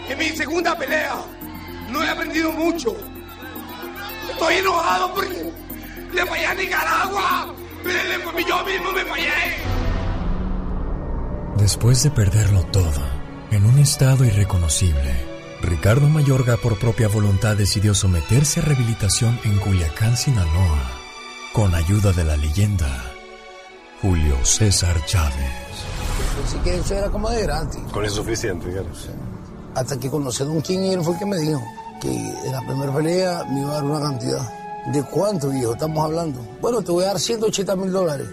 En 0.09 0.17
mi 0.17 0.29
segunda 0.29 0.75
pelea 0.75 1.15
no 1.91 2.01
he 2.01 2.09
aprendido 2.09 2.51
mucho. 2.53 2.95
Estoy 4.31 4.55
enojado 4.55 5.13
porque 5.13 5.53
le 6.11 6.25
fallé 6.25 6.45
a 6.47 6.53
Nicaragua. 6.55 7.53
Pero 7.87 8.33
le- 8.33 8.45
yo 8.47 8.65
mismo 8.65 8.91
me 8.91 9.05
fallé. 9.05 9.31
Después 11.57 12.03
de 12.03 12.11
perderlo 12.11 12.63
todo, 12.65 13.01
en 13.51 13.65
un 13.65 13.79
estado 13.79 14.23
irreconocible, 14.25 15.15
Ricardo 15.61 16.07
Mayorga 16.07 16.57
por 16.57 16.77
propia 16.77 17.07
voluntad 17.07 17.55
decidió 17.55 17.95
someterse 17.95 18.59
a 18.59 18.63
rehabilitación 18.63 19.39
en 19.43 19.57
Culiacán, 19.57 20.15
Sinaloa, 20.17 20.91
con 21.53 21.73
ayuda 21.73 22.11
de 22.13 22.23
la 22.23 22.37
leyenda 22.37 22.87
Julio 24.01 24.35
César 24.45 25.03
Chávez. 25.05 25.51
Que 26.63 26.77
eso 26.77 26.93
era 26.93 27.09
como 27.09 27.29
de 27.31 27.41
gratis. 27.43 27.79
Con 27.91 28.05
eso 28.05 28.19
es 28.21 28.25
suficiente, 28.25 28.69
claro. 28.71 28.87
Hasta 29.73 29.99
que 29.99 30.09
conocí 30.09 30.43
a 30.43 30.45
Don 30.45 30.61
King 30.61 30.79
y 30.79 30.93
él 30.93 31.01
fue 31.03 31.13
el 31.13 31.19
que 31.19 31.25
me 31.25 31.37
dijo 31.37 31.61
que 31.99 32.09
en 32.09 32.51
la 32.51 32.61
primera 32.61 32.93
pelea 32.93 33.43
me 33.49 33.61
iba 33.61 33.71
a 33.71 33.73
dar 33.75 33.83
una 33.83 33.99
cantidad. 33.99 34.53
¿De 34.87 35.03
cuánto, 35.03 35.49
viejo? 35.49 35.73
Estamos 35.73 36.03
hablando. 36.03 36.39
Bueno, 36.61 36.81
te 36.81 36.91
voy 36.91 37.03
a 37.03 37.07
dar 37.07 37.19
180 37.19 37.75
mil 37.75 37.91
dólares. 37.91 38.27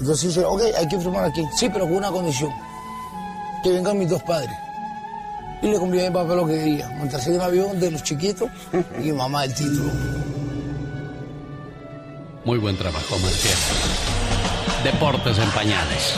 Entonces 0.00 0.28
dice, 0.28 0.44
ok, 0.44 0.60
hay 0.76 0.88
que 0.88 0.98
firmar 0.98 1.24
aquí. 1.24 1.44
Sí, 1.56 1.68
pero 1.72 1.84
con 1.84 1.94
una 1.94 2.10
condición. 2.10 2.50
Que 3.62 3.70
vengan 3.70 3.98
mis 3.98 4.10
dos 4.10 4.22
padres. 4.24 4.50
Y 5.62 5.68
le 5.68 5.78
cumplí 5.78 6.04
a 6.04 6.10
mi 6.10 6.14
papá 6.14 6.34
lo 6.34 6.46
que 6.46 6.54
quería. 6.54 6.88
Montarse 6.98 7.30
en 7.30 7.36
un 7.36 7.42
avión 7.42 7.78
de 7.78 7.92
los 7.92 8.02
chiquitos 8.02 8.50
y 9.02 9.12
mamá 9.12 9.44
el 9.44 9.54
título. 9.54 9.90
Muy 12.44 12.58
buen 12.58 12.76
trabajo, 12.76 13.16
Marcial. 13.18 13.54
Deportes 14.82 15.38
en 15.38 15.50
pañales. 15.50 16.14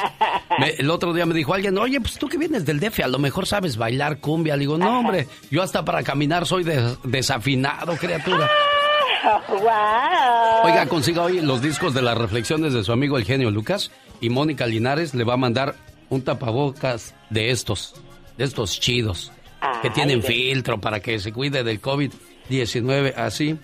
me- 0.60 0.72
el 0.72 0.90
otro 0.90 1.14
día 1.14 1.26
me 1.26 1.34
dijo 1.34 1.54
alguien, 1.54 1.78
oye, 1.78 2.00
pues 2.02 2.18
tú 2.18 2.28
que 2.28 2.38
vienes 2.38 2.66
del 2.66 2.80
DF, 2.80 3.00
a 3.04 3.08
lo 3.08 3.20
mejor 3.20 3.46
sabes 3.48 3.78
bailar 3.78 4.20
cumbia. 4.20 4.56
Le 4.56 4.62
digo, 4.62 4.78
no, 4.78 5.00
hombre, 5.00 5.28
yo 5.52 5.62
hasta 5.64 5.86
para 5.86 6.04
caminar 6.04 6.46
soy 6.46 6.64
des- 6.64 6.98
desafinado, 7.04 7.96
criatura. 7.96 8.50
¡Wow! 9.50 9.60
Oiga, 10.66 10.86
consiga 10.88 11.24
hoy 11.24 11.42
los 11.42 11.62
discos 11.62 11.94
de 11.94 12.02
las 12.02 12.18
reflexiones 12.18 12.74
de 12.74 12.84
su 12.84 12.92
amigo 12.92 13.18
el 13.18 13.26
genio 13.26 13.52
Lucas 13.52 13.92
y 14.22 14.30
Mónica 14.30 14.66
Linares 14.66 15.14
le 15.14 15.24
va 15.24 15.34
a 15.34 15.38
mandar 15.38 15.76
un 16.10 16.22
tapabocas 16.24 17.14
de 17.30 17.52
estos, 17.52 17.96
de 18.38 18.46
estos 18.46 18.80
chidos, 18.80 19.32
que 19.82 19.90
tienen 19.90 20.24
filtro 20.24 20.80
para 20.80 21.00
que 21.00 21.20
se 21.20 21.32
cuide 21.34 21.64
del 21.64 21.82
COVID-19 21.82 23.14
así. 23.16 23.58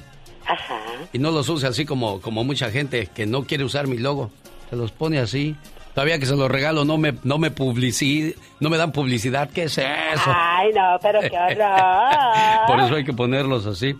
Ajá. 0.47 0.79
Y 1.13 1.19
no 1.19 1.31
los 1.31 1.49
use 1.49 1.65
así 1.67 1.85
como, 1.85 2.21
como 2.21 2.43
mucha 2.43 2.69
gente 2.69 3.07
que 3.07 3.25
no 3.25 3.43
quiere 3.45 3.63
usar 3.63 3.87
mi 3.87 3.97
logo. 3.97 4.31
Se 4.69 4.75
los 4.75 4.91
pone 4.91 5.19
así. 5.19 5.55
Todavía 5.93 6.19
que 6.19 6.25
se 6.25 6.35
los 6.35 6.51
regalo 6.51 6.83
no 6.83 6.97
me, 6.97 7.13
no 7.23 7.37
me 7.37 7.53
publici- 7.55 8.35
no 8.59 8.69
me 8.69 8.77
dan 8.77 8.91
publicidad. 8.91 9.49
¿Qué 9.49 9.63
es 9.63 9.77
eso? 9.77 9.85
Ay, 10.27 10.71
no, 10.73 10.97
pero 11.01 11.21
qué 11.21 11.37
horror. 11.37 12.67
Por 12.67 12.79
eso 12.81 12.95
hay 12.95 13.05
que 13.05 13.13
ponerlos 13.13 13.65
así. 13.65 13.95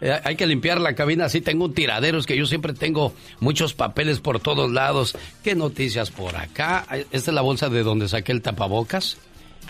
Eh, 0.00 0.20
hay 0.24 0.36
que 0.36 0.46
limpiar 0.46 0.80
la 0.80 0.94
cabina 0.94 1.26
así. 1.26 1.40
Tengo 1.42 1.66
un 1.66 1.74
tiradero, 1.74 2.18
es 2.18 2.26
que 2.26 2.36
yo 2.36 2.46
siempre 2.46 2.72
tengo 2.72 3.12
muchos 3.40 3.74
papeles 3.74 4.20
por 4.20 4.40
todos 4.40 4.70
lados. 4.70 5.16
¿Qué 5.44 5.54
noticias 5.54 6.10
por 6.10 6.34
acá? 6.36 6.86
Esta 7.12 7.30
es 7.30 7.34
la 7.34 7.42
bolsa 7.42 7.68
de 7.68 7.82
donde 7.82 8.08
saqué 8.08 8.32
el 8.32 8.42
tapabocas. 8.42 9.18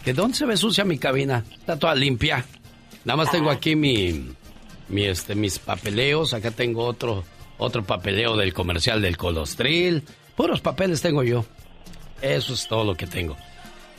¿De 0.05 0.12
dónde 0.12 0.37
se 0.37 0.47
ve 0.47 0.57
sucia 0.57 0.85
mi 0.85 0.99
cabina? 0.99 1.45
Está 1.53 1.79
toda 1.79 1.95
limpia. 1.95 2.45
Nada 3.05 3.16
más 3.16 3.31
tengo 3.31 3.51
aquí 3.51 3.77
mi, 3.77 4.33
mi 4.89 5.05
este, 5.05 5.35
mis 5.35 5.59
papeleos. 5.59 6.35
Acá 6.35 6.51
tengo 6.51 6.85
otro, 6.85 7.25
otro 7.59 7.85
papeleo 7.85 8.37
del 8.37 8.53
comercial 8.53 9.01
del 9.01 9.16
Colostril. 9.16 10.03
Puros 10.37 10.61
papeles 10.61 11.01
tengo 11.01 11.23
yo. 11.23 11.45
Eso 12.21 12.55
es 12.55 12.66
todo 12.66 12.85
lo 12.85 12.95
que 12.97 13.07
tengo. 13.07 13.37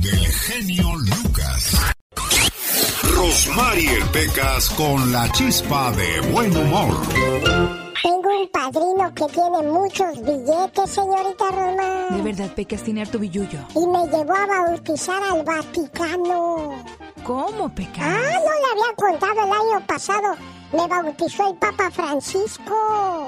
Del 0.00 0.26
genio 0.26 0.96
Lucas. 0.96 1.92
Rosmarie 3.14 4.00
Pecas 4.12 4.70
con 4.70 5.12
la 5.12 5.30
chispa 5.30 5.92
de 5.92 6.20
buen 6.32 6.56
humor. 6.56 6.96
Tengo 8.02 8.40
un 8.40 8.48
padrino 8.48 9.14
que 9.14 9.26
tiene 9.32 9.62
muchos 9.62 10.20
billetes, 10.22 10.90
señorita 10.90 11.44
Roma. 11.50 12.06
De 12.16 12.22
verdad, 12.22 12.50
Pecas 12.54 12.82
tiene 12.82 13.02
harto 13.02 13.18
billullo. 13.18 13.60
Y 13.76 13.86
me 13.86 14.06
llevó 14.08 14.34
a 14.34 14.46
bautizar 14.46 15.22
al 15.22 15.44
Vaticano. 15.44 16.82
¿Cómo, 17.22 17.72
Pecas? 17.72 18.02
Ah, 18.02 18.18
no 18.18 18.40
le 18.40 18.72
había 18.72 18.96
contado 18.96 19.46
el 19.46 19.52
año 19.52 19.86
pasado. 19.86 20.34
Me 20.72 20.86
bautizó 20.88 21.50
el 21.50 21.56
Papa 21.58 21.90
Francisco. 21.92 22.74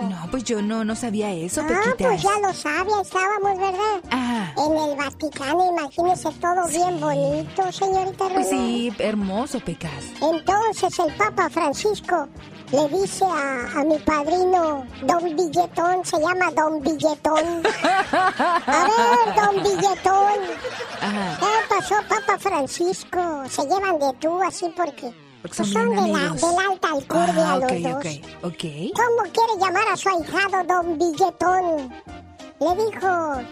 No, 0.08 0.28
pues 0.30 0.42
yo 0.44 0.60
no, 0.60 0.82
no 0.84 0.96
sabía 0.96 1.30
eso, 1.30 1.60
Ah, 1.60 1.66
Pequitas. 1.68 1.94
pues 1.98 2.22
ya 2.22 2.38
lo 2.40 2.52
sabía, 2.54 3.00
estábamos, 3.02 3.58
¿verdad? 3.58 4.00
Ajá. 4.10 4.54
En 4.56 4.76
el 4.90 4.96
Vaticano, 4.96 5.70
imagínese 5.70 6.30
todo 6.40 6.66
bien 6.68 6.98
bonito, 7.00 7.70
señorita 7.70 8.24
Roma. 8.24 8.34
Pues 8.34 8.48
sí, 8.48 8.92
hermoso, 8.98 9.60
Pecas. 9.60 9.92
Entonces 10.22 10.98
el 10.98 11.12
Papa 11.14 11.48
Francisco 11.50 12.26
le 12.72 12.88
dice 12.88 13.24
a, 13.24 13.80
a 13.80 13.84
mi 13.84 13.98
padrino, 13.98 14.86
Don 15.02 15.36
Billetón, 15.36 16.04
se 16.04 16.18
llama 16.18 16.50
Don 16.52 16.80
Billetón. 16.80 17.62
A 18.12 18.88
ver, 18.88 19.34
Don 19.36 19.62
Billetón. 19.62 20.40
¿Qué 21.40 21.74
pasó, 21.74 21.94
Papa 22.08 22.38
Francisco? 22.38 23.44
Se 23.48 23.62
llevan 23.62 23.98
de 23.98 24.12
tú 24.20 24.42
así 24.42 24.72
porque, 24.76 25.14
Porque 25.42 25.56
pues 25.56 25.56
son 25.56 25.66
son 25.66 25.90
de 25.90 25.96
la, 26.12 26.30
de 26.30 26.40
la 26.40 26.70
alta 26.70 26.88
alcurnia 26.88 27.52
Ah, 27.52 27.58
los 27.58 27.82
dos. 27.82 28.04
¿Cómo 28.42 29.22
quiere 29.32 29.60
llamar 29.60 29.88
a 29.92 29.96
su 29.96 30.08
ahijado 30.08 30.64
Don 30.66 30.98
Billetón? 30.98 31.94
Le 32.60 32.84
dijo, 32.84 33.42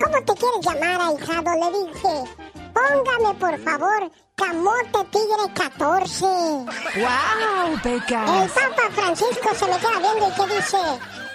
¿cómo 0.00 0.16
te 0.24 0.34
quieres 0.34 0.60
llamar, 0.62 1.00
ahijado? 1.00 1.50
Le 1.70 1.78
dije, 1.78 2.30
póngame 2.72 3.34
por 3.38 3.58
favor 3.60 4.10
Camote 4.36 5.02
Tigre 5.10 5.50
14. 5.54 6.26
¡Wow, 6.26 7.80
Pecas! 7.82 8.30
El 8.30 8.50
Papa 8.50 8.90
Francisco 8.94 9.54
se 9.54 9.64
me 9.64 9.78
queda 9.78 9.98
viendo 9.98 10.28
y 10.28 10.32
que 10.32 10.54
dice, 10.56 10.76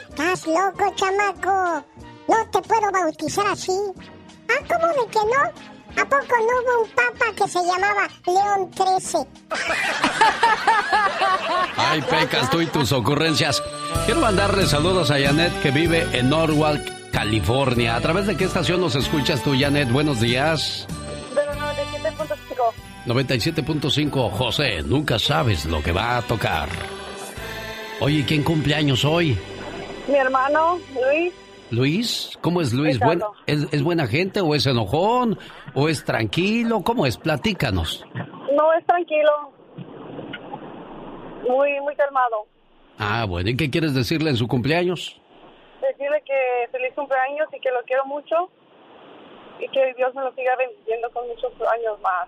¿estás 0.08 0.46
loco, 0.46 0.94
chamaco? 0.96 1.84
No 2.28 2.50
te 2.52 2.62
puedo 2.62 2.92
bautizar 2.92 3.48
así. 3.48 3.74
Ah, 4.50 4.64
¿cómo 4.68 4.88
de 4.94 5.10
que 5.10 5.20
no? 5.20 6.00
¿A 6.00 6.06
poco 6.06 6.28
no 6.30 6.62
hubo 6.62 6.84
un 6.84 6.90
papa 6.92 7.26
que 7.36 7.48
se 7.50 7.60
llamaba 7.66 8.08
León 8.28 8.70
13? 8.70 9.28
Ay, 11.78 12.02
Pecas, 12.04 12.52
tú 12.52 12.62
y 12.62 12.68
tus 12.68 12.92
ocurrencias. 12.92 13.64
Quiero 14.06 14.22
mandarle 14.22 14.68
saludos 14.68 15.10
a 15.10 15.20
Janet 15.20 15.60
que 15.64 15.72
vive 15.72 16.08
en 16.14 16.30
Norwalk, 16.30 17.12
California. 17.12 17.96
¿A 17.96 18.02
través 18.02 18.28
de 18.28 18.38
qué 18.38 18.46
estación 18.46 18.80
nos 18.80 18.96
escuchas 18.96 19.42
tú, 19.42 19.56
Janet? 19.60 19.92
Buenos 19.92 20.22
días. 20.22 20.88
Pero 23.06 23.16
97.5. 23.16 24.12
97.5, 24.12 24.32
José, 24.32 24.84
nunca 24.84 25.20
sabes 25.20 25.66
lo 25.66 25.82
que 25.82 25.92
va 25.92 26.18
a 26.18 26.22
tocar. 26.22 26.70
Oye, 28.00 28.24
¿quién 28.28 28.44
cumple 28.44 28.76
años 28.76 29.06
hoy? 29.06 29.38
Mi 30.08 30.16
hermano, 30.16 30.80
Luis, 30.94 31.34
Luis, 31.70 32.38
¿cómo 32.42 32.62
es 32.62 32.74
Luis? 32.74 33.00
¿Buen-. 33.00 33.22
¿es, 33.46 33.68
es 33.72 33.84
buena 33.84 34.08
gente 34.08 34.42
o 34.42 34.56
es 34.56 34.66
enojón 34.66 35.38
o 35.74 35.88
es 35.88 36.04
tranquilo? 36.04 36.82
¿Cómo 36.84 37.06
es? 37.06 37.18
Platícanos. 37.18 38.06
no 38.14 38.74
es 38.74 38.86
tranquilo. 38.86 39.32
Muy, 41.48 41.80
muy 41.82 41.96
calmado. 41.96 42.46
Ah, 42.98 43.26
bueno, 43.28 43.50
¿y 43.50 43.58
qué 43.58 43.70
quieres 43.70 43.94
decirle 43.94 44.30
en 44.32 44.36
su 44.38 44.48
cumpleaños? 44.48 45.20
Decirle 45.82 46.22
que 46.26 46.68
feliz 46.72 46.94
cumpleaños 46.94 47.48
y 47.54 47.60
que 47.60 47.72
lo 47.72 47.82
quiero 47.86 48.06
mucho. 48.06 48.50
Y 49.60 49.68
que 49.70 49.94
Dios 49.96 50.14
me 50.14 50.22
lo 50.24 50.34
siga 50.34 50.56
bendiciendo 50.56 51.10
con 51.12 51.28
muchos 51.28 51.52
años 51.72 52.00
más. 52.02 52.28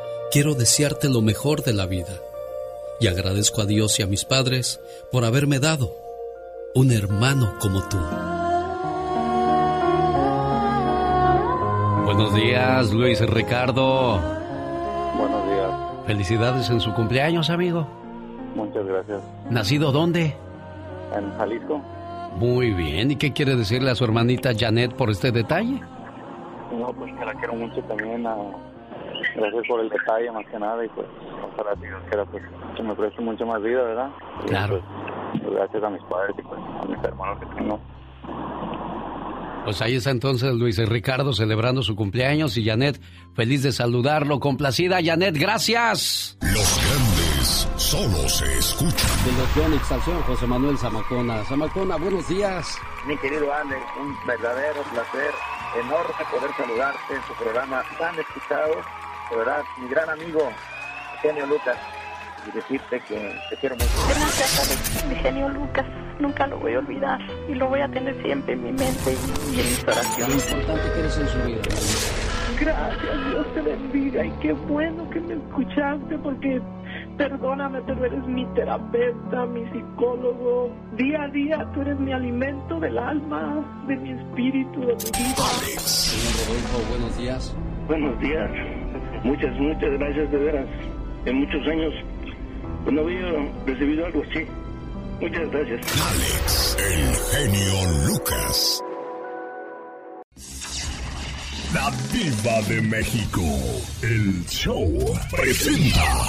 quiero 0.31 0.53
desearte 0.55 1.09
lo 1.09 1.21
mejor 1.21 1.63
de 1.63 1.73
la 1.73 1.85
vida. 1.85 2.13
Y 2.99 3.07
agradezco 3.07 3.61
a 3.61 3.65
Dios 3.65 3.99
y 3.99 4.03
a 4.03 4.07
mis 4.07 4.25
padres 4.25 4.79
por 5.11 5.25
haberme 5.25 5.59
dado 5.59 5.91
un 6.75 6.91
hermano 6.91 7.53
como 7.59 7.81
tú. 7.89 7.97
Buenos 12.05 12.33
días, 12.35 12.91
Luis 12.91 13.19
Ricardo. 13.27 14.19
Buenos 15.17 15.45
días, 15.47 15.71
Felicidades 16.05 16.69
en 16.69 16.79
su 16.81 16.93
cumpleaños, 16.93 17.49
amigo. 17.49 17.87
muchas 18.55 18.85
gracias. 18.85 19.21
¿Nacido 19.49 19.91
dónde? 19.91 20.35
En 21.15 21.31
Jalisco, 21.37 21.81
Muy 22.37 22.71
bien. 22.73 23.11
¿Y 23.11 23.15
qué 23.17 23.33
quiere 23.33 23.55
decirle 23.55 23.91
a 23.91 23.95
su 23.95 24.03
hermanita 24.05 24.51
Janet 24.57 24.93
por 24.93 25.09
este 25.09 25.31
detalle? 25.31 25.81
no, 26.77 26.93
pues 26.93 27.13
que 27.19 27.25
la 27.25 27.33
quiero 27.35 27.53
mucho 27.55 27.81
también. 27.83 28.25
ah, 28.25 28.35
gracias 29.35 29.67
por 29.67 29.79
el 29.79 29.89
detalle 29.89 30.31
más 30.31 30.45
que 30.47 30.59
nada 30.59 30.85
y 30.85 30.89
pues 30.89 31.07
ojalá 31.53 31.75
Dios 31.75 32.01
quiera 32.09 32.25
pues 32.25 32.43
que 32.75 32.83
me 32.83 32.95
preste 32.95 33.21
mucho 33.21 33.45
más 33.45 33.61
vida, 33.61 33.83
¿verdad? 33.83 34.09
Claro. 34.47 34.81
pues, 35.31 35.41
pues, 35.43 35.55
gracias 35.55 35.83
a 35.83 35.89
mis 35.89 36.03
padres 36.03 36.35
y 36.37 36.41
pues 36.41 36.59
a 36.59 36.85
mis 36.87 37.03
hermanos 37.03 37.39
que 37.39 37.45
tengo. 37.55 37.79
Pues 39.63 39.79
ahí 39.81 39.95
está 39.95 40.09
entonces 40.09 40.53
Luis 40.55 40.77
Ricardo 40.89 41.33
celebrando 41.33 41.83
su 41.83 41.95
cumpleaños 41.95 42.57
y 42.57 42.65
Janet 42.65 42.99
feliz 43.35 43.61
de 43.61 43.71
saludarlo. 43.71 44.39
Complacida, 44.39 44.99
Janet, 45.03 45.37
gracias. 45.37 46.37
Los 46.41 46.79
grandes 46.83 47.67
solo 47.77 48.27
se 48.27 48.45
escuchan. 48.57 49.09
De 49.25 49.71
los 49.73 49.91
al 49.91 50.01
señor 50.01 50.23
José 50.23 50.47
Manuel 50.47 50.77
Zamacona. 50.77 51.43
Zamacona, 51.45 51.97
buenos 51.97 52.27
días. 52.27 52.75
Mi 53.05 53.15
querido 53.17 53.53
Alex, 53.53 53.81
un 53.99 54.15
verdadero 54.25 54.81
placer, 54.93 55.31
enorme 55.79 56.25
poder 56.31 56.51
saludarte 56.57 57.13
en 57.13 57.21
tu 57.21 57.33
programa 57.43 57.83
tan 57.99 58.19
escuchado. 58.19 58.81
De 59.31 59.37
verdad, 59.37 59.61
mi 59.81 59.87
gran 59.89 60.09
amigo, 60.09 60.39
Genio 61.21 61.45
Lucas, 61.45 61.77
y 62.47 62.51
decirte 62.51 62.99
que 63.07 63.35
te 63.49 63.55
quiero 63.57 63.75
mucho. 63.75 63.87
Gracias. 64.09 65.05
Mi 65.07 65.15
genio 65.15 65.49
Lucas. 65.49 65.85
Nunca 66.19 66.45
lo 66.47 66.59
voy 66.59 66.73
a 66.75 66.79
olvidar. 66.79 67.19
Y 67.49 67.55
lo 67.55 67.67
voy 67.69 67.79
a 67.81 67.87
tener 67.87 68.21
siempre 68.21 68.53
en 68.53 68.63
mi 68.63 68.71
mente 68.73 69.15
y 69.51 69.59
en 69.59 69.65
mis 69.65 69.83
Lo 69.85 69.91
oraciones. 69.93 70.51
importante 70.51 70.91
que 70.93 70.99
eres 70.99 71.17
en 71.17 71.27
su 71.27 71.37
vida. 71.43 71.61
Gracias, 72.59 73.25
Dios 73.31 73.53
te 73.55 73.61
bendiga. 73.61 74.25
Y 74.25 74.31
qué 74.41 74.53
bueno 74.53 75.09
que 75.09 75.19
me 75.19 75.33
escuchaste 75.33 76.17
porque, 76.19 76.61
perdóname, 77.17 77.81
pero 77.87 78.05
eres 78.05 78.23
mi 78.27 78.45
terapeuta, 78.53 79.45
mi 79.47 79.65
psicólogo. 79.71 80.71
Día 80.93 81.23
a 81.23 81.27
día 81.29 81.67
tú 81.73 81.81
eres 81.81 81.97
mi 81.99 82.11
alimento 82.13 82.79
del 82.79 82.97
alma, 82.99 83.65
de 83.87 83.95
mi 83.95 84.11
espíritu, 84.11 84.81
de 84.81 84.87
mi 84.93 84.93
vida. 84.93 85.79
Señor 85.79 86.47
Rodolfo, 86.47 86.89
buenos 86.89 87.17
días. 87.17 87.55
Buenos 87.87 88.19
días. 88.19 88.51
Muchas, 89.23 89.55
muchas 89.59 89.91
gracias 89.99 90.31
de 90.31 90.37
veras. 90.37 90.67
En 91.25 91.35
muchos 91.35 91.67
años 91.67 91.93
pues, 92.83 92.95
no 92.95 93.01
había 93.01 93.53
recibido 93.65 94.05
algo 94.05 94.23
así. 94.29 94.45
Muchas 95.19 95.51
gracias. 95.51 95.81
Alex, 96.01 96.77
el 96.79 97.15
genio 97.15 98.07
Lucas. 98.07 98.81
La 101.73 101.91
diva 102.11 102.61
de 102.67 102.81
México. 102.81 103.41
El 104.01 104.45
show 104.47 104.91
presenta. 105.29 106.27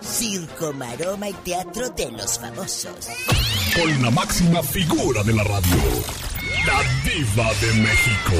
Circo, 0.00 0.72
maroma 0.74 1.28
y 1.28 1.32
teatro 1.32 1.88
de 1.90 2.12
los 2.12 2.38
famosos. 2.38 3.08
Con 3.74 4.02
la 4.02 4.10
máxima 4.10 4.62
figura 4.62 5.22
de 5.22 5.32
la 5.32 5.44
radio. 5.44 6.37
La 6.66 6.82
diva 7.04 7.54
de 7.54 7.72
México. 7.74 8.34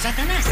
Satanás, 0.00 0.46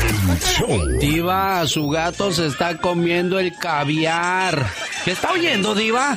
El. 0.69 0.99
Diva, 0.99 1.67
su 1.67 1.89
gato 1.89 2.33
se 2.33 2.47
está 2.47 2.79
comiendo 2.79 3.39
el 3.39 3.57
caviar. 3.57 4.67
¿Qué 5.05 5.13
está 5.13 5.33
oyendo, 5.33 5.75
Diva? 5.75 6.17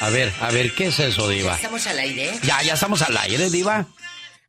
A 0.00 0.10
ver, 0.10 0.32
a 0.40 0.50
ver, 0.50 0.72
¿qué 0.74 0.86
es 0.88 0.98
eso, 1.00 1.28
Diva? 1.28 1.54
¿Estamos 1.54 1.86
al 1.86 1.98
aire? 1.98 2.38
Ya, 2.42 2.62
ya 2.62 2.74
estamos 2.74 3.02
al 3.02 3.16
aire, 3.16 3.50
Diva. 3.50 3.86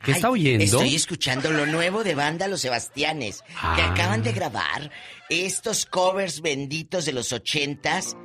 ¿Qué 0.03 0.11
está 0.11 0.29
oyendo? 0.29 0.63
Estoy 0.63 0.95
escuchando 0.95 1.51
lo 1.51 1.65
nuevo 1.65 2.03
de 2.03 2.15
banda 2.15 2.47
Los 2.47 2.61
Sebastianes, 2.61 3.41
que 3.41 3.81
Ah. 3.81 3.91
acaban 3.91 4.23
de 4.23 4.31
grabar 4.31 4.91
estos 5.29 5.85
covers 5.85 6.41
benditos 6.41 7.05
de 7.05 7.11
los 7.13 7.33
ochentas 7.33 8.15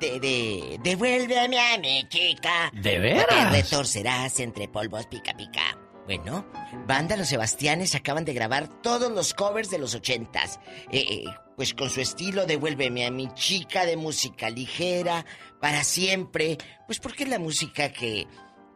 de, 0.00 0.20
de 0.20 0.78
Devuélveme 0.82 1.58
a 1.58 1.78
mi 1.78 2.06
chica. 2.08 2.70
¿De 2.74 2.98
veras? 2.98 3.26
Te 3.28 3.62
retorcerás 3.62 4.40
entre 4.40 4.68
polvos 4.68 5.06
pica 5.06 5.34
pica. 5.34 5.78
Bueno, 6.06 6.46
Banda 6.86 7.16
Los 7.16 7.28
Sebastianes 7.28 7.94
acaban 7.94 8.24
de 8.24 8.32
grabar 8.32 8.68
todos 8.82 9.10
los 9.10 9.34
covers 9.34 9.70
de 9.70 9.78
los 9.78 9.94
ochentas. 9.94 10.60
Eh, 10.92 11.04
eh, 11.08 11.24
pues 11.56 11.74
con 11.74 11.90
su 11.90 12.00
estilo 12.00 12.46
Devuélveme 12.46 13.06
a 13.06 13.10
mi 13.10 13.32
chica 13.34 13.84
de 13.86 13.96
música 13.96 14.48
ligera, 14.50 15.24
para 15.60 15.82
siempre. 15.84 16.58
Pues 16.86 17.00
porque 17.00 17.24
es 17.24 17.30
la 17.30 17.38
música 17.40 17.92
que, 17.92 18.26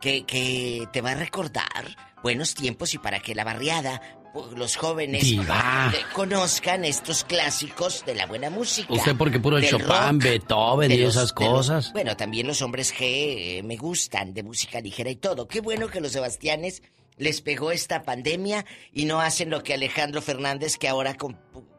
que, 0.01 0.25
que 0.27 0.89
te 0.93 1.01
va 1.03 1.13
a 1.13 1.15
recordar 1.15 1.97
buenos 2.23 2.55
tiempos 2.55 2.95
y 2.95 2.99
para 2.99 3.21
que 3.21 3.35
la 3.35 3.45
barriada, 3.45 4.01
pues, 4.33 4.53
los 4.53 4.77
jóvenes, 4.77 5.23
Diva. 5.23 5.93
conozcan 6.15 6.85
estos 6.85 7.23
clásicos 7.25 8.05
de 8.07 8.15
la 8.17 8.27
buena 8.27 8.51
música. 8.51 8.93
Usted 8.93 9.17
porque 9.17 9.39
puro 9.39 9.57
del 9.57 9.69
Chopin, 9.71 9.87
rock, 9.87 10.23
Beethoven 10.23 10.91
y 10.91 10.97
los- 10.99 11.11
esas 11.15 11.23
los- 11.23 11.33
cosas. 11.33 11.93
bueno, 11.93 12.17
también 12.17 12.47
los 12.49 12.61
hombres 12.63 12.93
G 12.93 12.99
eh, 13.03 13.63
me 13.63 13.77
gustan, 13.77 14.35
de 14.35 14.43
música 14.43 14.81
ligera 14.81 15.11
y 15.11 15.17
todo. 15.17 15.47
Qué 15.47 15.61
bueno 15.61 15.87
que 15.89 16.01
los 16.01 16.13
Sebastianes 16.13 16.83
les 17.21 17.41
pegó 17.41 17.71
esta 17.71 18.03
pandemia 18.03 18.65
y 18.93 19.05
no 19.05 19.21
hacen 19.21 19.49
lo 19.51 19.63
que 19.63 19.75
Alejandro 19.75 20.21
Fernández, 20.21 20.77
que 20.77 20.89
ahora 20.89 21.15
con- 21.15 21.39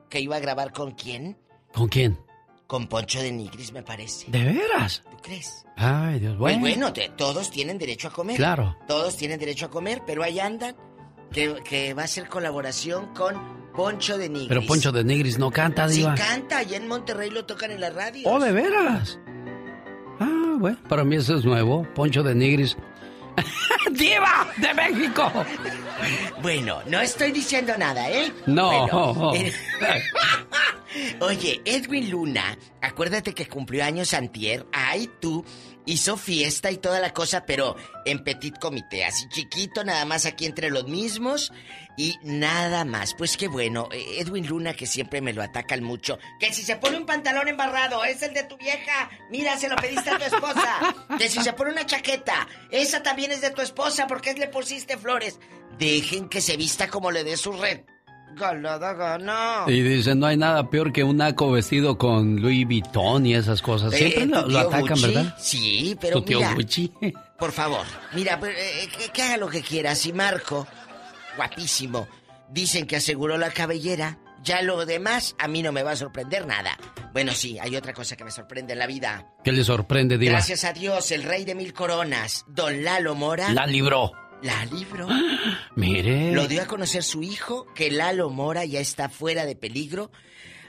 que 0.10 0.22
iba 0.22 0.38
a 0.38 0.40
grabar 0.40 0.72
con 0.72 0.92
quién? 0.92 1.38
¿Con 1.74 1.90
quién? 1.90 2.18
Con 2.68 2.88
Poncho 2.88 3.22
de 3.22 3.34
Nigris, 3.34 3.74
me 3.74 3.84
parece. 3.84 4.32
¿De 4.32 4.44
veras? 4.46 5.04
¿Tú 5.12 5.18
crees? 5.22 5.66
Ay, 5.76 6.20
Dios, 6.20 6.36
Pues 6.40 6.54
bueno. 6.58 6.60
bueno, 6.62 6.94
te- 6.94 7.10
todos 7.10 7.52
tienen 7.52 7.78
derecho 7.78 8.08
a 8.08 8.12
comer. 8.12 8.38
Claro. 8.38 8.78
Todos 8.88 9.18
tienen 9.18 9.38
derecho 9.40 9.66
a 9.66 9.70
comer, 9.70 10.02
pero 10.08 10.24
ahí 10.24 10.40
andan. 10.40 10.76
Que, 11.34 11.56
que 11.64 11.94
va 11.94 12.04
a 12.04 12.08
ser 12.08 12.28
colaboración 12.28 13.14
con 13.14 13.36
Poncho 13.74 14.18
de 14.18 14.28
Nigris. 14.28 14.50
Pero 14.50 14.66
Poncho 14.66 14.92
de 14.92 15.04
Nigris 15.06 15.38
no 15.40 15.50
canta, 15.50 15.88
Sí 15.88 16.00
Diva. 16.00 16.14
canta, 16.16 16.58
allá 16.58 16.76
en 16.78 16.88
Monterrey 16.90 17.30
lo 17.30 17.46
tocan 17.46 17.72
en 17.72 17.80
la 17.80 17.90
radio. 17.90 18.28
Oh, 18.30 18.38
¿de 18.40 18.52
veras? 18.52 19.18
Ah, 20.20 20.56
bueno, 20.60 20.78
para 20.90 21.04
mí 21.06 21.16
eso 21.16 21.36
es 21.38 21.46
nuevo. 21.46 21.88
Poncho 21.96 22.22
de 22.24 22.36
Nigris. 22.36 22.78
¡Diva 23.92 24.48
de 24.58 24.74
México! 24.74 25.32
Bueno, 26.42 26.82
no 26.88 27.00
estoy 27.00 27.32
diciendo 27.32 27.74
nada, 27.78 28.10
¿eh? 28.10 28.32
No. 28.46 28.88
Bueno, 28.88 29.34
eh, 29.36 29.54
Oye, 31.20 31.62
Edwin 31.64 32.10
Luna, 32.10 32.58
acuérdate 32.82 33.34
que 33.34 33.48
cumplió 33.48 33.84
años 33.84 34.14
antier. 34.14 34.66
Ay, 34.72 35.10
tú. 35.20 35.46
Hizo 35.86 36.16
fiesta 36.16 36.70
y 36.72 36.78
toda 36.78 37.00
la 37.00 37.12
cosa, 37.12 37.46
pero 37.46 37.76
en 38.06 38.24
petit 38.24 38.58
comité, 38.60 39.04
así 39.04 39.28
chiquito, 39.30 39.84
nada 39.84 40.06
más 40.06 40.26
aquí 40.26 40.46
entre 40.46 40.70
los 40.70 40.88
mismos 40.88 41.52
y 41.98 42.18
nada 42.24 42.86
más. 42.86 43.14
Pues 43.16 43.36
qué 43.38 43.48
bueno, 43.48 43.90
eh, 43.92 44.20
Edwin 44.20 44.48
Luna 44.48 44.74
que 44.74 44.86
siempre 44.86 45.22
me 45.22 45.34
lo 45.34 45.42
atacan 45.42 45.84
mucho. 45.84 46.20
Que 46.40 46.54
si 46.54 46.64
se 46.64 46.76
pone 46.76 46.98
un 46.98 47.06
pantalón 47.06 47.48
embarrado, 47.48 48.04
es 48.04 48.22
el 48.22 48.34
de 48.34 48.44
tu 48.44 48.58
vieja. 48.58 49.10
Mira, 49.30 49.58
se 49.58 49.70
lo 49.70 49.76
pediste 49.76 50.10
a 50.10 50.18
tu 50.18 50.24
esposa. 50.24 50.96
Que 51.18 51.30
si 51.30 51.42
se 51.42 51.54
pone 51.54 51.72
una 51.72 51.86
chaqueta, 51.86 52.48
esa 52.72 53.04
también 53.04 53.32
es 53.32 53.42
de 53.42 53.52
tu 53.52 53.62
esposa 53.62 54.08
porque 54.08 54.34
le 54.34 54.48
pusiste 54.48 54.98
flores. 54.98 55.40
Dejen 55.78 56.30
que 56.30 56.42
se 56.42 56.58
vista 56.58 56.88
como 56.88 57.12
le 57.12 57.24
dé 57.24 57.38
su 57.38 57.52
red. 57.54 57.82
Gana. 58.36 59.64
Y 59.68 59.82
dicen, 59.82 60.20
no 60.20 60.26
hay 60.28 60.38
nada 60.38 60.70
peor 60.70 60.92
que 60.92 61.04
un 61.04 61.18
naco 61.18 61.52
vestido 61.52 61.98
con 61.98 62.42
Louis 62.42 62.66
Vuitton 62.66 63.26
y 63.26 63.36
esas 63.36 63.62
cosas. 63.62 63.94
Siempre 63.94 64.24
Eh, 64.24 64.26
lo, 64.28 64.44
tu 64.44 64.50
lo 64.52 64.60
atacan, 64.60 64.90
Gucci, 64.90 65.06
¿verdad? 65.08 65.36
Sí, 65.40 65.98
pero 66.00 66.18
Tu 66.20 66.26
tío 66.26 66.38
mira, 66.40 66.54
Gucci. 66.54 66.92
por 67.38 67.52
favor, 67.52 67.86
mira, 68.14 68.40
eh, 68.44 68.88
que, 68.98 69.10
que 69.12 69.22
haga 69.22 69.38
lo 69.38 69.48
que 69.50 69.62
quiera. 69.62 69.96
Si 69.96 70.14
Marco, 70.14 70.68
guapísimo, 71.38 72.08
dicen 72.50 72.86
que 72.88 72.98
aseguró 72.98 73.38
la 73.38 73.50
cabellera, 73.52 74.18
ya 74.44 74.62
lo 74.62 74.86
demás 74.86 75.36
a 75.38 75.48
mí 75.48 75.62
no 75.62 75.72
me 75.72 75.84
va 75.84 75.92
a 75.92 75.96
sorprender 75.96 76.48
nada. 76.48 76.78
Bueno, 77.14 77.34
sí, 77.34 77.60
hay 77.60 77.76
otra 77.76 77.94
cosa 77.94 78.16
que 78.16 78.24
me 78.24 78.32
sorprende 78.32 78.74
en 78.74 78.80
la 78.80 78.88
vida. 78.88 79.28
¿Qué 79.44 79.52
le 79.52 79.64
sorprende, 79.64 80.18
Diva? 80.18 80.32
Gracias 80.34 80.64
a 80.64 80.74
Dios, 80.74 81.12
el 81.12 81.24
rey 81.24 81.46
de 81.46 81.56
mil 81.56 81.74
coronas, 81.74 82.46
don 82.48 82.84
Lalo 82.84 83.16
Mora. 83.16 83.54
La 83.54 83.66
libró. 83.68 84.12
La 84.42 84.66
libró. 84.66 85.08
Mire. 85.76 86.32
Lo 86.34 86.48
dio 86.48 86.64
a 86.64 86.68
conocer 86.68 87.04
su 87.04 87.22
hijo, 87.24 87.66
que 87.76 87.92
Lalo 87.92 88.30
Mora 88.30 88.66
ya 88.66 88.80
está 88.80 89.10
fuera 89.10 89.46
de 89.46 89.56
peligro. 89.56 90.12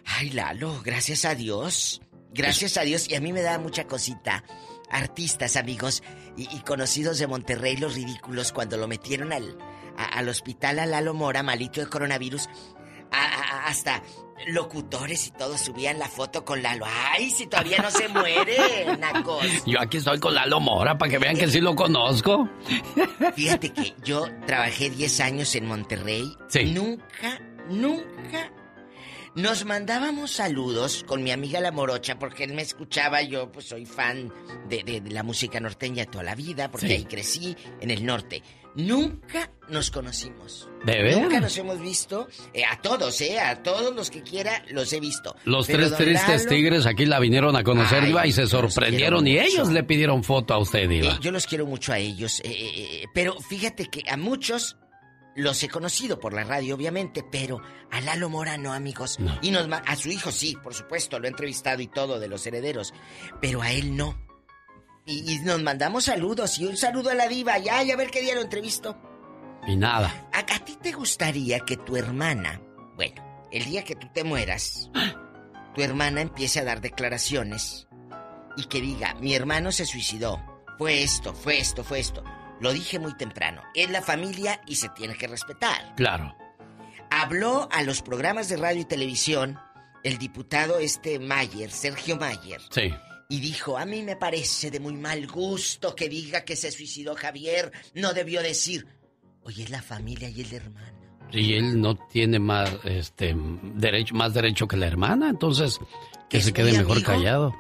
Ay, 0.05 0.31
Lalo, 0.31 0.81
gracias 0.85 1.25
a 1.25 1.35
Dios. 1.35 2.03
Gracias 2.35 2.77
a 2.77 2.83
Dios. 2.83 3.09
Y 3.09 3.15
a 3.15 3.21
mí 3.21 3.33
me 3.33 3.43
da 3.43 3.59
mucha 3.59 3.87
cosita. 3.87 4.45
Artistas, 4.91 5.57
amigos, 5.57 6.03
y, 6.37 6.55
y 6.55 6.61
conocidos 6.61 7.19
de 7.19 7.27
Monterrey, 7.27 7.77
los 7.79 7.95
ridículos, 7.95 8.53
cuando 8.53 8.77
lo 8.77 8.89
metieron 8.89 9.33
al, 9.33 9.57
a- 9.97 10.05
al 10.19 10.29
hospital 10.29 10.79
a 10.81 10.87
Lalo 10.87 11.15
Mora, 11.15 11.43
malito 11.43 11.81
de 11.81 11.87
coronavirus, 11.87 12.49
a- 13.11 13.25
a- 13.25 13.67
hasta 13.69 14.03
locutores 14.49 15.29
y 15.29 15.31
todos 15.33 15.61
subían 15.61 15.99
la 15.99 16.09
foto 16.09 16.45
con 16.45 16.63
Lalo. 16.63 16.85
Ay, 16.89 17.31
si 17.31 17.47
todavía 17.47 17.79
no 17.79 17.91
se 17.91 18.09
muere, 18.09 18.97
nacos. 18.99 19.45
Yo 19.67 19.81
aquí 19.81 19.99
estoy 19.99 20.19
con 20.19 20.35
Lalo 20.35 20.61
Mora 20.61 20.99
para 20.99 21.11
que 21.11 21.19
vean 21.19 21.37
que 21.37 21.49
sí 21.49 21.61
lo 21.61 21.75
conozco. 21.77 22.49
Fíjate 23.37 23.73
que 23.73 23.95
yo 24.05 24.27
trabajé 24.47 24.91
10 24.91 25.21
años 25.21 25.55
en 25.55 25.67
Monterrey. 25.67 26.25
Sí. 26.49 26.65
Nunca, 26.73 27.41
nunca 27.69 28.51
nos 29.35 29.65
mandábamos 29.65 30.31
saludos 30.33 31.05
con 31.07 31.23
mi 31.23 31.31
amiga 31.31 31.59
La 31.61 31.73
Morocha, 31.73 32.19
porque 32.19 32.45
él 32.45 32.53
me 32.53 32.63
escuchaba. 32.63 33.23
Yo, 33.23 33.51
pues, 33.51 33.67
soy 33.67 33.87
fan 33.87 34.31
de, 34.69 34.83
de- 34.85 35.01
de 35.01 35.11
la 35.11 35.23
música 35.23 35.59
norteña 35.61 36.05
toda 36.05 36.25
la 36.25 36.35
vida, 36.35 36.71
porque 36.71 36.89
Sí. 36.89 36.93
ahí 36.95 37.05
crecí 37.05 37.57
en 37.81 37.91
el 37.91 38.05
norte. 38.05 38.43
Nunca 38.75 39.51
nos 39.69 39.91
conocimos. 39.91 40.69
¿De 40.85 41.03
veras? 41.03 41.21
Nunca 41.21 41.41
nos 41.41 41.57
hemos 41.59 41.81
visto. 41.81 42.27
eh, 42.55 42.65
a 42.65 42.81
todos, 42.81 43.21
¿eh? 43.21 43.39
A 43.39 43.63
todos 43.63 43.95
los 43.95 44.11
que 44.11 44.23
quiera 44.23 44.65
los 44.71 44.93
he 44.93 45.01
visto. 45.01 45.37
Los 45.45 45.67
Pero 45.67 45.87
tres 45.89 45.97
tristes 45.97 46.45
Lalo- 46.45 46.49
tigres 46.49 46.87
aquí 46.87 47.05
la 47.07 47.19
vinieron 47.21 47.55
a 47.57 47.63
conocer, 47.65 48.01
Ay, 48.01 48.07
Diva, 48.09 48.27
y 48.27 48.33
se 48.33 48.47
sorprendieron. 48.47 49.27
Y 49.27 49.39
ellos 49.39 49.71
le 49.71 49.83
pidieron 49.85 50.25
foto 50.25 50.55
a 50.55 50.59
usted, 50.59 50.89
Diva. 50.89 51.13
Eh, 51.15 51.19
yo 51.21 51.31
los 51.31 51.47
quiero 51.47 51.67
mucho 51.67 51.93
a 51.93 51.99
ellos, 51.99 52.41
eh, 52.41 52.51
eh, 52.51 53.05
pero 53.15 53.39
fíjate 53.41 53.87
que 53.87 54.03
a 54.11 54.17
muchos 54.17 54.77
los 55.35 55.63
he 55.63 55.69
conocido 55.69 56.19
por 56.19 56.35
la 56.35 56.45
radio, 56.45 56.75
obviamente, 56.75 57.25
pero 57.31 57.61
a 57.91 58.01
Lalo 58.03 58.29
Mora 58.29 58.59
no, 58.59 58.73
amigos. 58.73 59.19
Y 59.41 59.51
nos 59.51 59.67
a 59.71 59.97
su 59.97 60.11
hijo 60.11 60.31
sí, 60.31 60.57
por 60.63 60.75
supuesto, 60.75 61.19
lo 61.19 61.27
he 61.27 61.31
entrevistado 61.31 61.81
y 61.81 61.87
todo 61.87 62.19
de 62.21 62.29
los 62.29 62.47
herederos, 62.47 62.93
pero 63.41 63.63
a 63.63 63.71
él 63.73 63.97
no. 63.97 64.19
Y, 65.05 65.33
y 65.35 65.39
nos 65.41 65.63
mandamos 65.63 66.05
saludos 66.05 66.59
y 66.59 66.67
un 66.67 66.77
saludo 66.77 67.11
a 67.11 67.15
la 67.15 67.29
diva, 67.29 67.59
ya, 67.59 67.83
ya 67.83 67.95
a 67.95 67.97
ver 67.97 68.11
qué 68.11 68.21
día 68.21 68.35
lo 68.35 68.41
entrevisto. 68.41 68.97
Y 69.67 69.77
nada. 69.77 70.29
¿A, 70.33 70.39
a 70.41 70.59
ti 70.65 70.77
te 70.81 70.93
gustaría 70.93 71.61
que 71.61 71.77
tu 71.77 71.97
hermana, 71.97 72.61
bueno, 72.97 73.23
el 73.51 73.65
día 73.65 73.85
que 73.85 73.97
tú 73.97 74.09
te 74.13 74.25
mueras, 74.25 74.91
tu 75.75 75.83
hermana 75.83 76.21
empiece 76.21 76.61
a 76.61 76.65
dar 76.65 76.81
declaraciones 76.81 77.89
y 78.57 78.65
que 78.65 78.81
diga, 78.81 79.15
mi 79.15 79.35
hermano 79.35 79.73
se 79.73 79.87
suicidó, 79.87 80.41
fue 80.79 81.03
esto, 81.03 81.35
fue 81.35 81.59
esto, 81.59 81.85
fue 81.85 82.01
esto? 82.01 82.23
Lo 82.61 82.73
dije 82.73 82.99
muy 82.99 83.15
temprano, 83.17 83.63
es 83.75 83.91
la 83.91 84.03
familia 84.03 84.61
y 84.67 84.77
se 84.77 84.89
tiene 84.91 85.15
que 85.17 85.27
respetar. 85.27 85.95
Claro. 85.97 86.37
Habló 87.11 87.69
a 87.73 87.83
los 87.83 88.03
programas 88.03 88.49
de 88.49 88.57
radio 88.57 88.81
y 88.83 88.85
televisión 88.85 89.59
el 90.05 90.19
diputado 90.19 90.79
este 90.79 91.19
Mayer, 91.19 91.71
Sergio 91.71 92.17
Mayer, 92.17 92.61
Sí. 92.71 92.93
Y 93.33 93.41
dijo, 93.41 93.79
a 93.79 93.87
mí 93.87 94.03
me 94.03 94.15
parece 94.15 94.71
de 94.71 94.79
muy 94.79 94.93
mal 94.93 95.27
gusto 95.27 95.97
que 95.97 96.07
diga 96.07 96.45
que 96.45 96.55
se 96.55 96.71
suicidó 96.71 97.15
Javier, 97.15 97.73
no 97.95 98.13
debió 98.13 98.43
decir, 98.43 98.87
oye, 99.43 99.63
es 99.63 99.71
la 99.71 99.81
familia 99.81 100.29
y 100.29 100.43
el 100.43 100.53
hermano. 100.53 100.99
Y 101.33 101.55
él 101.55 101.81
no 101.81 101.97
tiene 101.97 102.39
más, 102.39 102.71
este, 102.85 103.35
derecho, 103.75 104.15
más 104.15 104.35
derecho 104.35 104.69
que 104.69 104.77
la 104.77 104.87
hermana, 104.87 105.31
entonces 105.31 105.81
que 106.29 106.43
se 106.43 106.53
quede 106.53 106.73
mejor 106.73 106.99
amigo? 106.99 107.07
callado. 107.07 107.55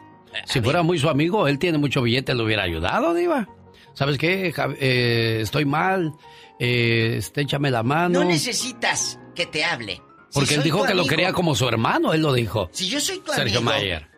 Si 0.44 0.60
fuera 0.60 0.82
muy 0.82 0.98
su 0.98 1.08
amigo, 1.08 1.48
él 1.48 1.58
tiene 1.58 1.78
mucho 1.78 2.02
billete, 2.02 2.34
le 2.34 2.42
hubiera 2.42 2.64
ayudado, 2.64 3.14
Diva. 3.14 3.48
¿Sabes 3.94 4.18
qué? 4.18 4.52
Eh, 4.78 5.38
estoy 5.40 5.64
mal, 5.64 6.12
eh, 6.58 7.14
este, 7.16 7.40
échame 7.40 7.70
la 7.70 7.82
mano. 7.82 8.20
No 8.20 8.26
necesitas 8.26 9.18
que 9.34 9.46
te 9.46 9.64
hable. 9.64 9.94
Si 9.94 10.38
Porque 10.38 10.56
él 10.56 10.64
dijo 10.64 10.84
que 10.84 10.92
lo 10.92 11.06
quería 11.06 11.32
como 11.32 11.54
su 11.54 11.66
hermano, 11.66 12.12
él 12.12 12.20
lo 12.20 12.34
dijo. 12.34 12.68
Si 12.72 12.90
yo 12.90 13.00
soy 13.00 13.20
tu 13.20 13.32
Sergio 13.32 13.60
amigo, 13.60 13.72
Mayer. 13.72 14.11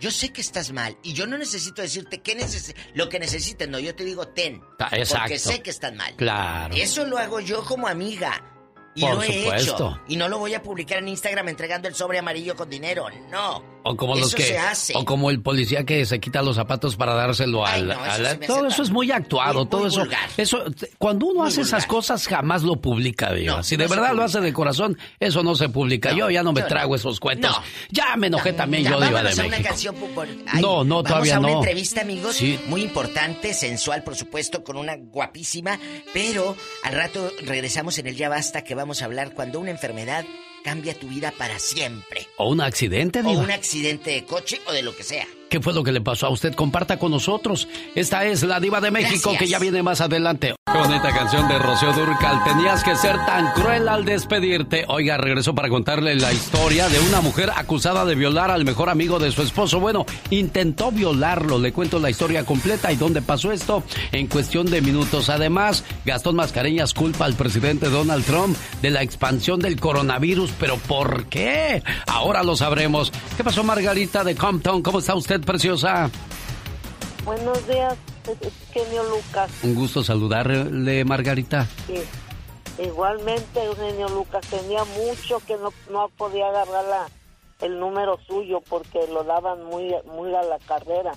Yo 0.00 0.10
sé 0.10 0.32
que 0.32 0.40
estás 0.40 0.72
mal 0.72 0.96
y 1.02 1.12
yo 1.12 1.26
no 1.26 1.36
necesito 1.38 1.82
decirte 1.82 2.20
qué 2.22 2.34
neces 2.34 2.74
lo 2.94 3.08
que 3.08 3.18
necesites, 3.18 3.68
no, 3.68 3.78
yo 3.78 3.94
te 3.94 4.04
digo 4.04 4.28
ten. 4.28 4.62
Exacto. 4.92 5.22
Porque 5.22 5.38
sé 5.38 5.62
que 5.62 5.70
estás 5.70 5.94
mal. 5.94 6.14
Claro. 6.16 6.74
Eso 6.74 7.04
lo 7.04 7.18
hago 7.18 7.40
yo 7.40 7.64
como 7.64 7.88
amiga. 7.88 8.54
Y 8.94 9.02
Por 9.02 9.14
lo 9.14 9.22
he 9.22 9.42
supuesto. 9.42 9.74
hecho. 9.74 10.00
Y 10.08 10.16
no 10.16 10.28
lo 10.28 10.38
voy 10.38 10.54
a 10.54 10.62
publicar 10.62 10.98
en 10.98 11.08
Instagram 11.08 11.48
entregando 11.48 11.86
el 11.86 11.94
sobre 11.94 12.18
amarillo 12.18 12.56
con 12.56 12.68
dinero. 12.68 13.06
No. 13.30 13.77
O 13.88 13.96
como 13.96 14.14
los 14.14 14.28
Eso 14.28 14.36
que, 14.36 14.42
se 14.44 14.58
hace. 14.58 14.92
o 14.96 15.04
como 15.04 15.30
el 15.30 15.40
policía 15.40 15.84
que 15.84 16.04
se 16.06 16.20
quita 16.20 16.42
los 16.42 16.56
zapatos 16.56 16.96
para 16.96 17.14
dárselo 17.14 17.66
Ay, 17.66 17.80
al, 17.82 17.88
no, 17.88 17.94
eso 18.06 18.26
al- 18.28 18.40
todo 18.40 18.66
eso 18.66 18.82
es 18.82 18.90
muy 18.90 19.10
actuado, 19.10 19.66
todo 19.66 19.86
eso, 19.86 20.00
vulgar. 20.00 20.28
eso, 20.36 20.62
cuando 20.98 21.26
uno 21.26 21.44
hace 21.44 21.62
esas 21.62 21.86
cosas 21.86 22.26
jamás 22.28 22.62
lo 22.62 22.76
publica, 22.76 23.32
Diva. 23.32 23.56
No, 23.56 23.62
si 23.62 23.76
no 23.76 23.84
de 23.84 23.88
verdad 23.88 24.12
lo 24.14 24.22
hace 24.24 24.40
de 24.40 24.52
corazón, 24.52 24.98
eso 25.20 25.42
no 25.42 25.54
se 25.54 25.68
publica. 25.68 26.12
yo 26.12 26.30
ya 26.30 26.42
no 26.42 26.52
me 26.52 26.62
trago 26.62 26.90
no. 26.90 26.96
esos 26.96 27.18
cuentos. 27.20 27.50
No. 27.50 27.62
Ya 27.90 28.16
me 28.16 28.26
enojé 28.28 28.52
también 28.52 28.84
Ya, 28.84 28.90
yo, 28.90 29.00
de 29.00 29.06
vámonos 29.10 29.38
a 29.38 29.42
una 29.42 29.50
México. 29.50 29.68
canción 29.68 29.96
pu- 29.96 30.14
por- 30.14 30.28
ay, 30.46 30.60
No, 30.62 30.84
no, 30.84 30.96
vamos 30.96 31.08
todavía 31.08 31.36
a 31.36 31.40
una 31.40 31.48
no. 31.48 31.58
entrevista, 31.58 32.00
amigos, 32.02 32.36
Sí. 32.36 32.58
muy 32.66 32.82
importante, 32.82 33.54
sensual, 33.54 34.02
por 34.04 34.16
supuesto, 34.16 34.62
con 34.64 34.76
una 34.76 34.96
guapísima, 34.96 35.78
pero 36.12 36.56
al 36.84 36.92
rato 36.94 37.30
regresamos 37.44 37.98
en 37.98 38.06
el 38.08 38.16
Ya 38.16 38.28
Basta 38.28 38.62
que 38.64 38.74
vamos 38.74 39.02
a 39.02 39.06
hablar 39.06 39.32
cuando 39.34 39.60
una 39.60 39.70
enfermedad 39.70 40.24
cambia 40.68 40.92
tu 40.92 41.08
vida 41.08 41.30
para 41.30 41.58
siempre. 41.58 42.28
O 42.36 42.50
un 42.50 42.60
accidente, 42.60 43.22
O 43.24 43.30
un 43.30 43.50
accidente 43.50 44.10
de 44.10 44.24
coche 44.26 44.60
o 44.66 44.72
de 44.72 44.82
lo 44.82 44.94
que 44.94 45.02
sea. 45.02 45.26
¿Qué 45.48 45.60
fue 45.60 45.72
lo 45.72 45.82
que 45.82 45.92
le 45.92 46.00
pasó 46.02 46.26
a 46.26 46.30
usted? 46.30 46.54
Comparta 46.54 46.98
con 46.98 47.10
nosotros. 47.10 47.68
Esta 47.94 48.24
es 48.26 48.42
la 48.42 48.60
Diva 48.60 48.80
de 48.82 48.90
México 48.90 49.30
Gracias. 49.30 49.38
que 49.38 49.46
ya 49.46 49.58
viene 49.58 49.82
más 49.82 50.02
adelante. 50.02 50.54
Qué 50.70 50.78
bonita 50.78 51.10
canción 51.14 51.48
de 51.48 51.58
Rocío 51.58 51.90
Durcal. 51.94 52.44
Tenías 52.44 52.84
que 52.84 52.94
ser 52.96 53.16
tan 53.24 53.52
cruel 53.54 53.88
al 53.88 54.04
despedirte. 54.04 54.84
Oiga, 54.88 55.16
regreso 55.16 55.54
para 55.54 55.70
contarle 55.70 56.14
la 56.16 56.30
historia 56.34 56.88
de 56.90 57.00
una 57.00 57.22
mujer 57.22 57.50
acusada 57.56 58.04
de 58.04 58.14
violar 58.14 58.50
al 58.50 58.66
mejor 58.66 58.90
amigo 58.90 59.18
de 59.18 59.32
su 59.32 59.40
esposo. 59.40 59.80
Bueno, 59.80 60.04
intentó 60.28 60.92
violarlo. 60.92 61.58
Le 61.58 61.72
cuento 61.72 61.98
la 61.98 62.10
historia 62.10 62.44
completa 62.44 62.92
y 62.92 62.96
dónde 62.96 63.22
pasó 63.22 63.50
esto 63.50 63.82
en 64.12 64.26
cuestión 64.26 64.66
de 64.70 64.82
minutos. 64.82 65.30
Además, 65.30 65.82
Gastón 66.04 66.36
Mascareñas 66.36 66.92
culpa 66.92 67.24
al 67.24 67.34
presidente 67.34 67.88
Donald 67.88 68.26
Trump 68.26 68.54
de 68.82 68.90
la 68.90 69.02
expansión 69.02 69.60
del 69.60 69.80
coronavirus. 69.80 70.50
¿Pero 70.60 70.76
por 70.76 71.24
qué? 71.26 71.82
Ahora 72.06 72.42
lo 72.42 72.54
sabremos. 72.54 73.10
¿Qué 73.38 73.42
pasó, 73.42 73.64
Margarita 73.64 74.22
de 74.24 74.34
Compton? 74.34 74.82
¿Cómo 74.82 74.98
está 74.98 75.14
usted, 75.14 75.37
preciosa? 75.42 76.10
Buenos 77.24 77.66
días, 77.66 77.96
es- 78.28 78.46
es 78.48 78.52
genio 78.72 79.02
Lucas. 79.04 79.50
Un 79.62 79.74
gusto 79.74 80.02
saludarle, 80.02 81.04
Margarita. 81.04 81.66
Sí. 81.86 82.02
Igualmente, 82.82 83.62
Eugenio 83.64 84.08
Lucas 84.08 84.46
tenía 84.48 84.84
mucho 84.84 85.40
que 85.46 85.56
no, 85.56 85.72
no 85.90 86.08
podía 86.16 86.48
agarrar 86.48 86.84
la, 86.84 87.06
el 87.66 87.78
número 87.80 88.18
suyo 88.26 88.62
porque 88.68 89.00
lo 89.12 89.24
daban 89.24 89.64
muy, 89.64 89.92
muy 90.14 90.34
a 90.34 90.42
la 90.42 90.58
carrera. 90.60 91.12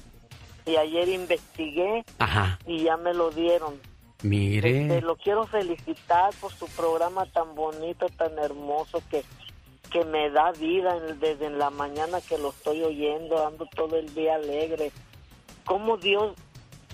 Y 0.66 0.76
ayer 0.76 1.08
investigué 1.10 2.04
Ajá. 2.20 2.60
y 2.66 2.84
ya 2.84 2.98
me 2.98 3.14
lo 3.14 3.30
dieron. 3.32 3.74
Este, 3.74 4.28
Mire. 4.28 5.02
lo 5.02 5.16
quiero 5.16 5.46
felicitar 5.48 6.32
por 6.40 6.52
su 6.54 6.68
programa 6.68 7.26
tan 7.28 7.56
bonito, 7.56 8.06
tan 8.18 8.38
hermoso 8.40 9.02
que, 9.10 9.24
que 9.92 10.06
me 10.06 10.30
da 10.30 10.52
vida 10.54 11.00
desde 11.20 11.50
la 11.50 11.70
mañana 11.70 12.20
que 12.22 12.38
lo 12.38 12.50
estoy 12.50 12.82
oyendo, 12.82 13.46
ando 13.46 13.66
todo 13.76 13.98
el 13.98 14.14
día 14.16 14.36
alegre. 14.36 14.92
¿Cómo 15.66 15.98
Dios, 15.98 16.34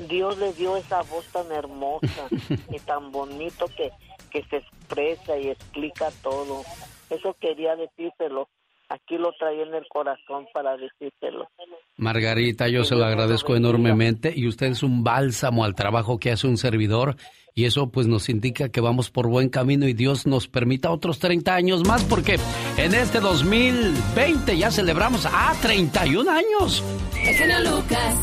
Dios 0.09 0.37
le 0.37 0.51
dio 0.53 0.75
esa 0.75 1.03
voz 1.03 1.25
tan 1.27 1.51
hermosa 1.51 2.27
y 2.71 2.79
tan 2.79 3.11
bonito 3.11 3.65
que, 3.77 3.91
que 4.31 4.43
se 4.49 4.57
expresa 4.57 5.37
y 5.37 5.49
explica 5.49 6.09
todo? 6.23 6.63
Eso 7.09 7.35
quería 7.39 7.75
decírselo. 7.75 8.49
Aquí 8.89 9.17
lo 9.17 9.33
traía 9.33 9.63
en 9.63 9.75
el 9.75 9.85
corazón 9.89 10.47
para 10.53 10.77
decírselo. 10.77 11.49
Margarita, 11.97 12.69
yo 12.69 12.83
se 12.83 12.95
lo 12.95 13.05
agradezco 13.05 13.55
enormemente 13.55 14.31
y 14.33 14.47
usted 14.47 14.67
es 14.67 14.81
un 14.81 15.03
bálsamo 15.03 15.65
al 15.65 15.75
trabajo 15.75 16.19
que 16.19 16.31
hace 16.31 16.47
un 16.47 16.57
servidor 16.57 17.17
y 17.57 17.65
eso 17.65 17.89
pues 17.89 18.05
nos 18.05 18.29
indica 18.29 18.69
que 18.69 18.81
vamos 18.81 19.09
por 19.09 19.27
buen 19.27 19.49
camino 19.49 19.87
y 19.87 19.93
Dios 19.93 20.27
nos 20.27 20.47
permita 20.47 20.91
otros 20.91 21.17
30 21.17 21.55
años 21.55 21.83
más 21.87 22.03
porque 22.03 22.37
en 22.77 22.93
este 22.93 23.19
2020 23.19 24.55
ya 24.55 24.69
celebramos 24.69 25.25
a 25.25 25.55
31 25.59 26.29
años. 26.29 26.83
El 27.19 27.33
genio 27.35 27.59
Lucas. 27.61 28.15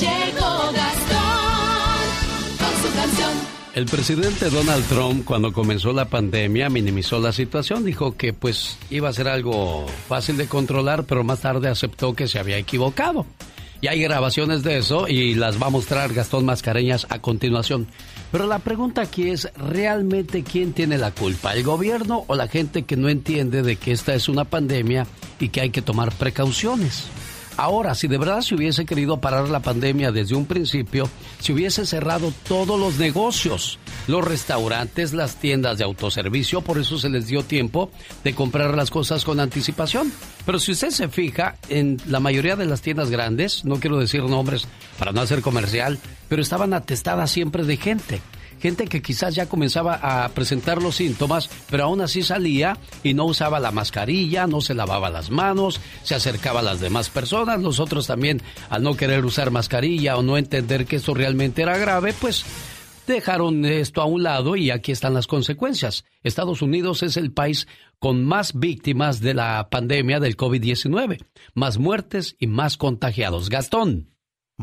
Llegó 0.00 0.72
Gastón 0.74 2.02
con 2.58 2.82
su 2.82 2.94
canción. 2.94 3.30
El 3.74 3.86
presidente 3.86 4.50
Donald 4.50 4.84
Trump 4.86 5.24
cuando 5.24 5.50
comenzó 5.50 5.94
la 5.94 6.10
pandemia 6.10 6.68
minimizó 6.68 7.20
la 7.20 7.32
situación, 7.32 7.86
dijo 7.86 8.18
que 8.18 8.34
pues 8.34 8.76
iba 8.90 9.08
a 9.08 9.14
ser 9.14 9.28
algo 9.28 9.86
fácil 10.08 10.36
de 10.36 10.46
controlar, 10.46 11.04
pero 11.04 11.24
más 11.24 11.40
tarde 11.40 11.70
aceptó 11.70 12.12
que 12.12 12.28
se 12.28 12.38
había 12.38 12.58
equivocado. 12.58 13.24
Y 13.82 13.88
hay 13.88 14.00
grabaciones 14.00 14.62
de 14.62 14.78
eso 14.78 15.08
y 15.08 15.34
las 15.34 15.60
va 15.60 15.66
a 15.66 15.70
mostrar 15.70 16.14
Gastón 16.14 16.44
Mascareñas 16.44 17.08
a 17.10 17.18
continuación. 17.18 17.88
Pero 18.30 18.46
la 18.46 18.60
pregunta 18.60 19.02
aquí 19.02 19.28
es, 19.28 19.50
¿realmente 19.56 20.44
quién 20.44 20.72
tiene 20.72 20.98
la 20.98 21.10
culpa? 21.10 21.52
¿El 21.52 21.64
gobierno 21.64 22.24
o 22.28 22.36
la 22.36 22.46
gente 22.46 22.84
que 22.84 22.96
no 22.96 23.08
entiende 23.08 23.62
de 23.62 23.74
que 23.74 23.90
esta 23.90 24.14
es 24.14 24.28
una 24.28 24.44
pandemia 24.44 25.04
y 25.40 25.48
que 25.48 25.62
hay 25.62 25.70
que 25.70 25.82
tomar 25.82 26.12
precauciones? 26.14 27.08
Ahora, 27.56 27.94
si 27.94 28.08
de 28.08 28.18
verdad 28.18 28.40
se 28.40 28.54
hubiese 28.54 28.84
querido 28.84 29.20
parar 29.20 29.48
la 29.48 29.60
pandemia 29.60 30.10
desde 30.10 30.34
un 30.34 30.46
principio, 30.46 31.08
se 31.40 31.52
hubiese 31.52 31.86
cerrado 31.86 32.32
todos 32.48 32.78
los 32.80 32.98
negocios, 32.98 33.78
los 34.06 34.24
restaurantes, 34.24 35.12
las 35.12 35.36
tiendas 35.36 35.78
de 35.78 35.84
autoservicio, 35.84 36.62
por 36.62 36.78
eso 36.78 36.98
se 36.98 37.10
les 37.10 37.26
dio 37.26 37.42
tiempo 37.42 37.90
de 38.24 38.34
comprar 38.34 38.74
las 38.74 38.90
cosas 38.90 39.24
con 39.24 39.40
anticipación. 39.40 40.12
Pero 40.46 40.58
si 40.58 40.72
usted 40.72 40.90
se 40.90 41.08
fija, 41.08 41.56
en 41.68 41.98
la 42.06 42.20
mayoría 42.20 42.56
de 42.56 42.66
las 42.66 42.80
tiendas 42.80 43.10
grandes, 43.10 43.64
no 43.64 43.76
quiero 43.76 43.98
decir 43.98 44.22
nombres 44.22 44.66
para 44.98 45.12
no 45.12 45.20
hacer 45.20 45.42
comercial, 45.42 45.98
pero 46.28 46.42
estaban 46.42 46.72
atestadas 46.74 47.30
siempre 47.30 47.64
de 47.64 47.76
gente 47.76 48.20
gente 48.62 48.86
que 48.86 49.02
quizás 49.02 49.34
ya 49.34 49.48
comenzaba 49.48 49.94
a 49.94 50.28
presentar 50.28 50.80
los 50.80 50.94
síntomas, 50.94 51.50
pero 51.68 51.84
aún 51.84 52.00
así 52.00 52.22
salía 52.22 52.78
y 53.02 53.12
no 53.12 53.24
usaba 53.24 53.58
la 53.58 53.72
mascarilla, 53.72 54.46
no 54.46 54.60
se 54.60 54.74
lavaba 54.74 55.10
las 55.10 55.30
manos, 55.30 55.80
se 56.04 56.14
acercaba 56.14 56.60
a 56.60 56.62
las 56.62 56.78
demás 56.78 57.10
personas, 57.10 57.60
los 57.60 57.80
otros 57.80 58.06
también 58.06 58.40
al 58.70 58.84
no 58.84 58.96
querer 58.96 59.24
usar 59.24 59.50
mascarilla 59.50 60.16
o 60.16 60.22
no 60.22 60.38
entender 60.38 60.86
que 60.86 60.96
esto 60.96 61.12
realmente 61.12 61.62
era 61.62 61.76
grave, 61.76 62.14
pues 62.20 62.44
dejaron 63.08 63.64
esto 63.64 64.00
a 64.00 64.04
un 64.04 64.22
lado 64.22 64.54
y 64.54 64.70
aquí 64.70 64.92
están 64.92 65.14
las 65.14 65.26
consecuencias. 65.26 66.04
Estados 66.22 66.62
Unidos 66.62 67.02
es 67.02 67.16
el 67.16 67.32
país 67.32 67.66
con 67.98 68.24
más 68.24 68.52
víctimas 68.54 69.20
de 69.20 69.34
la 69.34 69.68
pandemia 69.70 70.20
del 70.20 70.36
COVID-19, 70.36 71.24
más 71.54 71.78
muertes 71.78 72.36
y 72.38 72.46
más 72.46 72.76
contagiados. 72.76 73.48
Gastón. 73.48 74.11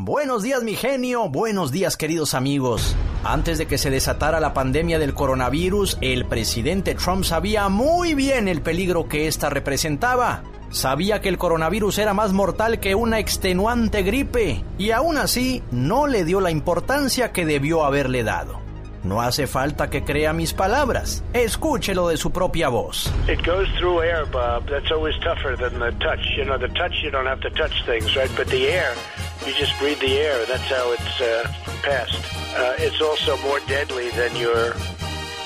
Buenos 0.02 0.42
días 0.42 0.62
mi 0.62 0.76
genio, 0.76 1.28
buenos 1.28 1.72
días 1.72 1.98
queridos 1.98 2.32
amigos. 2.32 2.96
Antes 3.22 3.58
de 3.58 3.66
que 3.66 3.76
se 3.76 3.90
desatara 3.90 4.40
la 4.40 4.54
pandemia 4.54 4.98
del 4.98 5.12
coronavirus, 5.12 5.98
el 6.00 6.24
presidente 6.24 6.94
Trump 6.94 7.22
sabía 7.24 7.68
muy 7.68 8.14
bien 8.14 8.48
el 8.48 8.62
peligro 8.62 9.08
que 9.08 9.26
ésta 9.26 9.50
representaba. 9.50 10.42
Sabía 10.70 11.20
que 11.20 11.28
el 11.28 11.36
coronavirus 11.36 11.98
era 11.98 12.14
más 12.14 12.32
mortal 12.32 12.80
que 12.80 12.94
una 12.94 13.18
extenuante 13.18 14.02
gripe 14.02 14.64
y 14.78 14.92
aún 14.92 15.18
así 15.18 15.62
no 15.70 16.06
le 16.06 16.24
dio 16.24 16.40
la 16.40 16.50
importancia 16.50 17.30
que 17.30 17.44
debió 17.44 17.84
haberle 17.84 18.24
dado. 18.24 18.58
No 19.02 19.22
hace 19.22 19.46
falta 19.46 19.88
que 19.88 20.04
crea 20.04 20.34
mis 20.34 20.52
palabras. 20.52 21.24
Escúchelo 21.32 22.08
de 22.08 22.18
su 22.18 22.32
propia 22.32 22.68
voz. 22.68 23.10
It 23.28 23.46
goes 23.46 23.66
through 23.78 24.02
air, 24.02 24.26
Bob. 24.30 24.66
That's 24.68 24.90
always 24.92 25.14
tougher 25.20 25.56
than 25.56 25.78
the 25.78 25.92
touch. 26.04 26.20
You 26.36 26.44
know, 26.44 26.58
the 26.58 26.68
touch, 26.68 26.92
you 27.02 27.10
don't 27.10 27.26
have 27.26 27.40
to 27.40 27.50
touch 27.50 27.72
things, 27.86 28.14
right? 28.14 28.30
But 28.36 28.48
the 28.48 28.68
air, 28.68 28.92
you 29.46 29.52
just 29.54 29.78
breathe 29.78 30.00
the 30.00 30.18
air. 30.18 30.44
That's 30.46 30.68
how 30.68 30.92
it's 30.92 31.20
uh, 31.20 31.44
passed. 31.82 32.14
uh, 32.56 32.74
it's 32.78 33.00
also 33.00 33.36
more 33.38 33.60
deadly 33.60 34.10
than 34.10 34.34
your, 34.36 34.74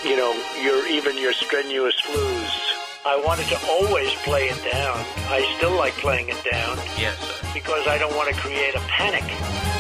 you 0.04 0.16
know, 0.16 0.32
your 0.62 0.86
even 0.88 1.16
your 1.18 1.32
strenuous 1.32 1.94
flus. 2.02 2.73
I 3.06 3.20
wanted 3.20 3.46
to 3.48 3.58
always 3.68 4.14
play 4.24 4.44
it 4.48 4.56
down. 4.72 4.96
I 5.28 5.44
still 5.58 5.76
like 5.76 5.92
playing 6.00 6.30
it 6.30 6.42
down. 6.50 6.78
Yes, 6.96 7.18
sir. 7.18 7.46
Because 7.52 7.86
I 7.86 7.98
don't 7.98 8.16
want 8.16 8.34
to 8.34 8.36
create 8.40 8.74
a 8.74 8.80
panic. 8.80 9.24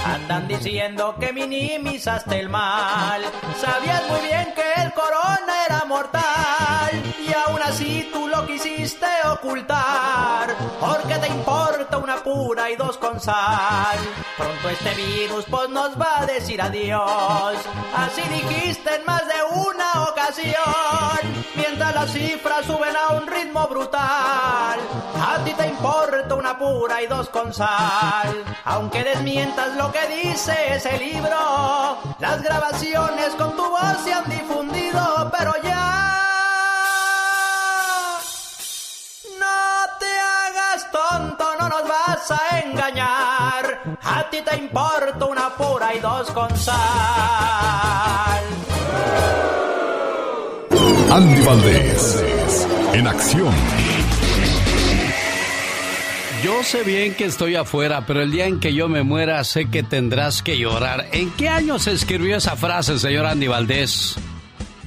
Andan 0.04 0.46
diciendo 0.46 1.16
que 1.18 1.32
minimizaste 1.32 2.38
el 2.38 2.50
mal. 2.50 3.22
Sabías 3.58 4.06
muy 4.10 4.20
bien 4.20 4.52
que 4.54 4.82
el 4.82 4.92
corona 4.92 5.64
era 5.64 5.84
mortal. 5.86 7.02
Y 7.26 7.32
aún 7.32 7.62
así 7.62 8.10
tú 8.12 8.28
lo 8.28 8.46
quisiste 8.46 9.06
ocultar. 9.32 10.54
Porque 10.78 11.14
te 11.14 11.28
importa 11.28 11.96
una 11.96 12.16
pura 12.16 12.70
y 12.70 12.76
dos 12.76 12.98
con 12.98 13.18
sal. 13.18 13.98
Pronto 14.36 14.68
este 14.68 14.94
virus 14.94 15.46
pues 15.50 15.70
nos 15.70 15.98
va 15.98 16.20
a 16.20 16.26
decir 16.26 16.60
adiós. 16.60 17.56
Así 17.96 18.20
dijiste 18.28 18.96
en 18.96 19.06
más 19.06 19.22
de 19.26 19.42
una 19.56 20.02
ocasión. 20.10 21.44
Mientras 21.54 21.94
las 21.94 22.12
cifras 22.12 22.66
suben 22.66 22.94
a 22.96 23.13
un 23.14 23.26
ritmo 23.26 23.66
brutal. 23.68 24.78
A 25.16 25.38
ti 25.44 25.52
te 25.52 25.66
importa 25.66 26.34
una 26.34 26.58
pura 26.58 27.02
y 27.02 27.06
dos 27.06 27.28
con 27.28 27.52
sal. 27.52 28.44
Aunque 28.64 29.04
desmientas 29.04 29.76
lo 29.76 29.90
que 29.92 30.06
dice 30.06 30.74
ese 30.74 30.98
libro, 30.98 31.98
las 32.18 32.42
grabaciones 32.42 33.30
con 33.36 33.56
tu 33.56 33.64
voz 33.68 33.96
se 34.04 34.12
han 34.12 34.28
difundido, 34.28 35.30
pero 35.36 35.52
ya. 35.62 36.20
No 39.38 39.98
te 39.98 40.12
hagas 40.18 40.90
tonto, 40.90 41.44
no 41.60 41.68
nos 41.68 41.88
vas 41.88 42.30
a 42.30 42.58
engañar. 42.60 43.80
A 44.02 44.30
ti 44.30 44.40
te 44.42 44.56
importa 44.56 45.24
una 45.24 45.50
pura 45.50 45.94
y 45.94 46.00
dos 46.00 46.30
con 46.30 46.54
sal. 46.56 46.74
Andy 51.14 51.42
Valdés, 51.42 52.66
en 52.92 53.06
acción. 53.06 53.54
Yo 56.42 56.64
sé 56.64 56.82
bien 56.82 57.14
que 57.14 57.26
estoy 57.26 57.54
afuera, 57.54 58.04
pero 58.04 58.20
el 58.20 58.32
día 58.32 58.46
en 58.46 58.58
que 58.58 58.74
yo 58.74 58.88
me 58.88 59.04
muera 59.04 59.44
sé 59.44 59.66
que 59.66 59.84
tendrás 59.84 60.42
que 60.42 60.58
llorar. 60.58 61.06
¿En 61.12 61.30
qué 61.30 61.48
año 61.48 61.78
se 61.78 61.92
escribió 61.92 62.36
esa 62.36 62.56
frase, 62.56 62.98
señor 62.98 63.26
Andy 63.26 63.46
Valdés? 63.46 64.16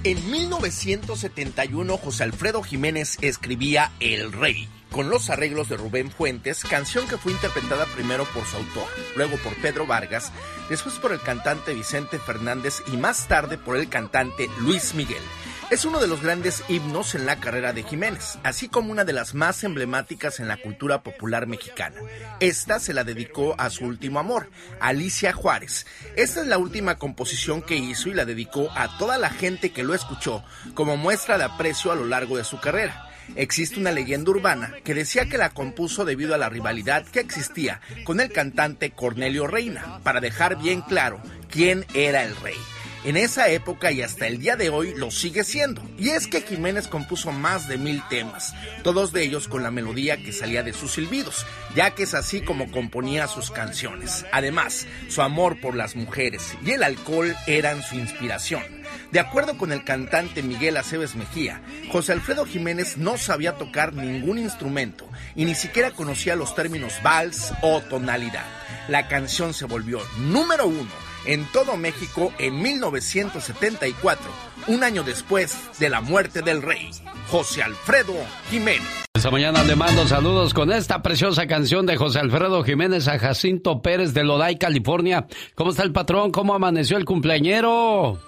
En 0.03 0.29
1971, 0.29 1.95
José 1.95 2.25
Alfredo 2.25 2.61
Jiménez 2.61 3.17
escribía 3.21 3.93
El 4.01 4.33
Rey, 4.33 4.67
con 4.91 5.09
los 5.09 5.29
arreglos 5.29 5.69
de 5.69 5.77
Rubén 5.77 6.11
Fuentes, 6.11 6.65
canción 6.65 7.07
que 7.07 7.17
fue 7.17 7.31
interpretada 7.31 7.85
primero 7.95 8.25
por 8.33 8.43
su 8.43 8.57
autor, 8.57 8.89
luego 9.15 9.37
por 9.37 9.55
Pedro 9.61 9.87
Vargas, 9.87 10.33
después 10.69 10.95
por 10.95 11.13
el 11.13 11.21
cantante 11.21 11.73
Vicente 11.73 12.19
Fernández 12.19 12.83
y 12.91 12.97
más 12.97 13.29
tarde 13.29 13.57
por 13.57 13.77
el 13.77 13.87
cantante 13.87 14.49
Luis 14.59 14.93
Miguel. 14.93 15.23
Es 15.69 15.83
uno 15.83 15.99
de 15.99 16.07
los 16.07 16.21
grandes 16.21 16.63
himnos 16.69 17.13
en 17.13 17.25
la 17.25 17.41
carrera 17.41 17.73
de 17.73 17.83
Jiménez, 17.83 18.39
así 18.43 18.69
como 18.69 18.89
una 18.89 19.03
de 19.03 19.11
las 19.11 19.33
más 19.33 19.65
emblemáticas 19.65 20.39
en 20.39 20.47
la 20.47 20.55
cultura 20.55 21.03
popular 21.03 21.45
mexicana. 21.45 21.97
Esta 22.39 22.79
se 22.79 22.93
la 22.93 23.03
dedicó 23.03 23.53
a 23.57 23.69
su 23.69 23.83
último 23.83 24.19
amor, 24.19 24.49
Alicia 24.79 25.33
Juárez. 25.33 25.85
Esta 26.15 26.39
es 26.39 26.47
la 26.47 26.57
última 26.57 26.97
composición 26.97 27.61
que 27.61 27.75
hizo 27.75 28.07
y 28.07 28.13
la 28.13 28.23
dedicó 28.23 28.69
a 28.77 28.97
toda 28.97 29.17
la 29.17 29.29
gente 29.29 29.71
que 29.73 29.83
lo 29.83 29.93
escuchó 29.93 30.41
como 30.73 30.95
muestra 30.95 31.37
de 31.37 31.43
aprecio 31.43 31.91
a 31.91 31.95
lo 31.95 32.05
largo 32.05 32.37
de 32.37 32.45
su 32.45 32.61
carrera. 32.61 33.03
Existe 33.35 33.77
una 33.77 33.91
leyenda 33.91 34.31
urbana 34.31 34.73
que 34.85 34.93
decía 34.93 35.27
que 35.27 35.37
la 35.37 35.49
compuso 35.49 36.05
debido 36.05 36.33
a 36.33 36.37
la 36.37 36.47
rivalidad 36.47 37.05
que 37.05 37.19
existía 37.19 37.81
con 38.05 38.21
el 38.21 38.31
cantante 38.31 38.91
Cornelio 38.91 39.47
Reina, 39.47 39.99
para 40.01 40.21
dejar 40.21 40.55
bien 40.57 40.81
claro 40.81 41.21
quién 41.49 41.85
era 41.93 42.23
el 42.23 42.37
rey. 42.37 42.55
En 43.03 43.15
esa 43.15 43.49
época 43.49 43.91
y 43.91 44.01
hasta 44.01 44.27
el 44.27 44.39
día 44.39 44.55
de 44.55 44.69
hoy 44.69 44.93
lo 44.95 45.11
sigue 45.11 45.43
siendo. 45.43 45.81
Y 45.97 46.09
es 46.09 46.27
que 46.27 46.41
Jiménez 46.41 46.87
compuso 46.87 47.31
más 47.31 47.67
de 47.67 47.77
mil 47.77 48.01
temas, 48.09 48.53
todos 48.83 49.13
de 49.13 49.23
ellos 49.23 49.47
con 49.47 49.63
la 49.63 49.71
melodía 49.71 50.17
que 50.17 50.33
salía 50.33 50.63
de 50.63 50.73
sus 50.73 50.93
silbidos, 50.93 51.45
ya 51.75 51.91
que 51.91 52.03
es 52.03 52.13
así 52.13 52.41
como 52.41 52.71
componía 52.71 53.27
sus 53.27 53.51
canciones. 53.51 54.25
Además, 54.31 54.87
su 55.09 55.21
amor 55.21 55.61
por 55.61 55.75
las 55.75 55.95
mujeres 55.95 56.55
y 56.65 56.71
el 56.71 56.83
alcohol 56.83 57.35
eran 57.45 57.83
su 57.83 57.95
inspiración. 57.95 58.63
De 59.11 59.19
acuerdo 59.19 59.57
con 59.57 59.71
el 59.71 59.83
cantante 59.83 60.41
Miguel 60.41 60.75
Aceves 60.75 61.15
Mejía, 61.15 61.61
José 61.91 62.13
Alfredo 62.13 62.45
Jiménez 62.45 62.97
no 62.97 63.17
sabía 63.17 63.53
tocar 63.53 63.93
ningún 63.93 64.39
instrumento 64.39 65.07
y 65.35 65.45
ni 65.45 65.55
siquiera 65.55 65.91
conocía 65.91 66.35
los 66.35 66.55
términos 66.55 66.93
vals 67.03 67.53
o 67.61 67.81
tonalidad. 67.81 68.45
La 68.87 69.07
canción 69.07 69.53
se 69.53 69.65
volvió 69.65 70.01
número 70.17 70.67
uno 70.67 71.06
en 71.27 71.45
todo 71.51 71.77
México 71.77 72.33
en 72.39 72.61
1974, 72.61 74.25
un 74.67 74.83
año 74.83 75.03
después 75.03 75.55
de 75.79 75.89
la 75.89 76.01
muerte 76.01 76.41
del 76.41 76.61
rey, 76.61 76.89
José 77.29 77.61
Alfredo 77.61 78.15
Jiménez. 78.49 79.05
Esta 79.13 79.29
mañana 79.29 79.63
le 79.63 79.75
mando 79.75 80.07
saludos 80.07 80.53
con 80.53 80.71
esta 80.71 81.01
preciosa 81.01 81.45
canción 81.47 81.85
de 81.85 81.97
José 81.97 82.19
Alfredo 82.19 82.63
Jiménez 82.63 83.07
a 83.07 83.19
Jacinto 83.19 83.81
Pérez 83.81 84.13
de 84.13 84.23
Lodai, 84.23 84.57
California. 84.57 85.27
¿Cómo 85.55 85.71
está 85.71 85.83
el 85.83 85.91
patrón? 85.91 86.31
¿Cómo 86.31 86.53
amaneció 86.53 86.97
el 86.97 87.05
cumpleañero? 87.05 88.19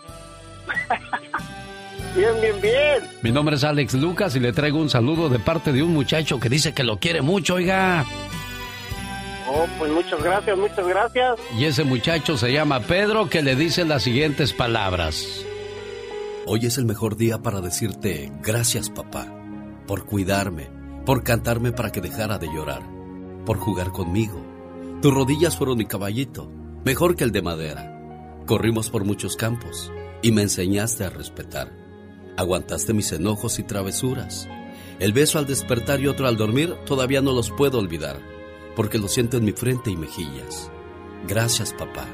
Bien, 2.15 2.31
bien, 2.41 2.59
bien. 2.59 3.03
Mi 3.21 3.31
nombre 3.31 3.55
es 3.55 3.63
Alex 3.63 3.93
Lucas 3.93 4.35
y 4.35 4.39
le 4.39 4.51
traigo 4.51 4.79
un 4.79 4.89
saludo 4.89 5.29
de 5.29 5.37
parte 5.37 5.71
de 5.71 5.83
un 5.83 5.93
muchacho 5.93 6.39
que 6.39 6.49
dice 6.49 6.73
que 6.73 6.83
lo 6.83 6.97
quiere 6.97 7.21
mucho, 7.21 7.53
oiga. 7.53 8.03
Oh, 9.51 9.65
pues 9.79 9.91
muchas 9.91 10.21
gracias, 10.21 10.57
muchas 10.57 10.87
gracias. 10.87 11.39
Y 11.57 11.65
ese 11.65 11.83
muchacho 11.83 12.37
se 12.37 12.53
llama 12.53 12.81
Pedro 12.81 13.29
que 13.29 13.41
le 13.41 13.55
dice 13.55 13.83
las 13.83 14.03
siguientes 14.03 14.53
palabras. 14.53 15.43
Hoy 16.45 16.67
es 16.67 16.77
el 16.77 16.85
mejor 16.85 17.15
día 17.15 17.39
para 17.39 17.59
decirte 17.59 18.31
gracias 18.43 18.91
papá, 18.91 19.25
por 19.87 20.05
cuidarme, 20.05 20.69
por 21.03 21.23
cantarme 21.23 21.71
para 21.71 21.91
que 21.91 21.99
dejara 21.99 22.37
de 22.37 22.45
llorar, 22.47 22.83
por 23.43 23.57
jugar 23.57 23.91
conmigo. 23.91 24.39
Tus 25.01 25.11
rodillas 25.11 25.57
fueron 25.57 25.79
mi 25.79 25.85
caballito, 25.85 26.51
mejor 26.85 27.15
que 27.15 27.23
el 27.23 27.31
de 27.31 27.41
madera. 27.41 28.43
Corrimos 28.45 28.91
por 28.91 29.03
muchos 29.03 29.35
campos 29.35 29.91
y 30.21 30.31
me 30.31 30.43
enseñaste 30.43 31.05
a 31.05 31.09
respetar. 31.09 31.71
Aguantaste 32.37 32.93
mis 32.93 33.11
enojos 33.13 33.57
y 33.57 33.63
travesuras. 33.63 34.47
El 34.99 35.11
beso 35.11 35.39
al 35.39 35.47
despertar 35.47 35.99
y 36.01 36.07
otro 36.07 36.27
al 36.27 36.37
dormir 36.37 36.75
todavía 36.85 37.21
no 37.21 37.31
los 37.31 37.49
puedo 37.49 37.79
olvidar 37.79 38.38
porque 38.79 38.97
lo 38.97 39.09
siento 39.09 39.35
en 39.35 39.43
mi 39.43 39.51
frente 39.51 39.91
y 39.91 39.97
mejillas. 39.97 40.71
Gracias, 41.27 41.73
papá, 41.73 42.07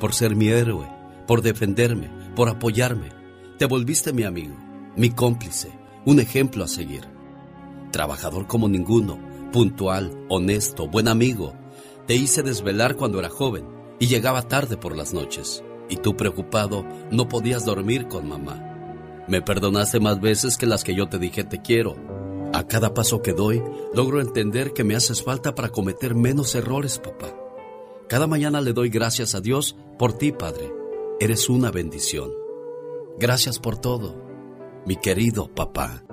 por 0.00 0.12
ser 0.12 0.34
mi 0.34 0.48
héroe, 0.48 0.90
por 1.28 1.42
defenderme, 1.42 2.10
por 2.34 2.48
apoyarme. 2.48 3.10
Te 3.56 3.66
volviste 3.66 4.12
mi 4.12 4.24
amigo, 4.24 4.56
mi 4.96 5.10
cómplice, 5.10 5.70
un 6.06 6.18
ejemplo 6.18 6.64
a 6.64 6.66
seguir. 6.66 7.02
Trabajador 7.92 8.48
como 8.48 8.68
ninguno, 8.68 9.16
puntual, 9.52 10.26
honesto, 10.28 10.88
buen 10.88 11.06
amigo. 11.06 11.54
Te 12.08 12.16
hice 12.16 12.42
desvelar 12.42 12.96
cuando 12.96 13.20
era 13.20 13.30
joven 13.30 13.68
y 14.00 14.08
llegaba 14.08 14.42
tarde 14.42 14.76
por 14.76 14.96
las 14.96 15.14
noches. 15.14 15.62
Y 15.88 15.98
tú 15.98 16.16
preocupado 16.16 16.84
no 17.12 17.28
podías 17.28 17.64
dormir 17.64 18.08
con 18.08 18.26
mamá. 18.26 19.24
Me 19.28 19.40
perdonaste 19.40 20.00
más 20.00 20.20
veces 20.20 20.56
que 20.56 20.66
las 20.66 20.82
que 20.82 20.96
yo 20.96 21.08
te 21.08 21.20
dije 21.20 21.44
te 21.44 21.62
quiero 21.62 22.17
a 22.52 22.66
cada 22.66 22.94
paso 22.94 23.22
que 23.22 23.32
doy, 23.32 23.62
logro 23.94 24.20
entender 24.20 24.72
que 24.72 24.84
me 24.84 24.94
haces 24.94 25.22
falta 25.22 25.54
para 25.54 25.68
cometer 25.68 26.14
menos 26.14 26.54
errores, 26.54 26.98
papá. 26.98 27.34
Cada 28.08 28.26
mañana 28.26 28.60
le 28.60 28.72
doy 28.72 28.88
gracias 28.88 29.34
a 29.34 29.40
Dios 29.40 29.76
por 29.98 30.16
ti, 30.16 30.32
Padre. 30.32 30.70
Eres 31.20 31.48
una 31.48 31.70
bendición. 31.70 32.30
Gracias 33.18 33.58
por 33.58 33.78
todo, 33.78 34.14
mi 34.86 34.96
querido 34.96 35.48
papá. 35.54 36.04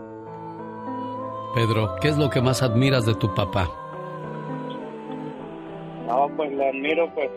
Pedro, 1.54 1.96
¿qué 2.02 2.10
es 2.10 2.18
lo 2.18 2.30
que 2.30 2.42
más 2.42 2.62
admiras 2.62 3.06
de 3.06 3.16
tu 3.16 3.34
papá? 3.34 3.72
No, 6.06 6.30
pues 6.36 6.52
lo 6.52 6.68
admiro, 6.68 7.10
pues, 7.16 7.30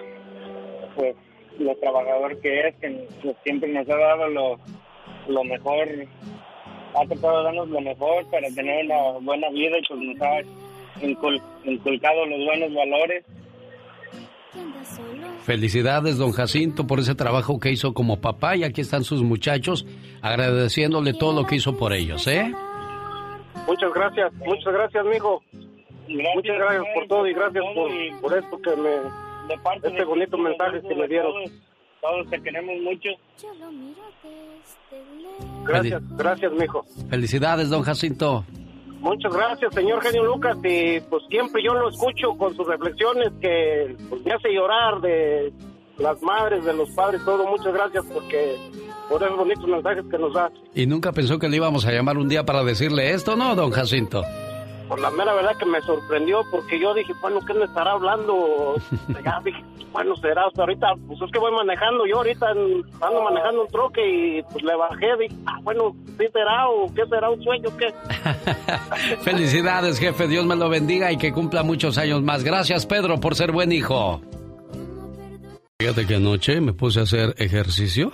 pues 0.97 1.15
lo 1.59 1.77
trabajador 1.77 2.41
que 2.41 2.69
es, 2.69 2.75
que 2.77 3.07
siempre 3.45 3.73
nos 3.73 3.89
ha 3.89 3.97
dado 3.97 4.29
lo, 4.29 4.59
lo 5.29 5.45
mejor 5.45 5.87
ha 6.95 7.07
tratado 7.07 7.39
de 7.39 7.45
darnos 7.45 7.69
lo 7.69 7.81
mejor 7.81 8.27
para 8.31 8.49
tener 8.55 8.85
una 8.87 9.19
buena 9.21 9.49
vida 9.51 9.79
y 9.79 9.83
pues 9.89 10.01
nos 10.01 10.21
ha 10.23 10.41
incul- 11.01 11.43
inculcado 11.65 12.27
los 12.27 12.45
buenos 12.45 12.75
valores. 12.75 13.25
Felicidades, 15.45 16.19
don 16.19 16.33
Jacinto, 16.33 16.87
por 16.87 16.99
ese 17.01 17.15
trabajo 17.15 17.59
que 17.59 17.71
hizo 17.71 17.95
como 17.95 18.21
papá 18.21 18.57
y 18.57 18.65
aquí 18.65 18.81
están 18.81 19.05
sus 19.05 19.23
muchachos 19.23 19.87
agradeciéndole 20.21 21.15
todo 21.15 21.33
lo 21.43 21.47
que 21.47 21.57
hizo 21.57 21.77
por 21.77 21.93
ellos, 21.93 22.27
¿eh? 22.27 22.53
Muchas 23.67 23.93
gracias, 23.93 24.33
muchas 24.35 24.73
gracias, 24.73 25.05
mijo. 25.07 25.43
muchas 26.35 26.57
gracias 26.59 26.85
por 26.95 27.07
todo 27.07 27.27
y 27.27 27.35
gracias 27.35 27.65
por, 27.75 28.21
por 28.21 28.39
esto 28.39 28.59
que 28.63 28.77
me, 28.77 29.89
este 29.89 30.05
bonito 30.05 30.39
mensaje 30.39 30.81
que 30.87 30.95
me 30.95 31.07
dieron. 31.07 31.33
Todos 32.01 32.31
te 32.31 32.41
queremos 32.43 32.77
mucho. 32.83 33.11
Gracias, 35.65 36.03
gracias, 36.17 36.53
mijo. 36.53 36.85
Felicidades, 37.11 37.69
don 37.71 37.83
Jacinto. 37.83 38.45
Muchas 39.01 39.33
gracias, 39.33 39.75
señor 39.75 40.03
Genio 40.03 40.25
Lucas. 40.25 40.57
Y 40.65 41.01
pues 41.09 41.23
siempre 41.29 41.63
yo 41.63 41.75
lo 41.75 41.89
escucho 41.89 42.37
con 42.37 42.55
sus 42.57 42.67
reflexiones 42.67 43.33
que 43.41 43.97
pues, 44.09 44.25
me 44.25 44.33
hace 44.33 44.53
llorar 44.53 45.01
de, 45.01 45.53
las 45.99 46.21
madres, 46.23 46.65
de 46.65 46.73
los 46.73 46.91
padres, 46.91 47.25
todo. 47.25 47.47
Muchas 47.47 47.73
gracias 47.73 48.05
porque 48.13 48.57
por 49.09 49.23
esos 49.23 49.37
bonitos 49.37 49.67
mensajes 49.67 50.05
que 50.11 50.19
nos 50.19 50.33
da. 50.33 50.51
Y 50.75 50.87
nunca 50.87 51.13
pensó 51.13 51.39
que 51.39 51.49
le 51.49 51.57
íbamos 51.57 51.87
a 51.87 51.93
llamar 51.93 52.19
un 52.19 52.29
día 52.29 52.45
para 52.45 52.65
decirle 52.65 53.13
esto, 53.13 53.37
¿no, 53.37 53.55
don 53.55 53.71
Jacinto? 53.71 54.23
Por 54.89 55.01
la 55.01 55.11
mera 55.11 55.35
verdad 55.35 55.57
que 55.59 55.67
me 55.67 55.81
sorprendió 55.83 56.43
porque 56.51 56.81
yo 56.81 56.95
dije, 56.95 57.13
bueno, 57.21 57.41
¿qué 57.47 57.55
me 57.55 57.65
estará 57.65 57.93
hablando? 57.93 58.77
ya 59.25 59.41
dije, 59.45 59.63
bueno, 59.93 60.17
será 60.17 60.47
hasta 60.47 60.63
ahorita, 60.63 60.87
pues 61.07 61.21
es 61.21 61.31
que 61.31 61.39
voy 61.39 61.53
manejando, 61.53 62.07
yo 62.07 62.17
ahorita 62.17 62.49
ando 62.51 63.23
manejando 63.23 63.63
un 63.63 63.69
troque 63.69 64.01
y 64.01 64.43
pues 64.43 64.65
le 64.65 64.75
bajé, 64.77 65.17
dije, 65.19 65.37
ah, 65.47 65.59
bueno, 65.63 65.95
¿sí 66.19 66.27
será 66.33 66.69
o 66.69 66.93
qué 66.95 67.07
será 67.07 67.31
un 67.31 67.43
sueño? 67.43 67.69
¿Qué? 67.77 67.95
Felicidades, 69.23 69.99
jefe. 69.99 70.27
Dios 70.27 70.47
me 70.47 70.57
lo 70.57 70.69
bendiga 70.69 71.13
y 71.13 71.19
que 71.19 71.33
cumpla 71.33 71.63
muchos 71.63 71.99
años 71.99 72.23
más. 72.23 72.45
Gracias, 72.45 72.87
Pedro, 72.87 73.21
por 73.21 73.35
ser 73.35 73.53
buen 73.53 73.73
hijo. 73.73 74.21
Fíjate 75.79 76.07
que 76.07 76.17
anoche 76.17 76.61
me 76.61 76.73
puse 76.73 77.01
a 77.01 77.03
hacer 77.05 77.35
ejercicio 77.39 78.13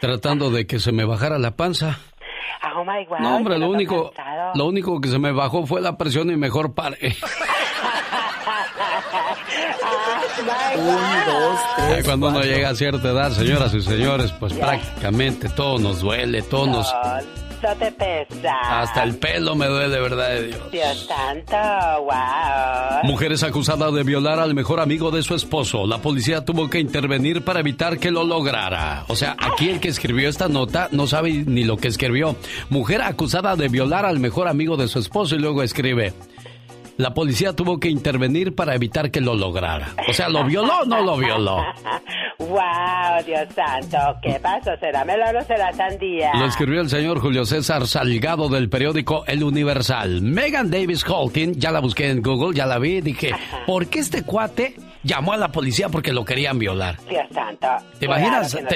tratando 0.00 0.50
de 0.50 0.66
que 0.66 0.78
se 0.78 0.92
me 0.92 1.04
bajara 1.04 1.38
la 1.38 1.56
panza. 1.56 1.98
Oh 2.76 2.84
my 2.84 3.04
God. 3.04 3.18
No, 3.20 3.36
hombre, 3.36 3.58
lo 3.58 3.70
único, 3.70 4.10
cansado. 4.10 4.52
lo 4.54 4.66
único 4.66 5.00
que 5.00 5.08
se 5.08 5.18
me 5.18 5.32
bajó 5.32 5.66
fue 5.66 5.80
la 5.80 5.96
presión 5.96 6.30
y 6.30 6.36
mejor 6.36 6.74
paré. 6.74 7.16
Un, 10.76 10.84
dos, 11.26 11.60
Ay, 11.76 12.02
Cuando 12.04 12.28
uno 12.28 12.40
llega 12.42 12.70
a 12.70 12.74
cierta 12.74 13.08
edad, 13.08 13.30
señoras 13.32 13.74
y 13.74 13.80
señores, 13.82 14.32
pues 14.32 14.52
prácticamente 14.54 15.48
todo 15.48 15.78
nos 15.78 16.00
duele, 16.00 16.42
todo 16.42 16.66
nos... 16.66 16.94
Te 17.60 17.92
pesa. 17.92 18.80
Hasta 18.80 19.02
el 19.02 19.16
pelo 19.16 19.54
me 19.56 19.66
duele, 19.66 20.00
¿verdad 20.00 20.30
de 20.30 20.46
Dios? 20.46 20.70
Dios 20.70 21.08
santo, 21.08 21.56
wow. 22.04 23.02
Mujer 23.04 23.32
es 23.32 23.42
acusada 23.42 23.90
de 23.90 24.04
violar 24.04 24.38
al 24.38 24.54
mejor 24.54 24.78
amigo 24.80 25.10
de 25.10 25.22
su 25.22 25.34
esposo. 25.34 25.86
La 25.86 25.98
policía 25.98 26.44
tuvo 26.44 26.70
que 26.70 26.78
intervenir 26.78 27.42
para 27.42 27.60
evitar 27.60 27.98
que 27.98 28.12
lo 28.12 28.22
lograra. 28.24 29.04
O 29.08 29.16
sea, 29.16 29.36
aquí 29.38 29.68
el 29.70 29.80
que 29.80 29.88
escribió 29.88 30.28
esta 30.28 30.48
nota 30.48 30.88
no 30.92 31.06
sabe 31.06 31.32
ni 31.32 31.64
lo 31.64 31.76
que 31.76 31.88
escribió. 31.88 32.36
Mujer 32.70 33.02
acusada 33.02 33.56
de 33.56 33.68
violar 33.68 34.06
al 34.06 34.20
mejor 34.20 34.46
amigo 34.46 34.76
de 34.76 34.88
su 34.88 35.00
esposo 35.00 35.34
y 35.34 35.38
luego 35.38 35.62
escribe. 35.62 36.14
La 36.98 37.14
policía 37.14 37.52
tuvo 37.52 37.78
que 37.78 37.88
intervenir 37.88 38.56
para 38.56 38.74
evitar 38.74 39.12
que 39.12 39.20
lo 39.20 39.36
lograra. 39.36 39.94
O 40.08 40.12
sea, 40.12 40.28
¿lo 40.28 40.44
violó 40.44 40.80
o 40.82 40.84
no 40.84 41.00
lo 41.00 41.16
violó? 41.16 41.62
Wow, 42.38 43.24
Dios 43.26 43.48
santo. 43.52 43.98
¿Qué 44.22 44.38
pasó? 44.40 44.70
¿Será 44.78 45.04
melón 45.04 45.36
o 45.36 45.44
será 45.44 45.72
sandía? 45.72 46.30
Lo 46.34 46.46
escribió 46.46 46.80
el 46.80 46.88
señor 46.88 47.20
Julio 47.20 47.44
César 47.44 47.86
Salgado 47.88 48.48
del 48.48 48.70
periódico 48.70 49.24
El 49.26 49.42
Universal. 49.42 50.22
Megan 50.22 50.70
Davis 50.70 51.04
Holkin, 51.06 51.54
ya 51.54 51.72
la 51.72 51.80
busqué 51.80 52.08
en 52.10 52.22
Google, 52.22 52.56
ya 52.56 52.64
la 52.64 52.78
vi, 52.78 53.00
dije, 53.00 53.32
¿por 53.66 53.88
qué 53.88 53.98
este 53.98 54.22
cuate 54.22 54.76
llamó 55.02 55.32
a 55.32 55.36
la 55.36 55.48
policía 55.48 55.88
porque 55.88 56.12
lo 56.12 56.24
querían 56.24 56.60
violar? 56.60 56.96
Dios 57.08 57.26
santo. 57.34 57.66
¿Te 57.98 58.06
imaginas? 58.06 58.54
No 58.54 58.68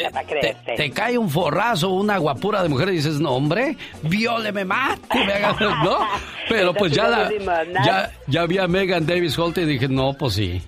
te, 0.77 0.91
cae 0.91 1.17
un 1.17 1.31
forrazo, 1.31 1.91
una 1.91 2.19
guapura 2.19 2.65
de 2.65 2.69
mujer 2.69 2.89
y 2.89 2.97
dices, 2.97 3.21
no, 3.21 3.31
hombre, 3.31 3.77
vióleme, 4.03 4.65
mate, 4.65 5.25
me 5.25 5.33
haga-", 5.35 5.57
¿no? 5.85 5.99
Pero 6.49 6.75
pues 6.75 6.93
ya 6.93 7.07
la, 7.07 7.31
ya, 7.85 8.11
ya 8.27 8.47
vi 8.47 8.59
a 8.59 8.69
Megan 8.69 9.07
Davis 9.07 9.39
Holt 9.39 9.59
y 9.59 9.65
dije, 9.65 9.89
no, 9.89 10.15
pues 10.15 10.35
sí. 10.35 10.63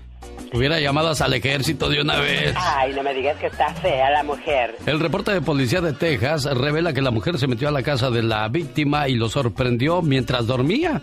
Hubiera 0.52 0.78
llamado 0.78 1.08
hasta 1.08 1.24
al 1.24 1.34
ejército 1.34 1.88
de 1.88 2.00
una 2.00 2.20
vez. 2.20 2.54
Ay, 2.56 2.92
no 2.94 3.02
me 3.02 3.12
digas 3.12 3.36
que 3.38 3.46
está 3.46 3.74
fea 3.74 4.08
la 4.10 4.22
mujer. 4.22 4.76
El 4.86 5.00
reporte 5.00 5.32
de 5.32 5.40
policía 5.40 5.80
de 5.80 5.92
Texas 5.92 6.44
revela 6.44 6.92
que 6.92 7.02
la 7.02 7.10
mujer 7.10 7.38
se 7.38 7.48
metió 7.48 7.66
a 7.68 7.72
la 7.72 7.82
casa 7.82 8.08
de 8.10 8.22
la 8.22 8.46
víctima 8.48 9.08
y 9.08 9.16
lo 9.16 9.28
sorprendió 9.28 10.00
mientras 10.00 10.46
dormía. 10.46 11.02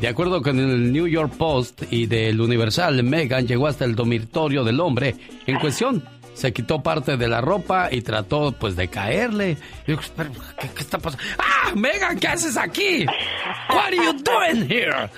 De 0.00 0.08
acuerdo 0.08 0.42
con 0.42 0.58
el 0.58 0.92
New 0.92 1.06
York 1.06 1.34
Post 1.38 1.84
y 1.90 2.06
del 2.06 2.40
Universal, 2.40 3.02
Megan 3.02 3.46
llegó 3.46 3.66
hasta 3.66 3.84
el 3.84 3.94
dormitorio 3.94 4.64
del 4.64 4.80
hombre 4.80 5.14
en 5.46 5.58
cuestión. 5.58 6.02
Se 6.36 6.52
quitó 6.52 6.82
parte 6.82 7.16
de 7.16 7.28
la 7.28 7.40
ropa 7.40 7.88
y 7.90 8.02
trató 8.02 8.52
pues 8.52 8.76
de 8.76 8.88
caerle. 8.88 9.56
Y 9.86 9.92
digo, 9.92 10.00
"Espera, 10.00 10.30
¿qué, 10.60 10.68
qué 10.68 10.80
está 10.82 10.98
pasando? 10.98 11.24
¡Ah, 11.38 11.72
Megan, 11.74 12.18
¿qué 12.20 12.28
haces 12.28 12.56
aquí? 12.56 13.04
What 13.70 13.86
are 13.86 13.96
you 13.96 14.12
doing 14.22 14.68
here? 14.70 15.08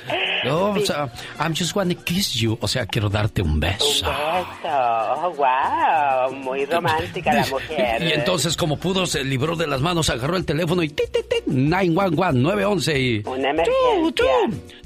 No, 0.44 0.70
o 0.70 0.80
sea, 0.80 1.12
I'm 1.38 1.54
just 1.54 1.74
wanna 1.76 1.94
kiss 1.94 2.34
you. 2.34 2.56
O 2.60 2.68
sea, 2.68 2.86
quiero 2.86 3.08
darte 3.08 3.42
un 3.42 3.58
beso. 3.60 3.84
Eso, 3.84 5.34
wow, 5.36 6.32
muy 6.34 6.64
romántica 6.64 7.32
la 7.32 7.46
mujer. 7.46 8.02
Y 8.02 8.12
entonces, 8.12 8.56
como 8.56 8.78
pudo, 8.78 9.06
se 9.06 9.24
libró 9.24 9.56
de 9.56 9.66
las 9.66 9.80
manos, 9.80 10.10
agarró 10.10 10.36
el 10.36 10.44
teléfono 10.44 10.82
y... 10.82 10.88
tit, 10.88 11.10
tit, 11.12 11.28
tit, 11.28 11.46
911, 11.46 12.38
911 12.40 13.00
y... 13.00 13.22
Una 13.26 13.50
emergencia. 13.50 14.24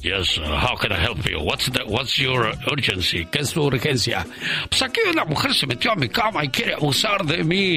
Yes, 0.03 0.39
uh, 0.39 0.43
how 0.43 0.77
can 0.77 0.91
I 0.93 0.97
help 0.97 1.25
you? 1.29 1.39
What's, 1.41 1.71
the, 1.71 1.85
what's 1.87 2.17
your 2.19 2.53
urgency? 2.71 3.25
¿Qué 3.27 3.41
es 3.41 3.53
tu 3.53 3.63
urgencia? 3.65 4.27
Pues 4.69 4.83
aquí 4.83 5.01
una 5.09 5.25
mujer 5.25 5.55
se 5.55 5.67
metió 5.67 5.93
a 5.93 5.95
mi 5.97 6.09
cama 6.23 6.45
y 6.45 6.49
quiere 6.49 6.75
abusar 6.75 7.25
de 7.25 7.43
mí. 7.45 7.77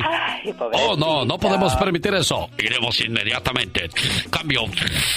oh, 0.73 0.95
no, 0.97 1.25
no 1.25 1.37
podemos 1.37 1.75
permitir 1.75 2.13
eso. 2.13 2.49
Iremos 2.57 2.99
inmediatamente. 3.01 3.89
Cambio. 4.29 4.61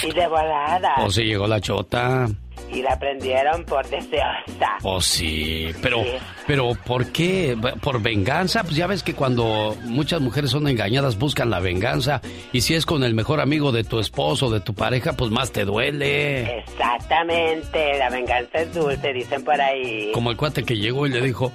Y 0.03 0.11
de 0.11 0.27
volada. 0.27 0.95
Oh, 0.99 1.09
sí, 1.11 1.23
llegó 1.23 1.47
la 1.47 1.59
chota. 1.61 2.27
Y 2.71 2.81
la 2.83 2.99
prendieron 2.99 3.63
por 3.65 3.87
deseosa. 3.89 4.77
Oh, 4.83 5.01
sí, 5.01 5.71
pero, 5.81 6.03
Sí. 6.03 6.09
pero 6.45 6.71
¿por 6.85 7.11
qué? 7.11 7.57
¿Por 7.81 8.01
venganza? 8.01 8.63
Pues 8.63 8.75
ya 8.75 8.85
ves 8.85 9.01
que 9.01 9.13
cuando 9.15 9.75
muchas 9.85 10.21
mujeres 10.21 10.51
son 10.51 10.67
engañadas 10.67 11.17
buscan 11.17 11.49
la 11.49 11.59
venganza 11.61 12.21
y 12.51 12.61
si 12.61 12.75
es 12.75 12.85
con 12.85 13.03
el 13.03 13.13
mejor 13.15 13.39
amigo 13.39 13.71
de 13.71 13.83
tu 13.85 13.99
esposo, 13.99 14.51
de 14.51 14.59
tu 14.59 14.75
pareja, 14.75 15.13
pues 15.13 15.31
más 15.31 15.51
te 15.51 15.65
duele. 15.65 16.59
Exactamente, 16.59 17.97
la 17.97 18.09
venganza 18.09 18.59
es 18.59 18.73
dulce, 18.73 19.13
dicen 19.13 19.43
por 19.43 19.59
ahí. 19.59 20.11
Como 20.13 20.29
el 20.29 20.37
cuate 20.37 20.63
que 20.63 20.75
llegó 20.77 21.07
y 21.07 21.11
le 21.11 21.21
dijo, 21.21 21.51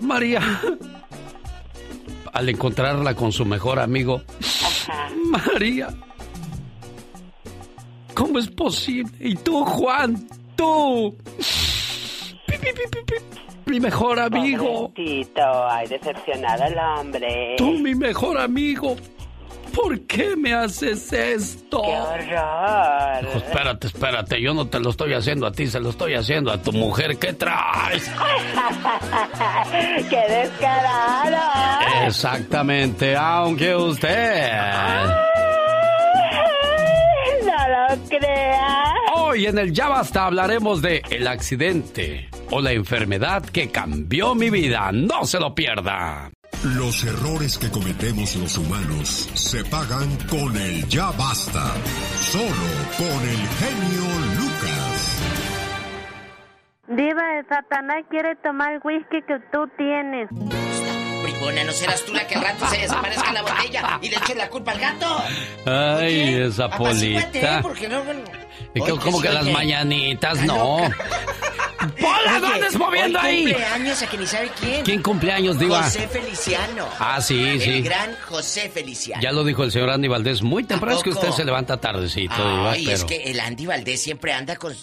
María, 0.00 0.40
al 2.32 2.48
encontrarla 2.48 3.14
con 3.14 3.32
su 3.32 3.44
mejor 3.44 3.78
amigo, 3.78 4.22
María, 5.24 5.88
¿cómo 8.14 8.38
es 8.38 8.48
posible? 8.48 9.12
Y 9.20 9.34
tú, 9.36 9.64
Juan, 9.64 10.28
tú, 10.56 11.16
pi, 12.46 12.54
pi, 12.58 12.66
pi, 12.66 12.82
pi, 12.90 12.98
pi, 13.06 13.70
mi 13.70 13.80
mejor 13.80 14.20
amigo, 14.20 14.90
Pobrecito, 14.94 15.68
ay, 15.68 15.88
decepcionado 15.88 16.64
el 16.64 16.78
hombre. 16.78 17.54
tú, 17.58 17.72
mi 17.72 17.94
mejor 17.94 18.38
amigo, 18.38 18.96
¿por 19.74 20.00
qué 20.06 20.36
me 20.36 20.52
haces 20.52 21.12
esto? 21.12 21.82
¡Qué 21.82 21.96
horror! 21.96 23.36
Espérate, 23.36 23.86
espérate, 23.86 24.40
yo 24.40 24.54
no 24.54 24.66
te 24.68 24.80
lo 24.80 24.90
estoy 24.90 25.12
haciendo 25.14 25.46
a 25.46 25.52
ti, 25.52 25.66
se 25.66 25.80
lo 25.80 25.90
estoy 25.90 26.14
haciendo 26.14 26.52
a 26.52 26.60
tu 26.60 26.72
mujer, 26.72 27.18
¿qué 27.18 27.32
traes? 27.32 28.10
¡Qué 30.10 30.22
descarado! 30.28 32.06
Exactamente, 32.06 33.16
aunque 33.16 33.74
usted... 33.74 34.52
No 37.44 37.68
lo 37.68 38.08
crea. 38.08 38.84
Hoy 39.14 39.46
en 39.46 39.58
el 39.58 39.72
Ya 39.72 39.88
Basta 39.88 40.26
hablaremos 40.26 40.82
de 40.82 41.02
el 41.10 41.26
accidente 41.26 42.28
o 42.50 42.60
la 42.60 42.72
enfermedad 42.72 43.44
que 43.44 43.70
cambió 43.70 44.34
mi 44.34 44.50
vida. 44.50 44.90
No 44.92 45.24
se 45.24 45.38
lo 45.38 45.54
pierda. 45.54 46.30
Los 46.64 47.04
errores 47.04 47.58
que 47.58 47.70
cometemos 47.70 48.34
los 48.36 48.56
humanos 48.58 49.28
se 49.34 49.62
pagan 49.64 50.16
con 50.28 50.56
el 50.56 50.88
ya 50.88 51.10
basta. 51.12 51.74
Solo 52.20 52.46
con 52.96 53.28
el 53.28 53.36
genio 53.36 54.04
Lucas. 54.38 55.22
Diva, 56.88 57.38
el 57.38 57.46
Satanás 57.48 58.04
quiere 58.08 58.36
tomar 58.36 58.72
el 58.74 58.80
whisky 58.82 59.22
que 59.26 59.38
tú 59.52 59.68
tienes. 59.76 60.28
Bribona, 61.22 61.64
¿no 61.64 61.72
serás 61.72 62.04
tú 62.04 62.14
la 62.14 62.26
que 62.26 62.36
al 62.36 62.42
rato 62.42 62.66
se 62.68 62.78
desaparezca 62.78 63.32
la 63.32 63.42
botella 63.42 63.98
y 64.00 64.08
le 64.08 64.16
eche 64.16 64.34
la 64.34 64.48
culpa 64.48 64.72
al 64.72 64.80
gato? 64.80 65.22
Ay, 65.66 66.42
esa 66.42 66.68
polita. 66.70 67.60
porque 67.62 67.88
no... 67.88 68.02
bueno, 68.02 68.22
Oye, 68.82 68.98
como 68.98 69.20
que 69.20 69.28
las 69.28 69.46
mañanitas, 69.46 70.38
Está 70.40 70.46
no. 70.46 70.80
loca. 70.80 70.96
¡Pola, 72.00 72.38
no 72.40 72.46
Oye, 72.48 72.54
andes 72.56 72.76
moviendo 72.78 73.18
hoy 73.20 73.26
ahí! 73.26 73.44
cumpleaños 73.44 74.02
a 74.02 74.06
que 74.08 74.18
ni 74.18 74.26
sabe 74.26 74.50
quién. 74.58 74.84
¿Quién 74.84 75.02
cumpleaños, 75.02 75.58
Diva? 75.58 75.82
José 75.84 76.08
Feliciano. 76.08 76.88
Ah, 76.98 77.20
sí, 77.20 77.40
El 77.40 77.60
sí. 77.60 77.80
gran 77.82 78.16
José 78.28 78.68
Feliciano. 78.70 79.22
Ya 79.22 79.30
lo 79.32 79.44
dijo 79.44 79.62
el 79.62 79.70
señor 79.70 79.90
Andy 79.90 80.08
Valdés. 80.08 80.42
Muy 80.42 80.64
temprano 80.64 80.96
es 80.96 81.02
que 81.04 81.10
usted 81.10 81.30
se 81.30 81.44
levanta 81.44 81.76
tardecito, 81.76 82.34
Diva, 82.36 82.72
Ay, 82.72 82.84
pero... 82.86 82.96
es 82.96 83.04
que 83.04 83.16
el 83.30 83.38
Andy 83.38 83.66
Valdés 83.66 84.02
siempre 84.02 84.32
anda 84.32 84.56
con, 84.56 84.74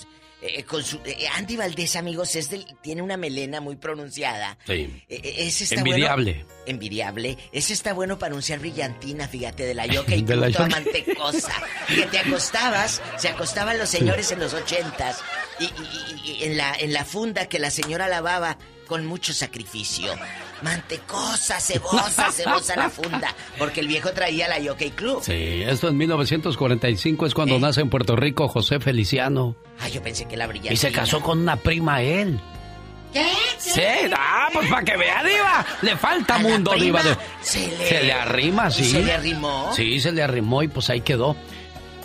eh, 0.46 0.64
con 0.64 0.84
su... 0.84 1.00
eh, 1.06 1.28
Andy 1.36 1.56
Valdés, 1.56 1.96
amigos, 1.96 2.36
es 2.36 2.50
del, 2.50 2.66
tiene 2.82 3.02
una 3.02 3.18
melena 3.18 3.62
muy 3.62 3.76
pronunciada. 3.78 4.58
Sí. 4.66 4.74
Eh, 4.74 5.02
eh, 5.10 5.36
ese 5.48 5.64
está 5.64 5.76
Envidiable. 5.78 6.34
Bueno, 6.34 6.48
envidiable. 6.66 7.38
Ese 7.52 7.74
está 7.74 7.94
bueno 7.94 8.18
para 8.20 8.32
anunciar 8.32 8.60
brillantina, 8.60 9.28
fíjate, 9.28 9.64
de 9.66 9.74
la 9.74 9.86
yoca 9.88 10.16
y 10.16 10.22
De 10.24 10.36
la 10.36 10.52
toda 10.52 10.68
yoca. 10.68 10.82
mantecosa. 10.82 11.54
Que 11.88 12.04
te 12.08 12.20
acostabas, 12.20 13.02
se 13.18 13.30
acostaban 13.30 13.78
los 13.78 13.90
señores 13.90 14.32
en 14.32 14.40
los 14.40 14.54
ochentas 14.54 15.22
y, 15.60 15.66
y- 15.66 15.68
y- 15.68 16.32
y 16.40 16.44
en, 16.46 16.58
la, 16.58 16.74
en 16.80 16.94
la 16.94 17.06
funda 17.06 17.48
que 17.48 17.60
la 17.60 17.70
señora 17.72 18.08
lavaba 18.08 18.58
con 18.84 19.06
mucho 19.06 19.34
sacrificio. 19.34 20.14
Mantecosa, 20.62 21.60
cebosa, 21.60 22.32
cebosa 22.32 22.76
la 22.76 22.90
funda. 22.90 23.34
Porque 23.58 23.82
el 23.82 23.88
viejo 23.88 24.12
traía 24.12 24.48
la 24.48 24.60
Yockey 24.60 24.92
Club. 24.92 25.22
Sí, 25.24 25.64
esto 25.66 25.90
en 25.90 25.98
1945 25.98 27.26
es 27.26 27.34
cuando 27.34 27.60
nace 27.60 27.82
en 27.82 27.90
Puerto 27.90 28.16
Rico 28.16 28.48
José 28.48 28.80
Feliciano. 28.80 29.56
Ay, 29.80 29.92
yo 29.92 30.02
pensé 30.02 30.26
que 30.26 30.38
la 30.38 30.48
brillantina. 30.48 30.74
Y 30.74 30.78
se 30.78 30.92
casó 30.92 31.22
con 31.22 31.40
una 31.40 31.56
prima 31.58 32.02
él. 32.02 32.40
Sí, 33.60 33.82
ah, 34.18 34.50
pues 34.52 34.68
para 34.70 34.84
que 34.84 34.98
vea, 34.98 35.24
Diva. 35.24 35.66
Le 35.84 35.96
falta 35.98 36.40
mundo, 36.40 36.72
prima 36.72 37.04
Diva. 37.04 37.18
se 37.42 37.60
le- 37.68 37.88
Se 37.88 38.04
le 38.04 38.14
arrima, 38.14 38.72
sí. 38.72 38.86
¿Se 38.90 39.04
le 39.04 39.14
arrimó? 39.14 39.72
Sí, 39.76 40.00
se 40.00 40.12
le 40.12 40.24
arrimó 40.24 40.64
y 40.64 40.68
pues 40.68 40.90
ahí 40.90 41.02
quedó. 41.02 41.36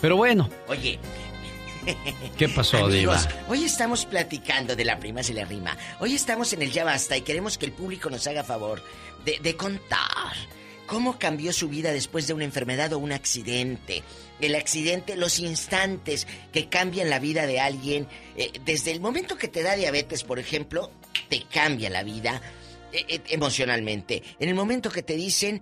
Pero 0.01 0.15
bueno, 0.17 0.49
Oye, 0.67 0.99
¿qué 2.37 2.49
pasó, 2.49 2.77
amigos, 2.85 3.27
Diva? 3.27 3.45
hoy 3.47 3.63
estamos 3.63 4.05
platicando 4.05 4.75
de 4.75 4.85
la 4.85 4.99
prima 4.99 5.23
se 5.23 5.33
le 5.33 5.41
arrima. 5.41 5.77
Hoy 5.99 6.15
estamos 6.15 6.53
en 6.53 6.61
el 6.61 6.71
Ya 6.71 6.83
Basta 6.83 7.17
y 7.17 7.21
queremos 7.21 7.57
que 7.57 7.65
el 7.65 7.71
público 7.71 8.09
nos 8.09 8.25
haga 8.27 8.43
favor 8.43 8.81
de, 9.25 9.39
de 9.39 9.55
contar 9.55 10.33
cómo 10.89 11.19
cambió 11.19 11.53
su 11.53 11.69
vida 11.69 11.91
después 11.91 12.25
de 12.25 12.33
una 12.33 12.45
enfermedad 12.45 12.93
o 12.93 12.99
un 12.99 13.11
accidente. 13.11 14.01
El 14.41 14.55
accidente, 14.55 15.15
los 15.15 15.37
instantes 15.37 16.25
que 16.51 16.67
cambian 16.67 17.11
la 17.11 17.19
vida 17.19 17.45
de 17.45 17.59
alguien. 17.59 18.07
eh, 18.35 18.51
desde 18.65 18.91
el 18.91 18.99
momento 18.99 19.37
que 19.37 19.47
te 19.47 19.61
da 19.61 19.75
diabetes, 19.75 20.23
por 20.23 20.39
ejemplo, 20.39 20.91
te 21.29 21.43
cambia 21.43 21.91
la 21.91 22.01
vida 22.01 22.41
eh, 22.91 23.05
eh, 23.07 23.21
emocionalmente. 23.29 24.23
En 24.39 24.49
el 24.49 24.55
momento 24.55 24.89
que 24.89 25.03
te 25.03 25.15
dicen 25.15 25.61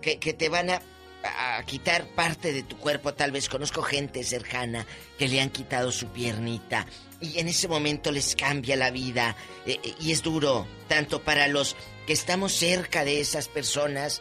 que, 0.00 0.18
que 0.18 0.32
te 0.32 0.48
van 0.48 0.70
a, 0.70 0.82
a 1.24 1.62
quitar 1.64 2.06
parte 2.08 2.52
de 2.52 2.62
tu 2.62 2.76
cuerpo, 2.76 3.14
tal 3.14 3.32
vez 3.32 3.48
conozco 3.48 3.82
gente 3.82 4.22
cercana 4.24 4.86
que 5.18 5.28
le 5.28 5.40
han 5.40 5.50
quitado 5.50 5.90
su 5.90 6.08
piernita 6.08 6.86
y 7.24 7.38
en 7.38 7.48
ese 7.48 7.68
momento 7.68 8.12
les 8.12 8.36
cambia 8.36 8.76
la 8.76 8.90
vida 8.90 9.36
eh, 9.66 9.78
eh, 9.82 9.94
y 10.00 10.12
es 10.12 10.22
duro, 10.22 10.66
tanto 10.88 11.22
para 11.22 11.48
los 11.48 11.76
que 12.06 12.12
estamos 12.12 12.52
cerca 12.52 13.04
de 13.04 13.20
esas 13.20 13.48
personas 13.48 14.20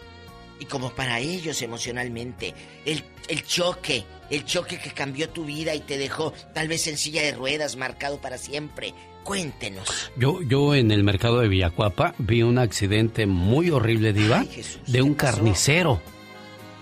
y 0.59 0.65
como 0.65 0.91
para 0.91 1.19
ellos 1.19 1.61
emocionalmente. 1.61 2.53
El, 2.85 3.03
el 3.27 3.43
choque, 3.43 4.05
el 4.29 4.45
choque 4.45 4.79
que 4.79 4.91
cambió 4.91 5.29
tu 5.29 5.45
vida 5.45 5.75
y 5.75 5.81
te 5.81 5.97
dejó 5.97 6.31
tal 6.53 6.67
vez 6.67 6.87
en 6.87 6.97
silla 6.97 7.23
de 7.23 7.33
ruedas, 7.33 7.75
marcado 7.75 8.21
para 8.21 8.37
siempre. 8.37 8.93
Cuéntenos. 9.23 10.11
Yo, 10.17 10.41
yo 10.41 10.75
en 10.75 10.91
el 10.91 11.03
mercado 11.03 11.39
de 11.39 11.47
Villacuapa 11.47 12.13
vi 12.17 12.43
un 12.43 12.57
accidente 12.57 13.25
muy 13.25 13.69
horrible, 13.69 14.11
Diva, 14.11 14.45
de 14.87 15.01
un 15.01 15.13
carnicero. 15.13 16.01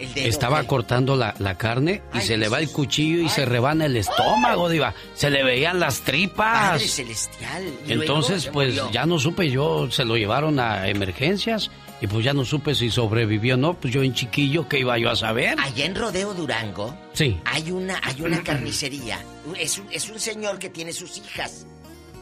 El 0.02 0.14
dedo, 0.14 0.28
Estaba 0.28 0.64
cortando 0.64 1.16
la, 1.16 1.34
la 1.40 1.58
carne 1.58 2.02
y 2.14 2.22
se 2.22 2.38
le 2.38 2.50
va 2.50 2.60
el 2.60 2.70
cuchillo 2.72 3.20
y 3.24 3.30
se 3.30 3.46
rebana 3.46 3.86
el 3.86 3.96
estómago, 3.98 4.68
Diva. 4.70 4.94
Se 5.16 5.30
le 5.30 5.44
veían 5.44 5.80
las 5.80 6.02
tripas. 6.02 6.72
Padre 6.72 6.88
celestial. 6.88 7.64
Entonces, 7.88 8.48
pues 8.52 8.70
murió. 8.76 8.92
ya 8.92 9.06
no 9.06 9.20
supe 9.20 9.50
yo, 9.50 9.90
se 9.92 10.06
lo 10.06 10.18
llevaron 10.18 10.60
a 10.60 10.88
emergencias 10.88 11.70
y 12.02 12.08
pues 12.08 12.26
ya 12.26 12.34
no 12.34 12.44
supe 12.46 12.74
si 12.74 12.90
sobrevivió 12.90 13.54
o 13.54 13.58
no, 13.58 13.74
pues 13.76 13.94
yo 13.94 14.02
en 14.02 14.14
chiquillo, 14.16 14.68
¿qué 14.68 14.80
iba 14.80 14.98
yo 14.98 15.12
a 15.12 15.16
saber? 15.16 15.56
Allá 15.60 15.86
en 15.86 15.94
Rodeo 15.96 16.34
Durango 16.34 16.98
Sí. 17.14 17.40
hay 17.46 17.70
una, 17.72 18.00
hay 18.04 18.22
una 18.24 18.42
carnicería. 18.44 19.20
Es 19.60 19.78
un, 19.78 19.86
es 19.92 20.10
un 20.10 20.20
señor 20.20 20.58
que 20.58 20.70
tiene 20.70 20.94
sus 20.94 21.18
hijas. 21.18 21.68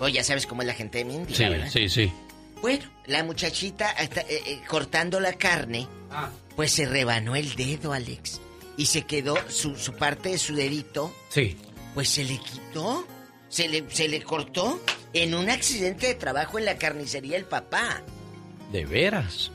Oye, 0.01 0.14
ya 0.15 0.23
sabes 0.23 0.45
cómo 0.47 0.61
es 0.64 0.68
la 0.68 0.73
gente 0.73 0.97
de 0.99 1.06
Mindy, 1.06 1.34
Sí, 1.34 1.43
¿verdad? 1.43 1.69
sí, 1.72 1.88
sí. 1.89 2.11
Bueno, 2.61 2.84
la 3.06 3.23
muchachita 3.23 3.91
está, 3.91 4.19
eh, 4.22 4.41
eh, 4.45 4.61
cortando 4.68 5.22
la 5.22 5.31
carne, 5.34 5.88
pues 6.60 6.73
se 6.73 6.86
rebanó 6.86 7.38
el 7.38 7.56
dedo, 7.56 7.94
Alex. 7.94 8.41
Y 8.76 8.88
se 8.88 9.03
quedó 9.03 9.38
su, 9.48 9.77
su 9.77 9.94
parte 9.94 10.27
de 10.27 10.38
su 10.38 10.56
dedito, 10.56 11.10
Sí. 11.30 11.56
pues 11.94 12.10
se 12.10 12.26
le 12.26 12.38
quitó. 12.38 13.07
Se 13.48 13.69
le, 13.69 13.86
se 13.90 14.10
le 14.10 14.22
cortó 14.22 14.77
en 15.14 15.36
un 15.36 15.49
accidente 15.49 16.07
de 16.07 16.15
trabajo 16.15 16.60
en 16.60 16.65
la 16.65 16.77
carnicería 16.77 17.38
el 17.38 17.45
papá. 17.45 18.02
De 18.73 18.84
veras. 18.86 19.52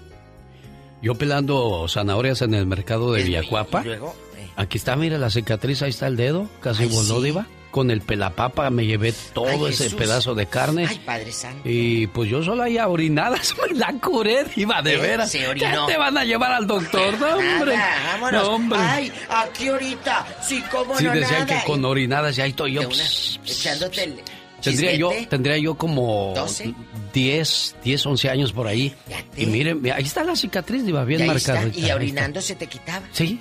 Yo 1.02 1.14
pelando 1.14 1.86
zanahorias 1.90 2.40
en 2.40 2.54
el 2.54 2.64
mercado 2.64 3.12
de 3.12 3.22
Villacuapa. 3.24 3.84
Luego, 3.84 4.16
eh, 4.38 4.48
Aquí 4.56 4.78
está, 4.78 4.96
mira 4.96 5.18
la 5.18 5.28
cicatriz, 5.28 5.82
ahí 5.82 5.90
está 5.90 6.06
el 6.06 6.16
dedo, 6.16 6.48
casi 6.62 6.86
voló, 6.86 7.18
sí. 7.18 7.24
Diva. 7.24 7.46
Con 7.74 7.90
el 7.90 8.02
pelapapa 8.02 8.70
me 8.70 8.86
llevé 8.86 9.12
todo 9.32 9.48
Ay, 9.66 9.72
ese 9.72 9.84
Jesús. 9.84 9.98
pedazo 9.98 10.32
de 10.36 10.46
carne. 10.46 10.86
Ay, 10.88 11.00
Padre 11.04 11.32
Santo. 11.32 11.68
Y 11.68 12.06
pues 12.06 12.30
yo 12.30 12.40
solo 12.44 12.62
ahí 12.62 12.78
a 12.78 12.86
orinadas 12.86 13.52
me 13.68 13.76
la 13.76 13.92
curé, 14.00 14.44
Diva, 14.54 14.80
de 14.80 14.96
veras. 14.96 15.28
se 15.32 15.40
¿Qué 15.40 15.66
te 15.88 15.96
van 15.98 16.16
a 16.16 16.24
llevar 16.24 16.52
al 16.52 16.68
doctor? 16.68 17.18
No, 17.18 17.36
hombre. 17.36 17.76
Nada, 17.76 17.96
vámonos. 18.12 18.42
No, 18.44 18.48
hombre. 18.54 18.78
Ay, 18.80 19.12
aquí 19.28 19.66
ahorita. 19.66 20.24
Sí, 20.40 20.62
cómo 20.70 20.96
Sí, 20.96 21.02
no 21.04 21.10
decían 21.14 21.48
nada. 21.48 21.60
que 21.62 21.66
con 21.66 21.84
orinadas 21.84 22.36
ya 22.36 22.46
estoy 22.46 22.74
yo. 22.74 22.82
Una- 22.82 22.90
pss, 22.90 23.40
echándote 23.44 24.04
el 24.04 24.14
Tendría 24.62 24.94
yo, 24.94 25.10
tendría 25.28 25.58
yo 25.58 25.74
como 25.74 26.32
12. 26.36 26.72
10, 27.12 27.76
10, 27.82 28.06
11 28.06 28.30
años 28.30 28.52
por 28.52 28.68
ahí. 28.68 28.94
Y 29.36 29.46
miren, 29.46 29.82
ahí 29.92 30.04
está 30.04 30.22
la 30.22 30.36
cicatriz, 30.36 30.86
Diva, 30.86 31.04
bien 31.04 31.26
marcada. 31.26 31.66
y 31.74 31.90
orinando 31.90 32.40
se 32.40 32.54
te 32.54 32.66
quitaba. 32.68 33.04
Sí. 33.12 33.40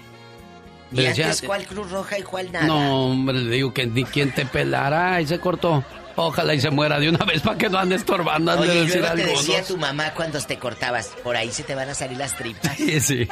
Y 0.94 1.06
decía- 1.06 1.26
antes, 1.26 1.42
¿cuál 1.42 1.66
Cruz 1.66 1.90
Roja 1.92 2.20
y 2.20 2.24
cuál 2.24 2.52
nada? 2.52 2.66
No, 2.66 3.06
hombre, 3.08 3.36
le 3.40 3.56
digo 3.56 3.74
que 3.74 3.86
ni 3.88 4.04
quien 4.04 4.32
te 4.32 4.46
pelara 4.46 5.20
y 5.22 5.28
se 5.28 5.40
cortó. 5.40 5.84
Ojalá 6.16 6.54
y 6.54 6.62
se 6.62 6.70
muera 6.70 7.00
de 7.00 7.10
una 7.10 7.26
vez 7.26 7.42
para 7.42 7.58
que 7.58 7.70
no 7.70 7.80
ande 7.80 7.96
estorbando, 7.96 8.52
han 8.52 8.62
de 8.62 8.70
Oye, 8.70 8.80
y 8.80 8.86
decir 8.86 9.02
luego 9.02 9.16
te 9.16 9.26
decía 9.26 9.64
tu 9.64 9.78
mamá 9.78 10.14
cuando 10.14 10.40
te 10.42 10.58
cortabas, 10.60 11.08
por 11.24 11.36
ahí 11.36 11.52
se 11.52 11.64
te 11.64 11.74
van 11.74 11.90
a 11.90 11.96
salir 11.96 12.18
las 12.18 12.36
tripas. 12.38 12.76
Sí, 12.78 13.00
sí. 13.02 13.28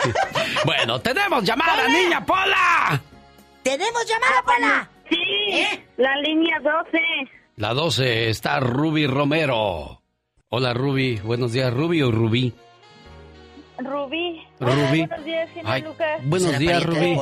Bueno, 0.65 0.99
tenemos 0.99 1.43
llamada, 1.43 1.87
niña 1.87 2.25
Pola. 2.25 2.99
¡Tenemos 3.63 4.03
llamada, 4.07 4.41
Pola! 4.43 4.89
Sí, 5.09 5.67
la 5.97 6.15
línea 6.21 6.57
12. 6.59 6.99
La 7.57 7.73
12 7.75 8.29
está 8.29 8.59
Ruby 8.59 9.05
Romero. 9.05 10.01
Hola, 10.49 10.73
Ruby. 10.73 11.17
Buenos 11.23 11.51
días, 11.53 11.71
Ruby 11.71 12.01
o 12.01 12.11
Rubí. 12.11 12.53
Rubí. 13.85 14.45
Rubí. 14.59 15.01
Hola, 15.01 15.05
buenos 15.07 15.25
días, 15.25 15.49
Ay, 15.65 15.81
Lucas. 15.81 16.21
buenos 16.23 16.47
¿Será 16.47 16.59
días, 16.59 16.83
Rubí. 16.83 17.15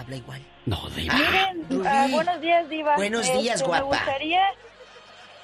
Habla 0.00 0.16
igual? 0.16 0.42
No, 0.66 0.88
Diva. 0.90 1.14
Miren, 1.14 1.86
ah, 1.86 2.06
buenos 2.10 2.40
días, 2.40 2.68
Diva. 2.68 2.90
Este, 2.92 3.00
Buenos 3.02 3.32
días, 3.32 3.60
Me 3.60 3.66
guapa. 3.68 3.84
gustaría, 3.84 4.42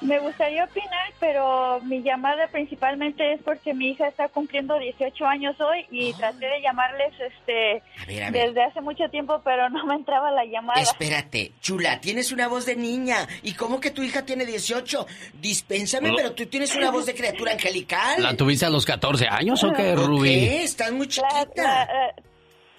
me 0.03 0.19
gustaría 0.19 0.63
opinar, 0.65 1.13
pero 1.19 1.79
mi 1.81 2.01
llamada 2.03 2.47
principalmente 2.47 3.33
es 3.33 3.41
porque 3.41 3.73
mi 3.73 3.89
hija 3.91 4.07
está 4.07 4.27
cumpliendo 4.29 4.77
18 4.77 5.25
años 5.25 5.55
hoy 5.61 5.85
y 5.91 6.13
traté 6.13 6.45
de 6.47 6.61
llamarles 6.61 7.13
este 7.19 7.81
A 8.01 8.05
ver, 8.05 8.23
a 8.23 8.29
ver. 8.31 8.47
desde 8.47 8.63
hace 8.63 8.81
mucho 8.81 9.09
tiempo, 9.09 9.41
pero 9.43 9.69
no 9.69 9.85
me 9.85 9.95
entraba 9.95 10.31
la 10.31 10.45
llamada. 10.45 10.81
Espérate, 10.81 11.51
chula, 11.61 11.99
tienes 12.01 12.31
una 12.31 12.47
voz 12.47 12.65
de 12.65 12.75
niña. 12.75 13.27
¿Y 13.41 13.53
cómo 13.53 13.79
que 13.79 13.91
tu 13.91 14.03
hija 14.03 14.25
tiene 14.25 14.45
18? 14.45 15.05
Dispénsame, 15.41 16.09
No. 16.09 16.15
pero 16.15 16.33
tú 16.33 16.45
tienes 16.45 16.75
una 16.75 16.91
voz 16.91 17.05
de 17.05 17.15
criatura 17.15 17.53
angelical. 17.53 18.21
¿La 18.21 18.35
tuviste 18.35 18.65
a 18.65 18.69
los 18.69 18.85
14 18.85 19.27
años 19.27 19.63
o 19.63 19.71
qué, 19.73 19.93
¿O 19.93 19.95
Ruby? 20.07 20.29
qué? 20.29 20.63
Estás 20.63 20.91
muy 20.91 21.07
La- 21.07 21.11
chiquita. 21.11 21.63
la, 21.63 22.13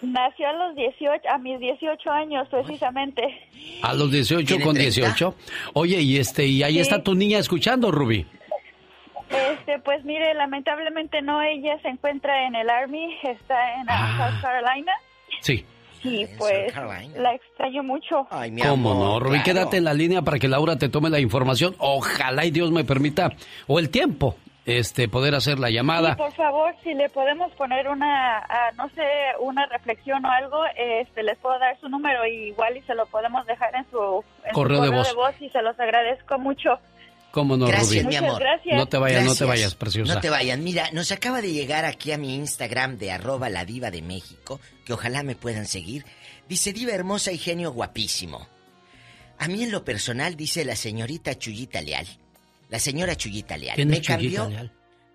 nació 0.06 0.48
a 0.48 0.52
los 0.52 0.76
18, 0.76 1.28
a 1.28 1.38
mis 1.38 1.58
18 1.60 2.10
años 2.10 2.48
precisamente. 2.50 3.22
A 3.82 3.94
los 3.94 4.10
18 4.10 4.46
¿Tiene 4.46 4.64
con 4.64 4.74
30? 4.74 5.00
18. 5.00 5.34
Oye, 5.74 6.00
y 6.00 6.18
este, 6.18 6.46
y 6.46 6.62
ahí 6.62 6.74
Sí. 6.74 6.80
está 6.80 7.02
tu 7.02 7.14
niña 7.14 7.38
escuchando, 7.38 7.90
Ruby. 7.90 8.26
Este, 9.30 9.78
pues 9.80 10.04
mire, 10.04 10.34
lamentablemente 10.34 11.20
no, 11.22 11.42
ella 11.42 11.78
se 11.82 11.88
encuentra 11.88 12.46
en 12.46 12.54
el 12.54 12.68
Army, 12.70 13.14
está 13.22 13.74
en 13.80 13.86
Ah. 13.88 14.30
South 14.30 14.40
Carolina 14.42 14.92
Sí. 15.40 15.64
y 16.04 16.26
pues 16.38 16.72
la 17.16 17.34
extraño 17.34 17.82
mucho. 17.82 18.26
Ay, 18.30 18.50
mi 18.52 18.60
¿Cómo 18.62 18.92
amor, 18.92 19.04
no, 19.04 19.20
Ruby? 19.20 19.40
claro. 19.40 19.44
Quédate 19.44 19.76
en 19.78 19.84
la 19.84 19.94
línea 19.94 20.22
para 20.22 20.38
que 20.38 20.46
Laura 20.46 20.76
te 20.76 20.88
tome 20.88 21.10
la 21.10 21.18
información. 21.20 21.74
Ojalá 21.78 22.44
y 22.44 22.50
Dios 22.50 22.70
me 22.70 22.84
permita, 22.84 23.30
o 23.66 23.78
el 23.78 23.90
tiempo, 23.90 24.36
este, 24.66 25.08
poder 25.08 25.34
hacer 25.34 25.58
la 25.58 25.70
Y 25.70 25.74
llamada. 25.74 26.16
por 26.16 26.32
favor, 26.34 26.74
si 26.82 26.94
le 26.94 27.08
podemos 27.10 27.52
poner 27.52 27.88
una, 27.88 28.38
ah, 28.38 28.70
no 28.76 28.88
sé, 28.90 29.02
una 29.40 29.66
reflexión 29.66 30.24
o 30.24 30.30
algo, 30.30 30.62
este, 30.76 31.22
les 31.22 31.36
puedo 31.38 31.58
dar 31.58 31.78
su 31.80 31.88
número 31.88 32.26
y 32.26 32.48
igual 32.48 32.76
y 32.76 32.82
se 32.82 32.94
lo 32.94 33.06
podemos 33.06 33.46
dejar 33.46 33.74
en 33.74 33.84
su, 33.90 34.24
en 34.44 34.50
su 34.50 34.54
Correo 34.54 34.80
de 34.82 34.90
voz. 34.90 35.14
y 35.40 35.48
se 35.50 35.60
los 35.62 35.78
agradezco 35.78 36.38
mucho. 36.38 36.78
¿Cómo 37.30 37.56
no, 37.56 37.66
Gracias, 37.66 38.04
mi 38.06 38.14
amor. 38.14 38.38
gracias. 38.38 38.76
No 38.76 38.86
te 38.86 38.96
vayas, 38.96 39.24
no 39.24 39.34
te 39.34 39.44
vayas, 39.44 39.74
preciosa. 39.74 40.14
No 40.14 40.20
te 40.20 40.30
vayan. 40.30 40.62
Mira, 40.62 40.90
nos 40.92 41.10
acaba 41.10 41.42
de 41.42 41.52
llegar 41.52 41.84
aquí 41.84 42.12
a 42.12 42.16
mi 42.18 42.36
Instagram 42.36 42.96
de 42.96 43.10
arroba 43.10 43.48
la 43.48 43.64
diva 43.64 43.90
de 43.90 44.02
México, 44.02 44.60
que 44.86 44.92
ojalá 44.92 45.24
me 45.24 45.34
puedan 45.34 45.66
seguir. 45.66 46.04
Dice 46.48 46.72
diva 46.72 46.92
hermosa 46.92 47.32
y 47.32 47.38
genio 47.38 47.72
guapísimo. 47.72 48.46
A 49.40 49.48
mí 49.48 49.64
en 49.64 49.72
lo 49.72 49.84
personal, 49.84 50.36
dice 50.36 50.64
la 50.64 50.76
señorita 50.76 51.34
Chuyita 51.36 51.82
Leal. 51.82 52.06
La 52.74 52.80
señora 52.80 53.14
Chuyita 53.14 53.56
Leal. 53.56 53.76
¿Quién 53.76 53.86
me 53.86 53.98
es 53.98 54.06
cambió. 54.08 54.48
Leal? 54.48 54.72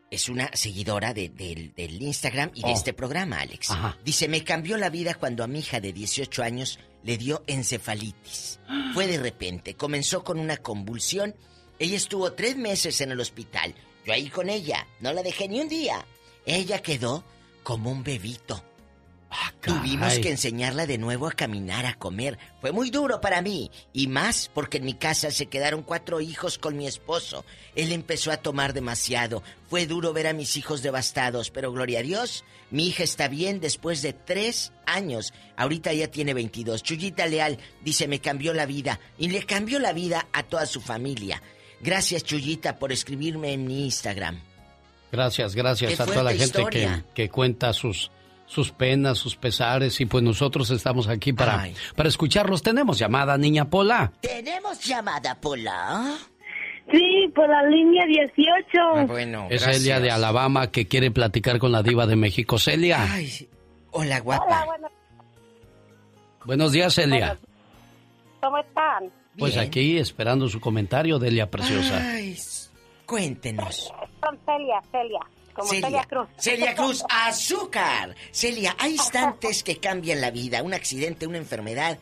Es 0.09 0.29
una 0.29 0.49
seguidora 0.53 1.13
de- 1.13 1.27
del- 1.27 1.73
del 1.75 2.01
Instagram 2.01 2.51
y 2.55 2.61
de 2.61 2.69
Oh. 2.69 2.73
este 2.73 2.93
programa, 2.93 3.41
Alex. 3.41 3.69
Ajá. 3.71 3.97
Dice, 4.05 4.29
me 4.29 4.45
cambió 4.45 4.77
la 4.77 4.89
vida 4.89 5.13
cuando 5.15 5.43
a 5.43 5.47
mi 5.47 5.59
hija 5.59 5.81
de 5.81 5.91
18 5.91 6.41
años 6.41 6.79
le 7.03 7.17
dio 7.17 7.43
encefalitis. 7.47 8.61
Fue 8.93 9.07
de 9.07 9.17
repente, 9.17 9.73
comenzó 9.75 10.23
con 10.23 10.39
una 10.39 10.55
convulsión. 10.55 11.35
Ella 11.79 11.97
estuvo 11.97 12.31
tres 12.31 12.55
meses 12.55 13.01
en 13.01 13.11
el 13.11 13.19
hospital. 13.19 13.75
Yo 14.05 14.13
ahí 14.13 14.29
con 14.29 14.49
ella, 14.49 14.87
no 15.01 15.11
la 15.11 15.21
dejé 15.21 15.49
ni 15.49 15.59
un 15.59 15.67
día. 15.67 16.05
Ella 16.45 16.81
quedó 16.81 17.25
como 17.63 17.91
un 17.91 18.03
bebito. 18.05 18.63
Tuvimos 19.61 20.07
Caray. 20.07 20.21
que 20.21 20.29
enseñarla 20.31 20.87
de 20.87 20.97
nuevo 20.97 21.27
a 21.27 21.31
caminar, 21.31 21.85
a 21.85 21.95
comer. 21.95 22.39
Fue 22.61 22.71
muy 22.71 22.89
duro 22.89 23.21
para 23.21 23.41
mí. 23.41 23.69
Y 23.93 24.07
más 24.07 24.49
porque 24.53 24.77
en 24.77 24.85
mi 24.85 24.93
casa 24.93 25.31
se 25.31 25.45
quedaron 25.45 25.83
cuatro 25.83 26.21
hijos 26.21 26.57
con 26.57 26.77
mi 26.77 26.87
esposo. 26.87 27.45
Él 27.75 27.91
empezó 27.91 28.31
a 28.31 28.37
tomar 28.37 28.73
demasiado. 28.73 29.43
Fue 29.69 29.85
duro 29.85 30.13
ver 30.13 30.27
a 30.27 30.33
mis 30.33 30.57
hijos 30.57 30.81
devastados. 30.81 31.51
Pero 31.51 31.71
gloria 31.71 31.99
a 31.99 32.03
Dios, 32.03 32.43
mi 32.71 32.87
hija 32.87 33.03
está 33.03 33.27
bien 33.27 33.59
después 33.59 34.01
de 34.01 34.13
tres 34.13 34.71
años. 34.85 35.33
Ahorita 35.57 35.93
ya 35.93 36.07
tiene 36.07 36.33
22. 36.33 36.81
Chuyita 36.81 37.27
Leal 37.27 37.59
dice, 37.83 38.07
me 38.07 38.19
cambió 38.19 38.53
la 38.53 38.65
vida. 38.65 38.99
Y 39.17 39.29
le 39.29 39.43
cambió 39.43 39.79
la 39.79 39.93
vida 39.93 40.27
a 40.33 40.43
toda 40.43 40.65
su 40.65 40.81
familia. 40.81 41.41
Gracias, 41.81 42.23
Chuyita, 42.23 42.79
por 42.79 42.91
escribirme 42.91 43.53
en 43.53 43.65
mi 43.65 43.83
Instagram. 43.85 44.41
Gracias, 45.11 45.55
gracias 45.55 45.95
Qué 45.95 46.03
a 46.03 46.05
toda 46.05 46.23
la 46.23 46.33
gente 46.33 46.65
que, 46.69 47.03
que 47.15 47.29
cuenta 47.29 47.73
sus, 47.73 48.11
sus 48.49 48.71
penas, 48.71 49.19
sus 49.19 49.35
pesares 49.35 50.01
y 50.01 50.07
pues 50.07 50.23
nosotros 50.23 50.71
estamos 50.71 51.07
aquí 51.07 51.33
para, 51.33 51.61
Ay. 51.61 51.75
para 51.95 52.09
escucharlos. 52.09 52.63
Tenemos 52.63 52.97
llamada, 52.97 53.37
niña 53.37 53.69
Pola. 53.69 54.11
¿Tenemos 54.21 54.83
llamada, 54.83 55.39
Pola? 55.39 56.17
Sí, 56.91 57.31
por 57.35 57.47
la 57.47 57.61
línea 57.69 58.05
18. 58.07 58.65
Ah, 58.95 59.05
bueno, 59.05 59.43
Es 59.51 59.61
gracias. 59.61 59.77
Celia 59.83 59.99
de 59.99 60.09
Alabama 60.09 60.71
que 60.71 60.87
quiere 60.87 61.11
platicar 61.11 61.59
con 61.59 61.71
la 61.71 61.83
diva 61.83 62.07
de 62.07 62.15
México. 62.15 62.57
Celia. 62.57 63.07
Hola, 63.91 64.19
guapa. 64.21 64.65
Buenos 66.45 66.71
días, 66.71 66.95
Celia. 66.95 67.37
¿Cómo 68.41 68.57
están? 68.57 69.11
Pues 69.37 69.57
aquí 69.57 69.99
esperando 69.99 70.49
su 70.49 70.59
comentario, 70.59 71.19
Delia 71.19 71.51
Preciosa. 71.51 71.99
Ay, 72.13 72.35
cuéntenos. 73.05 73.93
Con 74.19 74.39
Celia, 74.43 74.81
Celia. 74.91 75.19
Como 75.59 75.71
Celia, 75.71 76.03
Cruz. 76.05 76.27
Celia 76.37 76.75
Cruz, 76.75 77.03
azúcar. 77.09 78.15
Celia, 78.31 78.75
hay 78.79 78.91
instantes 78.93 79.63
que 79.63 79.77
cambian 79.79 80.21
la 80.21 80.31
vida. 80.31 80.61
Un 80.63 80.73
accidente, 80.73 81.27
una 81.27 81.37
enfermedad 81.37 81.97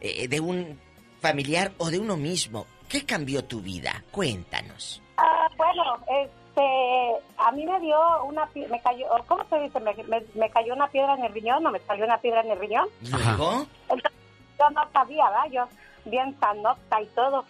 eh, 0.00 0.28
de 0.28 0.40
un 0.40 0.78
familiar 1.20 1.72
o 1.78 1.90
de 1.90 1.98
uno 1.98 2.16
mismo. 2.16 2.66
¿Qué 2.88 3.04
cambió 3.04 3.44
tu 3.44 3.60
vida? 3.60 4.04
Cuéntanos. 4.10 5.00
Ah, 5.16 5.48
bueno, 5.56 5.82
este, 6.22 7.24
a 7.38 7.50
mí 7.52 7.64
me 7.66 7.80
dio 7.80 7.96
una, 8.24 8.48
me 8.54 8.80
cayó, 8.82 9.06
¿cómo 9.26 9.44
se 9.48 9.58
dice? 9.60 9.80
Me, 9.80 9.94
me- 10.04 10.22
me 10.34 10.50
cayó 10.50 10.74
una 10.74 10.88
piedra 10.88 11.14
en 11.14 11.24
el 11.24 11.32
riñón, 11.32 11.64
o 11.66 11.70
me 11.70 11.80
salió 11.80 12.04
una 12.04 12.18
piedra 12.18 12.40
en 12.42 12.50
el 12.50 12.58
riñón. 12.58 12.88
¿Luego? 13.02 13.66
Entonces, 13.88 14.12
yo 14.58 14.70
no 14.70 14.82
sabía, 14.92 15.24
¿verdad? 15.30 15.50
Yo 15.50 15.68
bien 16.10 16.36
sanota 16.40 17.00
y 17.00 17.06
todo. 17.06 17.44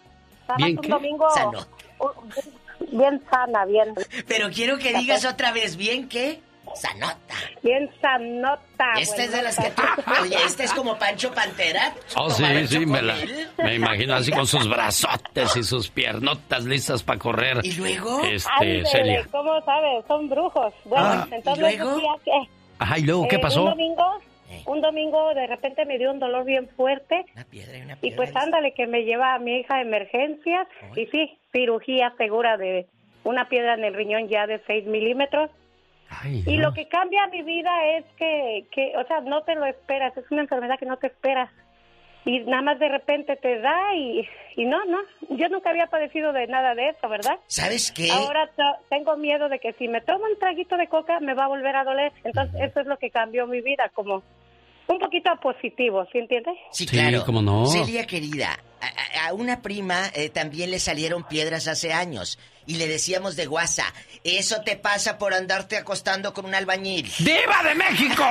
Nada 0.46 0.58
más 0.58 0.66
¿Bien 0.66 0.76
un 0.78 0.82
qué? 0.82 0.88
domingo. 0.90 1.26
Un- 1.98 2.54
bien, 2.92 3.22
sana, 3.30 3.64
bien. 3.64 3.94
Pero 4.28 4.50
quiero 4.50 4.78
que 4.78 4.92
digas 4.94 5.24
otra 5.24 5.52
vez 5.52 5.76
bien 5.76 6.08
que 6.08 6.40
sanota. 6.74 7.34
Bien 7.62 7.88
sanota. 8.00 8.92
Esta 8.98 9.24
es 9.24 9.32
de 9.32 9.42
las 9.42 9.56
que 9.56 9.70
tú... 9.70 9.82
Oye, 10.22 10.36
esta 10.44 10.64
es 10.64 10.72
como 10.72 10.98
Pancho 10.98 11.32
Pantera. 11.32 11.94
Oh, 12.16 12.30
sí, 12.30 12.44
sí, 12.66 12.84
me, 12.86 13.00
la, 13.02 13.14
me 13.58 13.74
imagino 13.76 14.14
así 14.14 14.32
con 14.32 14.46
sus 14.46 14.68
brazotes 14.68 15.56
y 15.56 15.62
sus 15.62 15.88
piernotas 15.88 16.64
listas 16.64 17.02
para 17.02 17.18
correr. 17.18 17.60
¿Y 17.62 17.72
luego? 17.72 18.24
Este, 18.24 18.84
Celia. 18.86 19.24
¿Cómo 19.30 19.60
sabes? 19.64 20.04
Son 20.08 20.28
brujos. 20.28 20.72
Bueno, 20.84 21.06
Ah, 21.06 21.28
¿y 21.30 21.34
entonces 21.34 21.60
luego? 21.62 21.94
decía 21.94 22.12
que... 22.24 22.32
Ajá, 22.78 22.98
¿y 22.98 23.02
luego 23.02 23.28
qué 23.28 23.36
Eh, 23.36 23.40
pasó? 23.40 23.62
Un 23.64 23.70
domingo, 23.70 24.20
un 24.66 24.80
domingo 24.80 25.34
de 25.34 25.46
repente 25.46 25.84
me 25.84 25.98
dio 25.98 26.10
un 26.10 26.18
dolor 26.18 26.44
bien 26.44 26.68
fuerte. 26.68 27.24
y 28.02 28.10
pues 28.12 28.34
ándale, 28.34 28.72
que 28.72 28.86
me 28.86 29.04
lleva 29.04 29.34
a 29.34 29.38
mi 29.38 29.58
hija 29.58 29.76
a 29.76 29.82
emergencias. 29.82 30.66
Y 30.96 31.06
sí, 31.06 31.38
cirugía 31.52 32.14
segura 32.16 32.56
de 32.56 32.86
una 33.24 33.48
piedra 33.48 33.74
en 33.74 33.84
el 33.84 33.94
riñón 33.94 34.28
ya 34.28 34.46
de 34.46 34.60
6 34.66 34.86
milímetros. 34.86 35.50
y 36.24 36.56
lo 36.56 36.72
que 36.72 36.86
cambia 36.88 37.26
mi 37.28 37.42
vida 37.42 37.70
es 37.96 38.04
que, 38.16 38.66
que, 38.70 38.96
o 38.96 39.04
sea, 39.06 39.20
no 39.20 39.42
te 39.42 39.54
lo 39.54 39.64
esperas. 39.66 40.16
Es 40.16 40.30
una 40.30 40.42
enfermedad 40.42 40.78
que 40.78 40.86
no 40.86 40.96
te 40.96 41.08
esperas. 41.08 41.50
Y 42.26 42.40
nada 42.40 42.62
más 42.62 42.78
de 42.78 42.88
repente 42.88 43.36
te 43.36 43.58
da 43.58 43.94
y, 43.94 44.26
y 44.56 44.64
no, 44.64 44.82
no. 44.86 44.98
Yo 45.36 45.48
nunca 45.50 45.70
había 45.70 45.88
padecido 45.88 46.32
de 46.32 46.46
nada 46.46 46.74
de 46.74 46.88
eso, 46.88 47.06
¿verdad? 47.08 47.38
¿Sabes 47.48 47.92
qué? 47.92 48.10
Ahora 48.10 48.48
tengo 48.88 49.16
miedo 49.18 49.50
de 49.50 49.58
que 49.58 49.74
si 49.74 49.88
me 49.88 50.00
tomo 50.00 50.24
un 50.24 50.38
traguito 50.38 50.78
de 50.78 50.88
coca 50.88 51.20
me 51.20 51.34
va 51.34 51.44
a 51.44 51.48
volver 51.48 51.76
a 51.76 51.84
doler. 51.84 52.12
Entonces 52.24 52.62
eso 52.62 52.80
es 52.80 52.86
lo 52.86 52.96
que 52.96 53.10
cambió 53.10 53.46
mi 53.46 53.60
vida, 53.60 53.90
como 53.92 54.22
un 54.88 54.98
poquito 54.98 55.30
a 55.30 55.36
positivo, 55.36 56.04
¿sí 56.12 56.18
entiendes? 56.18 56.54
Sí, 56.72 56.84
Sí, 56.84 56.90
claro. 56.90 57.24
cómo 57.24 57.42
no. 57.42 57.66
Celia, 57.66 58.06
querida, 58.06 58.58
a, 58.80 58.86
a- 58.86 59.28
a 59.28 59.32
una 59.34 59.62
prima 59.62 60.08
eh, 60.14 60.28
también 60.28 60.70
le 60.70 60.78
salieron 60.78 61.24
piedras 61.24 61.68
hace 61.68 61.92
años. 61.92 62.38
Y 62.66 62.76
le 62.76 62.86
decíamos 62.86 63.36
de 63.36 63.46
guasa, 63.46 63.84
eso 64.22 64.62
te 64.62 64.76
pasa 64.76 65.18
por 65.18 65.34
andarte 65.34 65.76
acostando 65.76 66.32
con 66.32 66.46
un 66.46 66.54
albañil. 66.54 67.10
¡Diva 67.18 67.62
de 67.62 67.74
México! 67.74 68.24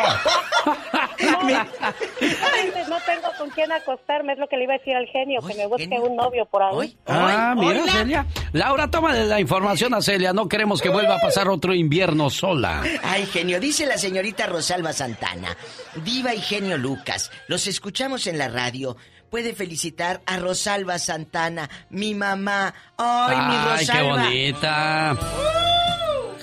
Realmente 1.20 2.84
no 2.90 2.98
tengo 3.06 3.28
con 3.38 3.50
quién 3.52 3.72
acostarme, 3.72 4.34
es 4.34 4.40
lo 4.40 4.48
que 4.48 4.58
le 4.58 4.64
iba 4.64 4.74
a 4.74 4.78
decir 4.78 4.96
al 4.96 5.08
genio, 5.08 5.42
que 5.42 5.54
me 5.56 5.68
busque 5.68 6.00
un 6.00 6.16
novio 6.16 6.46
por 6.46 6.64
ahí. 6.64 6.98
Ah, 7.06 7.54
mira, 7.58 7.84
Celia. 7.88 8.26
Laura, 8.54 8.90
tómale 8.90 9.26
la 9.26 9.40
información 9.40 9.94
a 9.94 10.02
Celia. 10.02 10.34
No 10.34 10.48
queremos 10.48 10.82
que 10.82 10.90
vuelva 10.90 11.16
a 11.16 11.20
pasar 11.20 11.48
otro 11.50 11.74
invierno 11.74 12.30
sola. 12.30 12.84
Ay, 13.04 13.26
genio, 13.26 13.60
dice 13.60 13.86
la 13.86 13.98
señorita 13.98 14.48
Rosalba 14.48 14.94
Santana. 14.94 15.56
Diva 16.04 16.34
y 16.34 16.42
genio 16.42 16.78
Lucas, 16.78 17.32
los 17.48 17.68
escuchamos 17.68 18.28
en 18.28 18.38
la 18.38 18.48
radio. 18.48 18.98
Puede 19.34 19.56
felicitar 19.56 20.22
a 20.28 20.38
Rosalba 20.38 21.00
Santana, 21.00 21.68
mi 21.90 22.14
mamá. 22.14 22.72
Ay, 23.00 23.36
mi 23.36 23.56
Ay, 23.56 23.86
qué 23.88 23.92
Rosalba. 23.94 24.24
bonita. 24.26 25.18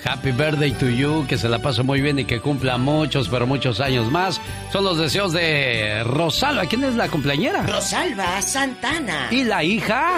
Happy 0.03 0.31
birthday 0.33 0.71
to 0.73 0.89
you, 0.89 1.25
que 1.25 1.37
se 1.37 1.47
la 1.47 1.59
pase 1.59 1.83
muy 1.83 2.01
bien 2.01 2.19
y 2.19 2.25
que 2.25 2.41
cumpla 2.41 2.77
muchos, 2.77 3.29
pero 3.29 3.47
muchos 3.47 3.79
años 3.79 4.11
más. 4.11 4.41
Son 4.73 4.83
los 4.83 4.97
deseos 4.97 5.31
de 5.31 6.03
Rosalba. 6.03 6.65
¿Quién 6.65 6.83
es 6.83 6.95
la 6.95 7.07
cumpleañera? 7.07 7.61
Rosalba 7.65 8.41
Santana. 8.41 9.29
¿Y 9.31 9.45
la 9.45 9.63
hija? 9.63 10.17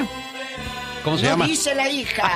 ¿Cómo 1.04 1.18
se 1.20 1.26
no 1.26 1.30
llama? 1.30 1.46
dice 1.46 1.76
la 1.76 1.88
hija. 1.88 2.32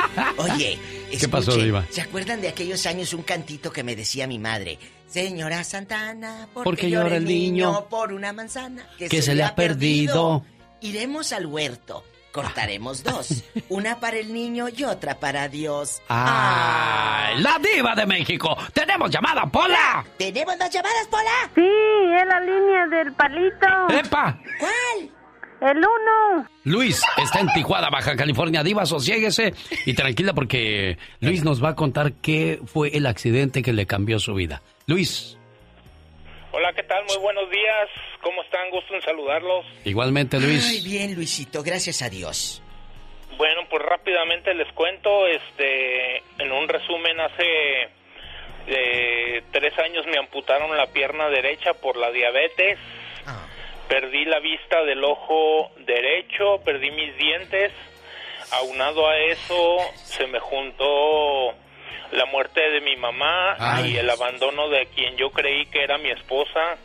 Oye, 0.38 0.78
¿Qué 1.18 1.28
pasó, 1.28 1.56
Diva? 1.56 1.84
¿Se 1.90 2.00
acuerdan 2.00 2.40
de 2.40 2.48
aquellos 2.48 2.86
años 2.86 3.12
un 3.12 3.22
cantito 3.22 3.72
que 3.72 3.82
me 3.82 3.94
decía 3.96 4.26
mi 4.26 4.38
madre? 4.38 4.78
Señora 5.08 5.62
Santana, 5.64 6.48
¿por 6.54 6.64
Porque 6.64 6.82
qué 6.82 6.90
llora 6.90 7.16
el 7.16 7.24
niño? 7.24 7.66
niño? 7.70 7.88
Por 7.88 8.12
una 8.12 8.32
manzana 8.32 8.86
Que 8.98 9.20
se 9.22 9.34
le 9.34 9.42
ha 9.44 9.54
perdido. 9.54 10.44
Iremos 10.80 11.32
al 11.32 11.46
huerto. 11.46 12.04
Cortaremos 12.32 13.02
dos. 13.04 13.44
Una 13.68 14.00
para 14.00 14.16
el 14.16 14.32
niño 14.32 14.66
y 14.74 14.84
otra 14.84 15.20
para 15.20 15.48
Dios. 15.48 16.00
¡Ay! 16.08 17.42
¡La 17.42 17.58
diva 17.58 17.94
de 17.94 18.06
México! 18.06 18.56
¡Tenemos 18.72 19.10
llamada, 19.10 19.44
Pola! 19.46 20.02
¿Tenemos 20.16 20.56
más 20.58 20.70
llamadas, 20.70 21.06
Pola? 21.10 21.50
Sí, 21.54 21.60
es 21.60 22.26
la 22.26 22.40
línea 22.40 22.86
del 22.86 23.12
palito. 23.12 23.66
¡Epa! 23.90 24.40
¿Cuál? 24.58 25.10
El 25.62 25.78
uno. 25.78 26.48
Luis 26.64 27.00
está 27.22 27.40
en 27.40 27.46
Tijuana, 27.54 27.88
Baja 27.88 28.16
California. 28.16 28.62
Diva, 28.64 28.84
sosiéguese 28.84 29.54
y 29.86 29.94
tranquila 29.94 30.32
porque 30.32 30.98
Luis 31.20 31.44
nos 31.44 31.62
va 31.62 31.70
a 31.70 31.74
contar 31.76 32.14
qué 32.20 32.58
fue 32.66 32.88
el 32.96 33.06
accidente 33.06 33.62
que 33.62 33.72
le 33.72 33.86
cambió 33.86 34.18
su 34.18 34.34
vida. 34.34 34.60
Luis, 34.86 35.38
Hola, 36.54 36.70
¿qué 36.74 36.82
tal? 36.82 37.02
Muy 37.06 37.16
buenos 37.16 37.48
días. 37.50 37.88
¿Cómo 38.20 38.42
están? 38.42 38.68
Gusto 38.70 38.94
en 38.94 39.00
saludarlos. 39.02 39.64
igualmente 39.84 40.38
Luis. 40.38 40.68
Ay, 40.68 40.82
bien, 40.84 41.14
Luisito, 41.14 41.62
gracias 41.62 42.02
a 42.02 42.10
Dios. 42.10 42.62
Bueno, 43.38 43.62
pues 43.70 43.82
rápidamente 43.82 44.52
les 44.54 44.70
cuento, 44.74 45.26
este, 45.26 46.18
en 46.38 46.52
un 46.52 46.68
resumen, 46.68 47.18
hace 47.20 47.88
eh, 48.66 49.42
tres 49.50 49.72
años 49.78 50.04
me 50.06 50.18
amputaron 50.18 50.76
la 50.76 50.86
pierna 50.88 51.28
derecha 51.30 51.72
por 51.72 51.96
la 51.96 52.10
diabetes, 52.10 52.78
perdí 53.92 54.24
la 54.24 54.40
vista 54.40 54.82
del 54.84 55.04
ojo 55.04 55.70
derecho, 55.80 56.62
perdí 56.64 56.90
mis 56.92 57.14
dientes, 57.18 57.72
aunado 58.50 59.06
a 59.06 59.18
eso 59.18 59.76
se 59.96 60.26
me 60.28 60.40
juntó 60.40 61.52
la 62.12 62.24
muerte 62.24 62.62
de 62.70 62.80
mi 62.80 62.96
mamá 62.96 63.54
Ay. 63.58 63.92
y 63.92 63.96
el 63.98 64.08
abandono 64.08 64.70
de 64.70 64.86
quien 64.86 65.18
yo 65.18 65.28
creí 65.30 65.66
que 65.66 65.82
era 65.82 65.98
mi 65.98 66.10
esposa. 66.10 66.78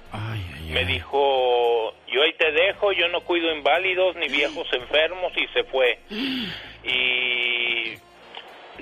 Me 0.70 0.84
dijo, 0.84 1.94
yo 2.08 2.24
ahí 2.24 2.34
te 2.34 2.52
dejo, 2.52 2.92
yo 2.92 3.08
no 3.08 3.22
cuido 3.22 3.56
inválidos 3.56 4.18
ni 4.18 4.28
viejos 4.28 4.68
enfermos 4.74 5.32
y 5.38 5.48
se 5.54 5.64
fue. 5.64 6.00
Y 6.84 7.94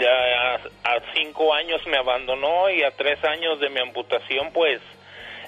a 0.03 1.13
cinco 1.13 1.53
años 1.53 1.79
me 1.85 1.97
abandonó 1.97 2.71
y 2.71 2.81
a 2.81 2.89
tres 2.89 3.23
años 3.23 3.59
de 3.59 3.69
mi 3.69 3.81
amputación 3.81 4.51
pues 4.51 4.81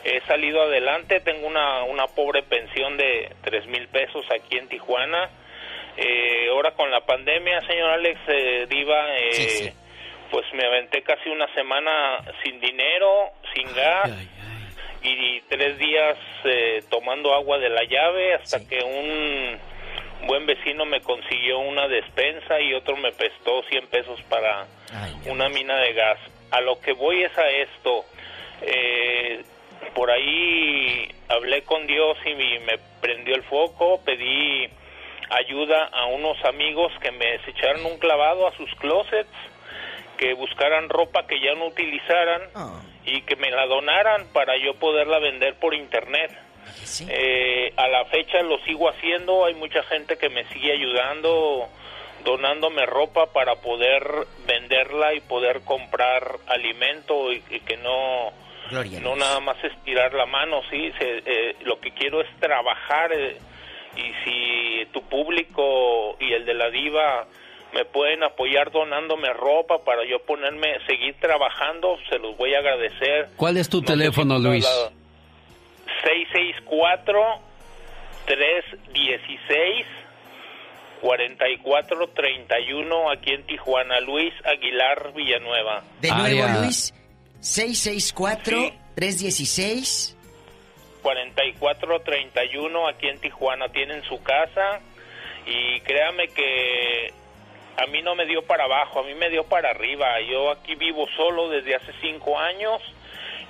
he 0.07 0.21
salido 0.21 0.61
adelante, 0.61 1.19
tengo 1.19 1.47
una, 1.47 1.83
una 1.83 2.07
pobre 2.07 2.43
pensión 2.43 2.95
de 2.95 3.29
tres 3.43 3.65
mil 3.67 3.87
pesos 3.89 4.25
aquí 4.31 4.57
en 4.57 4.69
Tijuana. 4.69 5.29
Eh, 5.97 6.47
ahora 6.49 6.71
con 6.71 6.89
la 6.91 7.01
pandemia, 7.01 7.59
señor 7.67 7.89
Alex 7.89 8.19
eh, 8.27 8.65
Diva, 8.69 9.17
eh, 9.17 9.73
pues 10.31 10.45
me 10.53 10.65
aventé 10.65 11.01
casi 11.01 11.29
una 11.29 11.51
semana 11.53 12.23
sin 12.43 12.59
dinero, 12.59 13.31
sin 13.53 13.73
gas 13.75 14.11
y 15.01 15.41
tres 15.49 15.77
días 15.77 16.17
eh, 16.45 16.83
tomando 16.89 17.33
agua 17.33 17.57
de 17.57 17.69
la 17.69 17.83
llave 17.83 18.35
hasta 18.35 18.65
que 18.67 18.79
un 18.83 19.57
buen 20.27 20.45
vecino 20.45 20.85
me 20.85 21.01
consiguió 21.01 21.59
una 21.59 21.87
despensa 21.87 22.59
y 22.59 22.73
otro 22.73 22.95
me 22.97 23.11
prestó 23.11 23.63
100 23.63 23.87
pesos 23.87 24.21
para 24.23 24.65
una 25.25 25.49
mina 25.49 25.77
de 25.77 25.93
gas. 25.93 26.19
A 26.51 26.61
lo 26.61 26.79
que 26.79 26.93
voy 26.93 27.23
es 27.23 27.37
a 27.37 27.49
esto. 27.49 28.05
Eh, 28.61 29.43
por 29.93 30.11
ahí 30.11 31.07
hablé 31.27 31.63
con 31.63 31.87
Dios 31.87 32.17
y 32.25 32.33
me 32.35 32.77
prendió 33.01 33.35
el 33.35 33.43
foco, 33.43 34.01
pedí 34.03 34.69
ayuda 35.29 35.85
a 35.91 36.05
unos 36.05 36.43
amigos 36.45 36.91
que 37.01 37.11
me 37.11 37.35
echaran 37.47 37.85
un 37.85 37.97
clavado 37.97 38.47
a 38.47 38.55
sus 38.55 38.69
closets, 38.75 39.29
que 40.17 40.33
buscaran 40.33 40.89
ropa 40.89 41.27
que 41.27 41.39
ya 41.39 41.53
no 41.55 41.67
utilizaran 41.67 42.41
y 43.05 43.21
que 43.21 43.35
me 43.35 43.51
la 43.51 43.65
donaran 43.67 44.27
para 44.33 44.57
yo 44.57 44.75
poderla 44.75 45.19
vender 45.19 45.55
por 45.55 45.73
internet. 45.73 46.31
Eh, 47.09 47.73
a 47.77 47.87
la 47.87 48.05
fecha 48.05 48.41
lo 48.41 48.57
sigo 48.59 48.89
haciendo, 48.89 49.45
hay 49.45 49.53
mucha 49.53 49.83
gente 49.83 50.17
que 50.17 50.29
me 50.29 50.43
sigue 50.45 50.73
ayudando 50.73 51.69
donándome 52.23 52.85
ropa 52.85 53.27
para 53.31 53.55
poder 53.55 54.03
venderla 54.45 55.13
y 55.13 55.21
poder 55.21 55.61
comprar 55.61 56.37
alimento 56.47 57.31
y, 57.31 57.41
y 57.49 57.59
que 57.61 57.77
no 57.77 58.33
Gloria 58.69 58.99
no 58.99 59.15
nada 59.15 59.39
más 59.39 59.57
estirar 59.63 60.13
la 60.13 60.25
mano, 60.25 60.61
sí, 60.69 60.91
se- 60.99 61.23
eh, 61.25 61.55
lo 61.63 61.79
que 61.79 61.91
quiero 61.91 62.21
es 62.21 62.27
trabajar 62.39 63.11
eh, 63.13 63.37
y 63.95 64.11
si 64.23 64.85
tu 64.93 65.01
público 65.03 66.17
y 66.19 66.33
el 66.33 66.45
de 66.45 66.53
la 66.53 66.69
diva 66.69 67.25
me 67.73 67.83
pueden 67.85 68.23
apoyar 68.23 68.71
donándome 68.71 69.31
ropa 69.33 69.83
para 69.83 70.05
yo 70.05 70.19
ponerme, 70.19 70.77
seguir 70.87 71.15
trabajando, 71.19 71.97
se 72.09 72.17
los 72.19 72.37
voy 72.37 72.53
a 72.53 72.59
agradecer. 72.59 73.27
¿Cuál 73.35 73.57
es 73.57 73.67
tu 73.69 73.81
No 73.81 73.87
teléfono, 73.87 74.39
Luis? 74.39 74.63
la- 74.63 74.91
664 76.03 77.21
316 78.25 79.85
4431 81.01 83.11
aquí 83.11 83.31
en 83.33 83.43
Tijuana, 83.45 83.99
Luis 83.99 84.33
Aguilar 84.45 85.11
Villanueva. 85.13 85.83
De 86.01 86.09
nuevo, 86.11 86.47
Luis, 86.61 86.93
664-316. 87.41 90.13
4431 91.01 92.87
aquí 92.87 93.07
en 93.07 93.19
Tijuana 93.19 93.69
tienen 93.69 94.03
su 94.03 94.21
casa 94.21 94.79
y 95.45 95.79
créame 95.81 96.27
que 96.29 97.13
a 97.77 97.85
mí 97.87 98.01
no 98.01 98.15
me 98.15 98.25
dio 98.25 98.41
para 98.41 98.65
abajo, 98.65 98.99
a 98.99 99.03
mí 99.03 99.13
me 99.13 99.29
dio 99.29 99.45
para 99.45 99.69
arriba. 99.69 100.19
Yo 100.21 100.51
aquí 100.51 100.75
vivo 100.75 101.07
solo 101.15 101.47
desde 101.49 101.75
hace 101.75 101.93
cinco 102.01 102.37
años. 102.37 102.81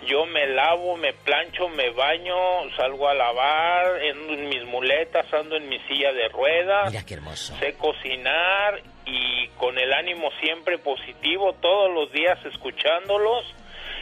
Yo 0.05 0.27
me 0.27 0.45
lavo, 0.47 0.95
me 0.95 1.13
plancho, 1.13 1.69
me 1.69 1.89
baño, 1.89 2.35
salgo 2.75 3.07
a 3.07 3.15
lavar, 3.15 3.99
ando 4.11 4.33
en 4.33 4.49
mis 4.49 4.63
muletas, 4.65 5.25
ando 5.33 5.55
en 5.55 5.67
mi 5.67 5.79
silla 5.87 6.13
de 6.13 6.29
ruedas. 6.29 6.91
Mira 6.91 7.03
qué 7.03 7.15
hermoso. 7.15 7.57
Sé 7.57 7.73
cocinar 7.73 8.79
y 9.05 9.47
con 9.57 9.79
el 9.79 9.91
ánimo 9.93 10.29
siempre 10.39 10.77
positivo, 10.77 11.53
todos 11.53 11.91
los 11.91 12.11
días 12.11 12.37
escuchándolos 12.45 13.43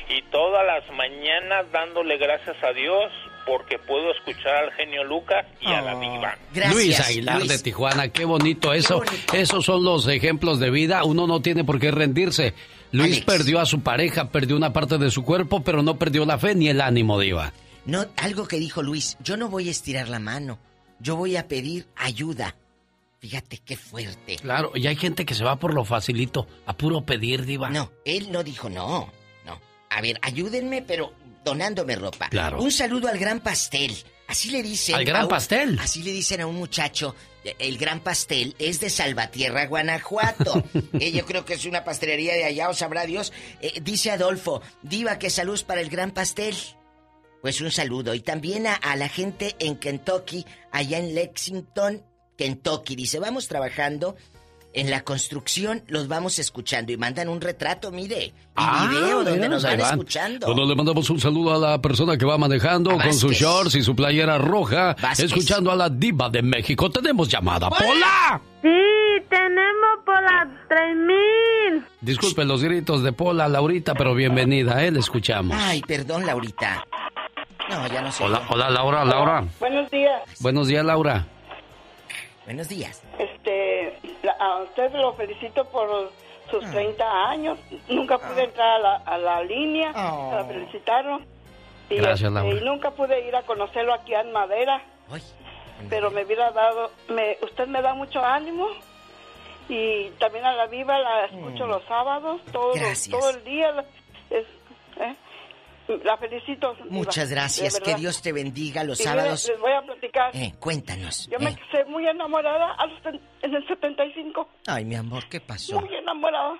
y 0.10 0.22
todas 0.32 0.66
las 0.66 0.90
mañanas 0.96 1.72
dándole 1.72 2.18
gracias 2.18 2.56
a 2.64 2.72
Dios 2.74 3.12
porque 3.46 3.78
puedo 3.78 4.12
escuchar 4.12 4.56
al 4.66 4.72
genio 4.74 5.04
Lucas 5.04 5.46
y 5.62 5.68
a 5.68 5.82
la 5.82 6.00
diva. 6.00 6.38
Luis 6.72 7.00
Aguilar 7.00 7.44
de 7.44 7.60
Tijuana, 7.60 8.10
qué 8.10 8.26
bonito 8.26 8.74
eso. 8.74 9.04
Esos 9.34 9.66
son 9.66 9.84
los 9.84 10.08
ejemplos 10.08 10.60
de 10.60 10.72
vida. 10.72 11.04
Uno 11.04 11.28
no 11.28 11.42
tiene 11.42 11.64
por 11.64 11.80
qué 11.80 11.92
rendirse. 11.92 12.54
Luis 12.92 13.22
perdió 13.22 13.60
a 13.60 13.66
su 13.66 13.82
pareja, 13.82 14.30
perdió 14.30 14.56
una 14.56 14.74
parte 14.74 14.98
de 14.98 15.12
su 15.12 15.24
cuerpo, 15.24 15.64
pero 15.64 15.84
no 15.84 15.98
perdió 15.98 16.26
la 16.26 16.38
fe 16.38 16.56
ni 16.56 16.70
el 16.70 16.82
ánimo, 16.82 17.20
Diva. 17.20 17.54
No, 17.86 18.06
algo 18.18 18.48
que 18.48 18.58
dijo 18.58 18.82
Luis, 18.82 19.18
yo 19.22 19.38
no 19.38 19.50
voy 19.50 19.68
a 19.68 19.72
estirar 19.72 20.10
la 20.10 20.20
mano, 20.20 20.58
yo 21.00 21.16
voy 21.16 21.38
a 21.38 21.48
pedir 21.48 21.86
ayuda. 21.96 22.56
Fíjate 23.20 23.60
qué 23.60 23.76
fuerte. 23.76 24.38
Claro, 24.38 24.72
y 24.76 24.88
hay 24.88 24.96
gente 24.96 25.26
que 25.26 25.36
se 25.36 25.44
va 25.44 25.58
por 25.58 25.74
lo 25.74 25.84
facilito, 25.86 26.48
a 26.66 26.74
puro 26.74 27.02
pedir, 27.02 27.46
Diva. 27.46 27.70
No, 27.70 27.92
él 28.06 28.32
no 28.32 28.44
dijo 28.44 28.70
no. 28.70 29.12
A 29.90 30.02
ver, 30.02 30.20
ayúdenme, 30.22 30.82
pero 30.82 31.14
donándome 31.44 31.96
ropa. 31.96 32.30
Claro. 32.30 32.62
Un 32.62 32.72
saludo 32.72 33.08
al 33.08 33.18
gran 33.20 33.40
pastel. 33.40 33.96
Así 34.28 34.50
le 34.50 34.64
dicen. 34.64 34.96
¿Al 34.96 35.06
Gran 35.06 35.24
un- 35.24 35.30
Pastel? 35.30 35.78
Así 35.80 36.02
le 36.02 36.12
dicen 36.12 36.42
a 36.42 36.48
un 36.48 36.56
muchacho. 36.56 37.16
El 37.60 37.78
gran 37.78 38.00
pastel 38.00 38.56
es 38.58 38.80
de 38.80 38.90
Salvatierra, 38.90 39.68
Guanajuato. 39.68 40.64
Eh, 41.00 41.12
yo 41.12 41.26
creo 41.28 41.46
que 41.46 41.54
es 41.54 41.66
una 41.66 41.84
pastelería 41.84 42.34
de 42.34 42.44
allá, 42.46 42.70
o 42.70 42.74
sabrá 42.74 43.06
Dios. 43.06 43.32
Eh, 43.62 43.80
dice 43.84 44.10
Adolfo, 44.10 44.64
Diva, 44.82 45.20
que 45.20 45.30
salud 45.30 45.62
para 45.68 45.82
el 45.82 45.90
gran 45.92 46.10
pastel. 46.10 46.56
Pues 47.44 47.62
un 47.62 47.70
saludo. 47.70 48.16
Y 48.16 48.22
también 48.22 48.66
a, 48.66 48.74
a 48.74 48.96
la 48.96 49.10
gente 49.10 49.56
en 49.60 49.76
Kentucky, 49.78 50.44
allá 50.72 50.98
en 50.98 51.14
Lexington, 51.14 52.04
Kentucky. 52.36 52.96
Dice, 52.96 53.20
vamos 53.20 53.48
trabajando 53.48 54.16
en 54.76 54.92
la 54.92 55.02
construcción, 55.04 55.84
los 55.88 56.08
vamos 56.08 56.38
escuchando. 56.38 56.92
Y 56.92 56.98
mandan 56.98 57.30
un 57.30 57.40
retrato, 57.42 57.92
mire, 57.92 58.26
y 58.26 58.34
Ah, 58.56 58.88
video 58.90 59.16
donde 59.24 59.32
mira, 59.34 59.48
nos 59.48 59.64
van 59.64 59.80
van. 59.80 59.92
escuchando. 59.92 60.48
Bueno, 60.48 60.66
le 60.66 60.76
mandamos 60.76 61.10
un 61.10 61.20
saludo 61.20 61.56
a 61.56 61.58
la 61.72 61.82
persona 61.82 62.18
que 62.18 62.26
va 62.26 62.38
manejando 62.38 62.92
con 62.92 63.14
sus 63.14 63.34
shorts 63.34 63.76
y 63.76 63.82
su 63.82 63.96
playera 63.96 64.38
roja, 64.38 64.96
Vázquez. 65.02 65.26
escuchando 65.28 65.72
a 65.72 65.76
la 65.76 65.90
diva 65.90 66.30
de 66.30 66.42
México. 66.42 66.90
Tenemos 66.90 67.28
llamada. 67.30 67.70
¡Pola! 67.70 68.42
Sí, 68.62 68.70
tenemos 69.30 70.00
por 70.06 70.22
las 70.22 70.48
3000. 70.68 71.86
Disculpe 72.02 72.44
los 72.46 72.64
gritos 72.64 73.02
de 73.04 73.14
Pola, 73.14 73.48
Laurita, 73.48 73.94
pero 73.96 74.14
bienvenida, 74.14 74.84
¿eh? 74.84 74.92
Le 74.92 75.00
escuchamos. 75.00 75.56
Ay, 75.60 75.82
perdón, 75.88 76.26
Laurita. 76.26 76.86
No, 77.70 77.88
ya 77.88 78.02
no 78.02 78.12
sé. 78.12 78.24
Hola, 78.24 78.42
hola, 78.50 78.70
Laura, 78.70 79.06
Laura. 79.06 79.44
Buenos 79.60 79.90
días. 79.90 80.22
Buenos 80.40 80.68
días, 80.68 80.86
Laura. 80.86 81.26
Buenos 82.46 82.70
días. 82.70 83.02
A 84.40 84.58
usted 84.64 84.92
lo 84.94 85.14
felicito 85.14 85.66
por 85.66 86.12
sus 86.50 86.64
Ah. 86.66 86.72
30 86.72 87.30
años. 87.30 87.58
Nunca 87.90 88.18
pude 88.18 88.44
entrar 88.44 88.76
a 88.76 88.80
la, 88.80 88.96
a 88.98 89.18
la 89.18 89.44
línea 89.44 89.92
para 89.94 90.46
felicitarlo. 90.46 91.20
Y, 91.90 91.96
Gracias, 91.98 92.22
este, 92.22 92.32
Laura. 92.32 92.56
y 92.56 92.64
nunca 92.66 92.92
pude 92.92 93.28
ir 93.28 93.36
a 93.36 93.44
conocerlo 93.44 93.94
aquí 93.94 94.14
en 94.14 94.32
Madera. 94.32 94.82
Pero 95.90 96.10
me 96.10 96.24
hubiera 96.24 96.52
dado, 96.52 96.90
me, 97.10 97.38
usted 97.44 97.68
me 97.68 97.82
da 97.82 97.94
mucho 97.94 98.20
ánimo. 98.24 98.68
Y 99.68 100.10
también 100.20 100.46
a 100.46 100.54
la 100.54 100.68
viva 100.68 100.98
la 101.00 101.26
escucho 101.26 101.66
los 101.66 101.84
sábados, 101.86 102.40
todo, 102.52 102.74
Mm. 102.76 102.80
Gracias. 102.80 103.10
todo 103.20 103.30
el 103.32 103.44
día. 103.44 103.84
es- 104.30 104.46
¿eh? 105.00 105.16
La 106.04 106.18
felicito. 106.18 106.76
Muchas 106.90 107.30
gracias. 107.30 107.80
Que. 107.80 107.96
Dios 107.96 108.22
te 108.22 108.32
bendiga 108.34 108.84
los 108.84 109.00
Y 109.00 109.04
sábados. 109.04 109.48
les 109.48 109.60
voy 109.60 109.72
a 109.72 109.82
platicar. 109.82 110.36
Eh, 110.36 110.54
cuéntanos. 110.60 111.28
Yo 111.30 111.40
me 111.40 111.52
eh. 111.52 111.56
quedé 111.72 111.86
muy 111.86 112.08
enamorada 112.08 112.76
en 113.42 113.54
el 113.54 113.68
75. 113.68 114.48
Ay, 114.68 114.84
mi 114.86 114.96
amor, 114.96 115.28
¿qué 115.30 115.40
pasó? 115.40 115.80
Muy 115.80 115.94
enamorada. 115.96 116.56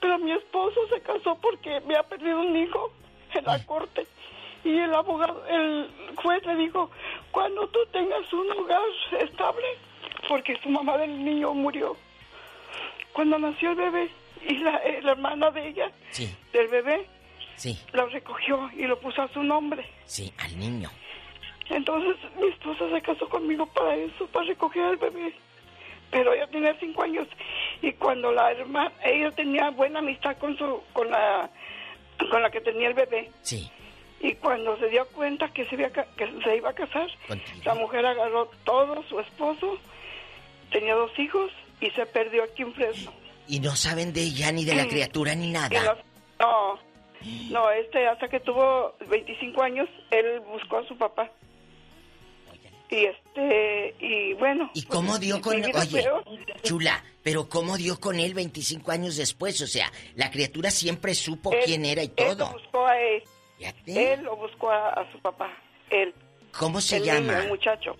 Pero 0.00 0.18
mi 0.18 0.32
esposo 0.32 0.80
se 0.92 1.00
casó 1.02 1.36
porque 1.40 1.80
me 1.86 1.96
ha 1.96 2.02
perdido 2.02 2.40
un 2.40 2.56
hijo 2.56 2.92
en 3.34 3.44
la 3.44 3.64
corte. 3.66 4.06
Y 4.64 4.78
el 4.78 4.94
abogado, 4.94 5.44
el 5.48 5.88
juez 6.16 6.44
le 6.46 6.54
dijo, 6.56 6.90
cuando 7.30 7.66
tú 7.68 7.78
tengas 7.92 8.32
un 8.32 8.50
hogar 8.52 8.80
estable, 9.20 9.66
porque 10.28 10.56
su 10.62 10.68
mamá 10.70 10.96
del 10.98 11.24
niño 11.24 11.52
murió. 11.52 11.96
Cuando 13.12 13.38
nació 13.38 13.70
el 13.70 13.76
bebé 13.76 14.10
y 14.48 14.58
la, 14.58 14.76
eh, 14.78 15.00
la 15.02 15.12
hermana 15.12 15.50
de 15.50 15.68
ella, 15.68 15.90
Sí, 16.10 16.34
del 16.52 16.68
bebé, 16.68 17.06
sí, 17.56 17.78
lo 17.92 18.06
recogió 18.06 18.70
y 18.76 18.82
lo 18.86 18.98
puso 19.00 19.22
a 19.22 19.28
su 19.28 19.42
nombre. 19.42 19.84
sí, 20.04 20.32
al 20.38 20.58
niño. 20.58 20.90
Entonces 21.70 22.16
mi 22.40 22.48
esposa 22.48 22.84
se 22.92 23.00
casó 23.00 23.28
conmigo 23.28 23.66
para 23.66 23.94
eso, 23.94 24.26
para 24.26 24.46
recoger 24.46 24.82
al 24.84 24.96
bebé. 24.96 25.32
Pero 26.10 26.34
ella 26.34 26.46
tenía 26.48 26.76
cinco 26.78 27.02
años 27.04 27.26
y 27.80 27.92
cuando 27.92 28.30
la 28.32 28.52
hermana, 28.52 28.92
ella 29.04 29.30
tenía 29.30 29.70
buena 29.70 30.00
amistad 30.00 30.36
con 30.36 30.56
su, 30.58 30.82
con 30.92 31.10
la, 31.10 31.48
con 32.30 32.42
la 32.42 32.50
que 32.50 32.60
tenía 32.60 32.88
el 32.88 32.94
bebé. 32.94 33.30
Sí. 33.42 33.70
Y 34.20 34.34
cuando 34.34 34.76
se 34.78 34.88
dio 34.88 35.06
cuenta 35.08 35.48
que 35.52 35.64
se, 35.64 35.74
había 35.74 35.90
ca- 35.90 36.06
que 36.16 36.26
se 36.44 36.56
iba 36.56 36.70
a 36.70 36.74
casar, 36.74 37.08
la 37.64 37.74
mujer 37.74 38.04
agarró 38.04 38.50
todo, 38.64 39.02
su 39.08 39.18
esposo, 39.20 39.78
tenía 40.70 40.94
dos 40.94 41.10
hijos 41.18 41.50
y 41.80 41.90
se 41.90 42.04
perdió 42.06 42.44
aquí 42.44 42.62
en 42.62 42.74
Fresno. 42.74 43.12
Y 43.48 43.58
no 43.60 43.74
saben 43.74 44.12
de 44.12 44.22
ella 44.22 44.52
ni 44.52 44.64
de 44.64 44.74
la 44.74 44.86
criatura 44.86 45.34
ni 45.34 45.50
nada. 45.50 45.96
no, 46.38 46.76
no, 46.76 46.78
no, 47.50 47.70
este, 47.70 48.06
hasta 48.08 48.28
que 48.28 48.40
tuvo 48.40 48.94
25 49.08 49.62
años, 49.62 49.88
él 50.10 50.40
buscó 50.40 50.78
a 50.78 50.86
su 50.86 50.96
papá. 50.96 51.30
Y 52.90 53.06
este, 53.06 53.94
y 54.00 54.34
bueno. 54.34 54.70
¿Y 54.74 54.82
cómo 54.82 55.18
dio 55.18 55.40
con 55.40 55.56
vida 55.62 55.80
Oye, 55.80 56.02
peor. 56.02 56.24
chula, 56.62 57.02
pero 57.22 57.48
cómo 57.48 57.78
dio 57.78 57.98
con 57.98 58.20
él 58.20 58.34
25 58.34 58.90
años 58.90 59.16
después? 59.16 59.60
O 59.62 59.66
sea, 59.66 59.90
la 60.14 60.30
criatura 60.30 60.70
siempre 60.70 61.14
supo 61.14 61.52
Él- 61.52 61.60
quién 61.64 61.86
era 61.86 62.02
y 62.02 62.12
Él 62.16 62.28
lo 62.28 62.36
todo. 62.36 62.52
buscó 62.52 62.86
a 62.86 62.98
él. 63.00 63.22
Fíjate. 63.56 64.12
Él 64.12 64.22
lo 64.24 64.36
buscó 64.36 64.70
a, 64.70 64.90
a 64.90 65.10
su 65.10 65.18
papá. 65.20 65.50
Él. 65.88 66.12
¿Cómo 66.58 66.82
se 66.82 66.98
el 66.98 67.04
llama? 67.04 67.20
niño, 67.20 67.38
el 67.38 67.48
muchacho. 67.48 67.96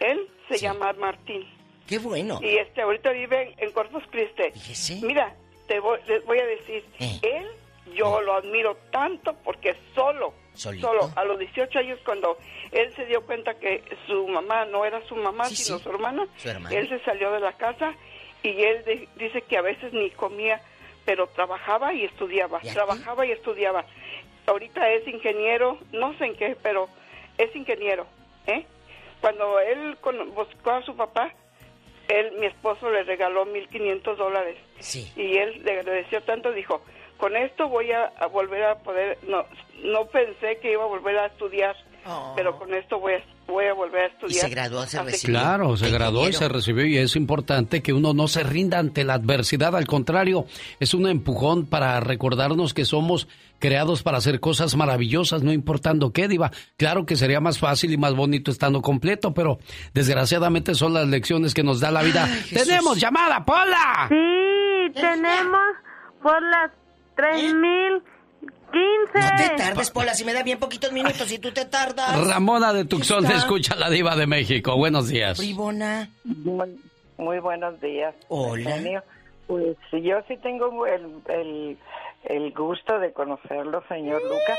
Él 0.00 0.28
se 0.48 0.58
llama 0.58 0.92
Martín. 0.94 1.44
Qué 1.86 1.98
bueno. 1.98 2.40
Y 2.42 2.56
este 2.56 2.82
ahorita 2.82 3.10
vive 3.12 3.54
en 3.58 3.70
Corpus 3.70 4.02
Christi. 4.10 5.04
Mira, 5.06 5.36
te 5.68 5.78
voy, 5.78 6.00
les 6.08 6.24
voy 6.24 6.38
a 6.40 6.46
decir, 6.46 6.84
Eh. 6.98 7.20
él 7.22 7.46
yo 7.94 8.20
lo 8.20 8.34
admiro 8.34 8.76
tanto 8.90 9.34
porque 9.44 9.74
solo, 9.94 10.34
Solito. 10.54 10.86
solo 10.88 11.10
a 11.16 11.24
los 11.24 11.38
18 11.38 11.78
años 11.78 11.98
cuando 12.04 12.36
él 12.70 12.94
se 12.94 13.06
dio 13.06 13.22
cuenta 13.24 13.54
que 13.58 13.82
su 14.06 14.26
mamá 14.28 14.64
no 14.66 14.84
era 14.84 15.00
su 15.06 15.16
mamá 15.16 15.44
Sí, 15.46 15.56
sino 15.56 15.78
sí. 15.78 15.84
su 15.84 15.90
hermana, 15.90 16.26
Su 16.36 16.48
hermana. 16.48 16.76
él 16.76 16.88
se 16.88 16.98
salió 17.00 17.30
de 17.32 17.40
la 17.40 17.52
casa 17.54 17.94
y 18.42 18.62
él 18.62 18.84
de- 18.84 19.08
dice 19.16 19.42
que 19.42 19.56
a 19.58 19.62
veces 19.62 19.92
ni 19.92 20.10
comía, 20.10 20.60
pero 21.04 21.26
trabajaba 21.28 21.92
y 21.94 22.04
estudiaba, 22.04 22.60
trabajaba 22.60 23.24
y 23.26 23.32
estudiaba. 23.32 23.84
Ahorita 24.46 24.88
es 24.90 25.06
ingeniero, 25.06 25.78
no 25.92 26.16
sé 26.18 26.24
en 26.26 26.36
qué, 26.36 26.56
pero 26.62 26.88
es 27.38 27.54
ingeniero, 27.54 28.06
¿eh? 28.46 28.66
Cuando 29.20 29.58
él 29.60 29.96
con- 30.00 30.34
buscó 30.34 30.70
a 30.72 30.82
su 30.82 30.96
papá, 30.96 31.32
él, 32.08 32.32
mi 32.40 32.46
esposo 32.46 32.90
le 32.90 33.04
regaló 33.04 33.46
1.500 33.46 34.16
dólares. 34.18 34.56
Sí. 34.80 35.10
Y 35.16 35.36
él 35.38 35.62
le 35.64 35.78
agradeció 35.78 36.20
tanto, 36.22 36.50
dijo, 36.52 36.82
con 37.22 37.36
esto 37.36 37.68
voy 37.68 37.86
a, 37.92 38.06
a 38.18 38.26
volver 38.26 38.64
a 38.64 38.78
poder, 38.80 39.16
no, 39.28 39.44
no 39.84 40.06
pensé 40.06 40.58
que 40.60 40.72
iba 40.72 40.82
a 40.82 40.86
volver 40.88 41.16
a 41.18 41.26
estudiar, 41.26 41.76
Oh. 42.04 42.32
pero 42.34 42.58
con 42.58 42.74
esto 42.74 42.98
voy 42.98 43.12
a, 43.12 43.24
voy 43.46 43.66
a 43.66 43.74
volver 43.74 44.00
a 44.00 44.06
Y 44.06 44.10
estudiar. 44.10 44.40
se 44.40 44.48
graduó, 44.48 44.82
se 44.86 45.00
recibió. 45.04 45.38
Claro, 45.38 45.76
se 45.76 45.88
graduó 45.88 46.28
y 46.28 46.32
se 46.32 46.48
recibió 46.48 46.84
y 46.84 46.96
es 46.98 47.14
importante 47.14 47.80
que 47.80 47.92
uno 47.92 48.12
no 48.12 48.26
se 48.26 48.42
rinda 48.42 48.80
ante 48.80 49.04
la 49.04 49.14
adversidad, 49.14 49.76
al 49.76 49.86
contrario, 49.86 50.46
es 50.80 50.94
un 50.94 51.06
empujón 51.06 51.64
para 51.66 52.00
recordarnos 52.00 52.74
que 52.74 52.84
somos 52.84 53.28
creados 53.60 54.02
para 54.02 54.18
hacer 54.18 54.40
cosas 54.40 54.74
maravillosas, 54.74 55.44
no 55.44 55.52
importando 55.52 56.12
qué, 56.12 56.26
diva. 56.26 56.50
Claro 56.76 57.06
que 57.06 57.14
sería 57.14 57.38
más 57.38 57.60
fácil 57.60 57.92
y 57.92 57.96
más 57.96 58.16
bonito 58.16 58.50
estando 58.50 58.82
completo, 58.82 59.32
pero 59.32 59.60
desgraciadamente 59.94 60.74
son 60.74 60.94
las 60.94 61.06
lecciones 61.06 61.54
que 61.54 61.62
nos 61.62 61.78
da 61.78 61.92
la 61.92 62.02
vida. 62.02 62.28
¡Tenemos 62.52 62.98
llamada, 62.98 63.44
Pola! 63.44 64.08
Sí, 64.08 64.92
tenemos 65.00 65.60
por 66.20 66.42
las 66.50 66.72
3015. 67.16 68.02
No 69.14 69.36
te 69.36 69.48
tardes, 69.56 69.90
Pola, 69.90 70.14
si 70.14 70.24
me 70.24 70.32
da 70.32 70.42
bien 70.42 70.58
poquitos 70.58 70.92
minutos 70.92 71.30
y 71.30 71.38
tú 71.38 71.52
te 71.52 71.64
tardas. 71.66 72.26
Ramona 72.26 72.72
de 72.72 72.84
Tucson, 72.86 73.24
Está. 73.24 73.36
escucha 73.36 73.76
la 73.76 73.90
diva 73.90 74.16
de 74.16 74.26
México. 74.26 74.76
Buenos 74.76 75.08
días. 75.08 75.38
Bribona. 75.38 76.08
Muy, 76.24 76.80
muy 77.18 77.38
buenos 77.40 77.80
días. 77.80 78.14
Hola. 78.28 79.02
Pues 79.46 79.76
yo 79.92 80.16
sí 80.28 80.36
tengo 80.38 80.86
el, 80.86 81.06
el, 81.28 81.78
el 82.24 82.52
gusto 82.54 82.98
de 82.98 83.12
conocerlo, 83.12 83.82
señor 83.88 84.22
Lucas. 84.22 84.58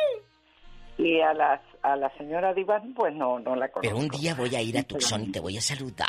Y 1.00 1.20
a 1.22 1.34
las 1.34 1.62
a 1.82 1.96
la 1.96 2.10
señora 2.18 2.54
Diva, 2.54 2.82
pues 2.96 3.14
no, 3.16 3.40
no 3.40 3.56
la 3.56 3.68
conozco. 3.70 3.82
Pero 3.82 3.98
un 3.98 4.08
día 4.08 4.36
voy 4.36 4.56
a 4.56 4.62
ir 4.62 4.78
a 4.78 4.84
Tucson 4.84 5.24
y 5.24 5.32
te 5.32 5.40
voy 5.40 5.58
a 5.58 5.62
saludar. 5.62 6.08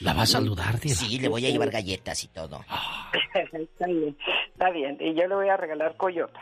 ¿La 0.00 0.12
va 0.12 0.22
a 0.22 0.26
saludar, 0.26 0.78
diva? 0.78 0.94
Sí, 0.94 1.18
le 1.18 1.28
voy 1.28 1.44
a 1.46 1.50
llevar 1.50 1.70
galletas 1.70 2.22
y 2.24 2.28
todo. 2.28 2.64
está 3.34 3.86
bien, 3.86 4.16
está 4.52 4.70
bien. 4.70 4.96
Y 5.00 5.14
yo 5.14 5.26
le 5.26 5.34
voy 5.34 5.48
a 5.48 5.56
regalar 5.56 5.96
coyota. 5.96 6.40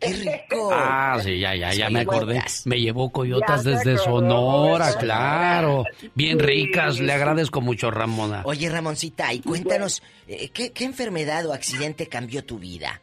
¡Qué 0.00 0.12
rico! 0.12 0.70
Ah, 0.72 1.18
sí, 1.22 1.38
ya, 1.40 1.54
ya, 1.54 1.72
ya 1.72 1.90
me 1.90 2.00
acordé. 2.00 2.34
Coyotas. 2.34 2.66
Me 2.66 2.80
llevó 2.80 3.10
coyotas 3.10 3.64
Ya 3.64 3.70
desde 3.72 3.92
acordó, 3.94 4.20
Sonora, 4.20 4.84
Sonora. 4.92 5.00
claro. 5.00 5.84
Bien 6.14 6.38
Sí. 6.38 6.44
ricas, 6.44 7.00
le 7.00 7.12
agradezco 7.12 7.60
mucho, 7.60 7.90
Ramona. 7.90 8.42
Oye, 8.44 8.68
Ramoncita, 8.70 9.32
y 9.32 9.40
cuéntanos, 9.40 10.02
eh, 10.28 10.48
¿qué, 10.50 10.70
qué 10.72 10.84
enfermedad 10.84 11.44
o 11.46 11.52
accidente 11.52 12.06
cambió 12.08 12.44
tu 12.44 12.58
vida? 12.58 13.00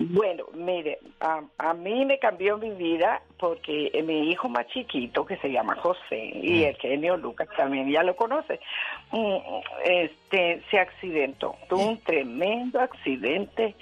Bueno, 0.00 0.44
mire, 0.54 1.00
a, 1.18 1.42
a 1.58 1.74
mí 1.74 2.04
me 2.04 2.20
cambió 2.20 2.56
mi 2.56 2.70
vida 2.70 3.20
porque 3.36 3.90
eh, 3.92 4.02
mi 4.04 4.30
hijo 4.30 4.48
más 4.48 4.68
chiquito, 4.68 5.26
que 5.26 5.36
se 5.38 5.50
llama 5.50 5.74
José, 5.74 6.30
y 6.40 6.62
el 6.62 6.76
genio 6.76 7.16
Lucas 7.16 7.48
también 7.56 7.90
ya 7.90 8.04
lo 8.04 8.14
conoce, 8.14 8.60
mm, 9.10 9.36
este, 9.84 10.62
se 10.70 10.78
accidentó, 10.78 11.56
tuvo 11.68 11.88
un 11.88 11.98
tremendo 11.98 12.80
accidente, 12.80 13.74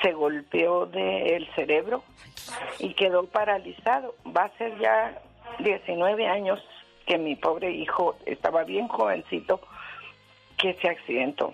se 0.00 0.12
golpeó 0.12 0.86
del 0.86 1.44
cerebro 1.56 2.04
y 2.78 2.94
quedó 2.94 3.26
paralizado. 3.26 4.14
Va 4.24 4.44
a 4.44 4.56
ser 4.56 4.78
ya 4.78 5.20
19 5.58 6.28
años 6.28 6.60
que 7.04 7.18
mi 7.18 7.34
pobre 7.34 7.72
hijo 7.72 8.16
estaba 8.26 8.62
bien 8.62 8.86
jovencito 8.86 9.60
que 10.56 10.74
se 10.74 10.88
accidentó. 10.88 11.52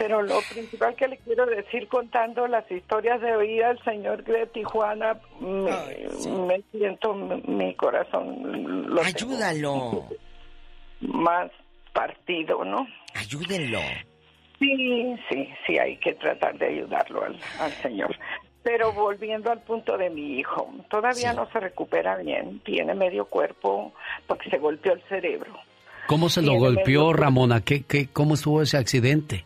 Pero 0.00 0.22
lo 0.22 0.38
principal 0.50 0.94
que 0.96 1.08
le 1.08 1.18
quiero 1.18 1.44
decir 1.44 1.86
contando 1.86 2.46
las 2.48 2.64
historias 2.70 3.20
de 3.20 3.36
vida 3.36 3.68
del 3.68 3.84
señor 3.84 4.24
de 4.24 4.46
Tijuana, 4.46 5.20
me, 5.40 5.70
me 6.46 6.62
siento 6.72 7.12
mi, 7.12 7.42
mi 7.42 7.74
corazón 7.74 8.86
lo 8.94 9.02
Ayúdalo, 9.02 10.06
más 11.00 11.50
partido, 11.92 12.64
¿no? 12.64 12.86
ayúdenlo. 13.14 13.78
Sí, 14.58 15.16
sí, 15.30 15.48
sí, 15.66 15.78
hay 15.78 15.98
que 15.98 16.14
tratar 16.14 16.56
de 16.56 16.66
ayudarlo 16.68 17.24
al, 17.24 17.38
al 17.60 17.72
señor. 17.82 18.16
Pero 18.62 18.92
volviendo 18.94 19.50
al 19.50 19.60
punto 19.60 19.98
de 19.98 20.08
mi 20.08 20.38
hijo, 20.38 20.70
todavía 20.88 21.30
Sí. 21.32 21.36
no 21.36 21.46
se 21.52 21.60
recupera 21.60 22.16
bien, 22.16 22.60
tiene 22.60 22.94
medio 22.94 23.26
cuerpo 23.26 23.92
porque 24.26 24.48
se 24.48 24.56
golpeó 24.56 24.92
el 24.94 25.02
cerebro. 25.10 25.52
¿Cómo 26.06 26.30
se 26.30 26.40
lo 26.40 26.52
Tiene 26.52 26.58
golpeó, 26.66 27.00
medio- 27.08 27.12
Ramona? 27.12 27.60
¿Qué, 27.60 27.82
qué, 27.84 28.08
¿Cómo 28.08 28.32
estuvo 28.34 28.62
ese 28.62 28.78
accidente? 28.78 29.44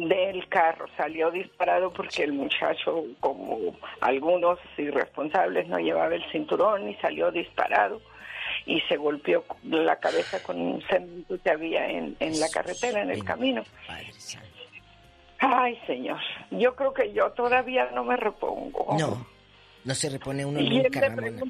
Del 0.00 0.48
carro 0.48 0.86
salió 0.96 1.30
disparado 1.30 1.92
porque 1.92 2.24
el 2.24 2.32
muchacho, 2.32 3.04
como 3.20 3.76
algunos 4.00 4.58
irresponsables, 4.76 5.68
no 5.68 5.78
llevaba 5.78 6.14
el 6.14 6.24
cinturón 6.30 6.88
y 6.88 6.94
salió 6.96 7.30
disparado 7.30 8.00
y 8.66 8.80
se 8.82 8.96
golpeó 8.96 9.44
la 9.64 9.96
cabeza 9.96 10.42
con 10.42 10.60
un 10.60 10.82
cemento 10.82 11.36
que 11.42 11.50
había 11.50 11.88
en, 11.88 12.16
en 12.20 12.40
la 12.40 12.48
carretera, 12.48 13.02
en 13.02 13.10
el 13.10 13.24
camino. 13.24 13.62
Ay, 15.38 15.78
señor, 15.86 16.20
yo 16.50 16.74
creo 16.74 16.94
que 16.94 17.12
yo 17.12 17.30
todavía 17.32 17.90
no 17.94 18.04
me 18.04 18.16
repongo. 18.16 18.96
No, 18.98 19.26
no 19.84 19.94
se 19.94 20.08
repone 20.08 20.44
uno 20.44 20.60
Y 20.60 20.78
él 20.78 20.84
nunca, 20.84 21.00
le 21.00 21.08
Ramona. 21.08 21.42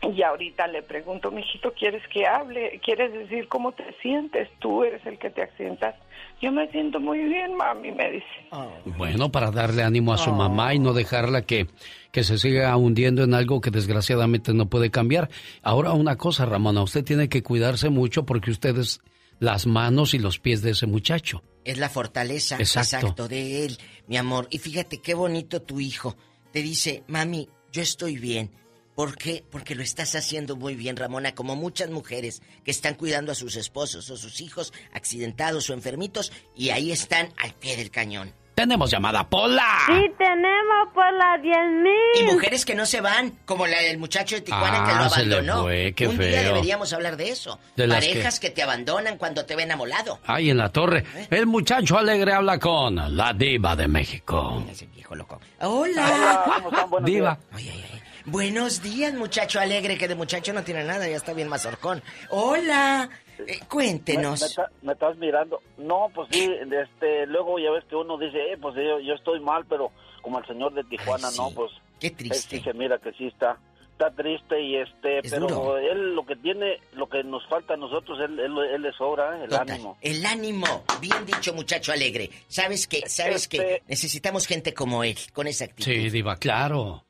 Pregunto, 0.00 0.18
y- 0.18 0.22
ahorita 0.22 0.66
le 0.68 0.82
pregunto, 0.82 1.30
mijito, 1.30 1.72
¿quieres 1.72 2.02
que 2.12 2.26
hable? 2.26 2.80
¿Quieres 2.84 3.12
decir 3.12 3.48
cómo 3.48 3.72
te 3.72 3.84
sientes? 4.02 4.48
Tú 4.58 4.84
eres 4.84 5.04
el 5.06 5.18
que 5.18 5.30
te 5.30 5.42
accidentas. 5.42 5.94
Yo 6.40 6.52
me 6.52 6.70
siento 6.70 7.00
muy 7.00 7.20
bien, 7.24 7.54
mami, 7.56 7.92
me 7.92 8.10
dice. 8.10 8.26
Bueno, 8.98 9.30
para 9.32 9.50
darle 9.50 9.82
ánimo 9.82 10.12
a 10.12 10.18
su 10.18 10.30
Oh. 10.30 10.34
mamá 10.34 10.74
y 10.74 10.78
no 10.78 10.92
dejarla 10.92 11.42
que, 11.42 11.66
que 12.12 12.24
se 12.24 12.36
siga 12.38 12.76
hundiendo 12.76 13.22
en 13.24 13.32
algo 13.32 13.60
que 13.60 13.70
desgraciadamente 13.70 14.52
no 14.52 14.66
puede 14.66 14.90
cambiar. 14.90 15.30
Ahora 15.62 15.92
una 15.92 16.16
cosa, 16.16 16.44
Ramona, 16.44 16.82
usted 16.82 17.04
tiene 17.04 17.28
que 17.30 17.42
cuidarse 17.42 17.88
mucho 17.88 18.26
porque 18.26 18.50
usted 18.50 18.76
es 18.76 19.00
las 19.38 19.66
manos 19.66 20.12
y 20.14 20.18
los 20.18 20.38
pies 20.38 20.60
de 20.62 20.70
ese 20.72 20.86
muchacho. 20.86 21.42
Es 21.64 21.78
la 21.78 21.88
fortaleza 21.88 22.56
Exacto. 22.58 22.96
exacto. 22.98 23.28
de 23.28 23.64
él, 23.64 23.78
mi 24.06 24.16
amor. 24.18 24.46
Y 24.50 24.58
fíjate 24.58 25.00
qué 25.00 25.14
bonito 25.14 25.62
tu 25.62 25.80
hijo. 25.80 26.16
Te 26.52 26.60
dice, 26.62 27.02
mami, 27.08 27.48
yo 27.72 27.82
estoy 27.82 28.18
bien. 28.18 28.50
¿Por 28.96 29.16
qué? 29.16 29.44
Porque 29.50 29.74
lo 29.74 29.82
estás 29.82 30.14
haciendo 30.16 30.56
muy 30.56 30.74
bien, 30.74 30.96
Ramona, 30.96 31.34
como 31.34 31.54
muchas 31.54 31.90
mujeres 31.90 32.42
que 32.64 32.70
están 32.70 32.94
cuidando 32.94 33.30
a 33.30 33.34
sus 33.34 33.54
esposos 33.56 34.08
o 34.10 34.16
sus 34.16 34.40
hijos 34.40 34.72
accidentados 34.94 35.68
o 35.70 35.74
enfermitos 35.74 36.32
y 36.56 36.70
ahí 36.70 36.90
están 36.90 37.28
al 37.36 37.52
pie 37.52 37.76
del 37.76 37.90
cañón. 37.90 38.32
Tenemos 38.54 38.90
llamada 38.90 39.28
Pola. 39.28 39.68
Sí, 39.86 40.10
tenemos 40.16 40.88
por 40.94 41.12
las 41.12 41.42
10.000. 41.42 41.90
Y 42.20 42.24
mujeres 42.24 42.64
que 42.64 42.74
no 42.74 42.86
se 42.86 43.02
van, 43.02 43.32
como 43.44 43.66
la 43.66 43.78
del 43.82 43.98
muchacho 43.98 44.34
de 44.36 44.40
Tijuana 44.40 44.82
que 44.86 44.92
Ah, 44.92 45.02
lo 45.04 45.10
se 45.10 45.26
le 45.26 45.34
abandonó. 45.34 45.62
fue, 45.64 45.92
qué 45.94 46.08
Un 46.08 46.16
día 46.16 46.42
deberíamos 46.42 46.90
hablar 46.94 47.18
de 47.18 47.28
eso. 47.28 47.60
De 47.76 47.86
las 47.86 47.98
Parejas 48.02 48.40
que... 48.40 48.48
te 48.48 48.62
abandonan 48.62 49.18
cuando 49.18 49.44
te 49.44 49.56
ven 49.56 49.70
amolado. 49.72 50.20
Ay, 50.24 50.48
en 50.48 50.56
la 50.56 50.70
torre. 50.70 51.04
El 51.28 51.44
muchacho 51.44 51.98
alegre 51.98 52.32
habla 52.32 52.58
con 52.58 53.14
la 53.14 53.34
diva 53.34 53.76
de 53.76 53.88
México. 53.88 54.64
Ese 54.70 54.86
viejo 54.86 55.14
loco. 55.14 55.38
Hola. 55.60 56.44
¿Cómo 56.46 56.70
están? 56.70 56.88
Buenos 56.88 57.10
Diva. 57.10 57.38
Buenos 58.26 58.82
días, 58.82 59.14
muchacho 59.14 59.60
alegre, 59.60 59.96
que 59.96 60.08
de 60.08 60.16
muchacho 60.16 60.52
no 60.52 60.64
tiene 60.64 60.82
nada, 60.82 61.08
ya 61.08 61.16
está 61.16 61.32
bien 61.32 61.48
mazorcón. 61.48 62.02
Hola. 62.30 63.08
Eh, 63.38 63.44
Me, 63.46 63.52
me 63.52 63.58
cuéntenos. 63.68 64.42
está- 64.42 64.68
me 64.82 64.92
estás 64.94 65.16
mirando. 65.18 65.60
No, 65.78 66.08
pues 66.12 66.28
sí, 66.32 66.42
este, 66.44 67.26
luego 67.26 67.58
ya 67.60 67.70
ves 67.70 67.84
que 67.88 67.94
uno 67.94 68.18
dice, 68.18 68.38
eh, 68.52 68.58
pues 68.60 68.74
yo, 68.74 68.98
yo 68.98 69.14
estoy 69.14 69.38
mal, 69.40 69.64
pero 69.68 69.92
como 70.22 70.40
el 70.40 70.46
señor 70.46 70.74
de 70.74 70.82
Tijuana, 70.84 71.28
Ay, 71.28 71.34
sí. 71.34 71.40
no, 71.40 71.50
pues 71.52 71.70
Qué 72.00 72.10
triste. 72.10 72.60
se 72.62 72.72
mira 72.74 72.98
que 72.98 73.12
sí 73.12 73.26
está, 73.28 73.58
está 73.92 74.10
triste 74.10 74.60
y 74.60 74.74
este, 74.76 75.18
Es 75.20 75.30
pero 75.32 75.46
duro. 75.46 75.78
él 75.78 76.14
lo 76.16 76.26
que 76.26 76.34
tiene, 76.34 76.80
lo 76.94 77.08
que 77.08 77.22
nos 77.22 77.46
falta 77.46 77.74
a 77.74 77.76
nosotros, 77.76 78.18
él, 78.20 78.40
él, 78.40 78.58
él 78.74 78.82
le 78.82 78.92
sobra, 78.94 79.38
¿eh? 79.38 79.44
el 79.44 79.50
Total. 79.50 79.70
ánimo. 79.70 79.98
El 80.00 80.26
ánimo. 80.26 80.84
Bien 81.00 81.24
dicho, 81.26 81.54
muchacho 81.54 81.92
alegre. 81.92 82.28
¿Sabes 82.48 82.88
qué? 82.88 83.02
¿Sabes 83.08 83.46
qué? 83.46 83.58
Este- 83.58 83.82
Necesitamos 83.86 84.46
gente 84.48 84.74
como 84.74 85.04
él, 85.04 85.16
con 85.32 85.46
esa 85.46 85.66
actitud. 85.66 85.84
Sí, 85.92 86.10
diva, 86.10 86.34
claro. 86.36 87.04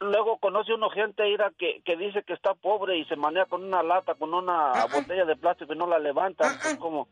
Luego 0.00 0.36
conoce 0.38 0.74
uno 0.74 0.90
gente 0.90 1.28
ira 1.28 1.50
que, 1.58 1.80
que 1.84 1.96
dice 1.96 2.22
que 2.22 2.34
está 2.34 2.52
pobre 2.54 2.98
y 2.98 3.04
se 3.06 3.16
maneja 3.16 3.46
con 3.46 3.64
una 3.64 3.82
lata, 3.82 4.14
con 4.14 4.34
una 4.34 4.72
Ah, 4.72 4.86
botella 4.92 5.24
de 5.24 5.36
plástico 5.36 5.72
y 5.72 5.76
no 5.78 5.86
la 5.86 5.98
levanta. 5.98 6.44
pues, 6.62 6.76
como, 6.76 7.08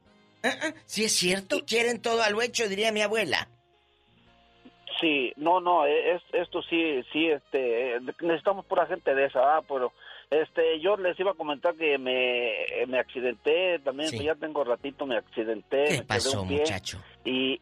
Sí, 0.85 1.05
es 1.05 1.12
cierto. 1.15 1.56
Quieren 1.66 2.02
todo 2.02 2.23
a 2.23 2.28
lo 2.28 2.43
hecho, 2.43 2.69
diría 2.69 2.93
mi 2.93 3.01
abuela. 3.01 3.48
Sí, 5.01 5.32
no, 5.36 5.61
no, 5.61 5.86
e, 5.86 6.15
es, 6.15 6.23
esto 6.32 6.62
sí, 6.62 7.02
sí, 7.12 7.27
este, 7.28 7.98
necesitamos 8.20 8.65
pura 8.66 8.86
gente 8.86 9.15
de 9.15 9.24
esa, 9.27 9.56
ah, 9.56 9.62
pero, 9.66 9.93
este, 10.31 10.78
yo 10.81 10.97
les 10.97 11.19
iba 11.19 11.32
a 11.32 11.35
comentar 11.35 11.74
que 11.74 11.98
me, 11.98 12.52
me 12.86 12.98
accidenté 13.01 13.81
también, 13.81 14.11
Sí. 14.11 14.16
pues 14.16 14.27
ya 14.27 14.35
tengo 14.36 14.62
ratito, 14.62 15.05
me 15.05 15.16
accidenté, 15.16 15.85
¿Qué 15.85 15.97
me 15.98 16.05
pasó, 16.05 16.43
un 16.43 16.48
pie, 16.48 16.59
muchacho? 16.61 17.02
y 17.24 17.61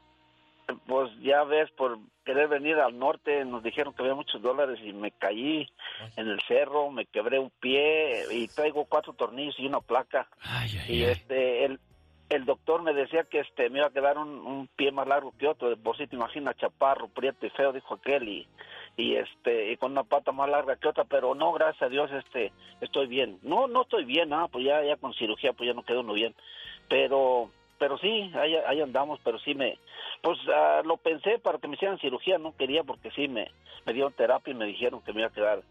pues 0.86 1.10
ya 1.20 1.44
ves, 1.44 1.70
por 1.72 1.98
querer 2.24 2.48
venir 2.48 2.76
al 2.76 2.98
norte, 2.98 3.44
nos 3.44 3.62
dijeron 3.62 3.94
que 3.94 4.02
había 4.02 4.14
muchos 4.14 4.40
dólares 4.40 4.78
y 4.82 4.92
me 4.92 5.10
caí 5.10 5.68
en 6.16 6.28
el 6.28 6.40
cerro, 6.46 6.90
me 6.90 7.06
quebré 7.06 7.38
un 7.38 7.50
pie 7.50 8.24
y 8.30 8.48
traigo 8.48 8.84
cuatro 8.84 9.12
tornillos 9.12 9.58
y 9.58 9.66
una 9.66 9.80
placa. 9.80 10.28
Ay, 10.40 10.70
ay, 10.86 10.94
y 10.94 11.02
este, 11.04 11.64
el, 11.64 11.80
el 12.28 12.44
doctor 12.44 12.82
me 12.82 12.94
decía 12.94 13.24
que 13.24 13.40
este 13.40 13.68
me 13.70 13.78
iba 13.78 13.88
a 13.88 13.92
quedar 13.92 14.18
un, 14.18 14.28
un 14.28 14.68
pie 14.68 14.92
más 14.92 15.06
largo 15.06 15.34
que 15.36 15.48
otro, 15.48 15.68
de 15.68 15.76
por 15.76 15.96
sí 15.96 16.06
te 16.06 16.16
imaginas, 16.16 16.56
chaparro, 16.56 17.08
prieto 17.08 17.44
y 17.46 17.50
feo, 17.50 17.72
dijo 17.72 17.94
aquel, 17.94 18.28
y, 18.28 18.48
y 18.96 19.16
este, 19.16 19.72
y 19.72 19.76
con 19.76 19.92
una 19.92 20.04
pata 20.04 20.32
más 20.32 20.48
larga 20.48 20.76
que 20.76 20.88
otra, 20.88 21.04
pero 21.04 21.34
no, 21.34 21.52
gracias 21.52 21.82
a 21.82 21.88
Dios, 21.88 22.10
este, 22.12 22.52
estoy 22.80 23.06
bien. 23.06 23.38
No, 23.42 23.66
no 23.66 23.82
estoy 23.82 24.04
bien, 24.04 24.32
ah, 24.32 24.48
pues 24.50 24.64
ya, 24.64 24.82
ya 24.82 24.96
con 24.96 25.12
cirugía, 25.14 25.52
pues 25.52 25.66
ya 25.66 25.74
no 25.74 25.82
quedó 25.82 26.00
uno 26.00 26.12
bien, 26.12 26.34
pero, 26.88 27.50
pero 27.82 27.98
sí, 27.98 28.30
ahí, 28.34 28.54
ahí 28.68 28.80
andamos, 28.80 29.18
pero 29.24 29.40
sí 29.40 29.56
me, 29.56 29.76
pues 30.22 30.38
ah, 30.54 30.82
lo 30.84 30.98
pensé 30.98 31.40
para 31.40 31.58
que 31.58 31.66
me 31.66 31.74
hicieran 31.74 31.98
cirugía, 31.98 32.38
no 32.38 32.54
quería 32.56 32.84
porque 32.84 33.10
sí 33.10 33.26
me, 33.26 33.50
me 33.84 33.92
dieron 33.92 34.12
terapia 34.12 34.52
y 34.52 34.54
me 34.56 34.66
dijeron 34.66 35.00
que 35.02 35.12
me 35.12 35.22
iba 35.22 35.28
a 35.30 35.32
quedar 35.32 35.62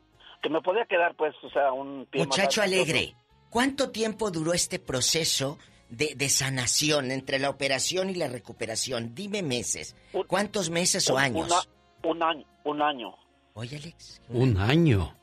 que 0.43 0.49
me 0.49 0.59
podía 0.61 0.85
quedar, 0.85 1.15
pues, 1.15 1.33
o 1.41 1.49
sea, 1.51 1.71
un 1.71 2.05
pie 2.11 2.25
Muchacho 2.25 2.61
alegre, 2.61 3.15
¿cuánto 3.49 3.91
tiempo 3.91 4.29
duró 4.29 4.51
este 4.53 4.77
proceso 4.77 5.57
de, 5.87 6.15
de 6.15 6.27
sanación 6.27 7.11
entre 7.11 7.39
la 7.39 7.49
operación 7.49 8.09
y 8.09 8.15
la 8.15 8.27
recuperación? 8.27 9.15
Dime 9.15 9.41
meses. 9.41 9.95
¿Cuántos 10.27 10.69
meses 10.69 11.09
o 11.09 11.17
años? 11.17 11.47
una- 11.47 12.11
un 12.11 12.23
año, 12.23 12.45
un 12.65 12.81
año. 12.81 13.15
Oye, 13.53 13.77
Alex. 13.77 14.21
Un 14.27 14.57
año. 14.57 15.15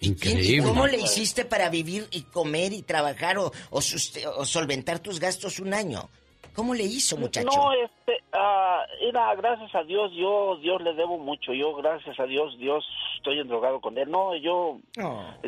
¿Y 0.00 0.08
Increíble. 0.08 0.66
cómo 0.66 0.88
le 0.88 0.98
hiciste 0.98 1.44
para 1.44 1.68
vivir 1.68 2.08
y 2.10 2.22
comer 2.22 2.72
y 2.72 2.82
trabajar 2.82 3.38
o, 3.38 3.52
o 3.70 3.78
o 3.78 4.44
solventar 4.46 4.98
tus 4.98 5.20
gastos 5.20 5.60
un 5.60 5.74
año? 5.74 6.08
¿Cómo 6.54 6.74
le 6.74 6.84
hizo, 6.84 7.16
muchacho? 7.16 7.46
No, 7.46 7.72
este, 7.72 8.22
ah, 8.32 8.82
era, 9.00 9.34
gracias 9.36 9.74
a 9.74 9.82
Dios, 9.84 10.12
yo, 10.14 10.56
Dios 10.60 10.82
le 10.82 10.92
debo 10.94 11.16
mucho, 11.18 11.52
yo, 11.54 11.74
gracias 11.76 12.18
a 12.20 12.24
Dios, 12.24 12.58
Dios, 12.58 12.84
estoy 13.16 13.38
endrogado 13.38 13.80
con 13.80 13.96
él. 13.96 14.10
No, 14.10 14.36
yo, 14.36 14.78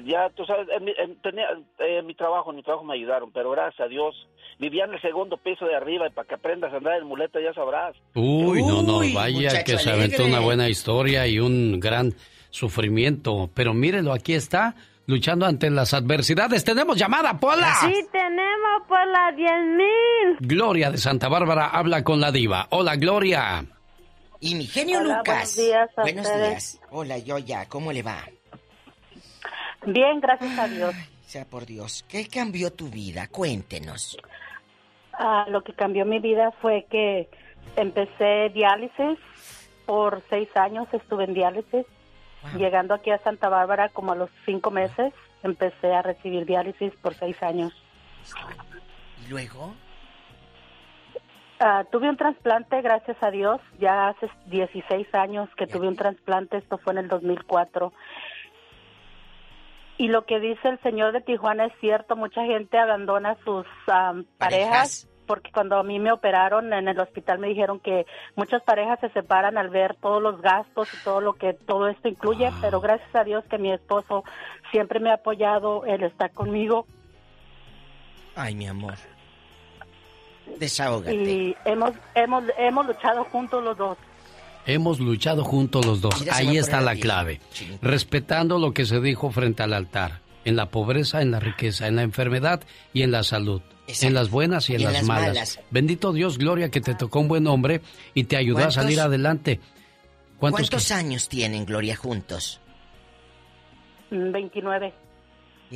ya, 0.07 0.31
tú 0.31 0.45
sabes, 0.47 0.67
en 0.75 0.85
mi, 0.85 0.93
en- 0.97 1.17
tenía, 1.17 1.47
en 1.79 2.07
mi 2.07 2.15
trabajo, 2.15 2.51
en 2.51 2.57
mi 2.57 2.63
trabajo 2.63 2.85
me 2.85 2.95
ayudaron, 2.95 3.31
pero 3.33 3.51
gracias 3.51 3.81
a 3.81 3.89
Dios, 3.89 4.15
vivía 4.59 4.85
en 4.85 4.95
el 4.95 5.01
segundo 5.03 5.37
piso 5.37 5.67
de 5.67 5.75
arriba 5.75 6.07
y 6.07 6.11
para 6.11 6.27
que 6.27 6.35
aprendas 6.37 6.73
a 6.73 6.77
andar 6.79 6.97
en 6.99 7.07
muleta 7.07 7.39
ya 7.41 7.53
sabrás. 7.53 7.95
Uy, 8.15 8.63
no, 8.63 8.83
no, 8.83 9.01
vaya 9.15 9.63
que 9.63 9.77
se 9.79 9.91
alegre. 9.91 10.07
aventó 10.17 10.25
una 10.25 10.41
buena 10.41 10.69
historia 10.69 11.27
y 11.27 11.39
un 11.39 11.81
gran 11.81 12.15
sufrimiento. 12.51 13.51
Pero 13.55 13.75
mírelo, 13.75 14.13
aquí 14.13 14.33
está, 14.35 14.75
luchando 15.07 15.47
ante 15.47 15.71
las 15.71 15.95
adversidades. 15.95 16.65
¡Tenemos 16.65 16.97
llamada, 16.97 17.39
Pola! 17.39 17.75
Sí, 17.81 17.95
tenemos 18.13 18.83
por 18.89 19.07
las 19.07 19.37
10 19.37 19.51
mil. 19.77 20.37
Gloria 20.41 20.91
de 20.91 20.99
Santa 20.99 21.29
Bárbara 21.29 21.67
habla 21.69 22.03
con 22.05 22.21
la 22.21 22.31
diva. 22.33 22.67
Hola, 22.71 22.97
Gloria. 22.97 23.65
Y 24.41 24.55
mi 24.57 24.67
genio 24.67 25.01
Hola, 25.01 25.19
Lucas. 25.19 25.25
buenos 25.35 25.57
días 25.57 25.91
a 25.97 26.03
Buenos 26.03 26.27
ustedes. 26.27 26.49
días. 26.73 26.81
Hola, 26.91 27.19
Yoya, 27.19 27.67
¿cómo 27.69 27.93
le 27.93 28.03
va? 28.03 28.19
Bien, 29.87 30.21
gracias 30.21 30.59
a 30.59 30.67
Dios. 30.69 30.95
Sea 31.27 31.45
por 31.47 31.67
Dios, 31.67 32.05
¿qué 32.09 32.27
cambió 32.29 32.73
tu 32.73 32.89
vida? 32.89 33.29
Cuéntenos. 33.29 34.17
Ah, 35.13 35.47
lo 35.49 35.63
que 35.63 35.73
cambió 35.75 36.05
mi 36.05 36.19
vida 36.21 36.53
fue 36.61 36.87
que 36.91 37.29
empecé 37.77 38.51
diálisis. 38.55 39.19
Por 39.87 40.23
seis 40.31 40.49
años 40.57 40.87
estuve 40.93 41.25
en 41.25 41.35
diálisis. 41.35 41.87
Llegando 42.57 42.95
aquí 42.95 43.11
a 43.11 43.19
Santa 43.19 43.49
Bárbara 43.49 43.89
como 43.89 44.13
a 44.13 44.17
los 44.17 44.31
cinco 44.45 44.71
meses, 44.71 45.13
empecé 45.43 45.93
a 45.93 46.03
recibir 46.03 46.47
diálisis 46.47 46.93
por 46.97 47.15
seis 47.15 47.43
años. 47.43 47.73
¿Y 49.25 49.31
luego? 49.31 49.75
Ah, 51.61 51.85
tuve 51.91 52.09
un 52.09 52.17
trasplante, 52.17 52.83
gracias 52.83 53.17
a 53.23 53.31
Dios. 53.31 53.61
Ya 53.79 54.09
hace 54.09 54.29
16 54.47 55.15
años 55.15 55.49
que 55.57 55.67
tuve 55.67 55.89
un 55.89 55.97
trasplante. 55.97 56.59
Esto 56.59 56.79
fue 56.79 56.93
en 56.93 56.99
el 57.01 57.09
2004. 57.09 57.93
Y 59.97 60.09
lo 60.09 60.27
que 60.27 60.41
dice 60.41 60.69
el 60.69 60.81
señor 60.81 61.13
de 61.13 61.21
Tijuana 61.21 61.67
es 61.67 61.73
cierto. 61.81 62.17
Mucha 62.17 62.45
gente 62.45 62.79
abandona 62.79 63.37
sus 63.45 63.67
am, 63.87 64.25
parejas. 64.39 65.09
Porque 65.27 65.51
cuando 65.51 65.77
a 65.77 65.83
mí 65.83 65.99
me 65.99 66.13
operaron 66.13 66.73
en 66.73 66.89
el 66.89 66.99
hospital 67.01 67.39
me 67.39 67.49
dijeron 67.49 67.81
que 67.81 68.07
muchas 68.37 68.63
parejas 68.63 69.01
se 69.01 69.09
separan 69.11 69.59
al 69.59 69.71
ver 69.71 69.97
todos 69.97 70.23
los 70.23 70.41
gastos 70.41 70.89
y 70.95 71.05
todo 71.05 71.21
lo 71.21 71.35
que 71.35 71.55
todo 71.55 71.89
esto 71.89 72.09
incluye, 72.09 72.51
pero 72.61 72.81
gracias 72.81 73.15
a 73.15 73.25
Dios 73.25 73.45
que 73.51 73.59
mi 73.59 73.73
esposo 73.73 74.25
siempre 74.71 75.01
me 75.01 75.11
ha 75.11 75.15
apoyado, 75.15 75.85
él 75.87 76.03
está 76.03 76.29
conmigo 76.29 76.87
Ay, 78.37 78.55
mi 78.55 78.67
amor. 78.67 78.95
Desahógate. 80.59 81.15
y 81.15 81.57
hemos 81.65 81.93
hemos 82.15 82.45
hemos 82.59 82.87
luchado 82.87 83.25
juntos 83.25 83.63
los 83.63 83.77
dos. 83.77 83.97
Hemos 84.67 84.99
luchado 84.99 85.45
juntos 85.45 85.85
los 85.85 86.01
dos. 86.01 86.27
Ahí 86.33 86.57
está 86.57 86.81
la 86.81 86.97
clave. 86.97 87.41
Respetando 87.83 88.59
lo 88.59 88.73
que 88.73 88.87
se 88.87 89.01
dijo 89.01 89.31
frente 89.31 89.63
al 89.63 89.75
altar. 89.75 90.21
En 90.45 90.57
la 90.57 90.71
pobreza, 90.71 91.23
en 91.23 91.31
la 91.31 91.41
riqueza, 91.41 91.87
en 91.89 91.97
la 91.97 92.03
enfermedad 92.03 92.63
y 92.93 93.03
en 93.03 93.11
la 93.13 93.23
salud. 93.23 93.63
Exacto. 93.87 94.07
En 94.07 94.15
las 94.15 94.31
buenas 94.31 94.69
y 94.71 94.75
en, 94.75 94.81
Y 94.81 94.85
en 94.85 94.93
las, 94.93 95.01
las 95.03 95.09
malas. 95.09 95.29
malas. 95.29 95.61
Bendito 95.71 96.13
Dios, 96.13 96.39
Gloria, 96.39 96.71
que 96.71 96.81
te 96.81 96.95
tocó 96.95 97.21
un 97.21 97.29
buen 97.29 97.47
hombre 97.47 97.81
y 98.15 98.25
te 98.25 98.37
ayudó 98.37 98.65
a 98.65 98.71
salir 98.71 99.01
adelante. 99.01 99.61
¿Cuántos? 100.39 100.69
¿Cuántos 100.71 100.91
años 100.91 101.29
tienen, 101.29 101.65
Gloria, 101.65 101.97
juntos? 101.97 102.61
Mm, 104.11 104.33
29. 104.33 104.95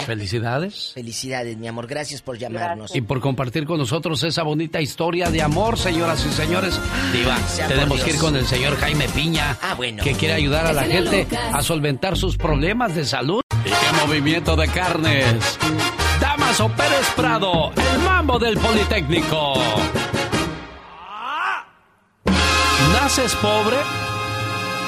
Felicidades. 0.07 0.93
Felicidades, 0.95 1.57
mi 1.57 1.67
amor. 1.67 1.87
Gracias 1.89 2.23
por 2.23 2.39
llamarnos. 2.39 2.95
Y 2.95 3.01
por 3.01 3.21
compartir 3.21 3.65
con 3.65 3.79
nosotros 3.79 4.23
esa 4.23 4.43
bonita 4.45 4.81
historia 4.81 5.29
de 5.31 5.43
amor, 5.43 5.77
señoras 5.77 6.25
y 6.25 6.31
señores. 6.31 6.79
Diva, 7.13 7.37
tenemos 7.67 8.03
que 8.05 8.11
ir 8.11 8.19
con 8.19 8.37
el 8.37 8.47
señor 8.47 8.77
Jaime 8.77 9.09
Piña, 9.09 9.57
Ah, 9.61 9.75
bueno. 9.75 10.03
que 10.05 10.13
quiere 10.13 10.35
ayudar 10.35 10.67
a 10.67 10.73
la 10.73 10.85
gente 10.85 11.27
a 11.53 11.63
solventar 11.63 12.17
sus 12.17 12.37
problemas 12.37 12.95
de 12.95 13.05
salud. 13.05 13.41
¿Y 13.69 13.71
qué 13.71 14.07
movimiento 14.07 14.57
de 14.57 14.67
carnes? 14.69 15.59
Damaso 16.21 16.71
Pérez 16.71 17.11
Prado, 17.15 17.71
el 17.77 18.01
mambo 18.01 18.39
del 18.39 18.57
Politécnico. 18.57 19.55
Naces 22.95 23.35
pobre 23.37 23.77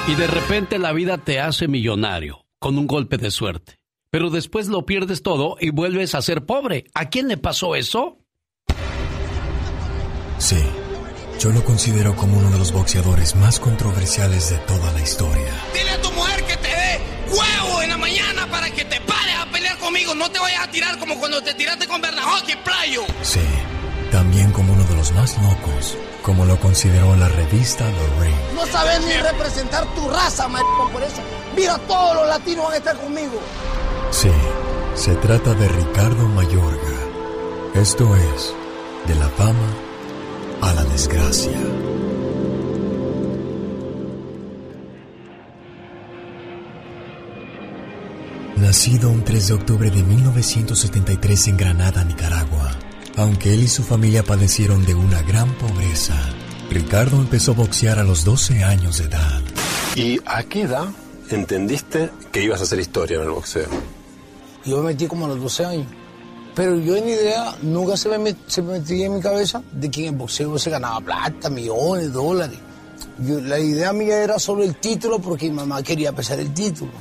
y 0.07 0.15
de 0.15 0.25
repente 0.25 0.79
la 0.79 0.93
vida 0.93 1.19
te 1.19 1.39
hace 1.39 1.67
millonario 1.67 2.45
con 2.59 2.79
un 2.79 2.87
golpe 2.87 3.17
de 3.17 3.29
suerte. 3.29 3.77
Pero 4.09 4.31
después 4.31 4.67
lo 4.67 4.85
pierdes 4.85 5.21
todo 5.21 5.57
y 5.59 5.69
vuelves 5.69 6.15
a 6.15 6.21
ser 6.23 6.45
pobre. 6.45 6.85
¿A 6.95 7.09
quién 7.09 7.27
le 7.27 7.37
pasó 7.37 7.75
eso? 7.75 8.17
Sí, 10.39 10.57
yo 11.39 11.51
lo 11.51 11.63
considero 11.63 12.15
como 12.15 12.39
uno 12.39 12.49
de 12.49 12.57
los 12.57 12.71
boxeadores 12.71 13.35
más 13.35 13.59
controversiales 13.59 14.49
de 14.49 14.57
toda 14.57 14.91
la 14.93 15.01
historia. 15.01 15.53
Dile 15.71 15.91
a 15.91 16.01
tu 16.01 16.11
mujer 16.13 16.43
que 16.45 16.57
te 16.57 16.67
dé 16.67 16.99
huevo 17.29 17.70
conmigo. 19.81 20.15
No 20.15 20.29
te 20.31 20.39
vayas 20.39 20.63
a 20.63 20.71
tirar 20.71 20.97
como 20.97 21.19
cuando 21.19 21.41
te 21.41 21.53
tiraste 21.53 21.87
con 21.87 21.99
Bernajoki, 21.99 22.55
playo. 22.63 23.01
Sí, 23.23 23.41
también 24.11 24.51
como 24.51 24.73
uno 24.73 24.83
de 24.85 24.95
los 24.95 25.11
más 25.11 25.37
locos, 25.41 25.97
como 26.21 26.45
lo 26.45 26.57
consideró 26.59 27.15
la 27.15 27.27
revista 27.27 27.83
The 27.85 28.23
Ring. 28.23 28.35
No 28.55 28.65
sabes 28.67 29.01
ni 29.01 29.13
representar 29.13 29.85
tu 29.95 30.07
raza, 30.09 30.47
maricón, 30.47 30.91
por 30.91 31.03
eso. 31.03 31.21
Mira, 31.55 31.77
todos 31.79 32.15
los 32.15 32.27
latinos 32.27 32.65
van 32.65 32.73
a 32.73 32.77
estar 32.77 32.97
conmigo. 32.97 33.41
Sí, 34.11 34.31
se 34.95 35.15
trata 35.15 35.53
de 35.53 35.67
Ricardo 35.67 36.27
Mayorga. 36.29 37.01
Esto 37.73 38.15
es, 38.15 38.53
de 39.07 39.15
la 39.15 39.29
fama 39.29 39.67
a 40.61 40.73
la 40.73 40.83
desgracia. 40.83 41.57
Nacido 48.61 49.09
un 49.09 49.23
3 49.23 49.47
de 49.47 49.53
octubre 49.55 49.89
de 49.89 50.03
1973 50.03 51.47
en 51.47 51.57
Granada, 51.57 52.03
Nicaragua, 52.03 52.71
aunque 53.17 53.53
él 53.53 53.63
y 53.63 53.67
su 53.67 53.83
familia 53.83 54.23
padecieron 54.23 54.85
de 54.85 54.93
una 54.93 55.21
gran 55.23 55.51
pobreza, 55.55 56.15
Ricardo 56.69 57.17
empezó 57.17 57.51
a 57.51 57.55
boxear 57.55 57.97
a 57.99 58.03
los 58.03 58.23
12 58.23 58.63
años 58.63 58.99
de 58.99 59.05
edad. 59.05 59.41
¿Y 59.95 60.19
a 60.25 60.43
qué 60.43 60.61
edad 60.63 60.85
entendiste 61.29 62.11
que 62.31 62.43
ibas 62.43 62.61
a 62.61 62.63
hacer 62.63 62.79
historia 62.79 63.17
en 63.17 63.23
el 63.23 63.31
boxeo? 63.31 63.67
Yo 64.63 64.77
me 64.77 64.89
metí 64.89 65.07
como 65.07 65.25
a 65.25 65.29
los 65.29 65.41
12 65.41 65.65
años. 65.65 65.87
Pero 66.53 66.77
yo 66.77 66.95
en 66.97 67.07
idea 67.07 67.55
nunca 67.63 67.95
se 67.97 68.09
me, 68.09 68.17
met- 68.19 68.37
se 68.47 68.61
me 68.61 68.73
metía 68.79 69.05
en 69.07 69.15
mi 69.15 69.21
cabeza 69.21 69.63
de 69.71 69.89
que 69.89 70.01
en 70.07 70.13
el 70.13 70.19
boxeo 70.19 70.59
se 70.59 70.69
ganaba 70.69 70.99
plata, 71.01 71.49
millones, 71.49 72.11
dólares. 72.13 72.59
Yo- 73.19 73.39
la 73.41 73.57
idea 73.57 73.91
mía 73.93 74.21
era 74.23 74.37
solo 74.37 74.63
el 74.63 74.75
título 74.75 75.19
porque 75.19 75.49
mi 75.49 75.55
mamá 75.55 75.81
quería 75.81 76.11
pesar 76.13 76.39
el 76.39 76.53
título. 76.53 76.91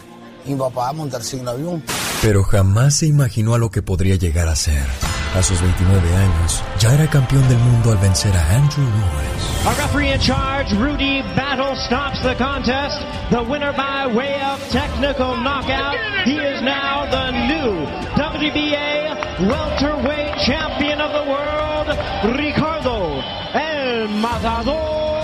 Y 0.47 0.53
mi 0.53 0.59
papá 0.59 0.93
montarse 0.93 1.37
en 1.37 1.43
un 1.43 1.49
avión. 1.49 1.83
Pero 2.23 2.43
jamás 2.45 2.97
se 2.97 3.07
imaginó 3.07 3.55
a 3.55 3.59
lo 3.59 3.71
que 3.71 3.83
podría 3.83 4.17
llegar 4.17 4.49
a 4.49 4.57
ser. 4.57 4.85
A 5.35 5.43
sus 5.43 5.61
29 5.61 6.17
años, 6.17 6.63
ya 6.81 6.93
era 6.93 7.09
campeón 7.09 7.49
del 7.49 7.59
mundo 7.59 7.93
al 7.93 7.99
vencer 7.99 8.37
a 8.37 8.57
Andrew 8.57 8.85
Lewis. 8.85 9.67
A 9.67 9.75
referee 9.75 10.13
in 10.13 10.21
charge, 10.21 10.73
Rudy 10.75 11.23
Battle, 11.37 11.77
stops 11.87 12.21
the 12.23 12.35
contest. 12.35 12.99
The 13.31 13.41
winner 13.43 13.73
by 13.73 14.09
way 14.13 14.41
of 14.43 14.59
technical 14.71 15.37
knockout. 15.37 15.95
He 16.25 16.37
is 16.37 16.61
now 16.63 17.07
the 17.11 17.31
new 17.47 17.87
WBA 18.17 19.47
welterweight 19.49 20.35
champion 20.45 21.01
of 21.01 21.13
the 21.13 21.25
world, 21.31 21.89
Ricardo 22.37 23.23
El 23.55 24.09
Matador 24.09 25.21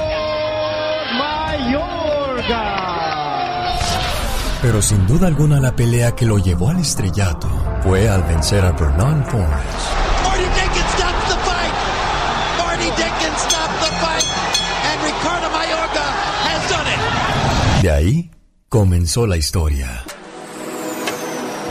Mayorga. 1.18 2.95
Pero 4.66 4.82
sin 4.82 5.06
duda 5.06 5.28
alguna 5.28 5.60
la 5.60 5.76
pelea 5.76 6.16
que 6.16 6.26
lo 6.26 6.38
llevó 6.38 6.70
al 6.70 6.80
estrellato 6.80 7.46
fue 7.84 8.08
al 8.08 8.24
vencer 8.24 8.64
a 8.64 8.72
Vernon 8.72 9.24
Forrest. 9.26 9.46
Marty 10.24 10.42
Dinkins 10.42 10.90
stops 10.96 11.28
the 11.28 11.38
fight. 11.46 11.72
Marty 12.58 12.90
Dinkins 13.00 13.38
stopped 13.46 13.78
the 13.78 13.92
fight. 14.02 14.24
And 14.90 15.02
Ricardo 15.04 15.50
Mayorga 15.50 16.06
has 16.42 16.68
done 16.68 16.88
it. 16.90 17.82
De 17.82 17.90
ahí 17.92 18.30
comenzó 18.68 19.28
la 19.28 19.36
historia. 19.36 20.02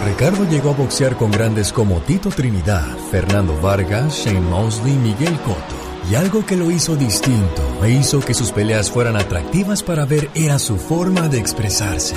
Ricardo 0.06 0.46
llegó 0.46 0.70
a 0.70 0.74
boxear 0.76 1.18
con 1.18 1.32
grandes 1.32 1.74
como 1.74 2.00
Tito 2.00 2.30
Trinidad, 2.30 2.88
Fernando 3.12 3.60
Vargas, 3.60 4.24
Shane 4.24 4.40
Mosley 4.40 4.94
y 4.94 4.98
Miguel 5.00 5.38
Cotto. 5.42 5.76
Y 6.10 6.16
algo 6.16 6.46
que 6.46 6.56
lo 6.56 6.72
hizo 6.72 6.96
distinto 6.96 7.62
e 7.84 7.90
hizo 7.90 8.22
que 8.22 8.34
sus 8.34 8.54
peleas 8.54 8.90
fueran 8.90 9.18
atractivas 9.18 9.84
para 9.84 10.06
ver 10.06 10.30
era 10.34 10.60
su 10.60 10.78
forma 10.78 11.28
de 11.28 11.40
expresarse. 11.40 12.16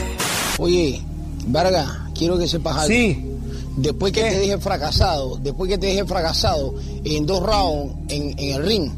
Oye, 0.58 1.00
Varga, 1.46 2.08
quiero 2.16 2.38
que 2.38 2.46
sepas 2.48 2.76
algo. 2.76 2.88
Sí. 2.88 3.24
Después 3.76 4.12
que 4.12 4.22
te 4.22 4.40
dije 4.40 4.58
fracasado, 4.58 5.36
después 5.36 5.70
que 5.70 5.78
te 5.78 5.86
dije 5.86 6.04
fracasado 6.04 6.74
en 7.04 7.26
dos 7.26 7.40
rounds 7.42 7.94
en, 8.08 8.34
en 8.38 8.54
el 8.56 8.66
ring, 8.66 8.90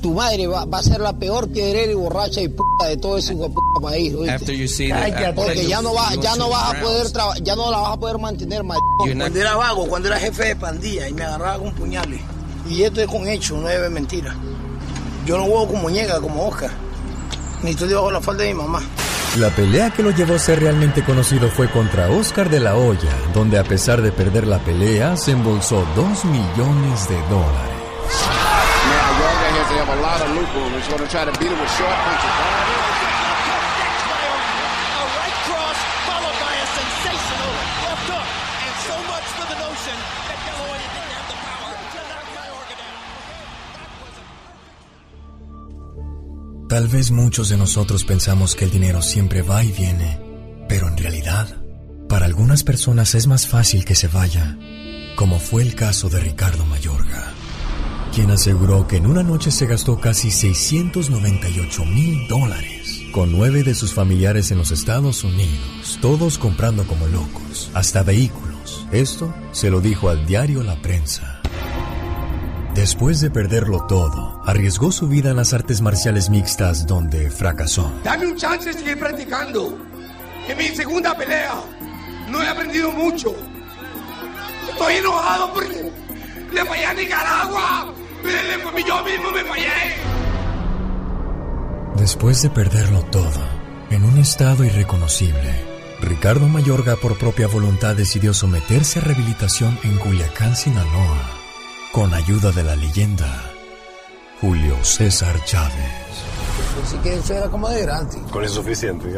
tu 0.00 0.14
madre 0.14 0.46
va, 0.46 0.64
va 0.64 0.78
a 0.78 0.82
ser 0.82 1.00
la 1.00 1.12
peor 1.12 1.48
piedrera 1.48 1.90
y 1.90 1.94
borracha 1.96 2.40
y 2.40 2.48
puta 2.48 2.86
de 2.86 2.96
todo 2.96 3.18
ese 3.18 3.32
hijo 3.34 3.42
de 3.42 3.48
puta 3.50 3.80
país. 3.82 4.14
¿oíste? 4.14 4.30
After 4.32 4.54
you 4.54 4.68
see 4.68 4.88
that- 4.90 5.02
Ay, 5.02 5.10
que- 5.12 5.18
after 5.26 5.34
porque 5.34 5.66
ya 5.66 5.82
no 5.82 5.92
va, 5.92 6.14
you 6.14 6.20
ya 6.22 6.36
no 6.36 6.48
vas 6.50 6.62
a 6.72 6.80
poder 6.80 7.10
traba- 7.10 7.38
ya 7.38 7.56
no 7.56 7.70
la 7.70 7.78
vas 7.78 7.92
a 7.92 7.96
poder 7.98 8.18
mantener, 8.18 8.62
maldito. 8.62 8.86
not- 9.06 9.18
Cuando 9.18 9.40
era 9.40 9.56
vago, 9.56 9.86
cuando 9.88 10.08
era 10.08 10.18
jefe 10.20 10.44
de 10.44 10.56
pandilla 10.56 11.08
y 11.08 11.14
me 11.14 11.24
agarraba 11.24 11.58
con 11.58 11.74
puñales. 11.74 12.20
Y 12.70 12.82
esto 12.82 13.00
es 13.00 13.08
con 13.08 13.26
hecho, 13.28 13.56
no 13.58 13.68
es 13.68 13.90
mentira. 13.90 14.36
Yo 15.26 15.36
no 15.36 15.44
juego 15.46 15.66
con 15.68 15.82
muñeca 15.82 16.20
como 16.20 16.46
Oscar. 16.46 16.70
Ni 17.64 17.70
estoy 17.70 17.88
debajo 17.88 18.06
de 18.08 18.12
la 18.14 18.20
falda 18.20 18.44
de 18.44 18.54
mi 18.54 18.60
mamá. 18.60 18.82
La 19.38 19.48
pelea 19.48 19.88
que 19.88 20.02
lo 20.02 20.10
llevó 20.10 20.34
a 20.34 20.38
ser 20.38 20.60
realmente 20.60 21.02
conocido 21.02 21.48
fue 21.48 21.66
contra 21.70 22.10
Oscar 22.10 22.50
de 22.50 22.60
la 22.60 22.76
Hoya, 22.76 23.16
donde 23.32 23.58
a 23.58 23.64
pesar 23.64 24.02
de 24.02 24.12
perder 24.12 24.46
la 24.46 24.58
pelea, 24.58 25.16
se 25.16 25.30
embolsó 25.30 25.86
2 25.96 26.26
millones 26.26 27.08
de 27.08 27.16
dólares. 27.30 27.72
Tal 46.72 46.88
vez 46.88 47.10
muchos 47.10 47.50
de 47.50 47.58
nosotros 47.58 48.02
pensamos 48.02 48.54
que 48.54 48.64
el 48.64 48.70
dinero 48.70 49.02
siempre 49.02 49.42
va 49.42 49.62
y 49.62 49.70
viene, 49.72 50.18
pero 50.70 50.88
en 50.88 50.96
realidad, 50.96 51.60
para 52.08 52.24
algunas 52.24 52.64
personas 52.64 53.14
es 53.14 53.26
más 53.26 53.46
fácil 53.46 53.84
que 53.84 53.94
se 53.94 54.08
vaya, 54.08 54.56
como 55.14 55.38
fue 55.38 55.60
el 55.60 55.74
caso 55.74 56.08
de 56.08 56.20
Ricardo 56.20 56.64
Mayorga, 56.64 57.30
quien 58.14 58.30
aseguró 58.30 58.88
que 58.88 58.96
en 58.96 59.06
una 59.06 59.22
noche 59.22 59.50
se 59.50 59.66
gastó 59.66 60.00
casi 60.00 60.30
698 60.30 61.84
mil 61.84 62.26
dólares, 62.26 63.02
con 63.12 63.32
nueve 63.32 63.64
de 63.64 63.74
sus 63.74 63.92
familiares 63.92 64.50
en 64.50 64.56
los 64.56 64.70
Estados 64.70 65.24
Unidos, 65.24 65.98
todos 66.00 66.38
comprando 66.38 66.86
como 66.86 67.06
locos, 67.06 67.70
hasta 67.74 68.02
vehículos. 68.02 68.86
Esto 68.92 69.34
se 69.52 69.68
lo 69.68 69.82
dijo 69.82 70.08
al 70.08 70.24
diario 70.24 70.62
La 70.62 70.80
Prensa. 70.80 71.31
Después 72.74 73.20
de 73.20 73.30
perderlo 73.30 73.82
todo, 73.86 74.40
arriesgó 74.46 74.92
su 74.92 75.06
vida 75.06 75.30
en 75.30 75.36
las 75.36 75.52
artes 75.52 75.82
marciales 75.82 76.30
mixtas 76.30 76.86
donde 76.86 77.30
fracasó. 77.30 77.92
Dame 78.02 78.26
un 78.26 78.36
chance 78.36 78.66
de 78.72 78.72
seguir 78.78 78.98
practicando. 78.98 79.78
En 80.48 80.56
mi 80.58 80.68
segunda 80.68 81.14
pelea 81.16 81.52
no 82.30 82.42
he 82.42 82.48
aprendido 82.48 82.90
mucho. 82.92 83.34
Estoy 84.70 84.94
enojado 84.94 85.52
porque 85.52 85.92
le 86.52 86.64
fallé 86.64 86.86
a 86.86 86.94
Nicaragua. 86.94 87.92
Le- 88.24 88.62
Yo 88.86 89.04
mismo 89.04 89.30
me 89.32 89.44
fallé. 89.44 89.68
Después 91.96 92.42
de 92.42 92.50
perderlo 92.50 93.02
todo, 93.02 93.40
en 93.90 94.02
un 94.04 94.18
estado 94.18 94.64
irreconocible, 94.64 95.54
Ricardo 96.00 96.48
Mayorga 96.48 96.96
por 96.96 97.18
propia 97.18 97.46
voluntad 97.48 97.94
decidió 97.94 98.32
someterse 98.34 98.98
a 98.98 99.02
rehabilitación 99.02 99.78
en 99.84 99.98
Culiacán, 99.98 100.56
Sinaloa, 100.56 101.31
con 101.92 102.12
ayuda 102.14 102.50
de 102.52 102.64
la 102.64 102.74
leyenda 102.74 103.26
Julio 104.40 104.82
César 104.82 105.36
Chávez. 105.44 105.92
Pensé 106.74 106.98
que 107.02 107.14
eso 107.14 107.34
era 107.34 107.48
como 107.48 107.68
de 107.68 107.82
gratis. 107.82 108.18
Con 108.30 108.42
eso 108.42 108.60
es 108.60 108.64
suficiente, 108.64 109.08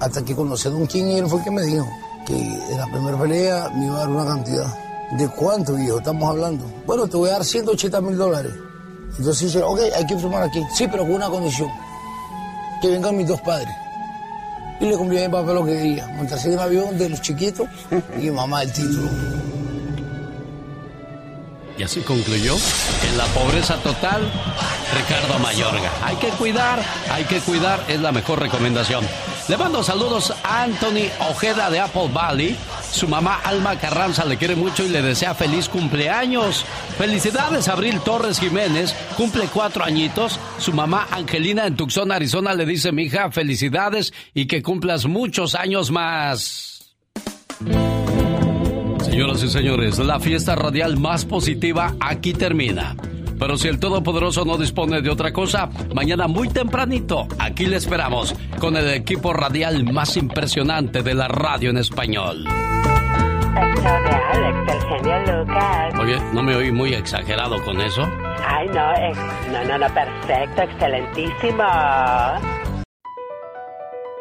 Hasta 0.00 0.24
que 0.24 0.34
conocí 0.34 0.66
a 0.66 0.72
Don 0.72 0.88
King 0.88 1.04
y 1.04 1.18
él 1.18 1.28
fue 1.28 1.38
el 1.38 1.44
que 1.44 1.50
me 1.52 1.62
dijo 1.62 1.86
que 2.26 2.34
en 2.34 2.76
la 2.76 2.86
primera 2.86 3.16
pelea 3.16 3.70
me 3.76 3.86
iba 3.86 3.94
a 3.94 3.98
dar 4.00 4.08
una 4.08 4.26
cantidad. 4.26 4.66
¿De 5.12 5.28
cuánto, 5.28 5.74
viejo? 5.74 5.98
Estamos 5.98 6.28
hablando. 6.28 6.64
Bueno, 6.84 7.06
te 7.06 7.16
voy 7.16 7.30
a 7.30 7.34
dar 7.34 7.44
180 7.44 8.00
mil 8.00 8.16
dólares. 8.16 8.52
Entonces 9.16 9.52
dice, 9.52 9.62
ok, 9.62 9.80
hay 9.96 10.06
que 10.06 10.18
firmar 10.18 10.42
aquí. 10.42 10.62
Sí, 10.74 10.86
pero 10.90 11.04
con 11.04 11.12
una 11.12 11.30
condición. 11.30 11.70
Que 12.82 12.88
vengan 12.88 13.16
mis 13.16 13.28
dos 13.28 13.40
padres. 13.40 13.74
Y 14.80 14.84
le 14.84 14.96
cumplí 14.96 15.18
a 15.18 15.28
mi 15.28 15.32
papá 15.32 15.52
lo 15.52 15.64
que 15.64 15.74
quería. 15.74 16.08
Montarse 16.08 16.48
en 16.48 16.54
un 16.54 16.60
avión 16.60 16.98
de 16.98 17.08
los 17.08 17.22
chiquitos 17.22 17.68
y 18.18 18.22
mi 18.22 18.30
mamá 18.32 18.62
el 18.62 18.72
título. 18.72 19.08
Y 21.78 21.84
así 21.84 22.00
concluyó, 22.00 22.56
en 23.08 23.16
la 23.16 23.24
pobreza 23.26 23.76
total, 23.76 24.20
Ricardo 24.96 25.38
Mayorga. 25.38 25.92
Hay 26.02 26.16
que 26.16 26.28
cuidar, 26.30 26.82
hay 27.08 27.22
que 27.24 27.38
cuidar, 27.38 27.84
es 27.86 28.00
la 28.00 28.10
mejor 28.10 28.40
recomendación. 28.40 29.04
Le 29.48 29.56
mando 29.56 29.84
saludos 29.84 30.34
a 30.42 30.64
Anthony 30.64 31.08
Ojeda 31.30 31.70
de 31.70 31.78
Apple 31.78 32.10
Valley. 32.12 32.56
Su 32.90 33.06
mamá 33.06 33.40
Alma 33.44 33.78
Carranza 33.78 34.24
le 34.24 34.36
quiere 34.36 34.56
mucho 34.56 34.84
y 34.84 34.88
le 34.88 35.02
desea 35.02 35.34
feliz 35.34 35.68
cumpleaños. 35.68 36.64
Felicidades, 36.98 37.68
Abril 37.68 38.00
Torres 38.00 38.40
Jiménez, 38.40 38.92
cumple 39.16 39.46
cuatro 39.46 39.84
añitos. 39.84 40.40
Su 40.58 40.72
mamá 40.72 41.06
Angelina 41.12 41.66
en 41.66 41.76
Tucson, 41.76 42.10
Arizona, 42.10 42.54
le 42.54 42.66
dice, 42.66 42.90
mi 42.90 43.04
hija, 43.04 43.30
felicidades 43.30 44.12
y 44.34 44.46
que 44.46 44.62
cumplas 44.62 45.06
muchos 45.06 45.54
años 45.54 45.92
más. 45.92 46.96
Señoras 49.18 49.42
y 49.42 49.48
señores, 49.48 49.98
la 49.98 50.20
fiesta 50.20 50.54
radial 50.54 50.96
más 50.96 51.24
positiva 51.24 51.92
aquí 51.98 52.32
termina. 52.34 52.94
Pero 53.36 53.56
si 53.56 53.66
el 53.66 53.80
Todopoderoso 53.80 54.44
no 54.44 54.56
dispone 54.56 55.02
de 55.02 55.10
otra 55.10 55.32
cosa, 55.32 55.68
mañana 55.92 56.28
muy 56.28 56.48
tempranito, 56.48 57.26
aquí 57.36 57.66
le 57.66 57.78
esperamos 57.78 58.32
con 58.60 58.76
el 58.76 58.88
equipo 58.90 59.32
radial 59.32 59.92
más 59.92 60.16
impresionante 60.16 61.02
de 61.02 61.14
la 61.14 61.26
radio 61.26 61.70
en 61.70 61.78
español. 61.78 62.44
Lucas. 65.26 65.94
Oye, 65.98 66.20
¿no 66.32 66.44
me 66.44 66.54
oí 66.54 66.70
muy 66.70 66.94
exagerado 66.94 67.60
con 67.64 67.80
eso? 67.80 68.08
Ay, 68.46 68.68
no, 68.68 68.92
no, 69.52 69.64
no, 69.64 69.78
no, 69.78 69.94
perfecto, 69.94 70.62
excelentísimo. 70.62 71.64